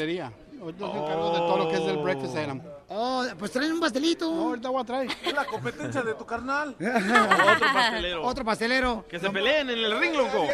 Ahorita 0.65 0.87
me 0.87 0.99
encargo 0.99 1.31
de 1.31 1.39
todo 1.39 1.59
lo 1.59 1.69
que 1.69 1.77
es 1.77 1.85
del 1.85 1.99
breakfast 1.99 2.37
item. 2.39 2.63
Oh, 2.89 3.23
pues 3.39 3.51
traen 3.51 3.73
un 3.73 3.81
pastelito. 3.81 4.31
No, 4.31 4.49
ahorita 4.49 4.71
voy 4.71 4.81
a 4.81 4.85
traer. 4.85 5.11
Es 5.23 5.35
la 5.35 5.45
competencia 5.45 6.03
de 6.03 6.15
tu 6.15 6.25
carnal. 6.25 6.75
Otro 6.81 7.67
pastelero. 7.75 8.23
Otro 8.25 8.45
pastelero. 8.47 9.05
Que 9.07 9.21
se 9.21 9.29
peleen 9.29 9.69
en 9.69 9.79
el 9.79 10.01
ring, 10.01 10.15
loco. 10.15 10.47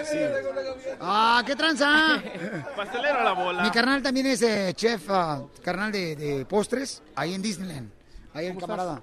Ah, 1.00 1.44
qué 1.46 1.54
tranza. 1.54 2.20
Pastelero 2.76 3.20
a 3.20 3.24
la 3.24 3.32
bola. 3.34 3.62
Mi 3.62 3.70
carnal 3.70 4.02
también 4.02 4.26
es 4.26 4.42
eh, 4.42 4.72
chef, 4.74 5.08
ah, 5.10 5.42
carnal 5.62 5.92
de, 5.92 6.16
de 6.16 6.44
postres, 6.44 7.02
ahí 7.14 7.34
en 7.34 7.42
Disneyland. 7.42 7.99
Ahí 8.32 8.46
el 8.46 8.56
camarada. 8.58 9.00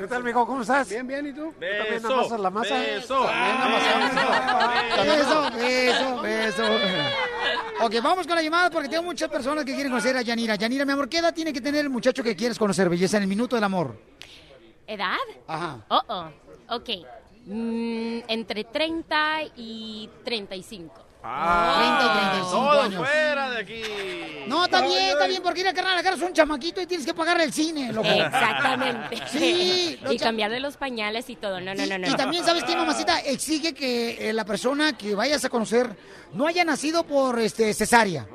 ¿Qué 0.00 0.06
tal, 0.06 0.24
mijo? 0.24 0.46
¿Cómo 0.46 0.62
estás? 0.62 0.88
Bien, 0.88 1.06
bien, 1.06 1.26
¿y 1.26 1.32
tú? 1.32 1.52
Beso, 1.58 1.84
¿También 1.84 2.06
amasas 2.06 2.40
la 2.40 2.50
masa? 2.50 2.78
beso. 2.78 3.24
También 3.24 3.56
amasamos. 3.56 5.56
Beso, 5.56 6.22
beso, 6.22 6.22
beso. 6.22 6.64
Ok, 7.82 7.94
vamos 8.02 8.26
con 8.26 8.36
la 8.36 8.42
llamada 8.42 8.70
porque 8.70 8.88
tengo 8.88 9.02
muchas 9.02 9.28
personas 9.28 9.64
que 9.64 9.74
quieren 9.74 9.90
conocer 9.90 10.16
a 10.16 10.22
Yanira. 10.22 10.54
Yanira, 10.54 10.84
mi 10.84 10.92
amor, 10.92 11.08
¿qué 11.08 11.18
edad 11.18 11.34
tiene 11.34 11.52
que 11.52 11.60
tener 11.60 11.82
el 11.82 11.90
muchacho 11.90 12.22
que 12.22 12.36
quieres 12.36 12.58
conocer, 12.58 12.88
belleza, 12.88 13.16
en 13.18 13.24
el 13.24 13.28
minuto 13.28 13.56
del 13.56 13.64
amor? 13.64 13.98
¿Edad? 14.86 15.16
Ajá. 15.46 15.84
Oh, 15.88 16.00
oh. 16.08 16.30
Ok. 16.76 16.88
Mm, 17.46 18.20
entre 18.28 18.64
30 18.64 19.42
y 19.56 20.08
35. 20.24 20.94
Ah, 21.22 21.98
30 21.98 22.04
y 22.04 22.30
35 22.30 22.50
todo 22.50 22.80
años. 22.82 23.06
fuera 23.08 23.50
de 23.50 23.58
aquí. 23.58 23.82
No, 24.46 24.64
está 24.64 24.80
bien, 24.80 25.10
está 25.10 25.26
bien, 25.26 25.42
porque 25.42 25.60
ir 25.60 25.68
a 25.68 25.74
carnal, 25.74 25.98
agarras 25.98 26.22
un 26.22 26.32
chamaquito 26.32 26.80
y 26.80 26.86
tienes 26.86 27.06
que 27.06 27.12
pagarle 27.12 27.44
el 27.44 27.52
cine, 27.52 27.92
loco. 27.92 28.08
Exactamente. 28.08 29.20
Sí. 29.30 29.98
Y 30.10 30.18
cambiarle 30.18 30.60
los 30.60 30.76
pañales 30.76 31.28
y 31.30 31.36
todo. 31.36 31.60
No, 31.60 31.74
no, 31.74 31.86
no, 31.86 31.98
no. 31.98 32.08
Y 32.08 32.14
también, 32.14 32.44
¿sabes 32.44 32.64
qué, 32.64 32.74
mamacita? 32.74 33.20
Exige 33.20 33.74
que 33.74 34.30
eh, 34.30 34.32
la 34.32 34.44
persona 34.44 34.96
que 34.96 35.14
vayas 35.14 35.44
a 35.44 35.48
conocer 35.48 35.94
no 36.32 36.46
haya 36.46 36.64
nacido 36.64 37.04
por 37.04 37.38
este 37.38 37.72
cesárea. 37.74 38.26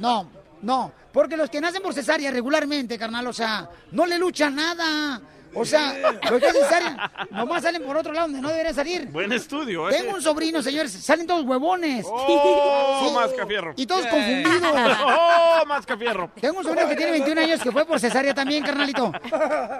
No, 0.00 0.28
no. 0.62 0.92
Porque 1.12 1.36
los 1.36 1.48
que 1.48 1.60
nacen 1.60 1.80
por 1.82 1.94
cesárea 1.94 2.30
regularmente, 2.30 2.98
carnal, 2.98 3.26
o 3.28 3.32
sea, 3.32 3.70
no 3.92 4.04
le 4.06 4.18
luchan 4.18 4.56
nada. 4.56 5.20
O 5.54 5.64
sea, 5.64 5.94
los 6.30 6.40
que 6.40 6.46
hacen 6.46 6.62
cesárea 6.62 7.10
nomás 7.30 7.62
salen 7.62 7.82
por 7.82 7.96
otro 7.96 8.12
lado 8.12 8.26
donde 8.26 8.40
no 8.40 8.48
deberían 8.48 8.74
salir. 8.74 9.06
Buen 9.06 9.32
estudio, 9.32 9.88
¿eh? 9.88 9.92
Tengo 9.98 10.14
un 10.14 10.22
sobrino, 10.22 10.62
señores, 10.62 10.92
salen 10.92 11.26
todos 11.26 11.44
huevones. 11.44 12.04
Oh, 12.08 13.06
Sí. 13.08 13.14
Mascafierro. 13.14 13.72
Y 13.76 13.86
todos 13.86 14.06
confundidos. 14.06 14.98
Oh, 15.06 15.66
Mascafierro. 15.66 16.30
Tengo 16.40 16.58
un 16.58 16.64
sobrino 16.64 16.88
que 16.88 16.96
tiene 16.96 17.12
21 17.12 17.40
años 17.40 17.60
que 17.60 17.70
fue 17.72 17.84
por 17.84 18.00
cesárea 18.00 18.34
también, 18.34 18.62
carnalito. 18.64 19.12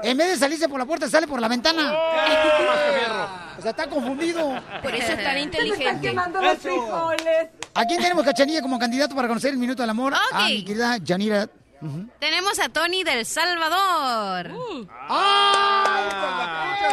En 0.03 0.17
vez 0.17 0.29
de 0.29 0.37
salirse 0.37 0.69
por 0.69 0.79
la 0.79 0.87
puerta, 0.87 1.09
sale 1.09 1.27
por 1.27 1.41
la 1.41 1.49
ventana. 1.49 1.93
O 3.59 3.63
sea, 3.63 3.71
está 3.71 3.87
confundido. 3.87 4.61
Por 4.83 4.95
eso 4.95 5.13
es 5.13 5.23
tan 5.25 5.39
inteligente. 5.39 6.01
quemando 6.09 6.41
los 6.41 6.59
frijoles. 6.59 7.49
¿A 7.75 7.85
quién 7.87 8.01
tenemos 8.01 8.25
cachanilla 8.25 8.63
como 8.63 8.79
candidato 8.79 9.15
para 9.15 9.29
conocer 9.29 9.51
el 9.51 9.57
minuto 9.59 9.83
del 9.83 9.91
amor? 9.91 10.15
A 10.33 10.47
mi 10.49 10.65
querida 10.65 10.97
Yanira. 10.99 11.49
Tenemos 12.19 12.59
a 12.61 12.69
Tony 12.69 13.05
del 13.05 13.27
Salvador. 13.27 14.51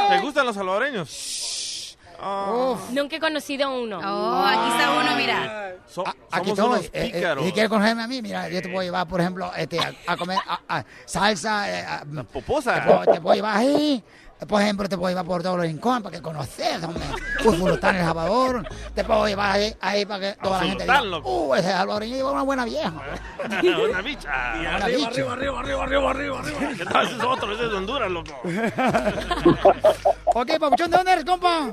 ¿Te 0.10 0.20
gustan 0.22 0.46
los 0.46 0.56
salvadoreños? 0.56 1.98
Ah. 2.24 2.76
Nunca 2.92 3.16
he 3.16 3.20
conocido 3.20 3.72
uno. 3.82 3.98
Oh, 4.00 4.46
aquí 4.46 4.70
está 4.70 4.92
uno, 4.92 5.16
mira. 5.16 5.76
So- 5.88 6.04
Aquí 6.32 6.56
somos 6.56 6.82
estoy. 6.82 7.00
unos 7.02 7.12
Eh, 7.12 7.12
eh, 7.16 7.36
si 7.46 7.52
quieres 7.52 7.70
conocerme 7.70 8.04
a 8.04 8.08
mí, 8.08 8.22
mira, 8.22 8.48
yo 8.48 8.62
te 8.62 8.70
puedo 8.70 8.84
llevar, 8.84 9.08
por 9.08 9.20
ejemplo, 9.22 9.52
este, 9.58 9.80
a, 9.80 9.92
a 10.08 10.16
comer 10.18 10.38
a- 10.48 10.60
a 10.78 10.86
salsa. 11.06 11.70
eh, 11.70 11.84
a- 11.86 12.04
Poposa. 12.32 12.76
Te 12.76 12.82
puedo, 12.82 13.06
te 13.14 13.22
puedo 13.22 13.36
llevar 13.36 13.58
ahí. 13.58 14.04
Por 14.48 14.60
ejemplo, 14.60 14.90
te 14.90 14.98
puedo 14.98 15.10
llevar 15.10 15.26
por 15.26 15.44
todos 15.44 15.58
los 15.58 15.66
rincones 15.68 16.02
para 16.02 16.16
que 16.16 16.22
conoces, 16.22 16.84
hombre. 16.84 17.04
Fulután, 17.44 17.96
El 17.96 18.06
Salvador. 18.06 18.68
Te 18.96 19.04
puedo 19.04 19.28
llevar 19.28 19.52
ahí, 19.52 19.74
ahí 19.80 20.06
para 20.06 20.20
que 20.20 20.42
toda 20.42 20.62
la 20.62 20.68
gente 20.68 20.84
diga, 20.84 21.20
uh, 21.24 21.56
ese 21.56 21.70
salvadoreño 21.70 22.16
lleva 22.16 22.32
una 22.32 22.42
buena 22.42 22.66
vieja. 22.66 22.92
Una 23.44 24.02
bicha. 24.02 24.56
Una 24.60 24.76
arriba, 24.78 24.98
bicha. 24.98 25.10
arriba, 25.10 25.34
arriba, 25.34 25.60
arriba, 25.60 25.84
arriba, 25.84 26.10
arriba, 26.10 26.40
arriba. 26.40 26.60
¿Qué 26.78 26.86
tal? 26.86 27.06
Ese 27.06 27.16
es 27.18 27.24
otro, 27.24 27.52
ese 27.54 27.66
es 27.66 27.70
de 27.72 27.78
Honduras, 27.78 28.12
loco. 28.12 28.32
ok, 30.26 30.52
papuchón, 30.60 30.90
¿de 30.90 30.98
dónde 30.98 31.12
eres, 31.12 31.26
compa? 31.26 31.72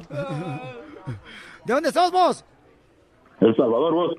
¿De 1.65 1.73
dónde 1.75 1.91
sos 1.91 2.11
vos? 2.13 2.45
El 3.41 3.57
Salvador, 3.57 3.95
vos. 3.95 4.15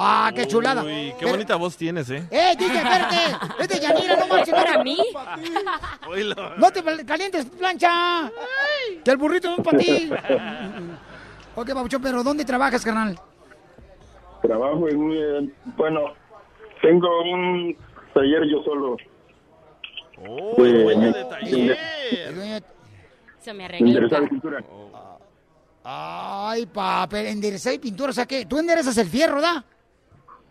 Ah, 0.00 0.30
qué 0.34 0.46
chulada. 0.46 0.84
Uy, 0.84 0.90
qué 1.10 1.16
Pero- 1.18 1.30
bonita 1.32 1.56
voz 1.56 1.76
tienes, 1.76 2.08
¿eh? 2.10 2.22
¡Eh, 2.30 2.54
DJ, 2.56 2.76
espérate! 2.76 3.16
¡Vete, 3.58 3.80
Yanira, 3.80 4.16
no 4.16 4.26
marches! 4.28 4.54
no 4.54 4.62
te- 4.62 4.70
¿Para 4.70 4.84
mí? 4.84 4.96
Oílo. 6.08 6.56
¡No 6.56 6.70
te 6.70 7.04
calientes, 7.04 7.46
plancha! 7.46 8.30
¡Que 9.04 9.10
el 9.10 9.16
burrito 9.16 9.48
no 9.50 9.56
es 9.56 9.62
para 9.64 9.78
ti! 9.78 10.10
Ok, 11.56 11.74
Pabuchón, 11.74 12.00
pero 12.00 12.22
¿dónde 12.22 12.44
trabajas, 12.44 12.84
carnal? 12.84 13.18
Trabajo 14.42 14.88
en 14.88 14.96
un... 14.96 15.12
eh, 15.16 15.52
bueno, 15.76 16.12
tengo 16.80 17.08
un 17.22 17.76
taller 18.14 18.44
yo 18.48 18.62
solo. 18.62 18.96
Oh, 20.28 20.64
el 20.64 20.84
dueño 20.84 21.12
de 21.12 21.24
taller. 21.24 22.64
Se 23.40 23.52
me 23.52 23.64
arregló. 23.64 24.28
pintura. 24.28 24.62
Ay, 25.82 26.66
papel, 26.66 27.26
enderezar 27.26 27.72
y 27.74 27.78
pintura, 27.78 28.10
o 28.10 28.12
sea 28.12 28.26
que 28.26 28.46
tú 28.46 28.58
enderezas 28.58 28.96
el 28.98 29.08
fierro, 29.08 29.40
¿da? 29.40 29.64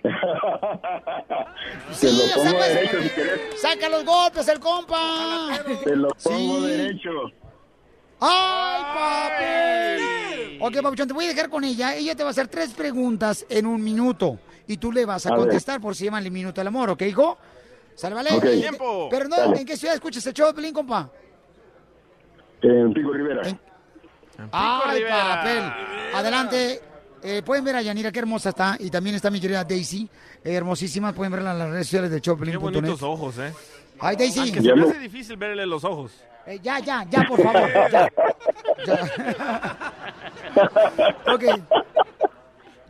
Te 2.00 2.12
lo 2.12 2.24
o 2.24 2.28
sea, 2.28 2.36
pongo 2.36 2.60
derecho 2.64 3.02
si 3.02 3.10
querés. 3.10 3.40
Saca 3.62 3.90
los 3.90 4.06
golpes, 4.06 4.48
el 4.48 4.60
compa. 4.60 5.50
Te 5.84 5.96
lo 5.96 6.10
pongo 6.10 6.60
Sí. 6.60 6.68
derecho. 6.68 7.10
¡Ay, 8.20 8.84
papi! 10.60 10.60
Ok, 10.60 10.82
Papuchón, 10.82 11.08
te 11.08 11.14
voy 11.14 11.26
a 11.26 11.28
dejar 11.30 11.50
con 11.50 11.64
ella. 11.64 11.96
Ella 11.96 12.16
te 12.16 12.24
va 12.24 12.30
a 12.30 12.32
hacer 12.32 12.48
tres 12.48 12.74
preguntas 12.74 13.46
en 13.50 13.66
un 13.68 13.84
minuto. 13.84 14.40
Y 14.68 14.78
tú 14.78 14.92
le 14.92 15.06
vas 15.06 15.26
a, 15.26 15.30
A 15.30 15.32
ver. 15.34 15.42
contestar 15.42 15.80
por 15.80 15.96
si 15.96 16.06
llaman 16.06 16.26
el 16.26 16.32
minuto 16.32 16.60
del 16.60 16.68
amor, 16.68 16.90
¿ok, 16.90 17.02
hijo? 17.04 17.38
¿Sale, 17.96 18.16
vale? 18.16 18.32
Ok. 18.34 18.44
Eh, 18.46 18.60
Tiempo. 18.62 19.08
Pero 19.10 19.28
no, 19.30 19.38
Dale. 19.38 19.60
¿en 19.60 19.66
qué 19.66 19.78
ciudad 19.78 19.94
escuchas 19.96 20.26
el 20.28 20.34
show 20.34 20.48
de 20.48 20.54
Pelín, 20.54 20.74
compa? 20.74 21.10
En 22.62 22.92
Pico 22.94 23.14
Rivera. 23.14 23.44
¡Ay, 24.52 24.98
Rivera. 25.00 25.36
papel! 25.38 25.64
Adelante. 26.16 26.82
Eh, 27.24 27.42
pueden 27.44 27.64
ver 27.66 27.76
a 27.76 27.82
Yanira, 27.82 28.12
qué 28.12 28.20
hermosa 28.20 28.50
está. 28.50 28.78
Y 28.80 28.90
también 28.90 29.16
está 29.16 29.30
mi 29.30 29.40
querida 29.42 29.64
Daisy, 29.64 30.10
eh, 30.44 30.54
hermosísima. 30.54 31.14
Pueden 31.14 31.32
verla 31.34 31.52
en 31.54 31.60
las 31.60 31.70
redes 31.70 31.88
sociales 31.88 32.12
de 32.12 32.22
Qué 32.22 32.30
showpelín.net. 32.30 32.62
bonitos 32.62 33.04
ojos, 33.04 33.38
¿eh? 33.40 33.54
Ay, 34.00 34.16
Daisy. 34.16 34.40
Aunque 34.40 34.62
se 34.62 34.76
me 34.76 34.82
hace 34.84 35.00
difícil 35.00 35.38
verle 35.38 35.66
los 35.66 35.84
ojos. 35.84 36.12
Eh, 36.46 36.60
ya, 36.62 36.80
ya, 36.80 37.04
ya, 37.10 37.24
por 37.28 37.42
favor. 37.42 37.70
Ya. 37.92 38.10
Ya. 38.86 39.10
ok. 41.34 41.44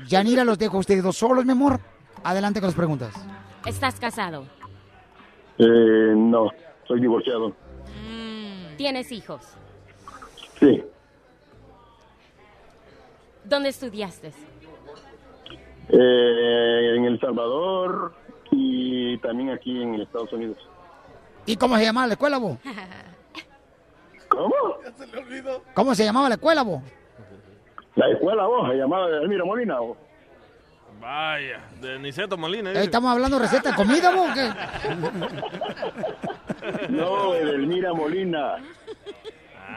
Yanira, 0.07 0.43
los 0.43 0.57
dejo 0.59 0.77
a 0.77 0.79
ustedes 0.81 1.01
dos 1.01 1.17
solos, 1.17 1.45
mi 1.45 1.53
amor. 1.53 1.79
Adelante 2.23 2.59
con 2.59 2.67
las 2.67 2.75
preguntas. 2.75 3.13
¿Estás 3.65 3.99
casado? 3.99 4.45
Eh, 5.57 6.13
no, 6.15 6.49
soy 6.87 6.99
divorciado. 7.01 7.55
¿Tienes 8.77 9.11
hijos? 9.11 9.41
Sí. 10.59 10.83
¿Dónde 13.47 13.69
estudiaste? 13.69 14.31
Eh, 15.89 16.93
en 16.97 17.05
El 17.05 17.19
Salvador 17.19 18.13
y 18.51 19.17
también 19.19 19.51
aquí 19.51 19.81
en 19.81 19.95
Estados 19.95 20.31
Unidos. 20.33 20.57
¿Y 21.45 21.55
cómo 21.55 21.77
se 21.77 21.85
llamaba 21.85 22.07
la 22.07 22.13
escuela, 22.13 22.37
vos? 22.39 22.57
¿Cómo? 24.29 24.53
¿Cómo 25.73 25.95
se 25.95 26.03
llamaba 26.03 26.27
la 26.27 26.35
escuela, 26.35 26.63
vos? 26.63 26.81
La 27.95 28.09
escuela 28.09 28.45
vos, 28.45 28.69
se 28.69 28.75
llamaba 28.75 29.07
Elmira 29.07 29.45
Molina. 29.45 29.79
vos. 29.79 29.97
Vaya, 30.99 31.61
de 31.79 31.99
Niceto 31.99 32.37
Molina. 32.37 32.73
Eh. 32.73 32.83
¿Estamos 32.83 33.09
hablando 33.11 33.37
de 33.37 33.43
receta 33.43 33.69
de 33.69 33.75
comida, 33.75 34.13
vos? 34.13 34.29
qué? 34.33 34.49
No, 36.89 37.33
Elmira 37.33 37.93
Molina. 37.93 38.55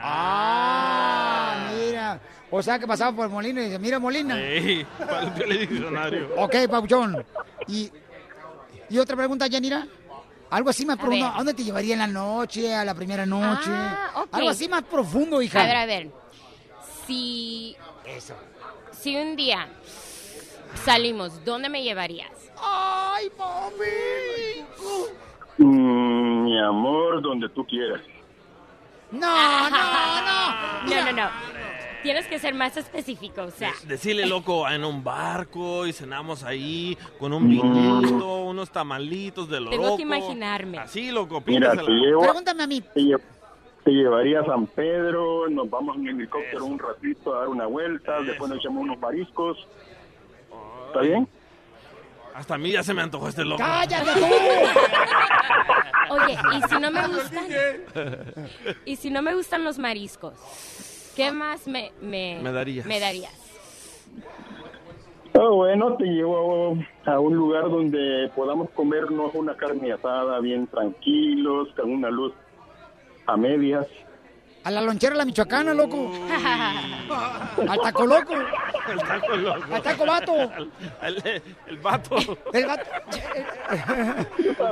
Ah, 0.03 1.69
mira. 1.73 2.19
O 2.53 2.61
sea 2.61 2.77
que 2.77 2.85
pasaba 2.85 3.15
por 3.15 3.29
Molina 3.29 3.61
y 3.61 3.65
dice, 3.65 3.79
mira 3.79 3.97
Molina. 3.97 4.37
Ey, 4.39 4.85
para 4.99 5.21
el 5.45 5.59
diccionario. 5.59 6.29
Ok, 6.37 6.55
Pauchón. 6.69 7.25
Y, 7.67 7.89
y 8.89 8.97
otra 8.99 9.15
pregunta, 9.15 9.47
Yanira. 9.47 9.87
Algo 10.49 10.69
así 10.69 10.85
más 10.85 10.97
profundo. 10.97 11.25
ver. 11.27 11.33
¿A 11.33 11.37
dónde 11.37 11.53
te 11.53 11.63
llevaría 11.63 11.93
en 11.93 11.99
la 11.99 12.07
noche, 12.07 12.75
a 12.75 12.83
la 12.83 12.93
primera 12.93 13.25
noche? 13.25 13.69
Ah, 13.69 14.11
ok. 14.23 14.27
Algo 14.33 14.49
así 14.49 14.67
más 14.67 14.83
profundo, 14.83 15.41
hija. 15.41 15.61
A 15.61 15.65
ver, 15.65 15.75
a 15.77 15.85
ver. 15.85 16.11
Si. 17.07 17.77
Si 18.91 19.15
un 19.15 19.37
día 19.37 19.69
salimos, 20.83 21.43
¿dónde 21.45 21.69
me 21.69 21.81
llevarías? 21.83 22.31
¡Ay, 22.61 23.31
mami! 23.37 24.65
Mm, 25.57 26.43
mi 26.43 26.59
amor, 26.61 27.21
donde 27.21 27.47
tú 27.49 27.65
quieras. 27.65 28.01
No, 29.11 29.69
no, 29.69 30.21
no. 30.21 30.71
No, 30.81 31.05
no, 31.05 31.11
no. 31.13 31.29
Tienes 32.03 32.25
que 32.27 32.39
ser 32.39 32.53
más 32.53 32.75
específico, 32.77 33.43
o 33.43 33.51
sea. 33.51 33.71
Decirle, 33.85 34.25
loco, 34.25 34.67
en 34.67 34.83
un 34.83 35.03
barco 35.03 35.85
y 35.85 35.93
cenamos 35.93 36.43
ahí 36.43 36.97
con 37.19 37.31
un 37.33 37.47
vinito, 37.47 38.41
unos 38.45 38.71
tamalitos 38.71 39.47
de 39.49 39.59
lo 39.59 39.69
Tengo 39.69 39.83
loco. 39.83 39.97
que 39.97 40.03
imaginarme. 40.03 40.79
Así, 40.79 41.11
loco, 41.11 41.43
Mira, 41.45 41.71
te 41.75 41.83
llevo, 41.91 42.21
Pregúntame 42.23 42.63
a 42.63 42.67
mí. 42.67 42.81
te, 42.81 43.01
lle- 43.01 43.21
te 43.83 43.91
llevaría 43.91 44.41
a 44.41 44.45
San 44.45 44.65
Pedro, 44.67 45.47
nos 45.49 45.69
vamos 45.69 45.95
en 45.97 46.07
helicóptero 46.07 46.65
un 46.65 46.79
ratito 46.79 47.35
a 47.35 47.39
dar 47.39 47.47
una 47.49 47.65
vuelta, 47.67 48.21
después 48.21 48.49
nos 48.49 48.59
echamos 48.59 48.83
unos 48.83 48.99
mariscos. 48.99 49.67
¿Está 50.87 51.01
bien? 51.01 51.27
Hasta 52.33 52.55
a 52.55 52.57
mí 52.57 52.71
ya 52.71 52.81
se 52.83 52.93
me 52.93 53.01
antojó 53.01 53.27
este 53.27 53.43
loco. 53.43 53.61
¡Cállate 53.61 54.11
tú! 54.19 54.25
Oye, 56.13 56.37
¿y 56.57 56.61
si 56.69 56.79
no 56.79 56.91
me 56.91 57.07
gustan? 57.07 57.45
¿Y 58.85 58.95
si 58.95 59.09
no 59.09 59.21
me 59.21 59.33
gustan 59.35 59.63
los 59.63 59.77
mariscos? 59.77 60.33
¿Qué 61.15 61.31
más 61.31 61.67
me, 61.67 61.91
me, 62.01 62.39
Me 62.41 62.51
darías. 62.51 62.85
me 62.85 62.99
darías? 62.99 63.33
Ah, 65.33 65.47
bueno, 65.49 65.95
te 65.97 66.05
llevo 66.05 66.77
a 67.05 67.19
un 67.19 67.35
lugar 67.35 67.63
donde 67.69 68.29
podamos 68.35 68.69
comernos 68.71 69.33
una 69.33 69.55
carne 69.55 69.91
asada 69.93 70.39
bien 70.39 70.67
tranquilos, 70.67 71.69
con 71.75 71.91
una 71.91 72.09
luz 72.09 72.33
a 73.27 73.37
medias. 73.37 73.87
A 74.63 74.69
la 74.69 74.81
lonchera 74.81 75.13
de 75.13 75.17
la 75.17 75.25
Michoacana, 75.25 75.73
loco. 75.73 76.11
Al 77.67 77.79
taco 77.81 78.05
loco. 78.05 78.33
El 78.35 78.99
taco 78.99 79.35
loco. 79.37 79.73
Al 79.73 79.81
taco 79.81 80.05
vato. 80.05 80.33
El, 81.01 81.41
el 81.67 81.77
vato. 81.77 82.15
El 82.53 82.65
vato. 82.67 82.89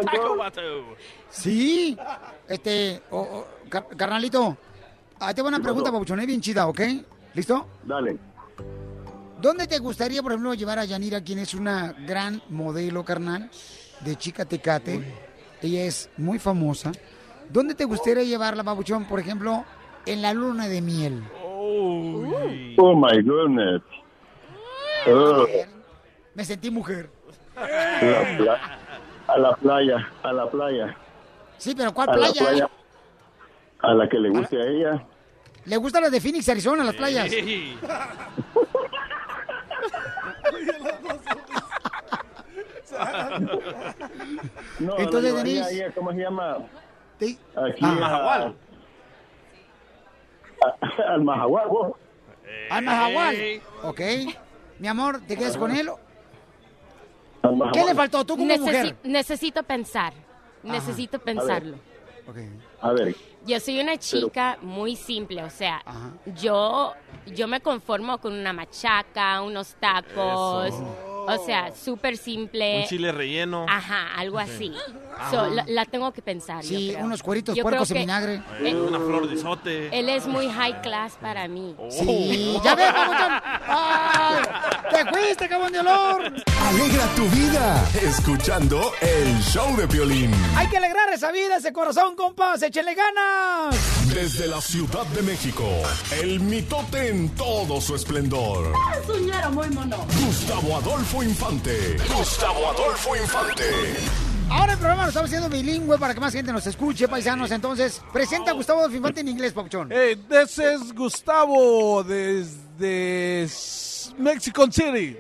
Taco 0.05 0.35
vato. 0.37 0.61
Sí. 1.29 1.97
Este, 2.47 3.01
o- 3.09 3.19
o, 3.19 3.47
car- 3.69 3.87
carnalito. 3.97 4.57
Ahí 5.19 5.33
te 5.33 5.41
una 5.41 5.59
pregunta, 5.59 5.91
Pabuchón, 5.91 6.19
es 6.21 6.27
bien 6.27 6.39
chida, 6.41 6.67
¿ok? 6.67 6.81
¿Listo? 7.33 7.67
Dale. 7.83 8.17
¿Dónde 9.41 9.67
te 9.67 9.77
gustaría, 9.79 10.21
por 10.21 10.31
ejemplo, 10.31 10.53
llevar 10.53 10.79
a 10.79 10.85
Yanira, 10.85 11.21
quien 11.21 11.39
es 11.39 11.53
una 11.53 11.93
gran 12.05 12.41
modelo, 12.49 13.03
carnal, 13.03 13.49
de 14.01 14.15
chica 14.15 14.45
tecate? 14.45 15.03
Ella 15.61 15.83
es 15.83 16.09
muy 16.17 16.39
famosa. 16.39 16.91
¿Dónde 17.49 17.75
te 17.75 17.85
gustaría 17.85 18.23
llevarla, 18.23 18.63
Pabuchón, 18.63 19.05
por 19.05 19.19
ejemplo, 19.19 19.65
en 20.05 20.21
la 20.21 20.33
luna 20.33 20.67
de 20.67 20.81
miel? 20.81 21.23
Oh 21.43 22.95
my 22.95 23.21
goodness. 23.21 23.81
Oh, 25.07 25.45
Me 26.35 26.45
sentí 26.45 26.69
mujer. 26.69 27.09
la 27.55 28.79
a 29.27 29.37
la 29.37 29.55
playa, 29.55 30.09
a 30.23 30.33
la 30.33 30.49
playa. 30.49 30.97
Sí, 31.57 31.75
pero 31.75 31.93
¿cuál 31.93 32.09
a 32.09 32.17
la 32.17 32.31
playa? 32.31 32.69
A 33.81 33.93
la 33.93 34.09
que 34.09 34.17
le 34.19 34.29
guste 34.29 34.61
a 34.61 34.65
ella. 34.65 35.05
¿Le 35.65 35.77
gustan 35.77 36.03
las 36.03 36.11
de 36.11 36.19
Phoenix, 36.21 36.47
Arizona, 36.49 36.83
las 36.83 36.95
playas? 36.95 37.29
Sí. 37.29 37.77
No, 44.79 44.97
Entonces, 44.97 45.35
Denise. 45.35 45.63
a 45.63 45.69
ella, 45.69 45.91
¿Cómo 45.93 46.11
se 46.11 46.17
llama? 46.17 46.57
Sí. 47.19 47.37
Aquí 47.55 47.79
Ah. 47.83 47.89
a- 47.89 47.95
Majagual. 47.95 48.55
a- 50.61 51.13
al 51.13 51.23
Majagual, 51.23 51.67
vos. 51.69 51.91
Al 52.69 52.83
Mahahual. 52.83 53.35
Ok. 53.83 54.01
Mi 54.79 54.87
amor, 54.87 55.21
¿te 55.27 55.37
quedas 55.37 55.55
con 55.57 55.71
él? 55.75 55.89
Al 57.41 57.71
¿Qué 57.71 57.83
le 57.85 57.95
faltó 57.95 58.25
tú 58.25 58.35
como 58.37 58.51
Necesi- 58.51 58.59
mujer? 58.59 58.95
Necesito 59.03 59.63
pensar. 59.63 60.13
Necesito 60.63 61.19
pensarlo. 61.19 61.77
A 62.81 62.91
ver, 62.93 63.15
Yo 63.45 63.59
soy 63.59 63.79
una 63.79 63.97
chica 63.97 64.57
muy 64.61 64.95
simple, 64.95 65.43
o 65.43 65.49
sea, 65.49 65.83
yo 66.41 66.93
yo 67.27 67.47
me 67.47 67.61
conformo 67.61 68.17
con 68.19 68.33
una 68.33 68.53
machaca, 68.53 69.41
unos 69.41 69.75
tacos, 69.75 70.67
Eso. 70.67 71.08
O 71.35 71.45
sea, 71.45 71.71
súper 71.75 72.17
simple. 72.17 72.81
Un 72.81 72.87
chile 72.87 73.11
relleno. 73.11 73.65
Ajá, 73.69 74.13
algo 74.15 74.39
Sí. 74.39 74.45
así. 74.55 74.73
Ajá. 75.17 75.31
So, 75.31 75.47
la, 75.49 75.65
la 75.67 75.85
tengo 75.85 76.11
que 76.13 76.21
pensar. 76.21 76.63
yo 76.63 76.69
Sí, 76.77 76.91
creo. 76.93 77.05
unos 77.05 77.21
cueritos 77.23 77.55
Yo 77.55 77.63
puercos 77.63 77.87
creo 77.89 78.01
en 78.01 78.07
vinagre. 78.07 78.41
Eh, 78.61 78.73
Una 78.75 78.99
flor 78.99 79.27
de 79.27 79.35
isote. 79.35 79.99
Él 79.99 80.07
es 80.09 80.25
muy 80.27 80.47
high 80.49 80.81
class 80.81 81.13
para 81.21 81.47
mí. 81.47 81.75
Sí, 81.89 82.57
ya 82.63 82.75
ves, 82.75 82.91
Pabuchón. 82.93 83.41
¡Ay! 83.67 84.43
¡Te 84.91 85.05
fuiste, 85.05 85.47
cabrón 85.49 85.71
de 85.73 85.79
olor! 85.79 86.21
Alegra 86.69 87.05
tu 87.15 87.25
vida 87.29 87.83
escuchando 88.01 88.91
el 89.01 89.39
show 89.41 89.75
de 89.75 89.85
violín. 89.87 90.31
Hay 90.55 90.67
que 90.67 90.77
alegrar 90.77 91.09
esa 91.13 91.31
vida, 91.31 91.57
ese 91.57 91.73
corazón, 91.73 92.15
compas. 92.15 92.61
¡Échenle 92.61 92.95
ganas! 92.95 93.75
Desde 94.13 94.47
la 94.47 94.61
Ciudad 94.61 95.05
de 95.07 95.21
México, 95.21 95.65
el 96.21 96.39
mitote 96.39 97.09
en 97.09 97.29
todo 97.35 97.79
su 97.81 97.95
esplendor. 97.95 98.73
Es 99.01 99.09
un 99.09 99.29
muy 99.53 99.69
mono. 99.69 99.97
Gustavo 100.25 100.77
Adolfo 100.77 101.18
Infante. 101.23 101.97
Gustavo 102.15 102.67
Adolfo 102.69 103.15
Infante. 103.15 103.63
Ahora 104.49 104.73
el 104.73 104.77
programa 104.79 105.03
lo 105.03 105.09
estamos 105.09 105.29
haciendo 105.29 105.49
bilingüe 105.49 105.97
para 105.97 106.13
que 106.13 106.19
más 106.19 106.33
gente 106.33 106.51
nos 106.51 106.65
escuche, 106.65 107.07
paisanos. 107.07 107.51
Entonces, 107.51 108.01
presenta 108.11 108.51
a 108.51 108.53
Gustavo 108.53 108.79
Adolfo 108.79 108.97
Infante 108.97 109.21
en 109.21 109.27
inglés, 109.27 109.53
Papuchón. 109.53 109.89
Hey, 109.91 110.15
this 110.27 110.57
is 110.57 110.93
Gustavo 110.93 112.03
desde 112.03 113.47
Mexico 114.17 114.71
City. 114.71 115.17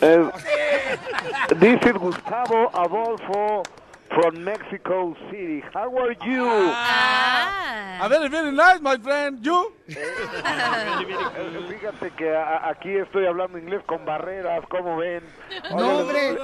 Eh, 0.00 0.30
this 1.58 1.80
is 1.82 1.92
Gustavo 1.94 2.70
Adolfo 2.74 3.62
from 4.14 4.42
Mexico 4.44 5.14
City. 5.30 5.62
How 5.74 5.90
are 5.98 6.16
you? 6.26 6.46
Ah, 8.00 8.06
very, 8.08 8.28
very 8.28 8.52
nice, 8.52 8.80
my 8.80 8.96
friend. 8.98 9.38
You? 9.44 9.72
Eh, 9.88 9.94
Fíjate 11.68 12.10
que 12.16 12.34
a- 12.34 12.68
aquí 12.68 12.96
estoy 12.96 13.26
hablando 13.26 13.58
inglés 13.58 13.82
con 13.86 14.04
barreras, 14.04 14.64
¿cómo 14.70 14.96
ven? 14.96 15.22
No, 15.70 15.98
hombre. 16.00 16.36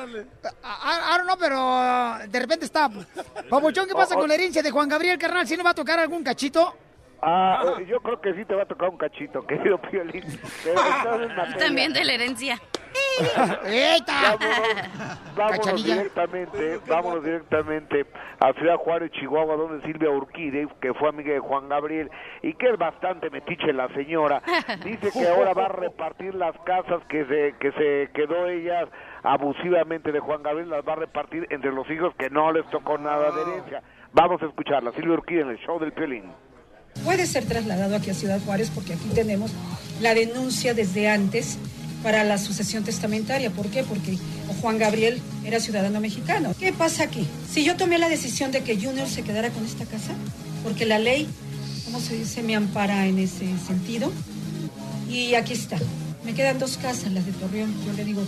Ahora 0.62 1.24
no, 1.24 1.36
pero 1.39 1.57
uh, 1.59 2.28
de 2.28 2.39
repente 2.41 2.65
está. 2.66 2.91
Papuchón, 3.49 3.86
¿qué 3.86 3.95
pasa 3.95 4.15
con 4.15 4.28
la 4.28 4.35
herencia 4.35 4.62
de 4.62 4.70
Juan 4.70 4.89
Gabriel, 4.89 5.19
carnal? 5.19 5.47
¿Si 5.47 5.57
no 5.57 5.65
va 5.65 5.70
a 5.70 5.74
tocar 5.74 5.99
algún 5.99 6.23
cachito? 6.23 6.74
Ah, 7.27 7.77
eh, 7.81 7.87
yo 7.87 8.01
creo 8.01 8.21
que 8.21 8.35
sí 8.35 8.45
te 8.45 8.55
va 8.55 8.65
a 8.65 8.67
tocar 8.67 8.91
un 8.91 8.99
cachito, 8.99 9.41
querido 9.47 9.79
Piolín. 9.79 10.25
Pero. 10.63 11.59
También 11.59 11.93
de 11.95 12.05
la 12.05 12.13
herencia. 12.13 12.59
¡Eita! 13.65 14.37
Vámonos 15.35 15.59
Cachanilla. 15.59 15.95
directamente, 15.97 16.81
vámonos 16.87 17.25
directamente 17.25 18.07
a 18.41 18.53
Ciudad 18.53 18.77
Juárez, 18.77 19.11
Chihuahua, 19.13 19.57
donde 19.57 19.85
Silvia 19.87 20.11
Urquide, 20.11 20.69
que 20.81 20.93
fue 20.95 21.09
amiga 21.09 21.33
de 21.33 21.39
Juan 21.39 21.69
Gabriel 21.69 22.11
y 22.43 22.55
que 22.55 22.69
es 22.71 22.79
bastante 22.79 23.31
metiche 23.31 23.73
la 23.73 23.89
señora, 23.95 24.43
dice 24.85 25.11
que 25.11 25.27
ahora 25.27 25.55
va 25.55 25.67
a 25.67 25.69
repartir 25.69 26.35
las 26.35 26.57
casas 26.61 27.03
que 27.09 27.25
se 27.25 27.55
que 27.59 27.73
se 27.73 28.11
quedó 28.13 28.49
ella 28.49 28.87
abusivamente 29.23 30.13
de 30.13 30.21
Juan 30.21 30.43
Gabriel, 30.43 30.71
las 30.71 30.87
va 30.87 30.93
a 30.93 30.97
repartir 30.97 31.47
entre 31.51 31.73
los 31.73 31.89
hijos 31.91 32.15
que 32.17 32.29
no 32.31 32.53
les 32.53 32.69
tocó 32.71 32.99
nada 32.99 33.31
de 33.31 33.43
herencia. 33.43 33.83
Vamos 34.13 34.43
a 34.43 34.47
escucharla, 34.47 34.93
Silvia 34.93 35.15
Urquide 35.15 35.41
en 35.41 35.51
el 35.51 35.59
show 35.59 35.79
del 35.79 35.93
Piolín. 35.93 36.31
Puede 37.03 37.27
ser 37.27 37.45
trasladado 37.45 37.97
aquí 37.97 38.11
a 38.11 38.15
Ciudad 38.15 38.41
Juárez 38.45 38.71
porque 38.75 38.95
aquí 38.95 39.09
tenemos 39.15 39.51
la 40.01 40.15
denuncia 40.15 40.75
desde 40.75 41.09
antes 41.09 41.59
para 42.03 42.23
la 42.23 42.39
sucesión 42.39 42.85
testamentaria. 42.85 43.51
¿Por 43.51 43.69
qué? 43.69 43.83
Porque 43.83 44.19
Juan 44.61 44.79
Gabriel 44.79 45.21
era 45.45 45.59
ciudadano 45.59 46.01
mexicano. 46.01 46.55
¿Qué 46.59 46.73
pasa 46.73 47.05
aquí? 47.05 47.27
Si 47.51 47.65
yo 47.65 47.77
tomé 47.77 47.99
la 47.99 48.09
decisión 48.09 48.53
de 48.53 48.62
que 48.62 48.77
Junior 48.77 49.09
se 49.09 49.23
quedara 49.23 49.51
con 49.51 49.65
esta 49.65 49.87
casa, 49.87 50.12
porque 50.62 50.85
la 50.85 50.99
ley, 50.99 51.27
¿cómo 51.87 52.01
se 52.01 52.16
dice?, 52.16 52.43
me 52.43 52.55
ampara 52.55 53.07
en 53.07 53.19
ese 53.19 53.47
sentido. 53.66 54.12
Y 55.09 55.35
aquí 55.35 55.55
está. 55.55 55.79
Me 56.25 56.35
quedan 56.35 56.59
dos 56.59 56.77
casas, 56.77 57.12
las 57.12 57.25
de 57.25 57.33
Torreón. 57.33 57.75
Yo 57.87 57.93
le 57.95 58.05
digo, 58.05 58.23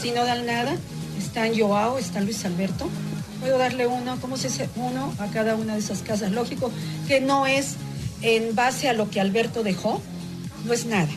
si 0.00 0.10
no 0.10 0.24
dan 0.24 0.46
nada, 0.46 0.76
están 1.18 1.56
Joao, 1.56 1.98
está 1.98 2.20
Luis 2.20 2.44
Alberto. 2.44 2.88
Puedo 3.40 3.58
darle 3.58 3.86
uno, 3.86 4.18
¿cómo 4.20 4.36
se 4.36 4.48
dice? 4.48 4.68
Uno 4.76 5.14
a 5.18 5.26
cada 5.28 5.54
una 5.54 5.74
de 5.74 5.80
esas 5.80 6.02
casas. 6.02 6.32
Lógico 6.32 6.72
que 7.08 7.20
no 7.20 7.46
es 7.46 7.76
en 8.22 8.54
base 8.54 8.88
a 8.88 8.92
lo 8.92 9.10
que 9.10 9.20
Alberto 9.20 9.62
dejó, 9.62 10.00
no 10.64 10.72
es 10.72 10.86
nada. 10.86 11.08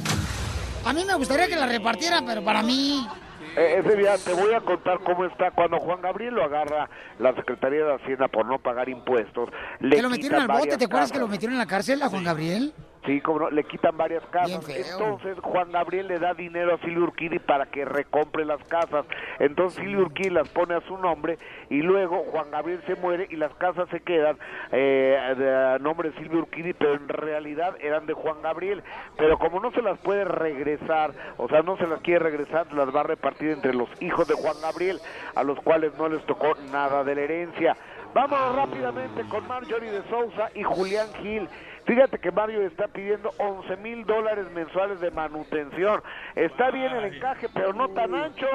A 0.86 0.94
mí 0.94 1.06
me 1.06 1.16
gustaría 1.16 1.48
que 1.48 1.56
la 1.56 1.68
repartiera, 1.68 2.22
pero 2.26 2.44
para 2.44 2.62
mí. 2.62 3.08
Eh, 3.56 3.80
ese 3.80 3.96
día 3.96 4.18
te 4.18 4.34
voy 4.34 4.54
a 4.54 4.62
contar 4.62 5.00
cómo 5.06 5.26
está 5.26 5.52
cuando 5.52 5.80
Juan 5.80 6.02
Gabriel 6.02 6.34
lo 6.34 6.44
agarra 6.44 6.90
la 7.20 7.36
Secretaría 7.36 7.86
de 7.86 7.96
Hacienda 7.96 8.28
por 8.28 8.46
no 8.46 8.58
pagar 8.60 8.90
impuestos. 8.90 9.50
Le 9.80 9.96
Que 9.96 10.02
lo 10.02 10.10
metieron 10.10 10.42
al 10.42 10.48
bote, 10.48 10.78
¿te 10.78 10.86
acuerdas 10.86 11.12
que 11.12 11.20
lo 11.20 11.28
metieron 11.28 11.54
en 11.54 11.60
la 11.60 11.68
cárcel 11.68 12.02
a 12.02 12.10
Juan 12.10 12.24
Gabriel? 12.24 12.74
Sí, 13.06 13.20
como 13.20 13.40
no, 13.40 13.50
le 13.50 13.64
quitan 13.66 13.98
varias 13.98 14.26
casas. 14.28 14.68
Entonces 14.70 15.38
Juan 15.42 15.72
Gabriel 15.72 16.08
le 16.08 16.20
da 16.20 16.34
dinero 16.34 16.76
a 16.76 16.78
Silvio 16.80 17.04
Urquidi 17.04 17.40
para 17.40 17.66
que 17.66 17.84
recompre 17.84 18.46
las 18.46 18.64
casas. 18.66 19.06
Entonces 19.40 19.84
Silvio 19.84 20.06
Urquidi 20.06 20.30
las 20.30 20.48
pone 20.50 20.76
a 20.76 20.82
su 20.82 20.98
nombre 20.98 21.38
y 21.70 21.82
luego 21.82 22.24
Juan 22.32 22.50
Gabriel 22.52 22.82
se 22.86 22.96
muere 22.96 23.28
y 23.30 23.36
las 23.36 23.54
casas 23.56 23.90
se 23.90 24.00
quedan 24.00 24.38
eh, 24.72 25.76
a 25.76 25.80
nombre 25.80 26.12
de 26.12 26.18
Silvio 26.18 26.40
Urquidi, 26.40 26.74
pero 26.74 26.94
en 26.94 27.10
realidad 27.10 27.76
eran 27.82 28.06
de 28.06 28.14
Juan 28.14 28.42
Gabriel. 28.42 28.84
Pero 29.18 29.38
como 29.38 29.60
no 29.60 29.72
se 29.72 29.82
las 29.82 30.00
puede 30.00 30.24
regresar, 30.24 31.12
o 31.38 31.50
sea, 31.50 31.62
no 31.62 31.78
se 31.78 31.88
las 31.88 32.00
quiere 32.02 32.20
regresar, 32.20 32.72
las 32.74 32.96
va 32.96 33.02
a 33.02 33.04
repartir 33.04 33.50
entre 33.50 33.74
los 33.74 33.90
hijos 34.02 34.28
de 34.28 34.36
Juan 34.36 34.56
Gabriel, 34.62 35.00
a 35.36 35.44
los 35.44 35.60
cuales 35.60 35.94
no 35.98 36.08
les 36.08 36.26
tocó 36.26 36.54
nada 36.72 37.04
de 37.04 37.16
la 37.16 37.22
herencia. 37.22 37.76
Vámonos 38.14 38.56
rápidamente 38.56 39.24
con 39.28 39.48
Marjorie 39.48 39.90
de 39.90 40.04
Sousa 40.08 40.50
y 40.54 40.62
Julián 40.62 41.08
Gil. 41.22 41.50
Fíjate 41.86 42.18
que 42.20 42.32
Mario 42.32 42.66
está 42.66 42.88
pidiendo 42.88 43.30
11 43.38 43.76
mil 43.78 44.06
dólares 44.06 44.46
mensuales 44.54 45.02
de 45.02 45.12
manutención. 45.12 46.02
Está 46.36 46.72
bien 46.72 46.92
el 46.94 47.14
encaje, 47.14 47.48
pero 47.54 47.74
no 47.74 47.90
tan 47.90 48.14
ancho. 48.16 48.48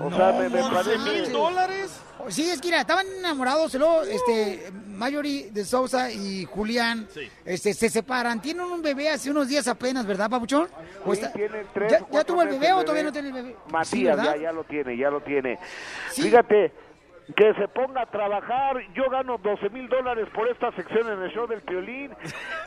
O 0.00 0.10
sea, 0.10 0.32
me, 0.32 0.48
me 0.48 0.62
parece... 0.62 1.30
dólares? 1.32 2.00
Sí, 2.28 2.48
es 2.48 2.60
que 2.62 2.68
mira, 2.68 2.80
estaban 2.80 3.04
enamorados, 3.18 3.74
luego 3.74 4.02
este, 4.04 4.72
Mayori 4.86 5.50
de 5.50 5.64
Sousa 5.66 6.10
y 6.10 6.46
Julián 6.46 7.06
este, 7.44 7.74
se 7.74 7.90
separan. 7.90 8.40
Tienen 8.40 8.64
un 8.64 8.80
bebé 8.80 9.10
hace 9.10 9.30
unos 9.30 9.48
días 9.48 9.68
apenas, 9.68 10.06
¿verdad, 10.06 10.30
Papuchón? 10.30 10.68
¿O 11.04 11.14
Sí, 11.14 11.20
está- 11.20 11.32
tiene 11.34 11.64
tres 11.74 11.92
¿Ya, 12.10 12.24
tuvo 12.24 12.40
el 12.42 12.48
bebé 12.48 12.72
o 12.72 12.80
todavía 12.82 13.02
no 13.02 13.12
tiene 13.12 13.28
el 13.28 13.34
bebé? 13.34 13.56
Matías, 13.70 13.88
Sí, 14.18 14.24
ya, 14.24 14.36
ya 14.36 14.52
lo 14.52 14.64
tiene, 14.64 14.96
ya 14.96 15.10
lo 15.10 15.20
tiene. 15.20 15.58
Fíjate, 16.12 16.72
que 17.36 17.54
se 17.54 17.68
ponga 17.68 18.02
a 18.02 18.06
trabajar. 18.06 18.76
Yo 18.94 19.08
gano 19.10 19.38
12 19.38 19.70
mil 19.70 19.88
dólares 19.88 20.28
por 20.34 20.48
esta 20.48 20.72
sección 20.72 21.10
en 21.10 21.22
el 21.22 21.30
show 21.32 21.46
del 21.46 21.62
Piolín. 21.62 22.10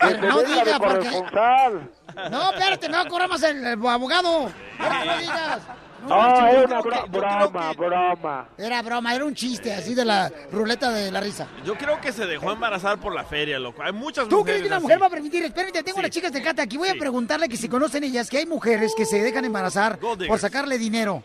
Que 0.02 0.10
se 0.10 0.18
no 0.22 0.38
venga 0.38 0.42
de 0.42 0.64
diga, 0.66 0.80
porque- 0.80 0.96
corresponsal. 0.98 1.90
No, 2.32 2.52
espérate, 2.52 2.88
me 2.90 2.96
va 2.96 3.02
a 3.04 3.08
cobrar 3.08 3.30
más 3.30 3.44
el, 3.44 3.58
el 3.66 3.88
abogado. 3.88 4.48
Espérate, 4.72 5.06
no 5.06 5.18
digas. 5.18 5.62
No, 6.08 6.14
Ah, 6.14 6.52
no, 6.54 6.64
una 6.66 6.82
bro- 6.82 7.04
que- 7.04 7.10
creo 7.10 7.22
broma, 7.50 7.72
que- 7.72 7.78
broma. 7.78 8.50
Era 8.60 8.82
broma, 8.84 9.16
era 9.16 9.26
un 9.26 9.34
chiste 9.34 9.74
así 9.74 9.96
de 9.96 10.06
la 10.06 10.32
ruleta 10.52 10.92
de 10.92 11.12
la 11.12 11.20
risa. 11.20 11.48
Yo 11.66 11.76
creo 11.76 12.00
que 12.00 12.12
se 12.12 12.26
dejó 12.28 12.52
embarazar 12.52 13.00
por 13.00 13.14
la 13.16 13.24
feria, 13.24 13.58
loco. 13.58 13.82
Hay 13.82 13.92
muchas 13.92 14.28
¿Tú 14.28 14.38
mujeres 14.38 14.60
crees 14.60 14.62
que 14.64 14.68
una 14.68 14.76
así. 14.78 14.84
mujer 14.84 15.02
va 15.02 15.08
a 15.08 15.10
permitir? 15.10 15.44
Espérate, 15.46 15.82
tengo 15.84 16.02
las 16.02 16.12
chicas 16.12 16.32
de 16.32 16.44
Cata 16.44 16.62
aquí. 16.62 16.78
Voy 16.78 16.90
a 16.90 16.94
preguntarle 16.96 17.50
que 17.50 17.58
si 17.58 17.68
conocen 17.68 18.04
ellas 18.04 18.30
que 18.30 18.38
hay 18.38 18.46
mujeres 18.46 18.94
que 18.96 19.06
se 19.06 19.20
dejan 19.22 19.46
embarazar 19.46 19.98
por 20.00 20.38
sacarle 20.40 20.78
dinero. 20.78 21.24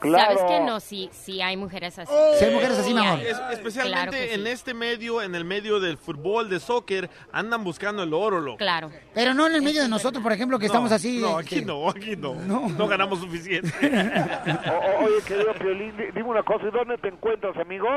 ¿Sabes 0.00 0.38
que 0.46 0.60
no? 0.60 0.80
Sí, 0.80 1.10
sí 1.12 1.40
hay 1.42 1.56
mujeres 1.56 1.98
así. 1.98 2.12
Sí, 2.38 2.44
hay 2.44 2.54
mujeres 2.54 2.78
así, 2.78 2.94
mi 2.94 3.04
amor. 3.04 3.20
Es- 3.20 3.40
especialmente 3.52 3.90
Claro 3.90 4.12
que 4.12 4.34
en 4.34 4.44
sí. 4.44 4.48
este 4.50 4.74
medio, 4.74 5.20
en 5.22 5.34
el 5.34 5.44
medio 5.44 5.80
del 5.80 5.98
fútbol, 5.98 6.48
de 6.48 6.60
soccer, 6.60 7.10
andan 7.32 7.64
buscando 7.64 8.02
el 8.02 8.14
oro, 8.14 8.40
loco. 8.40 8.58
Claro. 8.58 8.90
Pero 9.14 9.34
no 9.34 9.46
en 9.46 9.54
el 9.56 9.62
medio 9.62 9.82
de 9.82 9.88
nosotros, 9.88 10.22
por 10.22 10.32
ejemplo, 10.32 10.58
que 10.58 10.66
estamos 10.66 10.92
así. 10.92 11.18
No, 11.20 11.40
este, 11.40 11.56
aquí 11.56 11.64
no, 11.64 11.88
aquí 11.90 12.16
no. 12.16 12.34
No, 12.34 12.86
ganamos 12.86 13.18
suficiente. 13.20 13.72
O- 14.68 15.02
o- 15.02 15.04
oye, 15.06 15.22
querido 15.26 15.52
Piolín, 15.54 15.96
di- 15.96 16.06
dime 16.14 16.28
una 16.28 16.42
cosa. 16.42 16.66
¿Y 16.66 16.70
dónde 16.70 16.96
te 16.98 17.08
encuentras, 17.08 17.56
amigo? 17.56 17.88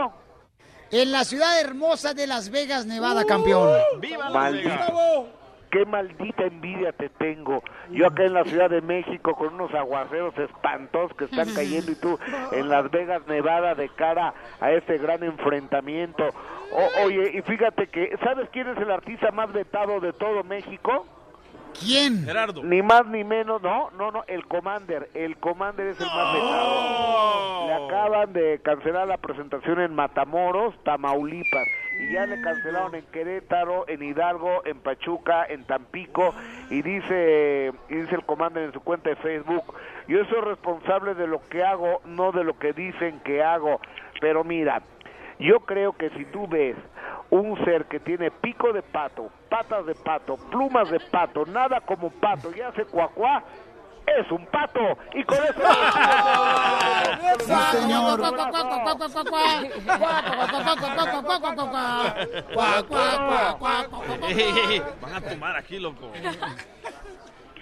En 0.92 1.12
la 1.12 1.24
ciudad 1.24 1.60
hermosa 1.62 2.14
de 2.14 2.28
Las 2.28 2.50
Vegas, 2.50 2.86
Nevada, 2.86 3.24
campeón. 3.26 3.70
¡Viva 4.00 4.30
Maldito. 4.30 5.28
Qué 5.72 5.86
maldita 5.86 6.44
envidia 6.44 6.92
te 6.92 7.10
tengo. 7.10 7.64
Yo 7.92 8.08
acá 8.08 8.24
en 8.24 8.34
la 8.34 8.44
Ciudad 8.44 8.70
de 8.70 8.82
México 8.82 9.36
con 9.36 9.54
unos 9.54 9.74
aguaceros 9.74 10.38
espantosos 10.38 11.16
que 11.18 11.26
están 11.26 11.48
cayendo 11.54 11.92
y 11.92 11.96
tú 11.96 12.20
en 12.52 12.68
Las 12.70 12.92
Vegas, 12.92 13.26
Nevada, 13.28 13.74
de 13.76 13.88
cara 13.90 14.34
a 14.60 14.72
este 14.72 14.98
gran 14.98 15.24
enfrentamiento. 15.24 16.24
O- 16.74 17.06
oye, 17.06 17.32
y 17.38 17.42
fíjate 17.42 17.88
que, 17.88 18.18
¿sabes 18.24 18.50
quién 18.52 18.68
es 18.68 18.78
el 18.78 18.92
artista 18.92 19.32
más 19.32 19.52
vetado 19.54 20.00
de 20.02 20.14
todo 20.14 20.44
México? 20.44 21.06
¿Quién? 21.80 22.26
Gerardo. 22.26 22.64
Ni 22.64 22.82
más 22.82 23.06
ni 23.08 23.24
menos, 23.24 23.62
no, 23.62 23.92
no, 23.92 24.12
no, 24.12 24.24
el 24.28 24.46
Commander. 24.46 25.10
El 25.14 25.38
Commander 25.38 25.88
es 25.88 26.00
el 26.02 26.06
más 26.08 26.34
vetado. 26.34 27.68
Le 27.68 27.74
acaban 27.86 28.34
de 28.34 28.60
cancelar 28.62 29.08
la 29.08 29.18
presentación 29.18 29.80
en 29.80 29.96
Matamoros, 29.96 30.76
Tamaulipas. 30.84 31.66
Y 32.02 32.14
ya 32.14 32.26
le 32.26 32.42
cancelaron 32.42 32.96
en 32.96 33.06
Querétaro, 33.06 33.88
en 33.88 34.02
Hidalgo, 34.02 34.66
en 34.66 34.80
Pachuca, 34.80 35.46
en 35.48 35.64
Tampico. 35.66 36.34
Y 36.70 36.82
dice, 36.82 37.72
y 37.90 37.96
dice 37.96 38.16
el 38.16 38.26
Commander 38.26 38.64
en 38.64 38.74
su 38.74 38.82
cuenta 38.82 39.12
de 39.12 39.16
Facebook, 39.18 39.64
yo 40.08 40.26
soy 40.26 40.42
responsable 40.42 41.14
de 41.14 41.28
lo 41.28 41.42
que 41.50 41.64
hago, 41.64 42.02
no 42.06 42.32
de 42.32 42.44
lo 42.44 42.58
que 42.58 42.74
dicen 42.74 43.20
que 43.20 43.44
hago. 43.44 43.80
Pero 44.20 44.44
mira, 44.44 44.82
yo 45.40 45.60
creo 45.62 45.94
que 45.94 46.10
si 46.12 46.26
tú 46.26 46.48
ves 46.48 46.76
un 47.30 47.64
ser 47.66 47.86
que 47.86 48.00
tiene 48.00 48.32
pico 48.32 48.74
de 48.74 48.82
pato, 48.82 49.30
patas 49.50 49.86
de 49.86 49.96
pato, 49.96 50.38
plumas 50.50 50.90
de 50.90 51.00
pato, 51.00 51.46
nada 51.46 51.82
como 51.82 52.10
pato 52.10 52.52
y 52.56 52.62
hace 52.62 52.84
cuacuá, 52.86 53.44
es 54.06 54.32
un 54.32 54.46
pato. 54.48 54.80
Y 55.14 55.24
con 55.24 55.38
eso... 55.38 55.62
Señor. 57.72 58.22
Van 65.02 65.14
a 65.14 65.22
tomar 65.22 65.58
aquí, 65.58 65.80
loco. 65.80 66.12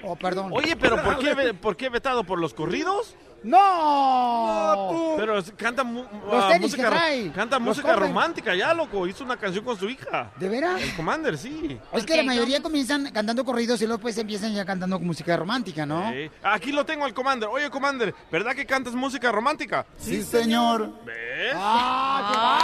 Oh, 0.03 0.15
perdón. 0.15 0.51
Oye, 0.53 0.75
pero 0.75 1.01
¿por 1.03 1.19
qué, 1.19 1.53
¿por 1.53 1.75
qué 1.75 1.89
vetado? 1.89 2.23
¿Por 2.23 2.39
los 2.39 2.53
corridos? 2.53 3.15
¡No! 3.43 5.13
Pero 5.17 5.43
canta 5.57 5.83
mu- 5.83 6.03
ah, 6.31 6.47
tenis 6.51 6.71
música, 6.71 6.89
canta 7.33 7.57
Los 7.57 7.67
música 7.67 7.95
romántica 7.95 8.55
ya, 8.55 8.73
loco. 8.73 9.07
Hizo 9.07 9.23
una 9.23 9.37
canción 9.37 9.63
con 9.63 9.77
su 9.77 9.89
hija. 9.89 10.31
¿De 10.37 10.49
veras? 10.49 10.81
El 10.81 10.95
Commander, 10.95 11.37
sí. 11.37 11.77
Es 11.93 12.05
que 12.05 12.17
la 12.17 12.23
mayoría 12.23 12.61
comienzan 12.61 13.11
cantando 13.11 13.43
corridos 13.45 13.81
y 13.81 13.85
luego 13.87 14.01
pues 14.01 14.17
empiezan 14.17 14.53
ya 14.53 14.65
cantando 14.65 14.99
música 14.99 15.35
romántica, 15.37 15.85
¿no? 15.85 16.09
Sí. 16.11 16.29
Aquí 16.43 16.71
lo 16.71 16.85
tengo 16.85 17.05
al 17.05 17.13
Commander. 17.13 17.49
Oye, 17.51 17.69
Commander, 17.69 18.13
¿verdad 18.31 18.53
que 18.55 18.65
cantas 18.65 18.93
música 18.93 19.31
romántica? 19.31 19.85
Sí, 19.97 20.23
señor. 20.23 20.91
¿Ves? 21.05 21.53
¡Ah, 21.55 22.27
qué 22.31 22.37
bárbaro! 22.37 22.58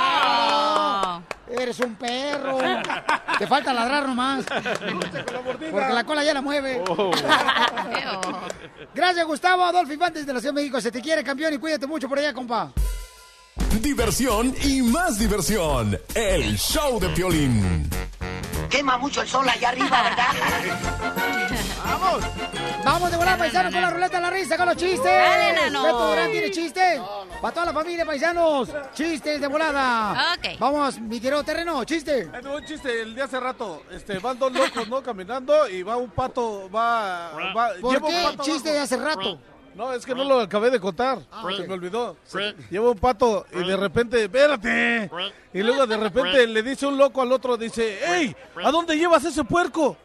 Eres 1.65 1.79
un 1.79 1.95
perro. 1.95 2.59
Te 3.39 3.47
falta 3.47 3.73
ladrar 3.73 4.05
nomás. 4.05 4.45
Porque 4.45 5.93
la 5.93 6.03
cola 6.03 6.23
ya 6.23 6.31
la 6.31 6.41
mueve. 6.43 6.83
Oh. 6.87 7.09
Gracias, 8.93 9.25
Gustavo 9.25 9.63
Adolfo 9.63 9.91
Infantes 9.91 10.27
de 10.27 10.33
la 10.33 10.39
Ciudad 10.39 10.53
de 10.53 10.61
México. 10.61 10.79
Se 10.79 10.91
te 10.91 11.01
quiere, 11.01 11.23
campeón, 11.23 11.55
y 11.55 11.57
cuídate 11.57 11.87
mucho 11.87 12.07
por 12.07 12.19
allá, 12.19 12.35
compa. 12.35 12.71
Diversión 13.81 14.53
y 14.61 14.83
más 14.83 15.17
diversión. 15.17 15.99
El 16.13 16.55
show 16.55 16.99
de 16.99 17.09
Piolín. 17.09 17.89
Quema 18.69 18.99
mucho 18.99 19.23
el 19.23 19.27
sol 19.27 19.49
allá 19.49 19.69
arriba, 19.69 20.03
¿verdad? 20.03 21.24
¡Vamos! 22.15 22.85
Vamos 22.85 23.11
de 23.11 23.17
volar, 23.17 23.37
paisanos, 23.37 23.73
con 23.73 23.81
la 23.81 23.89
ruleta 23.89 24.17
de 24.17 24.21
la 24.21 24.29
risa, 24.29 24.57
con 24.57 24.67
los 24.67 24.77
chistes. 24.77 25.03
Dale, 25.03 25.53
nano. 25.53 25.83
¿Beto 25.83 26.07
Durán 26.07 26.31
tiene 26.31 26.51
chistes? 26.51 27.01
Para 27.41 27.53
toda 27.53 27.65
la 27.67 27.73
familia, 27.73 28.05
paisanos. 28.05 28.69
Chistes 28.93 29.41
de 29.41 29.47
volada. 29.47 30.33
Ok. 30.37 30.59
Vamos, 30.59 30.99
mi 30.99 31.19
querido 31.19 31.43
terreno, 31.43 31.83
chiste. 31.83 32.25
Va 32.25 32.55
un 32.55 32.65
chiste 32.65 33.01
el 33.01 33.15
día 33.15 33.25
hace 33.25 33.39
rato. 33.39 33.83
Este, 33.91 34.19
van 34.19 34.37
dos 34.37 34.53
locos, 34.53 34.87
¿no? 34.87 35.01
Caminando 35.01 35.67
y 35.67 35.83
va 35.83 35.97
un 35.97 36.09
pato, 36.09 36.69
va... 36.69 37.31
va 37.55 37.69
¿Por 37.81 37.93
lleva 37.93 38.07
un 38.07 38.23
pato 38.37 38.43
chiste 38.43 38.71
de 38.71 38.79
hace 38.79 38.97
rato? 38.97 39.39
No, 39.73 39.91
es 39.91 40.05
que 40.05 40.15
no 40.15 40.23
lo 40.23 40.39
acabé 40.39 40.69
de 40.69 40.79
contar. 40.79 41.19
Ah, 41.31 41.43
Se 41.57 41.67
me 41.67 41.73
olvidó. 41.73 42.15
Lleva 42.69 42.91
un 42.91 42.97
pato 42.97 43.45
y 43.51 43.63
de 43.63 43.75
repente, 43.75 44.23
espérate. 44.23 45.09
Y 45.53 45.61
luego 45.63 45.85
de 45.85 45.97
repente 45.97 46.47
le 46.47 46.63
dice 46.63 46.85
un 46.85 46.97
loco 46.97 47.21
al 47.21 47.31
otro, 47.31 47.57
dice, 47.57 47.99
hey, 48.05 48.35
¿a 48.63 48.71
dónde 48.71 48.97
llevas 48.97 49.25
ese 49.25 49.43
puerco? 49.43 49.97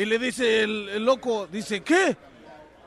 Y 0.00 0.06
le 0.06 0.18
dice 0.18 0.62
el, 0.62 0.88
el 0.88 1.04
loco, 1.04 1.46
dice, 1.46 1.82
¿qué? 1.82 2.16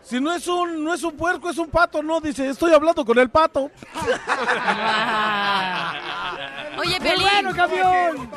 Si 0.02 0.19
no 0.19 0.34
es 0.34 0.48
un 0.48 0.84
no 0.84 0.95
es 0.95 1.03
un 1.03 1.15
puerco, 1.15 1.48
es 1.48 1.60
un 1.60 1.69
pato, 1.69 2.02
no, 2.02 2.19
dice, 2.19 2.49
estoy 2.49 2.73
hablando 2.73 3.06
con 3.06 3.19
el 3.19 3.30
pato. 3.30 3.69
Oye, 6.80 6.99
¡Muy 6.99 7.07
Pelín. 7.07 7.22
bueno, 7.22 7.56
campeón! 7.56 8.31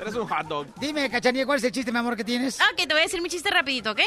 Eres 0.00 0.14
un 0.14 0.28
hot 0.28 0.46
dog. 0.46 0.66
Dime, 0.78 1.10
Cachanilla, 1.10 1.44
¿cuál 1.44 1.58
es 1.58 1.64
el 1.64 1.72
chiste, 1.72 1.90
mi 1.90 1.98
amor, 1.98 2.14
que 2.16 2.22
tienes? 2.22 2.60
Ok, 2.60 2.76
te 2.76 2.86
voy 2.86 3.00
a 3.00 3.02
decir 3.02 3.20
mi 3.20 3.28
chiste 3.28 3.50
rapidito, 3.50 3.90
¿ok? 3.90 4.00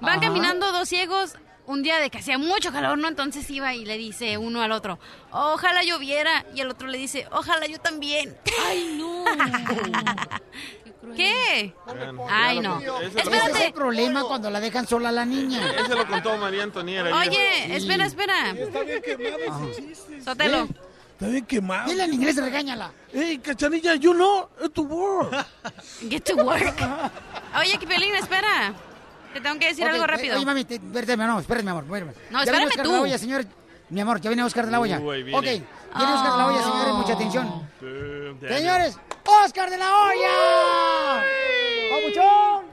Van 0.00 0.18
Ajá. 0.18 0.20
caminando 0.22 0.72
dos 0.72 0.88
ciegos 0.88 1.36
un 1.66 1.82
día 1.82 1.98
de 1.98 2.08
que 2.10 2.18
hacía 2.18 2.38
mucho 2.38 2.72
calor, 2.72 2.96
¿no? 2.98 3.06
Entonces 3.08 3.48
iba 3.50 3.74
y 3.74 3.84
le 3.84 3.98
dice 3.98 4.38
uno 4.38 4.62
al 4.62 4.72
otro, 4.72 4.98
ojalá 5.30 5.82
lloviera. 5.84 6.44
Y 6.54 6.60
el 6.62 6.70
otro 6.70 6.88
le 6.88 6.96
dice, 6.98 7.28
ojalá 7.30 7.66
yo 7.66 7.78
también. 7.78 8.36
¡Ay, 8.66 8.96
no! 8.98 9.24
¿Qué? 11.16 11.74
Ay, 12.30 12.60
no. 12.60 12.78
Ese 12.78 12.86
lo- 12.86 12.98
Ese 13.00 13.06
es 13.08 13.16
Espérate. 13.24 13.66
el 13.66 13.72
problema 13.72 14.24
cuando 14.24 14.50
la 14.50 14.60
dejan 14.60 14.86
sola 14.86 15.08
a 15.08 15.12
la 15.12 15.24
niña. 15.24 15.60
Ese 15.72 15.94
lo 15.94 16.06
contó 16.06 16.36
María 16.36 16.62
Antoniera. 16.64 17.16
Oye, 17.16 17.76
espera, 17.76 18.06
espera. 18.06 18.50
Está 18.50 18.80
bien 18.82 19.02
quemado 19.02 19.68
ese 19.70 19.82
chiste. 19.86 20.22
Sotelo. 20.22 20.68
Está 21.12 21.26
bien 21.26 21.46
quemado. 21.46 21.88
Dile 21.90 22.04
en 22.04 22.14
inglés, 22.14 22.36
regáñala. 22.36 22.92
Hey, 23.12 23.38
cachanilla, 23.38 23.94
you 23.96 24.12
know, 24.14 24.48
it's 24.62 24.72
to 24.74 24.82
work. 24.82 25.32
Get 26.08 26.22
to 26.24 26.36
work. 26.36 26.74
Oye, 27.58 27.78
Pelín, 27.86 28.14
espera. 28.14 28.72
Te 29.34 29.40
tengo 29.40 29.58
que 29.58 29.66
decir 29.66 29.84
Ok, 29.84 29.90
algo 29.92 30.04
eh, 30.04 30.06
rápido. 30.06 30.36
Oye, 30.36 30.46
mami, 30.46 30.64
te- 30.64 30.76
espérate, 30.76 31.12
amor, 31.14 31.40
espérate, 31.40 31.64
mi 31.64 31.70
amor. 31.70 31.84
espérame. 31.84 32.12
No, 32.30 32.42
espérame 32.42 32.70
tú. 32.82 32.92
la 32.92 33.00
olla, 33.00 33.18
señor. 33.18 33.44
Mi 33.90 34.00
amor, 34.00 34.20
ya 34.20 34.30
viene 34.30 34.42
Oscar 34.44 34.66
de 34.66 34.70
la 34.72 34.80
olla. 34.80 35.00
Uy, 35.00 35.22
viene. 35.22 35.38
Ok, 35.38 35.44
viene 35.44 36.12
Oscar 36.14 36.32
de 36.32 36.38
la 36.38 36.46
olla, 36.46 36.62
señores, 36.62 36.94
mucha 36.94 37.12
atención. 37.14 37.68
Sí, 37.80 37.86
Señores, 38.36 38.98
Oscar 39.44 39.70
de 39.70 39.78
la 39.78 39.94
olla. 39.94 41.22
¡Papuchón! 41.90 42.66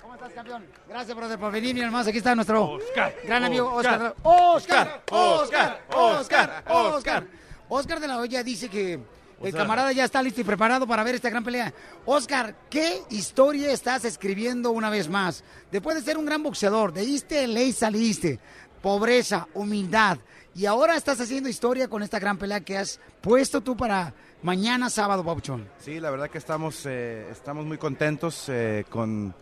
¿Cómo 0.00 0.14
estás, 0.14 0.32
campeón? 0.32 0.66
Gracias, 0.88 1.16
brother, 1.16 1.38
por 1.38 1.52
venir, 1.52 1.74
mi 1.74 1.80
hermano. 1.80 2.08
Aquí 2.08 2.18
está 2.18 2.34
nuestro 2.34 2.72
Oscar, 2.72 3.14
gran 3.24 3.44
amigo 3.44 3.72
Oscar. 3.72 4.14
Oscar, 4.22 5.02
Oscar, 5.10 5.82
Oscar, 5.94 6.64
Oscar, 6.68 7.26
Oscar, 7.68 8.00
de 8.00 8.06
la 8.06 8.18
olla 8.18 8.42
dice 8.42 8.68
que 8.68 9.00
el 9.42 9.52
camarada 9.52 9.92
ya 9.92 10.04
está 10.04 10.22
listo 10.22 10.40
y 10.40 10.44
preparado 10.44 10.86
para 10.86 11.02
ver 11.02 11.14
esta 11.14 11.30
gran 11.30 11.42
pelea. 11.42 11.72
Oscar, 12.04 12.54
¿qué 12.70 13.02
historia 13.10 13.72
estás 13.72 14.04
escribiendo 14.04 14.70
una 14.70 14.90
vez 14.90 15.08
más? 15.08 15.42
Después 15.70 15.96
de 15.96 16.02
ser 16.02 16.18
un 16.18 16.26
gran 16.26 16.42
boxeador, 16.42 16.92
de 16.92 17.02
East 17.02 17.32
LA 17.32 17.72
saliste, 17.72 18.38
pobreza, 18.80 19.48
humildad, 19.54 20.18
y 20.54 20.66
ahora 20.66 20.96
estás 20.96 21.20
haciendo 21.20 21.48
historia 21.48 21.88
con 21.88 22.02
esta 22.02 22.18
gran 22.18 22.38
pelea 22.38 22.60
que 22.60 22.76
has 22.78 23.00
puesto 23.20 23.60
tú 23.60 23.76
para 23.76 24.12
mañana 24.42 24.90
sábado, 24.90 25.24
Papuchón. 25.24 25.68
Sí, 25.78 26.00
la 26.00 26.10
verdad 26.10 26.28
que 26.30 26.38
estamos, 26.38 26.84
eh, 26.86 27.28
estamos 27.30 27.64
muy 27.64 27.78
contentos 27.78 28.48
eh, 28.48 28.84
con, 28.90 29.34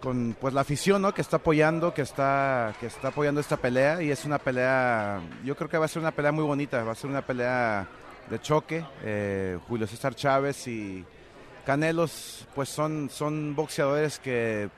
con 0.00 0.36
pues 0.40 0.52
la 0.54 0.62
afición 0.62 1.02
¿no? 1.02 1.14
que 1.14 1.20
está 1.20 1.36
apoyando, 1.36 1.94
que 1.94 2.02
está, 2.02 2.74
que 2.80 2.86
está 2.86 3.08
apoyando 3.08 3.40
esta 3.40 3.56
pelea 3.56 4.02
y 4.02 4.10
es 4.10 4.24
una 4.24 4.38
pelea, 4.38 5.20
yo 5.44 5.56
creo 5.56 5.68
que 5.68 5.78
va 5.78 5.84
a 5.84 5.88
ser 5.88 6.02
una 6.02 6.12
pelea 6.12 6.32
muy 6.32 6.44
bonita, 6.44 6.82
va 6.82 6.92
a 6.92 6.96
ser 6.96 7.10
una 7.10 7.22
pelea 7.24 7.86
de 8.28 8.40
choque. 8.40 8.84
eh, 9.02 9.58
Julio 9.68 9.86
César 9.86 10.14
Chávez 10.14 10.66
y 10.66 11.04
Canelos 11.64 12.46
pues 12.54 12.68
son, 12.68 13.10
son 13.10 13.54
boxeadores 13.54 14.18
que 14.18 14.68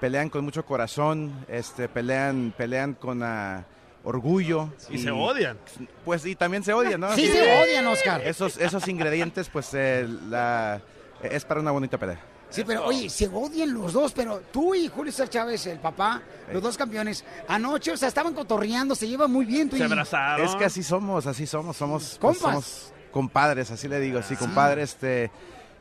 pelean 0.00 0.28
con 0.28 0.44
mucho 0.44 0.64
corazón, 0.64 1.44
este, 1.48 1.88
pelean, 1.88 2.54
pelean 2.56 2.94
con 2.94 3.22
ah, 3.22 3.64
orgullo. 4.04 4.70
Y 4.90 4.98
se 4.98 5.10
odian. 5.10 5.58
Pues 6.04 6.24
y 6.26 6.36
también 6.36 6.62
se 6.62 6.72
odian, 6.72 7.00
¿no? 7.00 7.14
Sí, 7.14 7.24
Así 7.24 7.32
se 7.32 7.62
odian, 7.62 7.86
Oscar. 7.86 8.20
Esos, 8.22 8.58
esos 8.58 8.86
ingredientes, 8.88 9.48
pues 9.48 9.70
eh, 9.72 10.06
la, 10.28 10.80
es 11.22 11.44
para 11.44 11.60
una 11.60 11.70
bonita 11.70 11.98
pelea. 11.98 12.20
Sí, 12.50 12.62
pero 12.64 12.84
oye, 12.84 13.10
se 13.10 13.26
odian 13.26 13.74
los 13.74 13.92
dos, 13.92 14.12
pero 14.12 14.40
tú 14.52 14.76
y 14.76 14.86
Julio 14.86 15.10
César 15.10 15.28
Chávez, 15.28 15.66
el 15.66 15.80
papá, 15.80 16.22
los 16.52 16.62
dos 16.62 16.76
campeones, 16.76 17.24
anoche, 17.48 17.90
o 17.90 17.96
sea, 17.96 18.06
estaban 18.06 18.32
cotorreando, 18.32 18.94
se 18.94 19.08
llevan 19.08 19.32
muy 19.32 19.44
bien 19.44 19.68
tú 19.68 19.76
y... 19.76 19.82
Es 19.82 20.54
que 20.54 20.64
así 20.64 20.84
somos, 20.84 21.26
así 21.26 21.48
somos, 21.48 21.76
somos, 21.76 22.16
pues, 22.20 22.38
somos 22.38 22.92
compadres, 23.10 23.72
así 23.72 23.88
le 23.88 23.98
digo, 23.98 24.22
sí, 24.22 24.36
compadres, 24.36 24.90
este, 24.90 25.32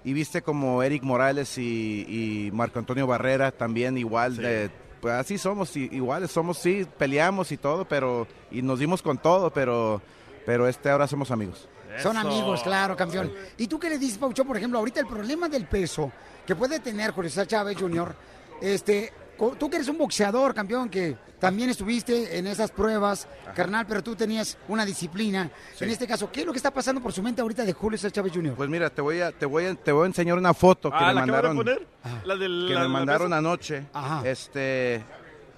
y 0.04 0.14
viste 0.14 0.42
como 0.42 0.82
Eric 0.82 1.04
Morales 1.04 1.60
y, 1.60 2.06
y 2.08 2.52
Marco 2.54 2.80
Antonio 2.80 3.06
Barrera 3.06 3.52
también 3.52 3.96
igual, 4.00 4.38
de, 4.38 4.72
pues 5.04 5.16
así 5.16 5.38
somos, 5.38 5.76
iguales, 5.76 6.32
somos, 6.32 6.58
sí, 6.58 6.88
peleamos 6.98 7.52
y 7.52 7.58
todo, 7.58 7.84
pero, 7.84 8.26
y 8.52 8.62
nos 8.62 8.80
dimos 8.80 9.02
con 9.02 9.18
todo, 9.18 9.52
pero, 9.52 10.02
pero 10.46 10.66
este, 10.66 10.90
ahora 10.90 11.08
somos 11.08 11.30
amigos. 11.30 11.68
Son 12.02 12.16
amigos, 12.16 12.64
claro, 12.64 12.96
campeón. 12.96 13.30
¿Y 13.58 13.68
tú 13.68 13.78
qué 13.78 13.90
le 13.90 14.00
dices, 14.00 14.18
Paucho, 14.18 14.46
por 14.46 14.56
ejemplo, 14.56 14.80
ahorita 14.80 15.02
el 15.02 15.08
problema 15.08 15.50
del 15.50 15.66
peso 15.68 16.10
que 16.48 16.56
puede 16.56 16.80
tener 16.80 17.12
Julio 17.12 17.30
César 17.30 17.48
Chávez 17.48 17.78
Jr., 17.78 18.16
este, 18.62 19.12
tú 19.60 19.70
que 19.70 19.76
eres 19.78 19.88
un 19.88 19.98
boxeador, 19.98 20.54
campeón, 20.54 20.90
que 20.90 21.16
también 21.40 21.70
estuviste 21.70 22.38
en 22.38 22.48
esas 22.48 22.72
pruebas, 22.72 23.28
carnal, 23.56 23.86
pero 23.88 24.02
tú 24.02 24.16
tenías 24.16 24.58
una 24.70 24.86
disciplina. 24.86 25.50
En 25.80 25.90
este 25.90 26.08
caso, 26.08 26.32
¿qué 26.32 26.42
es 26.42 26.46
lo 26.46 26.52
que 26.54 26.58
está 26.58 26.72
pasando 26.72 27.02
por 27.02 27.12
su 27.12 27.22
mente 27.22 27.42
ahorita 27.42 27.66
de 27.66 27.74
Julio 27.74 27.98
César 27.98 28.12
Chávez 28.12 28.32
Jr.? 28.34 28.54
Pues 28.56 28.70
mira, 28.70 28.90
te 28.90 29.02
voy 29.02 29.20
a, 29.22 29.32
te 29.32 29.46
voy 29.46 29.66
a, 29.66 29.76
te 29.76 29.92
voy 29.92 30.04
a 30.04 30.08
enseñar 30.08 30.38
una 30.38 30.54
foto 30.54 30.90
que 30.90 30.96
Ah, 30.98 31.08
me 31.08 31.14
¿la 31.16 31.24
acabo 31.24 31.26
de 31.26 31.32
mandaron. 31.54 31.58
poner? 31.58 31.88
La 32.26 32.36
del- 32.38 32.66
que 32.68 32.74
la- 32.74 32.80
me 32.82 32.86
la 32.86 32.90
mandaron 32.94 33.34
anoche. 33.34 33.86
Este, 34.24 35.04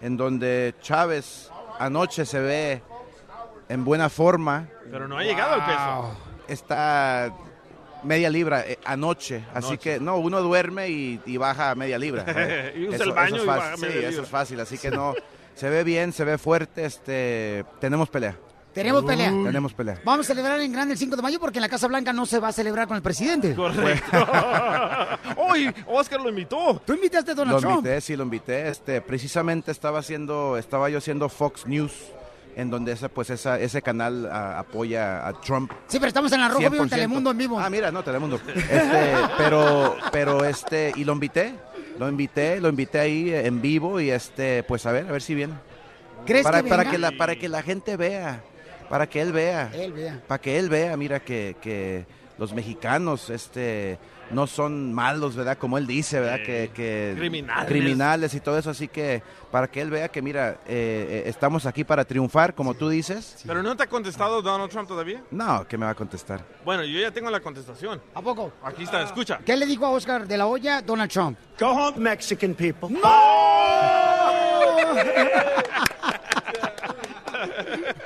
en 0.02 0.18
donde 0.18 0.73
Chávez 0.81 1.49
anoche 1.80 2.26
se 2.26 2.39
ve 2.39 2.81
en 3.69 3.84
buena 3.85 4.10
forma. 4.10 4.68
Pero 4.89 5.07
no 5.07 5.18
ha 5.18 5.23
llegado 5.23 5.53
al 5.53 5.65
peso. 5.65 6.18
Está 6.47 7.34
media 8.06 8.30
libra 8.30 8.61
eh, 8.65 8.80
anoche, 8.86 9.44
así 9.53 9.77
que 9.77 9.99
no, 9.99 10.18
uno 10.18 10.41
duerme 10.41 10.90
y, 10.90 11.19
y 11.26 11.38
baja 11.38 11.72
a 11.72 11.76
media 11.76 11.98
libra. 11.98 12.23
Y 12.76 12.88
usa 12.88 13.03
el 13.03 13.11
baño 13.11 13.36
es 13.38 13.44
y 13.44 13.45
fácil, 13.45 13.76
sí, 13.76 13.82
media 13.82 13.99
eso 14.02 14.10
libra. 14.10 14.23
es 14.23 14.30
fácil, 14.30 14.60
así 14.60 14.77
que 14.77 14.91
no, 14.91 15.14
se 15.56 15.69
ve 15.69 15.84
bien, 15.84 16.14
se 16.14 16.23
ve 16.23 16.38
fuerte, 16.38 16.86
este, 16.86 17.65
tenemos 17.80 18.10
pelea. 18.10 18.38
Tenemos 18.73 19.06
pelea. 19.06 19.30
Tenemos 19.30 19.73
pelea. 19.73 20.02
Vamos 20.03 20.26
a 20.26 20.34
celebrar 20.34 20.60
en 20.60 20.73
grande 20.73 20.91
el 20.95 20.98
5 20.99 21.15
de 21.15 21.22
mayo 21.22 21.40
porque 21.40 21.60
en 21.60 21.61
la 21.61 21.69
Casa 21.69 21.88
Blanca 21.88 22.11
no 22.11 22.26
se 22.26 22.40
va 22.40 22.49
a 22.49 22.52
celebrar 22.52 22.90
con 22.90 22.98
el 22.98 23.02
presidente. 23.02 23.56
Correcto. 23.56 24.11
¡Uy! 25.49 25.73
Oscar 25.88 26.19
lo 26.19 26.27
invitó. 26.27 26.82
Tú 26.86 26.91
invitaste 26.91 27.32
a 27.32 27.36
Lo 27.36 27.45
Donald 27.45 27.61
Trump. 27.61 27.76
invité, 27.77 28.02
sí, 28.02 28.18
lo 28.18 28.23
invité. 28.23 28.68
Este, 28.68 28.99
precisamente 28.99 29.72
estaba 29.72 29.99
haciendo, 29.99 30.57
estaba 30.57 30.90
yo 30.90 30.98
haciendo 30.98 31.30
Fox 31.30 31.65
News, 31.65 31.94
en 32.56 32.69
donde 32.69 32.94
esa, 32.94 33.10
pues 33.10 33.30
esa, 33.30 33.60
ese 33.60 33.82
canal 33.82 34.26
a- 34.32 34.60
apoya 34.60 35.27
a 35.27 35.34
Trump. 35.41 35.72
Sí, 35.88 35.98
pero 35.99 36.07
estamos 36.07 36.32
en 36.32 36.40
la 36.41 36.48
Rojo 36.48 36.60
Vivo 36.69 36.84
en 36.84 36.90
100%. 36.90 36.90
Telemundo 36.90 37.32
en 37.32 37.38
vivo. 37.38 37.60
Ah, 37.60 37.69
mira, 37.69 37.91
no, 37.91 38.03
Telemundo. 38.03 38.40
Este, 38.48 39.14
pero, 39.38 39.98
pero 40.11 40.45
este, 40.45 40.91
y 40.95 41.03
lo 41.03 41.14
invité, 41.14 41.53
lo 41.99 42.07
invité, 42.10 42.60
lo 42.61 42.69
invité 42.69 42.99
ahí 42.99 43.34
en 43.34 43.61
vivo 43.61 43.99
y 43.99 44.10
este, 44.10 44.64
pues 44.64 44.86
a 44.86 44.91
ver, 44.91 45.07
a 45.07 45.11
ver 45.11 45.22
si 45.22 45.36
viene. 45.36 45.53
¿Crees 46.26 46.44
para, 46.44 46.64
que 46.64 46.69
para 46.69 46.90
que 46.90 46.98
la, 46.98 47.11
para 47.11 47.36
que 47.36 47.49
la 47.49 47.61
gente 47.61 47.98
vea, 47.98 48.41
para 48.90 49.07
que 49.07 49.22
él 49.22 49.32
vea, 49.32 49.69
Él 49.73 49.94
vea. 49.94 50.22
para 50.27 50.41
que 50.41 50.57
él 50.57 50.69
vea, 50.69 50.95
mira 50.98 51.19
que, 51.19 51.56
que 51.61 52.06
los 52.38 52.53
mexicanos, 52.53 53.30
este, 53.30 53.99
no 54.31 54.47
son 54.47 54.93
malos, 54.93 55.35
¿verdad? 55.35 55.57
Como 55.57 55.77
él 55.77 55.88
dice, 55.88 56.19
¿verdad? 56.19 56.39
Que, 56.45 56.72
que 56.73 57.14
Criminales. 57.18 57.65
criminales 57.68 58.34
y 58.34 58.39
todo 58.39 58.57
eso, 58.57 58.69
así 58.69 58.88
que 58.88 59.22
para 59.52 59.68
que 59.68 59.81
él 59.81 59.89
vea 59.89 60.10
que, 60.10 60.22
mira, 60.22 60.60
eh, 60.68 60.68
eh, 60.68 61.23
estamos 61.27 61.65
aquí 61.65 61.84
para 61.84 62.03
triunfar, 62.06 62.53
como 62.53 62.73
tú 62.73 62.89
dices. 62.89 63.43
¿Pero 63.45 63.64
no 63.64 63.76
te 63.77 63.84
ha 63.84 63.88
contestado 63.88 64.41
Donald 64.41 64.69
Trump 64.72 64.88
todavía? 64.88 65.22
No, 65.31 65.68
que 65.68 65.77
me 65.77 65.85
va 65.85 65.91
a 65.91 65.95
contestar. 65.95 66.43
Bueno, 66.64 66.84
yo 66.84 66.99
ya 66.99 67.11
tengo 67.11 67.30
la 67.30 67.39
contestación. 67.39 68.02
¿A 68.14 68.22
poco? 68.22 68.52
Aquí 68.64 68.84
está, 68.84 69.02
escucha. 69.03 69.39
¿Qué 69.45 69.56
le 69.56 69.65
dijo 69.65 69.85
a 69.85 69.89
Oscar 69.91 70.27
de 70.27 70.38
la 70.38 70.47
Hoya 70.47 70.81
Donald 70.81 71.11
Trump? 71.11 71.38
Go 71.60 71.68
home, 71.69 71.97
Mexican 71.97 72.53
people. 72.53 72.89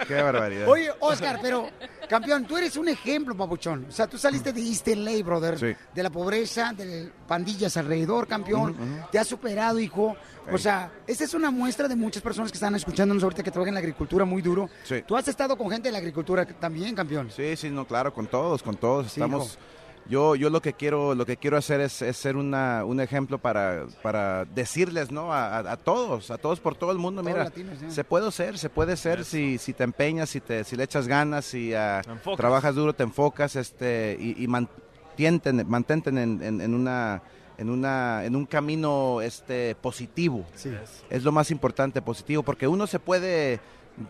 Qué 0.07 0.21
barbaridad. 0.21 0.67
Oye, 0.67 0.91
Oscar, 0.99 1.39
pero 1.41 1.69
campeón, 2.10 2.45
tú 2.45 2.57
eres 2.57 2.76
un 2.76 2.90
ejemplo, 2.90 3.36
papuchón. 3.38 3.86
O 3.88 3.91
sea, 3.91 4.07
tú 4.07 4.18
saliste 4.18 4.52
de 4.52 4.61
East 4.61 4.88
LA, 4.88 5.23
brother. 5.23 5.57
Sí. 5.57 5.76
De 5.94 6.03
la 6.03 6.10
pobreza, 6.10 6.73
de 6.76 7.11
pandillas 7.27 7.77
alrededor, 7.77 8.27
campeón. 8.27 8.76
Te 9.11 9.19
has 9.19 9.27
superado, 9.27 9.80
hijo. 9.80 10.15
O 10.52 10.57
sea, 10.57 10.91
esta 11.06 11.23
es 11.23 11.34
una 11.34 11.52
muestra 11.52 11.88
de 11.88 11.95
muchas 11.95 12.22
personas 12.23 12.52
que 12.52 12.57
están 12.57 12.76
escuchándonos 12.76 13.23
ahorita 13.23 13.44
que 13.44 13.52
trabajan 13.52 13.69
en 13.69 13.76
la 13.76 13.80
agricultura 13.81 14.26
muy 14.26 14.41
duro. 14.41 14.69
Sí. 14.84 15.03
Tú 15.06 15.15
has 15.15 15.27
estado 15.27 15.56
con 15.56 15.69
gente 15.69 15.88
de 15.90 15.91
la 15.94 15.99
agricultura 15.99 16.45
también, 16.45 16.95
campeón. 16.95 17.30
Sí, 17.31 17.56
sí, 17.56 17.69
no, 17.69 17.86
claro, 17.86 18.14
con 18.14 18.27
todos, 18.27 18.64
con 18.64 18.76
todos. 18.76 19.06
Sí, 19.11 19.22
Estamos. 19.22 19.53
hijo. 19.53 19.78
Yo, 20.07 20.35
yo 20.35 20.49
lo 20.49 20.59
que 20.61 20.73
quiero, 20.73 21.13
lo 21.13 21.26
que 21.26 21.38
quiero 21.38 21.55
hacer 21.57 21.81
es, 21.81 22.01
es 22.01 22.17
ser 22.17 22.35
una, 22.35 22.84
un 22.84 22.99
ejemplo 22.99 23.38
para, 23.38 23.85
para 24.01 24.45
decirles, 24.45 25.11
¿no? 25.11 25.31
A, 25.31 25.57
a- 25.59 25.71
a 25.73 25.77
todos, 25.77 26.31
a 26.31 26.38
todos 26.39 26.59
por 26.59 26.76
todo 26.76 26.91
el 26.91 26.97
mundo, 26.97 27.21
Todos 27.21 27.31
mira, 27.34 27.43
latinos, 27.43 27.77
se 27.93 28.03
puede 28.03 28.31
ser, 28.31 28.57
se 28.57 28.69
puede 28.71 28.97
ser 28.97 29.23
si, 29.23 29.59
si 29.59 29.71
te 29.73 29.84
empeñas, 29.84 30.30
si 30.30 30.41
te, 30.41 30.63
si 30.63 30.76
le 30.76 30.84
echas 30.85 31.07
ganas, 31.07 31.45
si 31.45 31.76
ah, 31.76 32.01
enfocas. 32.07 32.38
trabajas 32.38 32.73
duro, 32.73 32.93
te 32.93 33.03
enfocas, 33.03 33.55
este, 33.55 34.17
y, 34.19 34.43
y 34.43 34.47
mantente, 34.47 35.53
mantente 35.63 36.09
en, 36.09 36.17
en- 36.17 36.59
en 36.61 36.73
una, 36.73 37.21
en 37.59 37.69
una, 37.69 38.26
en 38.26 38.35
un 38.35 38.47
camino, 38.47 39.21
este, 39.21 39.76
positivo. 39.76 40.43
Sí. 40.55 40.71
Es 41.11 41.23
lo 41.23 41.31
más 41.31 41.51
importante, 41.51 42.01
positivo, 42.01 42.41
porque 42.41 42.67
uno 42.67 42.88
se 42.88 42.97
puede 42.97 43.59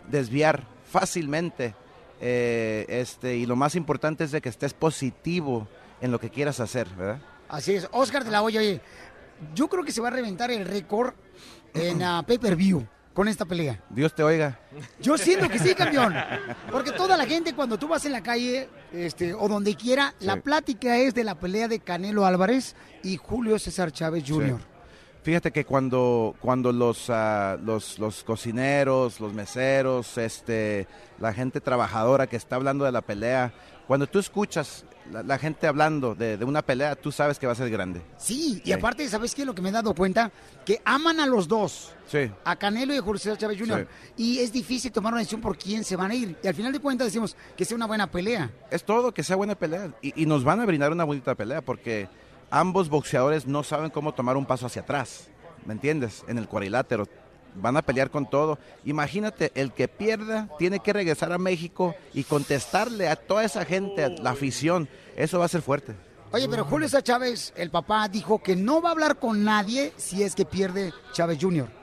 desviar 0.08 0.64
fácilmente, 0.90 1.74
eh, 2.22 2.86
este, 2.88 3.36
y 3.36 3.44
lo 3.46 3.56
más 3.56 3.74
importante 3.74 4.24
es 4.24 4.30
de 4.30 4.40
que 4.40 4.48
estés 4.48 4.72
positivo 4.72 5.66
en 6.00 6.10
lo 6.10 6.18
que 6.18 6.30
quieras 6.30 6.60
hacer, 6.60 6.88
¿verdad? 6.96 7.20
Así 7.48 7.74
es. 7.74 7.88
Oscar 7.92 8.24
de 8.24 8.30
la 8.30 8.42
Hoya, 8.42 8.60
oye, 8.60 8.80
yo 9.54 9.68
creo 9.68 9.84
que 9.84 9.92
se 9.92 10.00
va 10.00 10.08
a 10.08 10.12
reventar 10.12 10.50
el 10.50 10.64
récord 10.64 11.14
en 11.74 12.02
ah, 12.02 12.22
pay-per-view 12.26 12.86
con 13.12 13.28
esta 13.28 13.44
pelea. 13.44 13.82
Dios 13.90 14.14
te 14.14 14.22
oiga. 14.22 14.58
Yo 15.00 15.18
siento 15.18 15.48
que 15.48 15.58
sí, 15.58 15.74
campeón. 15.76 16.14
Porque 16.70 16.92
toda 16.92 17.16
la 17.16 17.26
gente, 17.26 17.54
cuando 17.54 17.78
tú 17.78 17.88
vas 17.88 18.04
en 18.04 18.12
la 18.12 18.22
calle 18.22 18.68
este, 18.92 19.34
o 19.34 19.48
donde 19.48 19.74
quiera, 19.74 20.14
la 20.20 20.36
plática 20.36 20.96
es 20.96 21.14
de 21.14 21.24
la 21.24 21.34
pelea 21.34 21.68
de 21.68 21.80
Canelo 21.80 22.24
Álvarez 22.24 22.76
y 23.02 23.16
Julio 23.16 23.58
César 23.58 23.92
Chávez 23.92 24.24
Jr. 24.26 24.58
Sí. 24.58 24.66
Fíjate 25.22 25.50
que 25.52 25.64
cuando, 25.66 26.34
cuando 26.40 26.72
los, 26.72 27.10
ah, 27.10 27.58
los, 27.62 27.98
los 27.98 28.24
cocineros, 28.24 29.20
los 29.20 29.34
meseros, 29.34 30.16
este, 30.16 30.86
la 31.18 31.32
gente 31.34 31.60
trabajadora 31.60 32.26
que 32.26 32.36
está 32.36 32.56
hablando 32.56 32.84
de 32.86 32.92
la 32.92 33.02
pelea, 33.02 33.52
cuando 33.86 34.06
tú 34.06 34.18
escuchas 34.18 34.84
la, 35.12 35.22
la 35.22 35.36
gente 35.36 35.66
hablando 35.66 36.14
de, 36.14 36.38
de 36.38 36.44
una 36.46 36.62
pelea, 36.62 36.94
tú 36.96 37.12
sabes 37.12 37.38
que 37.38 37.46
va 37.46 37.52
a 37.52 37.56
ser 37.56 37.68
grande. 37.68 38.00
Sí, 38.16 38.62
y 38.64 38.68
Sí. 38.68 38.72
aparte, 38.72 39.06
¿sabes 39.08 39.34
qué? 39.34 39.44
Lo 39.44 39.54
que 39.54 39.60
me 39.60 39.68
he 39.68 39.72
dado 39.72 39.94
cuenta, 39.94 40.30
que 40.64 40.80
aman 40.86 41.20
a 41.20 41.26
los 41.26 41.46
dos. 41.48 41.92
Sí. 42.06 42.30
A 42.44 42.56
Canelo 42.56 42.94
y 42.94 42.98
a 42.98 43.02
Julio 43.02 43.36
Chávez 43.36 43.58
Jr. 43.58 43.86
Y 44.16 44.38
es 44.38 44.52
difícil 44.52 44.90
tomar 44.90 45.12
una 45.12 45.18
decisión 45.20 45.40
por 45.42 45.58
quién 45.58 45.84
se 45.84 45.96
van 45.96 46.12
a 46.12 46.14
ir. 46.14 46.36
Y 46.42 46.46
al 46.46 46.54
final 46.54 46.72
de 46.72 46.78
cuentas 46.80 47.08
decimos 47.08 47.36
que 47.56 47.64
sea 47.66 47.76
una 47.76 47.86
buena 47.86 48.10
pelea. 48.10 48.50
Es 48.70 48.84
todo, 48.84 49.12
que 49.12 49.22
sea 49.22 49.36
buena 49.36 49.54
pelea. 49.54 49.90
Y, 50.00 50.22
y 50.22 50.24
nos 50.26 50.44
van 50.44 50.60
a 50.60 50.66
brindar 50.66 50.92
una 50.92 51.04
bonita 51.04 51.34
pelea 51.34 51.60
porque 51.60 52.08
ambos 52.50 52.88
boxeadores 52.88 53.46
no 53.46 53.62
saben 53.62 53.90
cómo 53.90 54.12
tomar 54.12 54.36
un 54.36 54.46
paso 54.46 54.66
hacia 54.66 54.82
atrás. 54.82 55.28
¿Me 55.64 55.72
entiendes? 55.72 56.24
En 56.28 56.38
el 56.38 56.48
cuadrilátero. 56.48 57.06
Van 57.54 57.76
a 57.76 57.82
pelear 57.82 58.10
con 58.10 58.28
todo. 58.28 58.58
Imagínate, 58.84 59.50
el 59.54 59.72
que 59.72 59.88
pierda 59.88 60.48
tiene 60.58 60.80
que 60.80 60.92
regresar 60.92 61.32
a 61.32 61.38
México 61.38 61.94
y 62.14 62.24
contestarle 62.24 63.08
a 63.08 63.16
toda 63.16 63.44
esa 63.44 63.64
gente, 63.64 64.04
a 64.04 64.08
la 64.08 64.30
afición. 64.30 64.88
Eso 65.16 65.38
va 65.38 65.46
a 65.46 65.48
ser 65.48 65.62
fuerte. 65.62 65.94
Oye, 66.32 66.48
pero 66.48 66.64
Julio 66.64 66.88
Chávez, 67.02 67.52
el 67.56 67.70
papá, 67.70 68.08
dijo 68.08 68.40
que 68.40 68.54
no 68.54 68.80
va 68.80 68.90
a 68.90 68.92
hablar 68.92 69.18
con 69.18 69.42
nadie 69.42 69.92
si 69.96 70.22
es 70.22 70.36
que 70.36 70.44
pierde 70.44 70.92
Chávez 71.12 71.38
Jr. 71.40 71.79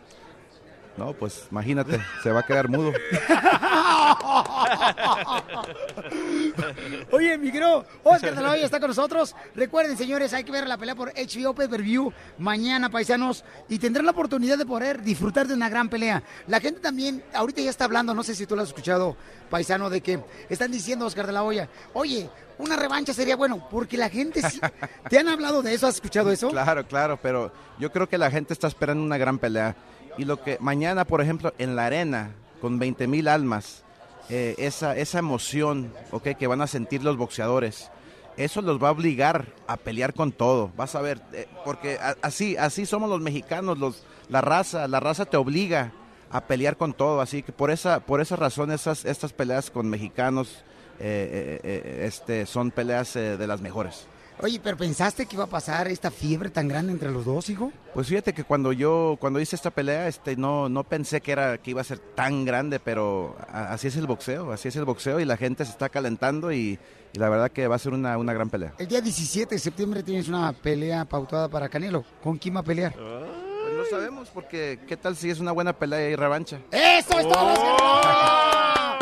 No, 0.98 1.14
pues 1.14 1.48
imagínate, 1.52 2.00
se 2.24 2.32
va 2.32 2.40
a 2.40 2.44
quedar 2.44 2.70
mudo. 2.70 2.92
Oye, 7.12 7.38
mi 7.38 7.52
querido 7.52 7.86
Oscar 8.04 8.36
de 8.36 8.42
la 8.42 8.52
Hoya 8.52 8.66
está 8.66 8.80
con 8.80 8.90
nosotros. 8.90 9.36
Recuerden, 9.54 9.96
señores, 9.96 10.34
hay 10.34 10.44
que 10.44 10.52
ver 10.52 10.68
la 10.68 10.76
pelea 10.78 10.96
por 10.96 11.14
HBO 11.14 11.54
Pay 11.54 11.68
Per 11.68 11.84
View 11.84 12.12
mañana, 12.40 12.90
paisanos, 12.90 13.46
y 13.70 13.78
tendrán 13.78 14.06
la 14.06 14.12
oportunidad 14.12 14.58
de 14.58 14.66
poder 14.66 15.04
disfrutar 15.04 15.48
de 15.48 15.54
una 15.54 15.70
gran 15.70 15.88
pelea. 15.88 16.24
La 16.48 16.60
gente 16.60 16.80
también, 16.80 17.24
ahorita 17.34 17.62
ya 17.62 17.70
está 17.70 17.86
hablando, 17.86 18.16
no 18.16 18.24
sé 18.24 18.34
si 18.34 18.48
tú 18.48 18.56
lo 18.56 18.64
has 18.64 18.70
escuchado, 18.70 19.16
paisano, 19.50 19.90
de 19.92 20.02
que 20.02 20.20
están 20.50 20.72
diciendo, 20.72 21.06
Oscar 21.06 21.28
de 21.28 21.34
la 21.34 21.44
Hoya, 21.44 21.70
oye, 21.94 22.28
una 22.58 22.76
revancha 22.76 23.14
sería 23.14 23.36
bueno, 23.36 23.68
porque 23.70 23.98
la 23.98 24.10
gente 24.10 24.42
sí. 24.50 24.60
¿Te 25.10 25.20
han 25.20 25.28
hablado 25.28 25.62
de 25.62 25.76
eso? 25.76 25.86
¿Has 25.88 25.96
escuchado 25.96 26.32
eso? 26.32 26.50
Claro, 26.58 26.88
claro, 26.88 27.20
pero 27.22 27.52
yo 27.78 27.92
creo 27.92 28.10
que 28.10 28.18
la 28.18 28.32
gente 28.32 28.54
está 28.54 28.68
esperando 28.68 29.04
una 29.04 29.18
gran 29.18 29.38
pelea. 29.38 29.76
Y 30.18 30.26
lo 30.26 30.42
que 30.42 30.58
mañana, 30.60 31.06
por 31.06 31.22
ejemplo, 31.22 31.54
en 31.58 31.76
la 31.76 31.86
arena, 31.86 32.32
con 32.60 32.80
20 32.80 33.08
mil 33.08 33.28
almas, 33.28 33.84
eh, 34.30 34.56
esa, 34.58 34.98
esa 34.98 35.20
emoción 35.20 35.94
¿ok? 36.12 36.30
que 36.38 36.48
van 36.48 36.62
a 36.62 36.68
sentir 36.68 37.04
los 37.04 37.18
boxeadores, 37.18 37.92
eso 38.36 38.62
los 38.62 38.82
va 38.82 38.90
a 38.90 38.92
obligar 38.92 39.54
a 39.68 39.78
pelear 39.78 40.14
con 40.14 40.32
todo. 40.32 40.72
Vas 40.76 40.96
a 40.96 41.02
ver, 41.02 41.22
eh, 41.34 41.48
porque 41.64 42.00
así, 42.22 42.58
así 42.58 42.86
somos 42.86 43.10
los 43.10 43.22
mexicanos, 43.22 43.78
los, 43.78 44.04
la 44.30 44.42
raza, 44.42 44.88
la 44.88 45.00
raza 45.00 45.26
te 45.26 45.38
obliga 45.38 45.92
a 46.32 46.42
pelear 46.42 46.78
con 46.78 46.94
todo. 46.94 47.22
Así 47.22 47.44
que 47.44 47.52
por 47.52 47.72
esa, 47.72 48.00
por 48.00 48.20
esa 48.20 48.36
razón, 48.36 48.72
esas, 48.72 49.06
estas 49.06 49.34
peleas 49.34 49.72
con 49.72 49.88
mexicanos 49.88 50.64
eh, 51.00 52.02
este, 52.04 52.46
son 52.46 52.72
peleas 52.72 53.14
de 53.14 53.48
las 53.48 53.62
mejores. 53.62 54.08
Oye, 54.40 54.60
pero 54.64 54.78
¿pensaste 54.78 55.26
que 55.26 55.36
iba 55.36 55.46
a 55.46 55.48
pasar 55.48 55.88
esta 55.88 56.12
fiebre 56.12 56.52
tan 56.52 56.68
grande 56.68 56.92
entre 56.92 57.10
los 57.12 57.26
dos, 57.26 57.50
hijo? 57.50 57.72
Pues 57.96 58.06
fíjate 58.08 58.34
que 58.34 58.44
cuando 58.44 58.72
yo 58.72 59.18
cuando 59.20 59.40
hice 59.40 59.56
esta 59.56 59.72
pelea, 59.72 60.08
este 60.08 60.36
no 60.36 60.70
no 60.70 60.84
pensé 60.84 61.22
que 61.22 61.32
era 61.32 61.58
que 61.58 61.72
iba 61.72 61.82
a 61.82 61.84
ser 61.84 61.98
tan 61.98 62.46
grande, 62.46 62.80
pero 62.80 63.36
a- 63.52 63.74
así 63.74 63.88
es 63.88 63.96
el 63.96 64.06
boxeo, 64.06 64.52
así 64.52 64.68
es 64.68 64.76
el 64.76 64.86
boxeo 64.86 65.20
y 65.20 65.26
la 65.26 65.38
gente 65.38 65.66
se 65.66 65.72
está 65.72 65.90
calentando 65.90 66.52
y, 66.52 66.78
y 67.14 67.20
la 67.20 67.30
verdad 67.30 67.50
que 67.52 67.68
va 67.68 67.78
a 67.78 67.80
ser 67.80 67.94
una, 67.94 68.16
una 68.20 68.32
gran 68.34 68.52
pelea. 68.52 68.74
El 68.78 68.88
día 68.88 69.02
17 69.02 69.56
de 69.56 69.60
septiembre 69.60 70.04
tienes 70.04 70.28
una 70.28 70.54
pelea 70.54 71.04
pautada 71.06 71.50
para 71.50 71.68
Canelo. 71.68 72.06
¿Con 72.24 72.38
quién 72.38 72.56
va 72.56 72.60
a 72.60 72.64
pelear? 72.64 72.94
Pues 72.94 73.74
no 73.76 73.86
sabemos 73.90 74.30
porque 74.32 74.80
qué 74.88 74.98
tal 74.98 75.16
si 75.16 75.32
es 75.32 75.40
una 75.40 75.52
buena 75.52 75.74
pelea 75.74 76.10
y 76.12 76.16
revancha. 76.16 76.60
¡Eso 76.72 77.20
es 77.20 77.28
todo! 77.28 77.54
Hoya! 77.54 79.00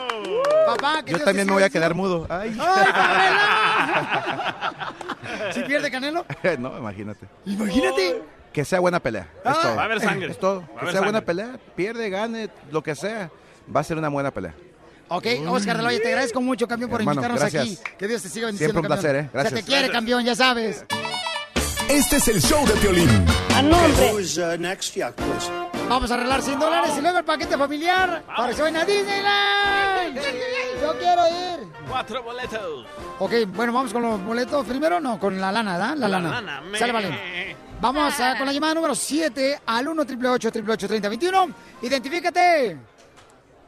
Papá, 0.65 1.03
que 1.03 1.11
Yo 1.11 1.17
Dios 1.17 1.25
también 1.25 1.45
me 1.47 1.53
voy 1.53 1.63
a 1.63 1.69
quedar 1.69 1.93
mudo. 1.93 2.25
Ay. 2.29 2.57
¿Si 5.53 5.61
pierde 5.63 5.89
Canelo? 5.91 6.25
no, 6.59 6.77
imagínate. 6.77 7.27
Imagínate. 7.45 8.21
Que 8.53 8.63
sea 8.63 8.79
buena 8.79 8.99
pelea. 9.01 9.23
Es 9.23 9.39
Ah. 9.45 9.59
todo. 9.61 9.75
Va 9.75 9.81
a 9.81 9.85
haber 9.85 9.99
sangre. 9.99 10.31
Es 10.31 10.39
todo. 10.39 10.61
Va 10.75 10.81
a 10.81 10.85
Que 10.85 10.91
sea 10.91 11.01
buena 11.01 11.21
pelea, 11.21 11.59
pierde, 11.75 12.09
gane, 12.09 12.49
lo 12.71 12.81
que 12.81 12.95
sea, 12.95 13.29
va 13.75 13.81
a 13.81 13.83
ser 13.83 13.97
una 13.97 14.09
buena 14.09 14.31
pelea. 14.31 14.53
Ok, 15.07 15.25
Oscar 15.49 15.77
de 15.77 15.83
la 15.83 15.89
Hoya, 15.89 15.99
te 16.01 16.07
agradezco 16.07 16.41
mucho, 16.41 16.67
campeón, 16.67 16.89
por 16.89 16.99
Hermano, 17.01 17.21
invitarnos 17.21 17.39
gracias. 17.51 17.79
aquí. 17.79 17.95
Que 17.97 18.07
Dios 18.07 18.23
te 18.23 18.29
siga 18.29 18.47
bendiciendo, 18.47 18.73
Siempre 18.73 18.79
un 18.79 18.97
campeón. 18.97 19.13
placer, 19.13 19.25
¿eh? 19.25 19.29
Gracias. 19.31 19.53
te 19.53 19.63
quiere, 19.63 19.89
campeón, 19.91 20.23
ya 20.25 20.35
sabes. 20.35 20.83
Este 21.89 22.15
es 22.15 22.27
el 22.27 22.41
show 22.41 22.65
de 22.65 22.73
Piolín. 22.73 23.25
Who's 24.11 24.37
uh, 24.39 24.55
next? 24.57 24.95
Yeah, 24.95 25.11
please. 25.11 25.64
Vamos 25.87 26.09
a 26.11 26.15
arreglar 26.15 26.41
100 26.41 26.59
dólares 26.59 26.91
y 26.97 27.01
luego 27.01 27.19
el 27.19 27.23
paquete 27.25 27.57
familiar 27.57 28.23
para 28.35 28.49
que 28.49 28.53
se 28.55 28.61
vayan 28.63 28.81
a 28.81 28.85
Disneyland. 28.85 30.15
Yo 30.81 30.97
quiero 30.99 31.27
ir. 31.27 31.67
Cuatro 31.87 32.23
boletos. 32.23 32.85
Ok, 33.19 33.31
bueno, 33.47 33.71
vamos 33.71 33.93
con 33.93 34.01
los 34.01 34.21
boletos 34.23 34.65
primero, 34.65 34.99
no, 34.99 35.19
con 35.19 35.39
la 35.39 35.51
lana, 35.51 35.77
¿da? 35.77 35.89
La, 35.95 36.07
La 36.07 36.19
lana. 36.19 36.29
lana, 36.41 36.61
me- 36.61 36.79
Sale, 36.79 36.91
vale. 36.91 37.55
Vamos 37.79 38.19
a, 38.19 38.35
con 38.37 38.47
la 38.47 38.53
llamada 38.53 38.73
número 38.73 38.95
7 38.95 39.61
al 39.65 39.87
1 39.87 40.01
888 40.01 40.87
3021 40.87 41.49
Identifícate. 41.83 42.77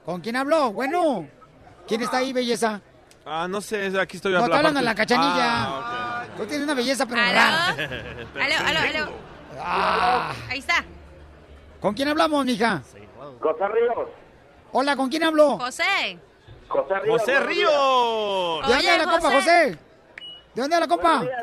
¿Con 0.06 0.22
quién 0.22 0.36
habló? 0.38 0.72
Bueno. 0.72 1.28
¿Quién 1.88 2.02
está 2.02 2.18
ahí, 2.18 2.34
belleza? 2.34 2.82
Ah, 3.26 3.48
no 3.48 3.62
sé, 3.62 3.92
aquí 4.00 4.18
estoy 4.18 4.34
No, 4.34 4.44
está 4.44 4.58
hablando 4.58 4.80
en 4.80 4.86
la 4.86 4.96
cachanilla. 4.96 5.64
Ah, 5.66 6.24
Tú 6.36 6.46
tienes 6.46 6.64
una 6.66 6.74
belleza, 6.74 7.06
pero 7.06 7.22
¿Aló? 7.22 7.32
rara. 7.34 7.68
Aló, 7.70 8.56
aló, 8.68 8.80
aló. 8.80 9.12
Ah. 9.60 10.32
Ahí 10.50 10.60
está. 10.60 10.84
¿Con 11.80 11.94
quién 11.94 12.08
hablamos, 12.08 12.46
mija? 12.46 12.82
José 13.40 13.68
Ríos. 13.68 14.10
Hola, 14.72 14.96
¿con 14.96 15.10
quién 15.10 15.24
habló? 15.24 15.58
José. 15.58 16.20
José 16.68 17.40
Ríos. 17.42 18.62
José. 18.64 18.68
¿De 18.68 18.74
dónde 18.74 18.92
es 18.92 18.98
la 18.98 19.06
compa, 19.12 19.32
José. 19.32 19.78
¿De 20.54 20.62
dónde 20.62 20.76
es 20.76 20.80
la 20.80 20.88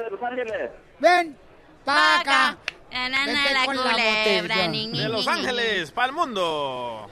de 0.05 0.11
Los 0.11 0.23
Ángeles. 0.23 0.71
Ven, 0.99 1.37
pa' 1.85 2.21
acá. 2.21 2.57
Na, 2.91 3.09
na, 3.09 3.27
na, 3.27 3.33
Vente 3.33 3.53
la 3.53 3.65
con 3.65 3.77
la 3.77 3.83
culebra, 3.83 4.55
botella. 4.55 4.69
ni, 4.69 4.87
ni, 4.87 5.01
De 5.01 5.09
Los 5.09 5.27
Ángeles, 5.27 5.91
para 5.91 6.09
el 6.09 6.13
mundo. 6.13 7.09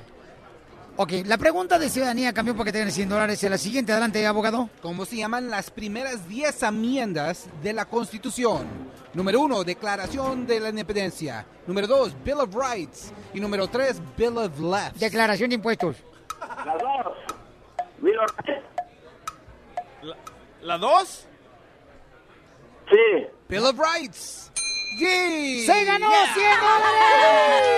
Ok, 0.94 1.12
la 1.24 1.38
pregunta 1.38 1.78
de 1.78 1.88
ciudadanía 1.88 2.34
cambió 2.34 2.54
para 2.54 2.66
que 2.66 2.72
tengan 2.72 2.90
100 2.90 3.08
dólares. 3.08 3.42
Es 3.42 3.50
la 3.50 3.56
siguiente, 3.56 3.92
adelante, 3.92 4.26
abogado. 4.26 4.68
¿Cómo 4.82 5.06
se 5.06 5.16
llaman 5.16 5.48
las 5.48 5.70
primeras 5.70 6.28
10 6.28 6.62
enmiendas 6.64 7.48
de 7.62 7.72
la 7.72 7.86
Constitución? 7.86 8.66
Número 9.14 9.40
uno, 9.40 9.64
Declaración 9.64 10.46
de 10.46 10.60
la 10.60 10.68
Independencia. 10.68 11.46
Número 11.66 11.86
dos, 11.86 12.12
Bill 12.22 12.40
of 12.40 12.54
Rights. 12.54 13.10
Y 13.32 13.40
número 13.40 13.68
tres, 13.68 14.02
Bill 14.18 14.36
of 14.36 14.60
Left. 14.60 14.96
Declaración 14.96 15.48
de 15.48 15.54
impuestos. 15.56 15.96
Las 16.40 16.78
dos. 16.78 17.16
Bill 17.98 18.18
of 18.18 18.30
Rights. 18.44 18.62
¿La 20.60 20.76
dos? 20.76 21.26
Sí. 22.90 23.26
Bill 23.48 23.64
of 23.64 23.78
Rights. 23.78 24.52
¡Sí! 24.98 25.64
¡Se 25.64 25.84
ganó 25.86 26.10
100 26.34 26.60
dólares! 26.60 27.72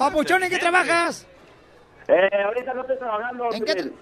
Papuchón, 0.00 0.42
¿en 0.42 0.48
qué 0.48 0.58
trabajas? 0.58 1.26
Eh, 2.08 2.42
ahorita 2.42 2.72
no 2.72 2.80
estoy 2.80 2.96
trabajando. 2.96 3.52
¿En 3.52 3.64
qué. 3.66 3.92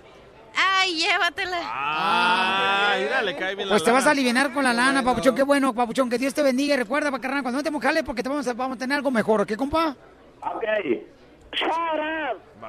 Ay, 0.55 0.95
llévatela. 0.95 1.59
Ah, 1.65 2.95
mira, 3.01 3.23
le 3.23 3.37
cae 3.37 3.57
bien 3.57 3.69
Pues 3.69 3.81
la 3.83 3.85
te 3.85 3.91
vas 3.91 4.07
a 4.07 4.13
aliviar 4.13 4.53
con 4.53 4.63
la 4.63 4.73
lana, 4.73 5.03
Papuchón. 5.03 5.35
Qué 5.35 5.43
bueno, 5.43 5.75
Papuchón. 5.75 6.09
Que 6.09 6.17
Dios 6.17 6.33
te 6.33 6.43
bendiga. 6.45 6.75
Y 6.75 6.77
recuerda, 6.77 7.11
carnal, 7.19 7.43
cuando 7.43 7.59
no 7.59 7.65
te 7.65 7.73
mojales, 7.73 8.05
porque 8.05 8.23
te 8.23 8.29
vamos 8.29 8.47
a, 8.47 8.53
vamos 8.53 8.77
a 8.77 8.79
tener 8.79 8.97
algo 8.97 9.11
mejor. 9.11 9.45
¿Qué, 9.45 9.57
compa? 9.57 9.97
Ok. 10.41 10.65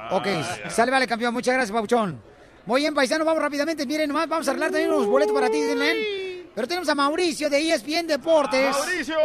Ok, 0.10 0.28
sale, 0.70 0.90
vale, 0.90 1.06
campeón. 1.06 1.32
Muchas 1.32 1.54
gracias, 1.54 1.72
Papuchón. 1.72 2.20
Muy 2.66 2.82
bien, 2.82 2.96
paisano, 2.96 3.24
vamos 3.26 3.44
rápidamente. 3.44 3.86
Miren, 3.86 4.08
nomás 4.08 4.28
vamos 4.28 4.48
a 4.48 4.52
arreglar 4.52 4.72
también 4.72 4.92
unos 4.92 5.06
boletos 5.06 5.36
para 5.36 5.50
ti, 5.50 5.62
Disneyland. 5.62 6.29
Pero 6.56 6.68
tenemos 6.68 6.90
a 6.90 6.96
Mauricio 6.96 7.50
de 7.50 7.72
ESPN 7.72 8.08
Deportes. 8.08 8.76
¡Mauricio! 8.78 9.16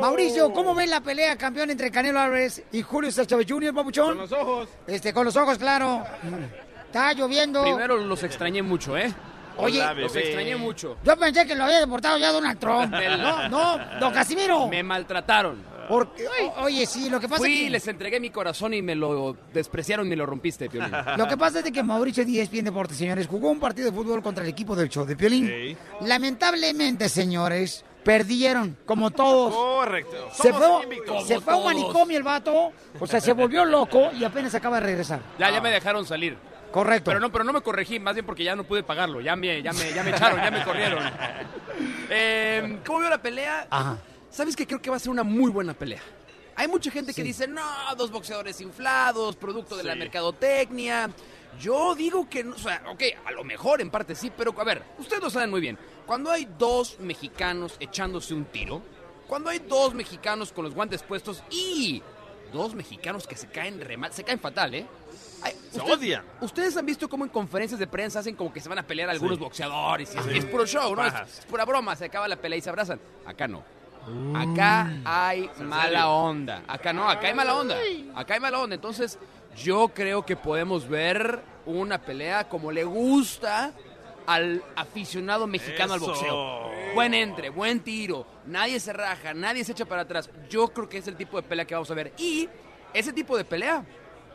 Mauricio, 0.00 0.52
¿cómo 0.52 0.74
ven 0.74 0.90
la 0.90 1.00
pelea 1.00 1.36
campeón 1.36 1.70
entre 1.70 1.90
Canelo 1.90 2.20
Álvarez 2.20 2.62
y 2.72 2.82
Julio 2.82 3.10
César 3.10 3.26
Chávez 3.26 3.46
Jr., 3.48 3.74
Papuchón? 3.74 4.08
Con 4.08 4.18
los 4.18 4.32
ojos. 4.32 4.68
Este, 4.86 5.12
con 5.12 5.24
los 5.24 5.36
ojos, 5.36 5.58
claro. 5.58 6.04
Está 6.86 7.12
lloviendo. 7.12 7.62
Primero 7.62 7.96
los 7.98 8.22
extrañé 8.22 8.62
mucho, 8.62 8.96
¿eh? 8.96 9.12
Oye, 9.58 9.80
Hola, 9.80 9.94
los 9.94 10.14
extrañé 10.14 10.56
mucho. 10.56 10.96
Yo 11.02 11.16
pensé 11.16 11.44
que 11.46 11.54
lo 11.56 11.64
había 11.64 11.80
deportado 11.80 12.16
ya 12.16 12.32
Donald 12.32 12.58
Trump. 12.58 12.94
No, 13.18 13.48
no, 13.48 13.78
don 13.98 14.12
Casimiro. 14.12 14.68
Me 14.68 14.82
maltrataron. 14.82 15.62
Porque, 15.88 16.26
o- 16.28 16.62
oye, 16.64 16.84
sí, 16.86 17.08
lo 17.08 17.18
que 17.18 17.28
pasa 17.28 17.40
Fui, 17.42 17.54
es 17.54 17.64
que... 17.64 17.70
les 17.70 17.88
entregué 17.88 18.20
mi 18.20 18.30
corazón 18.30 18.74
y 18.74 18.82
me 18.82 18.94
lo 18.94 19.36
despreciaron 19.52 20.06
y 20.06 20.10
me 20.10 20.16
lo 20.16 20.26
rompiste, 20.26 20.68
Piolín. 20.68 20.92
Lo 21.16 21.26
que 21.26 21.36
pasa 21.36 21.58
es 21.58 21.64
de 21.64 21.72
que 21.72 21.82
Mauricio 21.82 22.24
de 22.24 22.40
ESPN 22.42 22.64
Deportes, 22.64 22.96
señores, 22.98 23.26
jugó 23.26 23.50
un 23.50 23.58
partido 23.60 23.90
de 23.90 23.96
fútbol 23.96 24.22
contra 24.22 24.44
el 24.44 24.50
equipo 24.50 24.76
del 24.76 24.88
show 24.88 25.04
de 25.06 25.16
Piolín. 25.16 25.76
Lamentablemente, 26.02 27.08
señores, 27.08 27.84
perdieron, 28.04 28.76
como 28.84 29.10
todos. 29.10 29.54
Correcto. 29.54 30.28
Se 30.32 30.50
Somos 30.52 30.60
fue, 30.76 30.82
invictos. 30.84 31.26
se 31.26 31.40
fue 31.40 31.52
a 31.52 31.56
un 31.56 31.64
manicomio 31.64 32.16
el 32.16 32.22
vato, 32.22 32.72
o 32.98 33.06
sea, 33.06 33.20
se 33.20 33.32
volvió 33.32 33.64
loco 33.64 34.10
y 34.12 34.24
apenas 34.24 34.54
acaba 34.54 34.80
de 34.80 34.86
regresar. 34.86 35.20
Ya, 35.38 35.50
ya 35.50 35.60
me 35.60 35.70
dejaron 35.70 36.04
salir. 36.06 36.36
Correcto. 36.72 37.10
Pero 37.10 37.20
no, 37.20 37.32
pero 37.32 37.44
no 37.44 37.52
me 37.54 37.62
corregí, 37.62 37.98
más 37.98 38.14
bien 38.14 38.26
porque 38.26 38.44
ya 38.44 38.54
no 38.54 38.64
pude 38.64 38.82
pagarlo. 38.82 39.20
Ya 39.22 39.36
me, 39.36 39.62
ya 39.62 39.72
me, 39.72 39.92
ya 39.94 40.02
me 40.02 40.10
echaron, 40.10 40.40
ya 40.42 40.50
me 40.50 40.64
corrieron. 40.64 41.02
Eh, 42.10 42.78
¿Cómo 42.86 43.00
veo 43.00 43.10
la 43.10 43.20
pelea? 43.20 43.66
Ajá. 43.70 43.98
¿Sabes 44.38 44.54
que 44.54 44.68
Creo 44.68 44.80
que 44.80 44.88
va 44.88 44.94
a 44.94 45.00
ser 45.00 45.10
una 45.10 45.24
muy 45.24 45.50
buena 45.50 45.74
pelea. 45.74 46.00
Hay 46.54 46.68
mucha 46.68 46.92
gente 46.92 47.12
que 47.12 47.24
dice, 47.24 47.48
no, 47.48 47.60
dos 47.96 48.12
boxeadores 48.12 48.60
inflados, 48.60 49.34
producto 49.34 49.76
de 49.76 49.82
la 49.82 49.94
Sí. 49.94 49.98
mercadotecnia. 49.98 51.10
Yo 51.60 51.96
digo 51.96 52.28
que, 52.30 52.44
no, 52.44 52.54
o 52.54 52.58
sea, 52.58 52.84
ok, 52.88 53.02
a 53.26 53.32
lo 53.32 53.42
mejor 53.42 53.80
en 53.80 53.90
parte 53.90 54.14
sí, 54.14 54.30
pero 54.36 54.54
a 54.56 54.62
ver, 54.62 54.84
ustedes 55.00 55.20
lo 55.20 55.28
saben 55.28 55.50
muy 55.50 55.60
bien. 55.60 55.76
Cuando 56.06 56.30
hay 56.30 56.46
dos 56.56 57.00
mexicanos 57.00 57.74
echándose 57.80 58.32
un 58.32 58.44
tiro, 58.44 58.80
cuando 59.26 59.50
hay 59.50 59.58
dos 59.58 59.92
mexicanos 59.92 60.52
con 60.52 60.64
los 60.64 60.72
guantes 60.72 61.02
puestos 61.02 61.42
y 61.50 62.00
dos 62.52 62.76
mexicanos 62.76 63.26
que 63.26 63.34
se 63.34 63.48
caen 63.48 63.80
re 63.80 63.96
mal, 63.96 64.12
se 64.12 64.22
caen 64.22 64.38
fatal, 64.38 64.72
¿eh? 64.72 64.86
Ay, 65.42 65.52
Se 65.72 65.78
ustedes- 65.80 65.98
odian. 65.98 66.24
Ustedes 66.42 66.76
han 66.76 66.86
visto 66.86 67.08
cómo 67.08 67.24
en 67.24 67.30
conferencias 67.32 67.80
de 67.80 67.88
prensa 67.88 68.20
hacen 68.20 68.36
como 68.36 68.52
que 68.52 68.60
se 68.60 68.68
van 68.68 68.78
a 68.78 68.86
pelear 68.86 69.10
algunos 69.10 69.36
Sí. 69.38 69.42
boxeadores 69.42 70.14
y 70.14 70.18
es, 70.18 70.24
Sí. 70.26 70.30
y 70.32 70.38
es 70.38 70.44
puro 70.44 70.64
show, 70.64 70.94
¿no? 70.94 71.04
Es, 71.04 71.40
es 71.40 71.44
pura 71.46 71.64
broma, 71.64 71.96
se 71.96 72.04
acaba 72.04 72.28
la 72.28 72.36
pelea 72.36 72.58
y 72.58 72.60
se 72.62 72.68
abrazan. 72.70 73.00
Acá 73.26 73.48
no. 73.48 73.64
Acá 74.34 74.92
hay 75.04 75.50
mala 75.60 76.08
onda. 76.08 76.62
Acá 76.66 76.92
no, 76.92 77.08
acá 77.08 77.28
hay 77.28 77.34
mala 77.34 77.54
onda. 77.56 77.76
Acá 78.14 78.34
hay 78.34 78.40
mala 78.40 78.58
onda. 78.60 78.74
Entonces, 78.74 79.18
yo 79.56 79.88
creo 79.88 80.24
que 80.24 80.36
podemos 80.36 80.88
ver 80.88 81.40
una 81.66 81.98
pelea 81.98 82.48
como 82.48 82.72
le 82.72 82.84
gusta 82.84 83.72
al 84.26 84.62
aficionado 84.76 85.46
mexicano 85.46 85.94
al 85.94 86.00
boxeo. 86.00 86.70
Buen 86.94 87.14
entre, 87.14 87.50
buen 87.50 87.80
tiro. 87.80 88.26
Nadie 88.46 88.78
se 88.78 88.92
raja, 88.92 89.34
nadie 89.34 89.64
se 89.64 89.72
echa 89.72 89.86
para 89.86 90.02
atrás. 90.02 90.30
Yo 90.50 90.68
creo 90.68 90.88
que 90.88 90.98
es 90.98 91.08
el 91.08 91.16
tipo 91.16 91.40
de 91.40 91.48
pelea 91.48 91.66
que 91.66 91.74
vamos 91.74 91.90
a 91.90 91.94
ver. 91.94 92.12
Y 92.18 92.48
ese 92.92 93.12
tipo 93.12 93.36
de 93.36 93.44
pelea, 93.44 93.84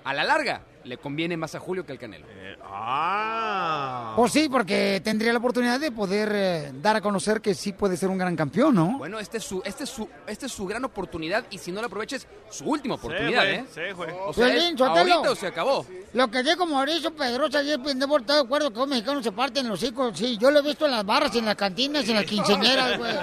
a 0.04 0.14
la 0.14 0.24
larga, 0.24 0.62
le 0.84 0.98
conviene 0.98 1.38
más 1.38 1.56
a 1.56 1.60
Julio 1.60 1.86
que 1.86 1.92
al 1.92 2.00
Canelo. 2.00 2.26
Ah. 2.66 4.14
Pues 4.16 4.32
sí, 4.32 4.50
porque 4.50 5.02
tendría 5.04 5.32
la 5.32 5.40
oportunidad 5.40 5.80
de 5.80 5.92
poder 5.92 6.32
eh, 6.34 6.72
dar 6.82 6.96
a 6.96 7.02
conocer 7.02 7.42
que 7.42 7.54
sí 7.54 7.72
puede 7.74 7.98
ser 7.98 8.10
un 8.10 8.18
gran 8.18 8.36
campeón, 8.36 8.76
¿no? 8.76 8.98
Bueno, 8.98 9.20
este 9.20 9.38
es 9.38 9.44
su, 9.44 9.62
este 9.66 9.84
es 9.86 9.90
su, 9.90 10.08
esta 10.28 10.46
es 10.46 10.52
su 10.52 10.66
gran 10.66 10.84
oportunidad 10.86 11.46
y 11.50 11.58
si 11.58 11.72
no 11.72 11.82
la 11.82 11.88
aproveches, 11.88 12.28
su 12.50 12.66
última 12.66 12.96
Sí, 12.96 13.00
oportunidad, 13.00 13.42
güey, 13.44 13.56
¿eh? 13.56 13.66
sí, 13.74 13.82
güey. 13.96 14.10
O 14.26 14.34
sea, 14.34 14.54
es 14.54 14.64
Sotelo. 14.78 14.86
ahorita 15.14 15.32
o 15.32 15.36
se 15.36 15.48
acabó. 15.48 15.86
Lo 16.14 16.30
que 16.30 16.44
dijo 16.44 16.66
Mauricio 16.66 17.16
Pedrosa 17.16 17.60
ayer, 17.60 17.82
pendejo, 17.82 18.18
está 18.18 18.36
de 18.36 18.42
acuerdo 18.42 18.72
que 18.72 18.80
los 18.80 18.88
mexicanos 18.88 19.24
se 19.24 19.32
parten 19.32 19.68
los 19.68 19.82
hijos. 19.84 20.18
Sí, 20.18 20.38
yo 20.38 20.52
lo 20.52 20.60
he 20.60 20.62
visto 20.62 20.86
en 20.86 20.92
las 20.92 21.06
barras, 21.06 21.36
en 21.36 21.46
las 21.46 21.56
cantinas, 21.56 22.08
en 22.08 22.16
las 22.16 22.26
quinceañeras, 22.26 22.98
güey. 23.00 23.14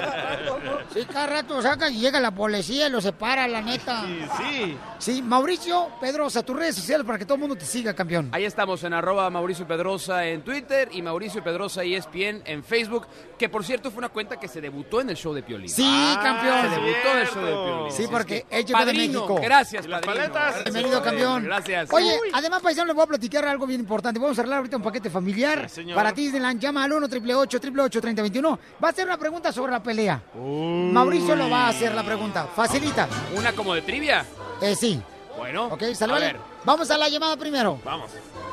Sí, 0.95 1.01
cada 1.12 1.27
rato 1.27 1.61
sacan 1.62 1.95
y 1.95 2.01
llega 2.01 2.19
la 2.20 2.31
policía 2.32 2.89
y 2.89 2.91
los 2.91 3.05
separa, 3.05 3.47
la 3.47 3.61
neta. 3.62 4.03
Sí, 4.05 4.19
sí. 4.39 4.77
Sí, 4.99 5.23
Mauricio 5.23 5.89
Pedrosa, 6.01 6.43
tus 6.43 6.57
redes 6.57 6.74
sociales 6.77 7.07
para 7.07 7.19
que 7.19 7.24
todo 7.24 7.35
el 7.37 7.41
mundo 7.41 7.49
te 7.56 7.64
siga, 7.64 7.94
campeón. 7.94 8.28
Ahí 8.32 8.44
estamos 8.44 8.82
en 8.85 8.93
arroba 8.93 9.28
Mauricio 9.31 9.66
Pedrosa 9.66 10.27
en 10.27 10.43
Twitter 10.43 10.89
y 10.93 11.02
Mauricio 11.02 11.43
Pedrosa 11.43 11.82
E 11.85 11.97
ESPN 11.97 12.43
en 12.44 12.62
Facebook, 12.64 13.06
que 13.39 13.48
por 13.48 13.64
cierto 13.64 13.90
fue 13.90 13.98
una 13.98 14.09
cuenta 14.09 14.39
que 14.39 14.48
se 14.48 14.60
debutó 14.60 15.01
en 15.01 15.10
el 15.10 15.16
show 15.16 15.32
de 15.35 15.43
Piolín. 15.43 15.68
Sí, 15.68 15.82
Se 15.82 16.22
campeón. 16.22 16.70
debutó 16.70 17.09
en 17.12 17.18
el 17.18 17.27
show 17.28 17.43
de 17.44 17.52
Piolín. 17.52 17.93
Sí, 17.93 18.06
porque 18.10 18.36
es 18.39 18.44
que, 18.44 18.64
llegó 18.64 18.78
de 18.81 18.85
padrino, 18.86 19.20
México. 19.27 19.40
Gracias, 19.43 19.85
¿Y 19.85 19.89
las 19.89 20.01
padrino. 20.01 20.32
paletas? 20.32 20.64
Bienvenido, 20.64 21.02
campeón. 21.02 21.44
Gracias. 21.44 21.89
Oye, 21.93 22.18
además, 22.32 22.62
paisano, 22.62 22.86
les 22.86 22.94
voy 22.97 23.05
a 23.05 23.06
platicar 23.09 23.44
algo 23.44 23.66
bien 23.66 23.81
importante. 23.81 24.18
Vamos 24.20 24.39
a 24.39 24.40
arreglar 24.43 24.59
ahorita 24.59 24.77
un 24.77 24.82
paquete 24.82 25.10
familiar 25.10 25.68
Sí, 25.68 25.77
señor. 25.77 25.97
para 25.97 26.12
ti, 26.12 26.22
Disneyland. 26.24 26.60
Llama 26.60 26.85
al 26.85 26.93
1 26.93 27.06
888 27.06 28.01
3021 28.01 28.59
Va 28.82 28.89
a 28.89 28.90
hacer 28.90 29.06
una 29.06 29.18
pregunta 29.18 29.52
sobre 29.52 29.72
la 29.72 29.82
pelea. 29.82 30.22
Mauricio 30.35 31.36
lo 31.36 31.48
va 31.51 31.66
a 31.66 31.68
hacer 31.68 31.94
la 31.94 32.02
pregunta. 32.02 32.47
Facilita. 32.55 33.09
Una 33.36 33.52
como 33.52 33.74
de 33.74 33.82
trivia. 33.82 34.24
Eh, 34.60 34.74
sí. 34.74 35.01
Bueno, 35.36 35.66
Ok, 35.66 35.82
a 36.01 36.06
ver. 36.18 36.36
Vamos 36.65 36.91
a 36.91 36.99
la 36.99 37.09
llamada 37.09 37.37
primero. 37.37 37.81
Vamos. 37.85 38.11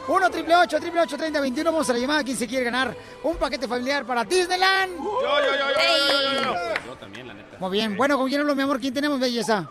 1 0.08 0.26
888 0.28 1.18
3021 1.18 1.72
Vamos 1.72 1.90
a 1.90 1.94
la 1.94 2.00
llamada. 2.00 2.24
¿Quién 2.24 2.38
se 2.38 2.48
quiere 2.48 2.64
ganar 2.64 2.96
un 3.24 3.36
paquete 3.36 3.68
familiar 3.68 4.06
para 4.06 4.24
Disneyland? 4.24 4.96
Yo, 4.98 5.04
yo, 5.04 5.40
yo, 5.40 5.58
yo, 5.58 5.66
yo, 5.68 6.24
yo, 6.24 6.44
yo, 6.44 6.44
yo. 6.44 6.86
Yo 6.86 6.96
también, 6.96 7.28
la 7.28 7.34
neta. 7.34 7.58
Muy 7.60 7.72
bien. 7.72 7.98
Bueno, 7.98 8.18
¿con 8.18 8.28
quién 8.28 8.42
hablo, 8.42 8.56
mi 8.56 8.62
amor? 8.62 8.80
¿Quién 8.80 8.94
tenemos, 8.94 9.20
belleza? 9.20 9.70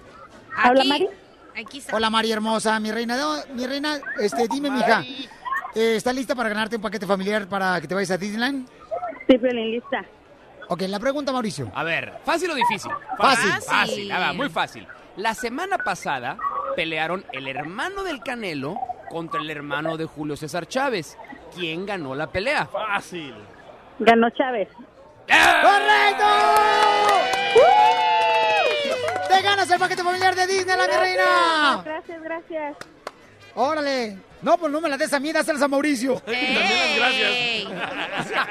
¿Habla 0.56 0.84
Mari? 0.84 1.08
Aquí 1.58 1.78
está. 1.78 1.96
Hola, 1.96 2.10
María 2.10 2.34
hermosa, 2.34 2.78
mi 2.80 2.92
reina. 2.92 3.16
No, 3.16 3.36
mi 3.54 3.66
reina, 3.66 3.98
este, 4.18 4.46
dime, 4.48 4.70
mija. 4.70 5.02
Eh, 5.74 5.96
¿Estás 5.96 6.14
lista 6.14 6.34
para 6.34 6.48
ganarte 6.48 6.76
un 6.76 6.82
paquete 6.82 7.06
familiar 7.06 7.46
para 7.48 7.80
que 7.80 7.88
te 7.88 7.94
vayas 7.94 8.10
a 8.10 8.18
Disneyland? 8.18 8.68
Sí, 9.26 9.38
Piolín, 9.38 9.72
lista. 9.72 10.04
Ok, 10.68 10.82
la 10.82 10.98
pregunta, 10.98 11.32
Mauricio. 11.32 11.70
A 11.74 11.84
ver, 11.84 12.20
¿fácil 12.24 12.50
o 12.50 12.54
difícil? 12.54 12.90
Fácil. 13.16 13.52
Fácil, 13.62 14.12
ah, 14.12 14.18
va, 14.18 14.32
muy 14.32 14.48
fácil. 14.48 14.86
La 15.16 15.34
semana 15.34 15.78
pasada 15.78 16.36
pelearon 16.74 17.24
el 17.32 17.48
hermano 17.48 18.04
del 18.04 18.20
Canelo 18.22 18.76
contra 19.08 19.40
el 19.40 19.48
hermano 19.50 19.96
de 19.96 20.04
Julio 20.04 20.36
César 20.36 20.66
Chávez. 20.66 21.16
¿Quién 21.54 21.86
ganó 21.86 22.14
la 22.14 22.26
pelea? 22.26 22.66
Fácil. 22.66 23.34
Ganó 23.98 24.28
Chávez. 24.30 24.68
¡Correcto! 25.26 26.26
¡Te 29.28 29.42
ganas 29.42 29.70
el 29.70 29.78
paquete 29.78 30.04
familiar 30.04 30.34
de 30.34 30.46
Disneyland, 30.46 30.90
mi 30.90 30.96
reina! 30.96 31.82
Gracias, 31.82 32.22
gracias. 32.22 32.76
¡Órale! 33.54 34.18
No, 34.42 34.58
pues 34.58 34.70
no 34.70 34.82
me 34.82 34.88
la 34.90 34.98
des 34.98 35.14
a 35.14 35.18
mí, 35.18 35.32
dáselas 35.32 35.62
a 35.62 35.68
Mauricio. 35.68 36.20
También 36.20 37.00
las 37.00 37.16
gracias. 37.16 38.46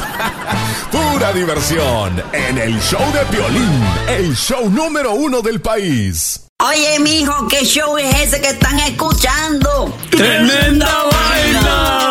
Pura 0.90 1.32
diversión 1.32 2.22
en 2.32 2.58
el 2.58 2.80
show 2.80 3.02
de 3.12 3.24
Piolín, 3.36 3.84
el 4.08 4.34
show 4.36 4.68
número 4.70 5.12
uno 5.14 5.40
del 5.42 5.60
país. 5.60 6.40
Oye, 6.62 6.98
mijo, 7.00 7.48
¿qué 7.48 7.64
show 7.64 7.98
es 7.98 8.14
ese 8.20 8.40
que 8.40 8.50
están 8.50 8.78
escuchando? 8.80 9.94
¡Tremenda 10.10 10.88
Hola 11.04 12.10